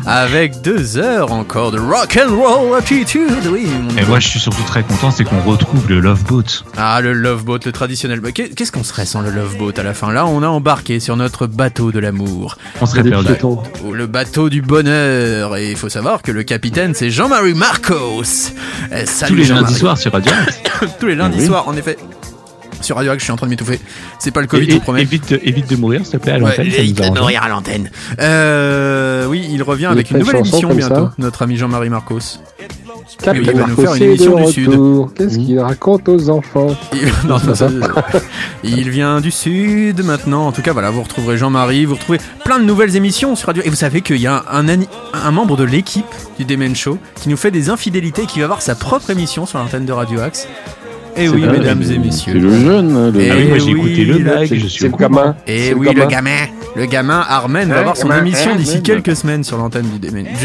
Avec 0.08 0.62
deux 0.62 0.98
heures 0.98 1.32
encore 1.34 1.72
de 1.72 1.80
rock 1.80 2.18
and 2.24 2.34
roll 2.34 2.78
attitude, 2.78 3.34
oui. 3.52 3.68
Et 4.00 4.06
moi, 4.06 4.20
je 4.22 4.28
suis 4.30 4.40
surtout 4.40 4.62
très 4.64 4.84
content, 4.84 5.12
c'est 5.12 5.24
qu'on 5.26 5.42
retrouve 5.42 5.90
le 5.90 6.00
Love 6.00 6.24
Boat. 6.24 6.44
Ah, 6.78 7.02
le 7.02 7.12
Love 7.12 7.44
Boat, 7.44 7.60
le 7.66 7.72
traditionnel. 7.74 8.22
Qu'est- 8.34 8.56
Qu'est-ce 8.56 8.72
qu'on 8.72 8.84
serait 8.86 9.06
sans 9.06 9.20
le 9.22 9.30
Love 9.32 9.58
Boat 9.58 9.74
à 9.78 9.84
la 9.84 9.94
fin? 9.94 10.14
Là, 10.14 10.26
on 10.26 10.42
a 10.42 10.48
embarqué 10.48 11.00
sur 11.02 11.18
notre 11.18 11.48
bateau 11.48 11.92
de 11.92 12.00
l'amour. 12.00 12.56
On 12.80 12.86
serait 12.86 13.04
perdu. 13.04 13.34
Ou 13.84 13.92
Le 13.94 14.08
bateau 14.08 14.50
du 14.50 14.62
bonheur. 14.62 15.58
Et 15.58 15.72
il 15.72 15.76
faut 15.76 15.90
savoir 15.90 16.22
que 16.22 16.32
le 16.32 16.44
capitaine, 16.44 16.94
c'est 16.94 17.10
Jean-Marie 17.10 17.56
Marcos. 17.56 18.24
Eh, 18.94 19.06
salut 19.06 19.32
Tous 19.34 19.38
les 19.40 19.44
Jean-Marie. 19.44 19.66
lundis 19.66 19.80
soirs 19.80 19.98
sur 19.98 20.14
Radio. 20.14 20.32
Tous 21.00 21.08
les 21.08 21.16
lundis 21.16 21.40
Oui. 21.40 21.46
soirs, 21.48 21.68
en 21.68 21.76
effet. 21.76 21.98
Sur 22.86 22.98
Radio 22.98 23.12
Axe, 23.12 23.22
je 23.22 23.24
suis 23.26 23.32
en 23.34 23.36
train 23.36 23.48
de 23.48 23.50
m'étouffer. 23.50 23.80
C'est 24.20 24.32
pas 24.32 24.42
le 24.42 24.48
Covid, 24.48 24.66
Et- 24.68 24.70
je 24.70 24.76
vous 24.76 24.82
promets. 24.82 25.02
évite, 25.02 25.32
évite 25.44 25.70
de 25.70 25.76
mourir, 25.76 26.02
s'il 26.06 26.12
te 26.14 26.18
plaît, 26.18 26.34
à 26.34 26.38
l'antenne. 26.38 26.68
évite 26.68 27.02
de 27.02 27.20
mourir 27.20 27.42
à 27.44 27.50
l'antenne. 27.50 27.90
Euh, 28.20 29.26
oui, 29.28 29.48
il 29.52 29.64
revient 29.64 29.88
avec 29.88 30.12
une 30.12 30.20
nouvelle 30.20 30.38
émission 30.38 30.74
bientôt, 30.74 30.96
ça. 30.96 31.14
notre 31.18 31.42
ami 31.42 31.58
Jean-Marie 31.58 31.90
Marcos. 31.90 32.20
Il 33.34 33.42
va 33.52 33.68
nous 33.68 33.76
faire 33.76 33.96
une 33.96 34.04
émission 34.04 34.46
du 34.46 34.52
Sud. 34.52 34.72
Qu'est-ce 35.16 35.38
qu'il 35.38 35.60
raconte 35.60 36.10
aux 36.10 36.30
enfants 36.30 36.76
Il... 36.94 37.28
non, 37.28 37.38
c'est 37.40 37.48
pas 37.48 37.56
ça. 37.56 37.70
Il 38.64 38.90
vient 38.90 39.22
du 39.22 39.32
sud 39.32 40.04
maintenant. 40.04 40.48
En 40.48 40.52
tout 40.52 40.62
cas, 40.62 40.74
voilà, 40.74 40.90
vous 40.90 41.04
retrouverez 41.04 41.38
Jean-Marie, 41.38 41.86
vous 41.86 41.96
retrouvez 41.96 42.20
plein 42.44 42.60
de 42.60 42.66
nouvelles 42.66 42.96
émissions 42.96 43.36
sur 43.36 43.48
Radio. 43.48 43.64
Et 43.66 43.70
vous 43.70 43.76
savez 43.76 44.02
qu'il 44.02 44.18
y 44.18 44.28
a 44.28 44.44
un 44.50 45.32
membre 45.32 45.56
de 45.58 45.64
l'équipe 45.64 46.06
du 46.40 46.46
Demen 46.46 46.76
Show 46.76 46.98
qui 47.22 47.30
nous 47.30 47.38
fait 47.38 47.52
des 47.52 47.70
infidélités 47.70 48.24
et 48.24 48.26
qui 48.28 48.40
va 48.40 48.46
avoir 48.46 48.62
sa 48.62 48.76
propre 48.76 49.10
émission 49.12 49.46
sur 49.46 49.60
l'antenne 49.60 49.86
de 49.86 49.92
Radio 49.94 50.20
Axe. 50.20 50.48
Et 51.18 51.30
oui, 51.30 51.46
Ah, 51.48 51.52
mesdames 51.52 51.82
et 51.82 51.98
messieurs. 51.98 52.34
C'est 52.34 52.40
le 52.40 52.50
jeune. 52.60 52.96
hein, 52.96 53.12
le- 53.12 53.22
Et 53.22 53.32
Ah 53.32 53.36
oui, 53.38 53.48
moi, 53.48 53.58
j'ai 53.58 53.72
écouté 53.72 54.06
le 54.06 54.48
c'est- 54.48 54.56
je 54.60 54.68
suis 54.68 54.86
au 54.88 54.96
gamin. 54.98 55.36
Et 55.48 55.68
C'est 55.70 55.74
oui, 55.74 55.88
le 55.94 56.06
gamin. 56.06 56.32
Le 56.76 56.86
gamin 56.86 57.24
Armen 57.28 57.70
va 57.70 57.80
avoir 57.80 57.96
son 57.98 58.12
émission 58.12 58.56
d'ici 58.56 58.82
quelques 58.82 59.16
semaines 59.16 59.44
sur 59.44 59.58
l'antenne 59.58 59.86
du 60.00 60.00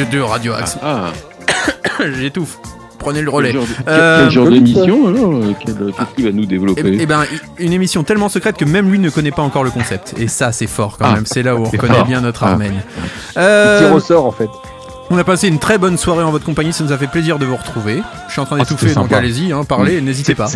de 0.07 0.21
Radio 0.21 0.53
Axe. 0.53 0.79
Ah, 0.83 1.11
J'étouffe. 2.21 2.59
Prenez 2.99 3.23
le 3.23 3.31
relais. 3.31 3.53
quel 3.53 3.61
genre, 3.61 3.69
Euh, 3.89 4.23
quel 4.25 4.31
genre 4.31 4.51
d'émission 4.51 5.07
alors 5.09 5.33
euh, 5.33 5.53
quel- 5.65 5.75
Qu'est-ce 5.75 6.15
qu'il 6.15 6.25
va 6.27 6.33
nous 6.33 6.43
Et, 6.43 6.47
développer 6.47 6.81
et 7.01 7.07
ben, 7.07 7.23
une 7.59 7.73
émission 7.73 8.03
tellement 8.05 8.29
secrète 8.29 8.59
que 8.59 8.67
même 8.67 8.91
lui 8.91 8.99
ne 8.99 9.09
connaît 9.09 9.31
pas 9.31 9.41
encore 9.41 9.65
le 9.65 9.71
concept. 9.71 10.15
Et 10.19 10.29
ça, 10.29 10.53
c'est 10.53 10.67
fort 10.67 10.99
quand 10.99 11.07
Ah, 11.09 11.15
même. 11.15 11.25
C'est 11.25 11.43
là 11.43 11.57
où 11.57 11.61
on 11.61 11.65
reconnaît 11.71 12.05
bien 12.07 12.21
notre 12.21 12.45
Ah. 12.45 12.51
Armen. 12.51 12.73
Petit 12.73 13.39
Euh, 13.39 13.91
ressort 13.95 14.27
en 14.27 14.33
fait. 14.33 14.51
On 15.11 15.19
a 15.19 15.25
passé 15.25 15.49
une 15.49 15.59
très 15.59 15.77
bonne 15.79 15.99
soirée 15.99 16.23
en 16.25 16.31
votre 16.31 16.45
compagnie. 16.45 16.73
Ça 16.73 16.85
nous 16.85 16.93
a 16.93 16.99
fait 16.99 17.07
plaisir 17.09 17.39
de 17.39 17.45
vous 17.45 17.57
retrouver. 17.57 18.03
Je 18.29 18.33
suis 18.33 18.41
en 18.41 18.47
train 18.47 18.57
Ah, 18.59 18.63
d'étouffer, 18.65 18.95
donc 18.95 19.13
allez-y, 19.13 19.53
hein, 19.53 19.65
parlez, 19.65 20.01
n'hésitez 20.01 20.35
pas. 20.35 20.49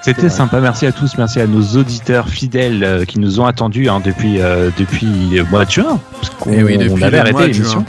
C'était 0.00 0.30
sympa, 0.30 0.60
merci 0.60 0.86
à 0.86 0.92
tous, 0.92 1.16
merci 1.18 1.40
à 1.40 1.46
nos 1.46 1.62
auditeurs 1.78 2.28
fidèles 2.28 2.82
euh, 2.84 3.04
qui 3.04 3.18
nous 3.18 3.40
ont 3.40 3.44
attendus 3.46 3.88
hein, 3.88 4.00
depuis, 4.02 4.40
euh, 4.40 4.70
depuis 4.78 5.06
le 5.32 5.44
mois 5.44 5.66
de 5.66 5.70
juin, 5.70 5.98
parce 6.12 6.30
qu'on 6.30 6.52
Eh 6.52 6.62
oui, 6.62 7.02
avait 7.02 7.18
arrêté 7.18 7.48
l'émission. 7.48 7.84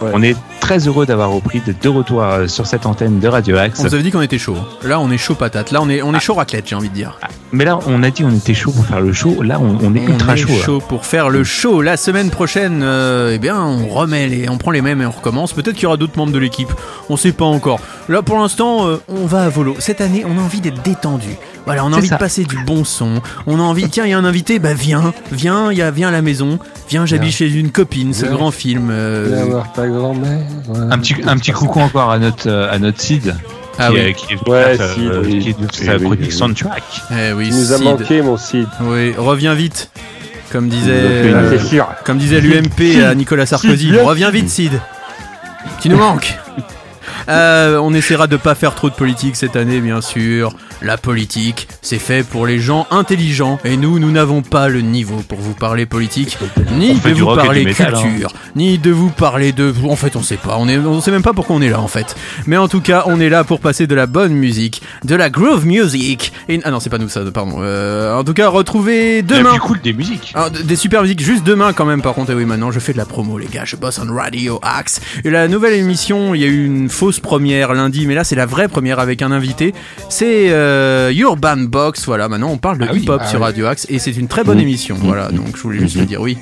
Ouais. 0.00 0.10
On 0.14 0.22
est 0.22 0.36
très 0.60 0.86
heureux 0.86 1.04
d'avoir 1.06 1.30
repris 1.30 1.60
de, 1.60 1.74
de 1.78 1.88
retour 1.88 2.22
euh, 2.22 2.46
sur 2.46 2.66
cette 2.66 2.86
antenne 2.86 3.18
de 3.18 3.28
Radio 3.28 3.56
Axe. 3.58 3.80
On 3.80 3.82
vous 3.82 3.94
avait 3.94 4.02
dit 4.02 4.10
qu'on 4.10 4.22
était 4.22 4.38
chaud. 4.38 4.56
Là, 4.84 5.00
on 5.00 5.10
est 5.10 5.18
chaud 5.18 5.34
patate. 5.34 5.70
Là, 5.72 5.80
on 5.82 5.88
est, 5.90 6.02
on 6.02 6.14
est 6.14 6.20
chaud 6.20 6.34
raclette, 6.34 6.68
j'ai 6.68 6.76
envie 6.76 6.88
de 6.88 6.94
dire. 6.94 7.18
Mais 7.50 7.64
là, 7.64 7.78
on 7.86 8.02
a 8.02 8.10
dit 8.10 8.24
on 8.24 8.30
était 8.34 8.52
chaud 8.52 8.72
pour 8.72 8.84
faire 8.84 9.00
le 9.00 9.12
show. 9.12 9.42
Là, 9.42 9.58
on, 9.60 9.78
on 9.82 9.94
est 9.94 10.02
ultra 10.04 10.32
on 10.32 10.34
est 10.34 10.36
chaud. 10.36 10.48
là. 10.52 10.64
chaud 10.64 10.82
pour 10.86 11.06
faire 11.06 11.30
le 11.30 11.44
show. 11.44 11.80
La 11.80 11.96
semaine 11.96 12.28
prochaine, 12.30 12.82
euh, 12.82 13.32
eh 13.34 13.38
bien, 13.38 13.58
on 13.62 13.86
remet 13.88 14.26
les, 14.28 14.48
on 14.50 14.58
prend 14.58 14.70
les 14.70 14.82
mêmes 14.82 15.00
et 15.00 15.06
on 15.06 15.10
recommence. 15.10 15.54
Peut-être 15.54 15.74
qu'il 15.74 15.84
y 15.84 15.86
aura 15.86 15.96
d'autres 15.96 16.18
membres 16.18 16.32
de 16.32 16.38
l'équipe. 16.38 16.68
On 17.08 17.16
sait 17.16 17.32
pas 17.32 17.46
encore. 17.46 17.80
Là, 18.10 18.20
pour 18.22 18.38
l'instant, 18.38 18.86
euh, 18.86 18.96
on 19.08 19.24
va 19.26 19.44
à 19.44 19.48
volo. 19.48 19.76
Cette 19.78 20.00
année, 20.02 20.24
on 20.28 20.36
a 20.38 20.42
envie 20.42 20.60
d'être 20.60 20.82
détendu. 20.82 21.36
Voilà, 21.64 21.84
on 21.84 21.92
a 21.92 21.96
envie 21.96 22.08
ça. 22.08 22.14
de 22.16 22.20
passer 22.20 22.44
du 22.44 22.56
bon 22.64 22.84
son. 22.84 23.20
On 23.46 23.58
a 23.58 23.62
envie. 23.62 23.88
Tiens, 23.90 24.04
il 24.06 24.10
y 24.10 24.14
a 24.14 24.18
un 24.18 24.24
invité. 24.24 24.58
Bah 24.58 24.72
viens, 24.74 25.12
viens. 25.32 25.70
Il 25.72 25.76
y 25.78 25.82
a, 25.82 25.90
viens 25.90 26.08
à 26.08 26.12
la 26.12 26.22
maison. 26.22 26.58
Viens, 26.88 27.04
j'habite 27.06 27.32
chez 27.32 27.50
une 27.50 27.70
copine. 27.70 28.12
Ce 28.14 28.24
Viens. 28.26 28.34
grand 28.34 28.50
film. 28.50 28.88
euh, 28.90 29.32
Viens 29.34 29.44
voir 29.46 29.72
ta 29.72 29.86
grand-mère. 29.86 30.40
ouais. 30.68 30.78
Un 30.90 30.98
petit, 30.98 31.14
un 31.26 31.36
petit 31.36 31.52
coucou 31.52 31.80
encore 31.80 32.10
à 32.10 32.18
notre, 32.18 32.48
euh, 32.48 32.70
à 32.72 32.78
notre 32.78 33.00
Sid. 33.00 33.34
Ah 33.78 33.88
qui, 33.88 33.94
oui. 33.94 34.00
euh, 34.00 34.12
qui 34.12 34.32
est 34.34 34.48
Ouais, 34.48 34.76
faire, 34.76 34.90
Sid, 34.94 35.10
euh, 35.10 35.22
oui. 35.24 35.38
qui 35.38 35.48
est 35.50 35.60
de 35.60 35.66
Eh 35.80 35.84
sa 35.84 35.96
oui, 35.96 36.04
chronique 36.04 36.20
oui. 36.26 36.32
soundtrack. 36.32 36.82
Eh 37.12 37.32
oui, 37.32 37.48
Il 37.50 37.56
nous 37.56 37.72
a 37.72 37.78
manqué, 37.78 38.22
mon 38.22 38.36
Sid. 38.36 38.66
Oui, 38.82 39.14
reviens 39.16 39.54
vite. 39.54 39.90
Comme 40.50 40.68
disait, 40.68 40.92
euh, 40.92 41.58
sûr. 41.58 41.86
comme 42.04 42.16
disait 42.18 42.40
l'UMP 42.40 43.02
à 43.04 43.14
Nicolas 43.14 43.44
Sarkozy. 43.46 43.92
Reviens 43.98 44.30
vite, 44.30 44.48
Sid. 44.48 44.72
Tu 45.80 45.88
nous 45.88 45.98
manques. 45.98 46.38
Euh, 47.28 47.76
on 47.82 47.92
essaiera 47.92 48.26
de 48.26 48.38
pas 48.38 48.54
faire 48.54 48.74
trop 48.74 48.88
de 48.88 48.94
politique 48.94 49.36
cette 49.36 49.54
année, 49.54 49.80
bien 49.80 50.00
sûr. 50.00 50.50
La 50.82 50.96
politique, 50.96 51.68
c'est 51.82 51.98
fait 51.98 52.22
pour 52.22 52.46
les 52.46 52.58
gens 52.58 52.86
intelligents. 52.90 53.58
Et 53.64 53.76
nous, 53.76 53.98
nous 53.98 54.10
n'avons 54.10 54.42
pas 54.42 54.68
le 54.68 54.80
niveau 54.80 55.16
pour 55.28 55.38
vous 55.38 55.54
parler 55.54 55.86
politique, 55.86 56.38
ni 56.72 56.94
de 56.94 57.10
du 57.10 57.22
vous 57.22 57.34
parler 57.34 57.64
du 57.64 57.70
hein. 57.70 57.90
culture, 57.90 58.32
ni 58.54 58.78
de 58.78 58.90
vous 58.90 59.10
parler 59.10 59.52
de. 59.52 59.74
En 59.84 59.96
fait, 59.96 60.16
on 60.16 60.22
sait 60.22 60.36
pas. 60.36 60.56
On, 60.58 60.68
est... 60.68 60.78
on 60.78 61.00
sait 61.00 61.10
même 61.10 61.22
pas 61.22 61.32
pourquoi 61.32 61.56
on 61.56 61.62
est 61.62 61.70
là, 61.70 61.80
en 61.80 61.88
fait. 61.88 62.16
Mais 62.46 62.56
en 62.56 62.68
tout 62.68 62.80
cas, 62.80 63.04
on 63.06 63.20
est 63.20 63.28
là 63.28 63.44
pour 63.44 63.60
passer 63.60 63.86
de 63.86 63.94
la 63.94 64.06
bonne 64.06 64.32
musique, 64.32 64.82
de 65.04 65.14
la 65.14 65.30
groove 65.30 65.66
music. 65.66 66.32
Et... 66.48 66.60
Ah 66.64 66.70
non, 66.70 66.80
c'est 66.80 66.90
pas 66.90 66.98
nous 66.98 67.08
ça, 67.08 67.22
pardon. 67.32 67.56
Euh, 67.60 68.14
en 68.16 68.24
tout 68.24 68.34
cas, 68.34 68.48
retrouvez 68.48 69.22
demain. 69.22 69.50
plus 69.50 69.60
cool 69.60 69.80
des 69.80 69.92
musiques. 69.92 70.32
Ah, 70.34 70.48
des 70.50 70.76
super 70.76 71.02
musiques 71.02 71.20
juste 71.20 71.44
demain 71.44 71.72
quand 71.72 71.84
même 71.84 72.02
par 72.02 72.14
contre 72.14 72.30
et 72.30 72.34
oui 72.34 72.44
maintenant 72.44 72.70
je 72.70 72.80
fais 72.80 72.92
de 72.92 72.98
la 72.98 73.04
promo 73.04 73.38
les 73.38 73.46
gars 73.46 73.64
je 73.64 73.76
bosse 73.76 73.98
en 73.98 74.12
Radio 74.14 74.58
Axe 74.62 75.00
et 75.24 75.30
la 75.30 75.48
nouvelle 75.48 75.74
émission 75.74 76.34
il 76.34 76.40
y 76.40 76.44
a 76.44 76.46
eu 76.46 76.64
une 76.64 76.88
fausse 76.88 77.20
première 77.20 77.74
lundi 77.74 78.06
mais 78.06 78.14
là 78.14 78.24
c'est 78.24 78.36
la 78.36 78.46
vraie 78.46 78.68
première 78.68 78.98
avec 78.98 79.22
un 79.22 79.32
invité 79.32 79.74
c'est 80.08 80.50
euh, 80.50 80.67
Urban 81.16 81.56
Box 81.58 82.04
voilà 82.06 82.28
maintenant 82.28 82.50
on 82.50 82.58
parle 82.58 82.78
de 82.78 82.86
Ah 82.88 82.92
oui, 82.92 83.02
hip 83.02 83.08
hop 83.10 83.20
ah 83.22 83.26
sur. 83.26 83.40
Radio 83.40 83.66
Axe 83.66 83.86
et 83.88 83.98
c'est 83.98 84.12
une 84.12 84.28
très 84.28 84.44
bonne 84.44 84.58
Mmh. 84.58 84.62
émission 84.62 84.96
voilà 85.00 85.28
donc 85.30 85.56
je 85.56 85.62
voulais 85.62 85.78
juste 85.78 85.96
le 85.96 86.06
dire 86.06 86.20
oui. 86.20 86.38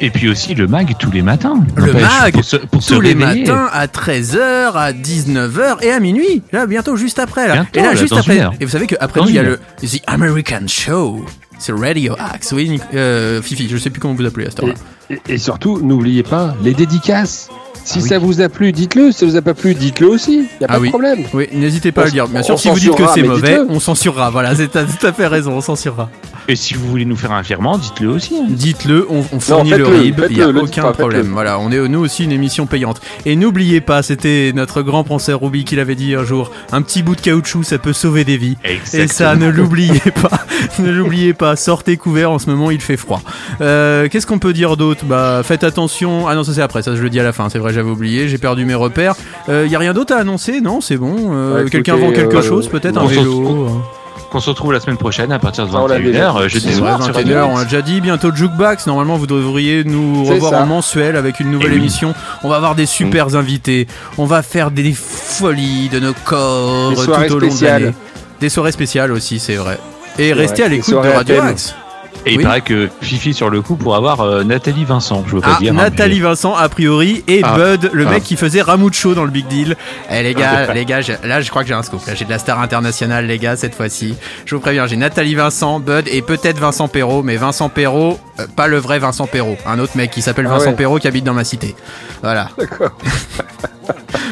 Et 0.00 0.10
puis 0.10 0.28
aussi 0.28 0.54
le 0.54 0.66
mag 0.66 0.94
tous 0.98 1.10
les 1.12 1.22
matins. 1.22 1.64
le 1.76 1.92
mag 1.92 2.32
pour 2.32 2.44
se, 2.44 2.56
pour 2.56 2.82
se 2.82 2.94
tous 2.94 3.00
les 3.00 3.14
matins 3.14 3.68
à 3.72 3.86
13h 3.86 4.72
à 4.74 4.92
19h 4.92 5.82
et 5.82 5.90
à 5.92 6.00
minuit 6.00 6.42
là 6.52 6.66
bientôt 6.66 6.96
juste 6.96 7.18
après 7.18 7.46
là. 7.48 7.54
Bientôt, 7.54 7.70
et 7.74 7.82
là, 7.82 7.88
là, 7.90 7.94
juste 7.94 8.12
après. 8.16 8.38
et 8.60 8.64
vous 8.64 8.70
savez 8.70 8.86
qu'après 8.86 9.20
il 9.26 9.34
y 9.34 9.38
a 9.38 9.42
le 9.42 9.58
The 9.80 10.00
American 10.06 10.66
Show 10.66 11.24
c'est 11.58 11.72
Radio 11.72 12.14
Axe. 12.18 12.50
Oui 12.52 12.80
euh, 12.94 13.40
Fifi 13.42 13.68
je 13.68 13.76
sais 13.76 13.90
plus 13.90 14.00
comment 14.00 14.14
vous 14.14 14.24
appelez 14.26 14.46
à 14.46 14.50
cette 14.50 14.60
heure-là 14.60 14.74
Et, 15.10 15.20
et 15.34 15.38
surtout, 15.38 15.80
n'oubliez 15.80 16.24
pas 16.24 16.56
les 16.64 16.74
dédicaces. 16.74 17.48
Si 17.84 17.98
Ah 17.98 18.02
oui. 18.02 18.08
ça 18.08 18.18
vous 18.18 18.40
a 18.40 18.48
plu, 18.48 18.72
dites-le. 18.72 19.10
Si 19.12 19.18
ça 19.18 19.26
vous 19.26 19.36
a 19.36 19.42
pas 19.42 19.54
plu, 19.54 19.74
dites-le 19.74 20.08
aussi. 20.08 20.48
Y 20.60 20.64
a 20.64 20.68
pas 20.68 20.74
Ah 20.74 20.76
de 20.76 20.82
oui. 20.82 20.88
problème. 20.90 21.24
Oui, 21.34 21.48
n'hésitez 21.52 21.90
pas 21.92 22.02
à 22.02 22.04
le 22.06 22.10
dire. 22.12 22.28
Bien 22.28 22.42
sûr, 22.42 22.58
si 22.58 22.68
vous 22.68 22.78
dites 22.78 22.94
que 22.94 23.02
c'est 23.14 23.22
mauvais, 23.22 23.58
on 23.68 23.80
censurera. 23.80 24.30
Voilà, 24.30 24.54
c'est 24.54 24.68
tout 24.68 25.06
à 25.06 25.12
fait 25.12 25.26
raison, 25.26 25.52
on 25.52 25.60
censurera. 25.60 26.08
Et 26.52 26.56
si 26.56 26.74
vous 26.74 26.86
voulez 26.86 27.06
nous 27.06 27.16
faire 27.16 27.32
un 27.32 27.40
virement, 27.40 27.78
dites-le 27.78 28.10
aussi. 28.10 28.36
hein. 28.36 28.44
Dites-le, 28.46 29.06
on, 29.08 29.24
on 29.32 29.40
fournit 29.40 29.70
le 29.70 29.86
RIB, 29.86 30.20
il 30.28 30.36
n'y 30.36 30.42
a 30.42 30.52
le 30.52 30.60
aucun 30.60 30.82
pas, 30.82 30.92
problème. 30.92 31.28
Voilà, 31.32 31.58
on 31.58 31.70
est 31.72 31.88
nous 31.88 32.00
aussi 32.00 32.24
une 32.24 32.32
émission 32.32 32.66
payante. 32.66 33.00
Et 33.24 33.36
n'oubliez 33.36 33.80
pas, 33.80 34.02
c'était 34.02 34.52
notre 34.54 34.82
grand 34.82 35.02
penseur 35.02 35.40
Ruby 35.40 35.64
qui 35.64 35.76
l'avait 35.76 35.94
dit 35.94 36.14
un 36.14 36.24
jour, 36.24 36.50
un 36.70 36.82
petit 36.82 37.02
bout 37.02 37.16
de 37.16 37.22
caoutchouc, 37.22 37.62
ça 37.62 37.78
peut 37.78 37.94
sauver 37.94 38.24
des 38.24 38.36
vies. 38.36 38.58
Et 38.92 39.06
ça, 39.08 39.34
ne 39.34 39.48
l'oubliez 39.48 39.98
pas. 40.22 40.44
ne 40.78 40.90
l'oubliez 40.90 41.32
pas. 41.32 41.56
Sortez 41.56 41.96
couvert. 41.96 42.30
En 42.30 42.38
ce 42.38 42.50
moment, 42.50 42.70
il 42.70 42.82
fait 42.82 42.98
froid. 42.98 43.22
Euh, 43.62 44.08
Qu'est-ce 44.10 44.26
qu'on 44.26 44.38
peut 44.38 44.52
dire 44.52 44.76
d'autre? 44.76 45.06
Bah, 45.06 45.40
faites 45.42 45.64
attention. 45.64 46.28
Ah 46.28 46.34
non, 46.34 46.44
ça 46.44 46.52
c'est 46.52 46.60
après. 46.60 46.82
Ça, 46.82 46.94
je 46.94 47.02
le 47.02 47.08
dis 47.08 47.18
à 47.18 47.22
la 47.24 47.32
fin. 47.32 47.48
C'est 47.48 47.60
vrai, 47.60 47.72
j'avais 47.72 47.88
oublié. 47.90 48.28
J'ai 48.28 48.36
perdu 48.36 48.66
mes 48.66 48.74
repères. 48.74 49.14
Il 49.48 49.68
y 49.70 49.74
a 49.74 49.78
rien 49.78 49.94
d'autre 49.94 50.12
à 50.12 50.18
annoncer? 50.18 50.60
Non, 50.60 50.82
c'est 50.82 50.98
bon. 50.98 51.30
Euh, 51.34 51.66
Quelqu'un 51.66 51.96
vend 51.96 52.12
quelque 52.12 52.36
euh, 52.36 52.42
chose 52.42 52.68
Peut-être 52.68 52.98
un 52.98 53.06
vélo. 53.06 53.68
Euh. 54.16 54.20
Qu'on 54.30 54.40
se 54.40 54.48
retrouve 54.50 54.72
la 54.72 54.80
semaine 54.80 54.96
prochaine 54.96 55.30
à 55.32 55.38
partir 55.38 55.66
de 55.66 55.72
Ça, 55.72 55.78
on 55.80 55.86
l'a 55.86 55.98
déjà 55.98 56.30
21h. 56.32 56.42
dit. 56.44 56.48
Jeudi 56.48 56.66
C'est 56.68 56.80
vrai, 56.80 56.88
soir 56.90 57.02
sur 57.04 57.12
21 57.12 57.34
Radio 57.40 57.52
on 57.54 57.58
l'a 57.58 57.64
déjà 57.64 57.82
dit, 57.82 58.00
bientôt 58.00 58.34
Jukebox. 58.34 58.86
Normalement, 58.86 59.16
vous 59.16 59.26
devriez 59.26 59.84
nous 59.84 60.24
revoir 60.24 60.52
ça. 60.52 60.62
en 60.62 60.66
mensuel 60.66 61.16
avec 61.16 61.40
une 61.40 61.50
nouvelle 61.50 61.68
Eh 61.72 61.74
oui. 61.74 61.80
émission. 61.80 62.14
On 62.42 62.48
va 62.48 62.56
avoir 62.56 62.74
des 62.74 62.86
super 62.86 63.34
invités. 63.36 63.86
On 64.18 64.24
va 64.24 64.42
faire 64.42 64.70
des 64.70 64.92
folies 64.92 65.88
de 65.90 66.00
nos 66.00 66.14
corps 66.24 66.90
Des 66.90 66.96
tout 66.96 67.34
au 67.34 67.38
long 67.38 67.50
spéciales. 67.50 67.80
de 67.80 67.86
l'année. 67.86 67.96
Des 68.40 68.48
soirées 68.48 68.72
spéciales 68.72 69.12
aussi, 69.12 69.38
c'est 69.38 69.56
vrai. 69.56 69.78
Et 70.18 70.32
restez 70.32 70.62
vrai. 70.62 70.64
à 70.64 70.68
l'écoute 70.68 70.94
de 70.94 71.08
Radio. 71.08 71.40
Axe. 71.42 71.74
Et 72.24 72.34
il 72.34 72.42
paraît 72.42 72.60
que 72.60 72.88
Fifi 73.00 73.34
sur 73.34 73.50
le 73.50 73.62
coup 73.62 73.76
pour 73.76 73.96
avoir 73.96 74.20
euh, 74.20 74.44
Nathalie 74.44 74.84
Vincent. 74.84 75.24
Je 75.26 75.34
veux 75.36 75.40
pas 75.40 75.54
Ah, 75.56 75.60
dire. 75.60 75.72
hein, 75.72 75.76
Nathalie 75.76 76.20
Vincent, 76.20 76.54
a 76.54 76.68
priori, 76.68 77.24
et 77.26 77.40
Ah. 77.44 77.54
Bud, 77.56 77.90
le 77.92 78.06
Ah. 78.06 78.10
mec 78.10 78.22
qui 78.22 78.36
faisait 78.36 78.62
Ramucho 78.62 79.14
dans 79.14 79.24
le 79.24 79.30
Big 79.30 79.46
Deal. 79.48 79.76
Eh 80.10 80.22
les 80.22 80.34
gars, 80.34 80.72
les 80.72 80.84
gars, 80.84 81.00
là 81.24 81.40
je 81.40 81.50
crois 81.50 81.62
que 81.62 81.68
j'ai 81.68 81.74
un 81.74 81.82
scoop. 81.82 82.04
Là 82.06 82.14
j'ai 82.14 82.24
de 82.24 82.30
la 82.30 82.38
star 82.38 82.60
internationale, 82.60 83.26
les 83.26 83.38
gars, 83.38 83.56
cette 83.56 83.74
fois-ci. 83.74 84.14
Je 84.46 84.54
vous 84.54 84.60
préviens, 84.60 84.86
j'ai 84.86 84.96
Nathalie 84.96 85.34
Vincent, 85.34 85.80
Bud 85.80 86.04
et 86.06 86.22
peut-être 86.22 86.58
Vincent 86.58 86.86
Perrault, 86.88 87.22
mais 87.22 87.36
Vincent 87.36 87.68
Perrault, 87.68 88.20
euh, 88.38 88.46
pas 88.54 88.68
le 88.68 88.78
vrai 88.78 88.98
Vincent 89.00 89.26
Perrault, 89.26 89.56
un 89.66 89.78
autre 89.80 89.96
mec 89.96 90.10
qui 90.10 90.22
s'appelle 90.22 90.46
Ah 90.48 90.54
Vincent 90.54 90.70
ouais. 90.70 90.76
Perrault 90.76 90.98
qui 90.98 91.08
habite 91.08 91.24
dans 91.24 91.34
ma 91.34 91.44
cité. 91.44 91.74
Voilà. 92.22 92.48
D'accord. 92.56 92.90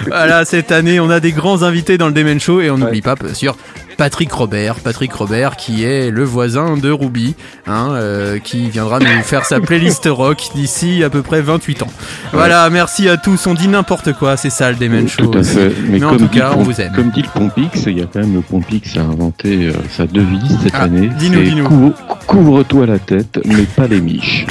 Voilà, 0.06 0.44
cette 0.44 0.72
année, 0.72 1.00
on 1.00 1.10
a 1.10 1.20
des 1.20 1.32
grands 1.32 1.62
invités 1.62 1.98
dans 1.98 2.06
le 2.06 2.12
Demen 2.12 2.40
Show 2.40 2.60
et 2.60 2.70
on 2.70 2.78
n'oublie 2.78 3.02
pas, 3.02 3.14
bien 3.14 3.34
sûr, 3.34 3.56
Patrick 3.96 4.32
Robert. 4.32 4.76
Patrick 4.76 5.12
Robert 5.12 5.56
qui 5.56 5.84
est 5.84 6.10
le 6.10 6.24
voisin 6.24 6.76
de 6.78 6.90
Ruby, 6.90 7.34
hein, 7.66 7.90
euh, 7.92 8.38
qui 8.38 8.70
viendra 8.70 8.98
nous 8.98 9.22
faire 9.22 9.44
sa 9.44 9.60
playlist 9.60 10.08
rock 10.10 10.40
d'ici 10.54 11.04
à 11.04 11.10
peu 11.10 11.20
près 11.22 11.42
28 11.42 11.82
ans. 11.82 11.92
Voilà, 12.32 12.68
merci 12.70 13.08
à 13.10 13.16
tous. 13.18 13.46
On 13.46 13.52
dit 13.54 13.68
n'importe 13.68 14.14
quoi, 14.14 14.36
c'est 14.38 14.48
ça 14.50 14.70
le 14.70 14.76
Demen 14.76 15.06
Show. 15.06 15.26
Tout 15.26 15.38
à 15.38 15.42
fait. 15.42 15.70
Mais, 15.88 16.02
en 16.02 16.10
comme 16.10 16.18
tout 16.18 16.28
dit 16.28 16.38
cas, 16.38 16.50
le 16.52 16.56
on 16.56 16.62
vous 16.62 16.80
aime. 16.80 16.92
Comme 16.94 17.10
dit 17.10 17.22
le 17.22 17.28
Pompix, 17.28 17.82
il 17.86 17.98
y 17.98 18.02
a 18.02 18.06
quand 18.06 18.20
même 18.20 18.34
le 18.34 18.40
Pompix 18.40 18.96
a 18.96 19.00
inventé 19.00 19.66
euh, 19.68 19.72
sa 19.90 20.06
devise 20.06 20.58
cette 20.62 20.72
Ah, 20.74 20.84
année. 20.84 21.10
dis-nous, 21.18 21.42
dis-nous. 21.42 21.64
couvre- 21.68 21.92
Couvre-toi 22.26 22.86
la 22.86 22.98
tête, 22.98 23.38
mais 23.44 23.64
pas 23.64 23.86
les 23.86 24.00
miches. 24.00 24.46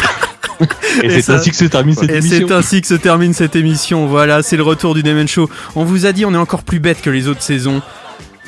Et, 1.04 1.22
c'est 1.22 1.32
ainsi 1.32 1.52
que 1.52 1.56
se 1.56 1.66
termine 1.66 1.96
cette 1.96 2.10
Et 2.10 2.18
émission. 2.18 2.48
c'est 2.48 2.54
ainsi 2.54 2.82
que 2.82 2.88
se 2.88 2.94
termine 2.94 3.34
cette 3.34 3.56
émission. 3.56 4.08
Voilà, 4.08 4.44
c'est 4.44 4.58
le 4.58 4.64
retour 4.64 4.96
du 4.96 5.04
Demen 5.04 5.28
Show. 5.28 5.50
On 5.76 5.84
vous 5.84 6.06
a 6.06 6.12
dit, 6.12 6.26
on 6.26 6.34
est 6.34 6.38
encore 6.38 6.64
plus 6.64 6.80
bête 6.80 7.02
que 7.02 7.10
les 7.10 7.28
autres 7.28 7.42
saisons. 7.42 7.82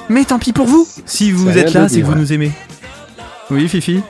Mais 0.10 0.26
tant 0.26 0.40
pis 0.40 0.52
pour 0.52 0.68
vous. 0.68 0.88
Si 1.06 1.32
vous 1.32 1.58
êtes 1.58 1.74
là, 1.74 1.88
c'est 1.88 2.02
que 2.02 2.06
vous 2.06 2.12
ouais. 2.14 2.18
nous 2.20 2.34
aimez. 2.34 2.52
Oui, 3.50 3.68
Fifi 3.68 4.02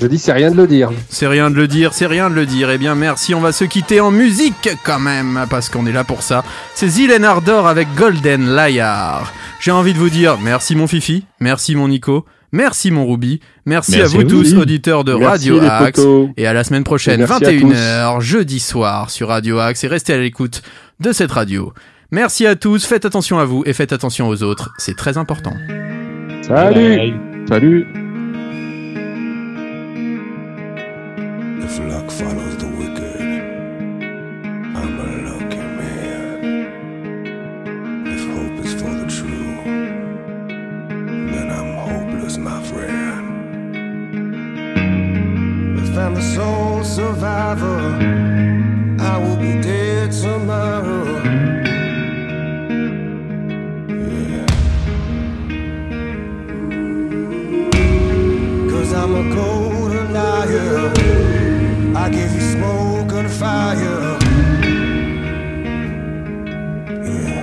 Je 0.00 0.06
dis, 0.06 0.18
c'est 0.18 0.32
rien 0.32 0.50
de 0.50 0.56
le 0.56 0.66
dire. 0.66 0.90
C'est 1.08 1.26
rien 1.26 1.50
de 1.50 1.56
le 1.56 1.66
dire, 1.68 1.92
c'est 1.94 2.06
rien 2.06 2.28
de 2.28 2.34
le 2.34 2.46
dire. 2.46 2.70
Eh 2.70 2.78
bien, 2.78 2.94
merci. 2.94 3.34
On 3.34 3.40
va 3.40 3.52
se 3.52 3.64
quitter 3.64 4.00
en 4.00 4.10
musique 4.10 4.70
quand 4.84 5.00
même, 5.00 5.46
parce 5.48 5.68
qu'on 5.68 5.86
est 5.86 5.92
là 5.92 6.04
pour 6.04 6.22
ça. 6.22 6.44
C'est 6.74 6.88
Zilen 6.88 7.24
Ardor 7.24 7.66
avec 7.66 7.88
Golden 7.94 8.54
Liar. 8.54 9.32
J'ai 9.60 9.70
envie 9.70 9.92
de 9.92 9.98
vous 9.98 10.08
dire 10.08 10.38
merci 10.42 10.74
mon 10.74 10.86
Fifi, 10.86 11.24
merci 11.38 11.74
mon 11.74 11.88
Nico, 11.88 12.24
merci 12.52 12.90
mon 12.90 13.06
Ruby, 13.06 13.40
merci, 13.66 13.92
Merci 13.96 14.16
à 14.16 14.18
vous 14.18 14.24
tous, 14.24 14.54
auditeurs 14.54 15.04
de 15.04 15.14
Merci, 15.14 15.50
Radio 15.50 15.60
Axe. 15.68 16.00
Et 16.36 16.46
à 16.46 16.52
la 16.52 16.64
semaine 16.64 16.84
prochaine, 16.84 17.20
Et 17.20 17.26
merci 17.26 17.44
à 17.44 17.50
21h, 17.50 18.20
jeudi 18.20 18.60
soir, 18.60 19.10
sur 19.10 19.28
Radio 19.28 19.58
Axe. 19.58 19.84
Et 19.84 19.88
restez 19.88 20.12
à 20.12 20.18
l'écoute 20.18 20.62
de 21.00 21.12
cette 21.12 21.32
radio. 21.32 21.72
Merci 22.12 22.46
à 22.46 22.56
tous, 22.56 22.84
faites 22.84 23.04
attention 23.04 23.38
à 23.38 23.44
vous 23.44 23.62
et 23.66 23.72
faites 23.72 23.92
attention 23.92 24.28
aux 24.28 24.42
autres, 24.42 24.72
c'est 24.78 24.96
très 24.96 25.16
important. 25.16 25.54
Salut 26.42 27.12
Salut 27.48 27.86
I 47.52 49.18
will 49.18 49.36
be 49.36 49.60
dead 49.60 50.12
tomorrow. 50.12 51.04
Yeah. 53.88 54.46
Cause 58.70 58.92
I'm 58.92 59.14
a 59.16 59.34
golden 59.34 60.12
liar. 60.12 60.92
I 61.96 62.08
give 62.08 62.32
you 62.32 62.40
smoke 62.40 63.12
and 63.14 63.28
fire. 63.28 64.18
Yeah. 67.02 67.42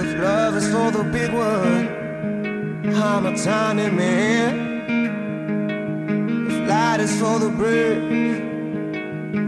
If 0.00 0.20
love 0.20 0.56
is 0.56 0.70
for 0.70 0.92
the 0.92 1.02
big 1.10 1.32
one, 1.32 2.94
I'm 2.94 3.26
a 3.26 3.36
tiny 3.36 3.90
man 3.90 4.71
light 6.82 7.00
is 7.00 7.14
for 7.20 7.38
the 7.38 7.50
brave. 7.60 8.40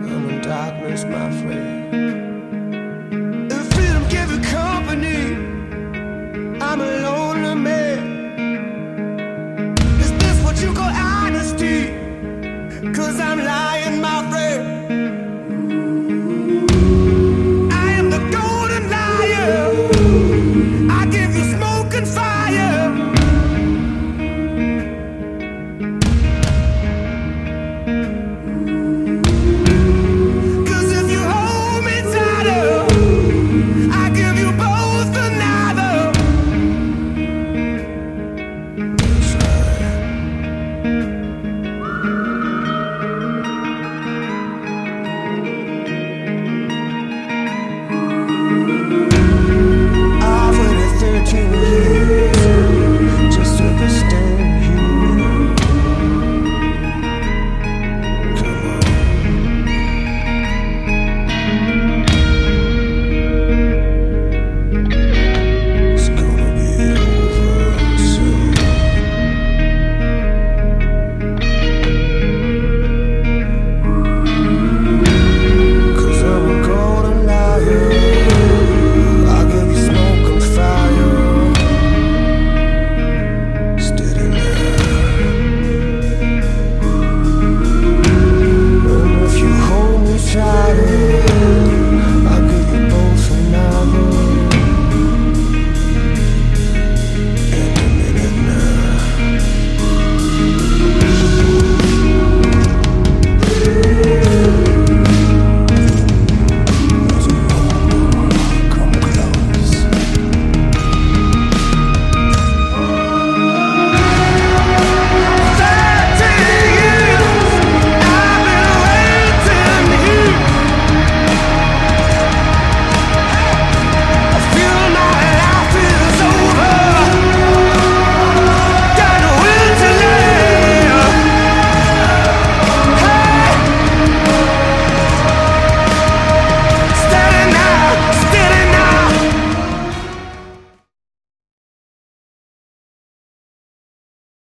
I'm 0.09 0.23
in 0.31 0.39
darkness, 0.40 1.02
my 1.15 1.28
friend. 1.40 1.93
If 3.56 3.65
freedom 3.74 4.05
gave 4.15 4.28
you 4.35 4.40
company, 4.59 5.20
I'm 6.66 6.81
a 6.89 6.90
lonely 7.06 7.55
man. 7.69 8.02
Is 10.05 10.11
this 10.23 10.36
what 10.44 10.56
you 10.62 10.70
call 10.78 10.93
honesty? 11.12 11.78
Cause 12.98 13.16
I'm 13.28 13.40
lying. 13.51 13.73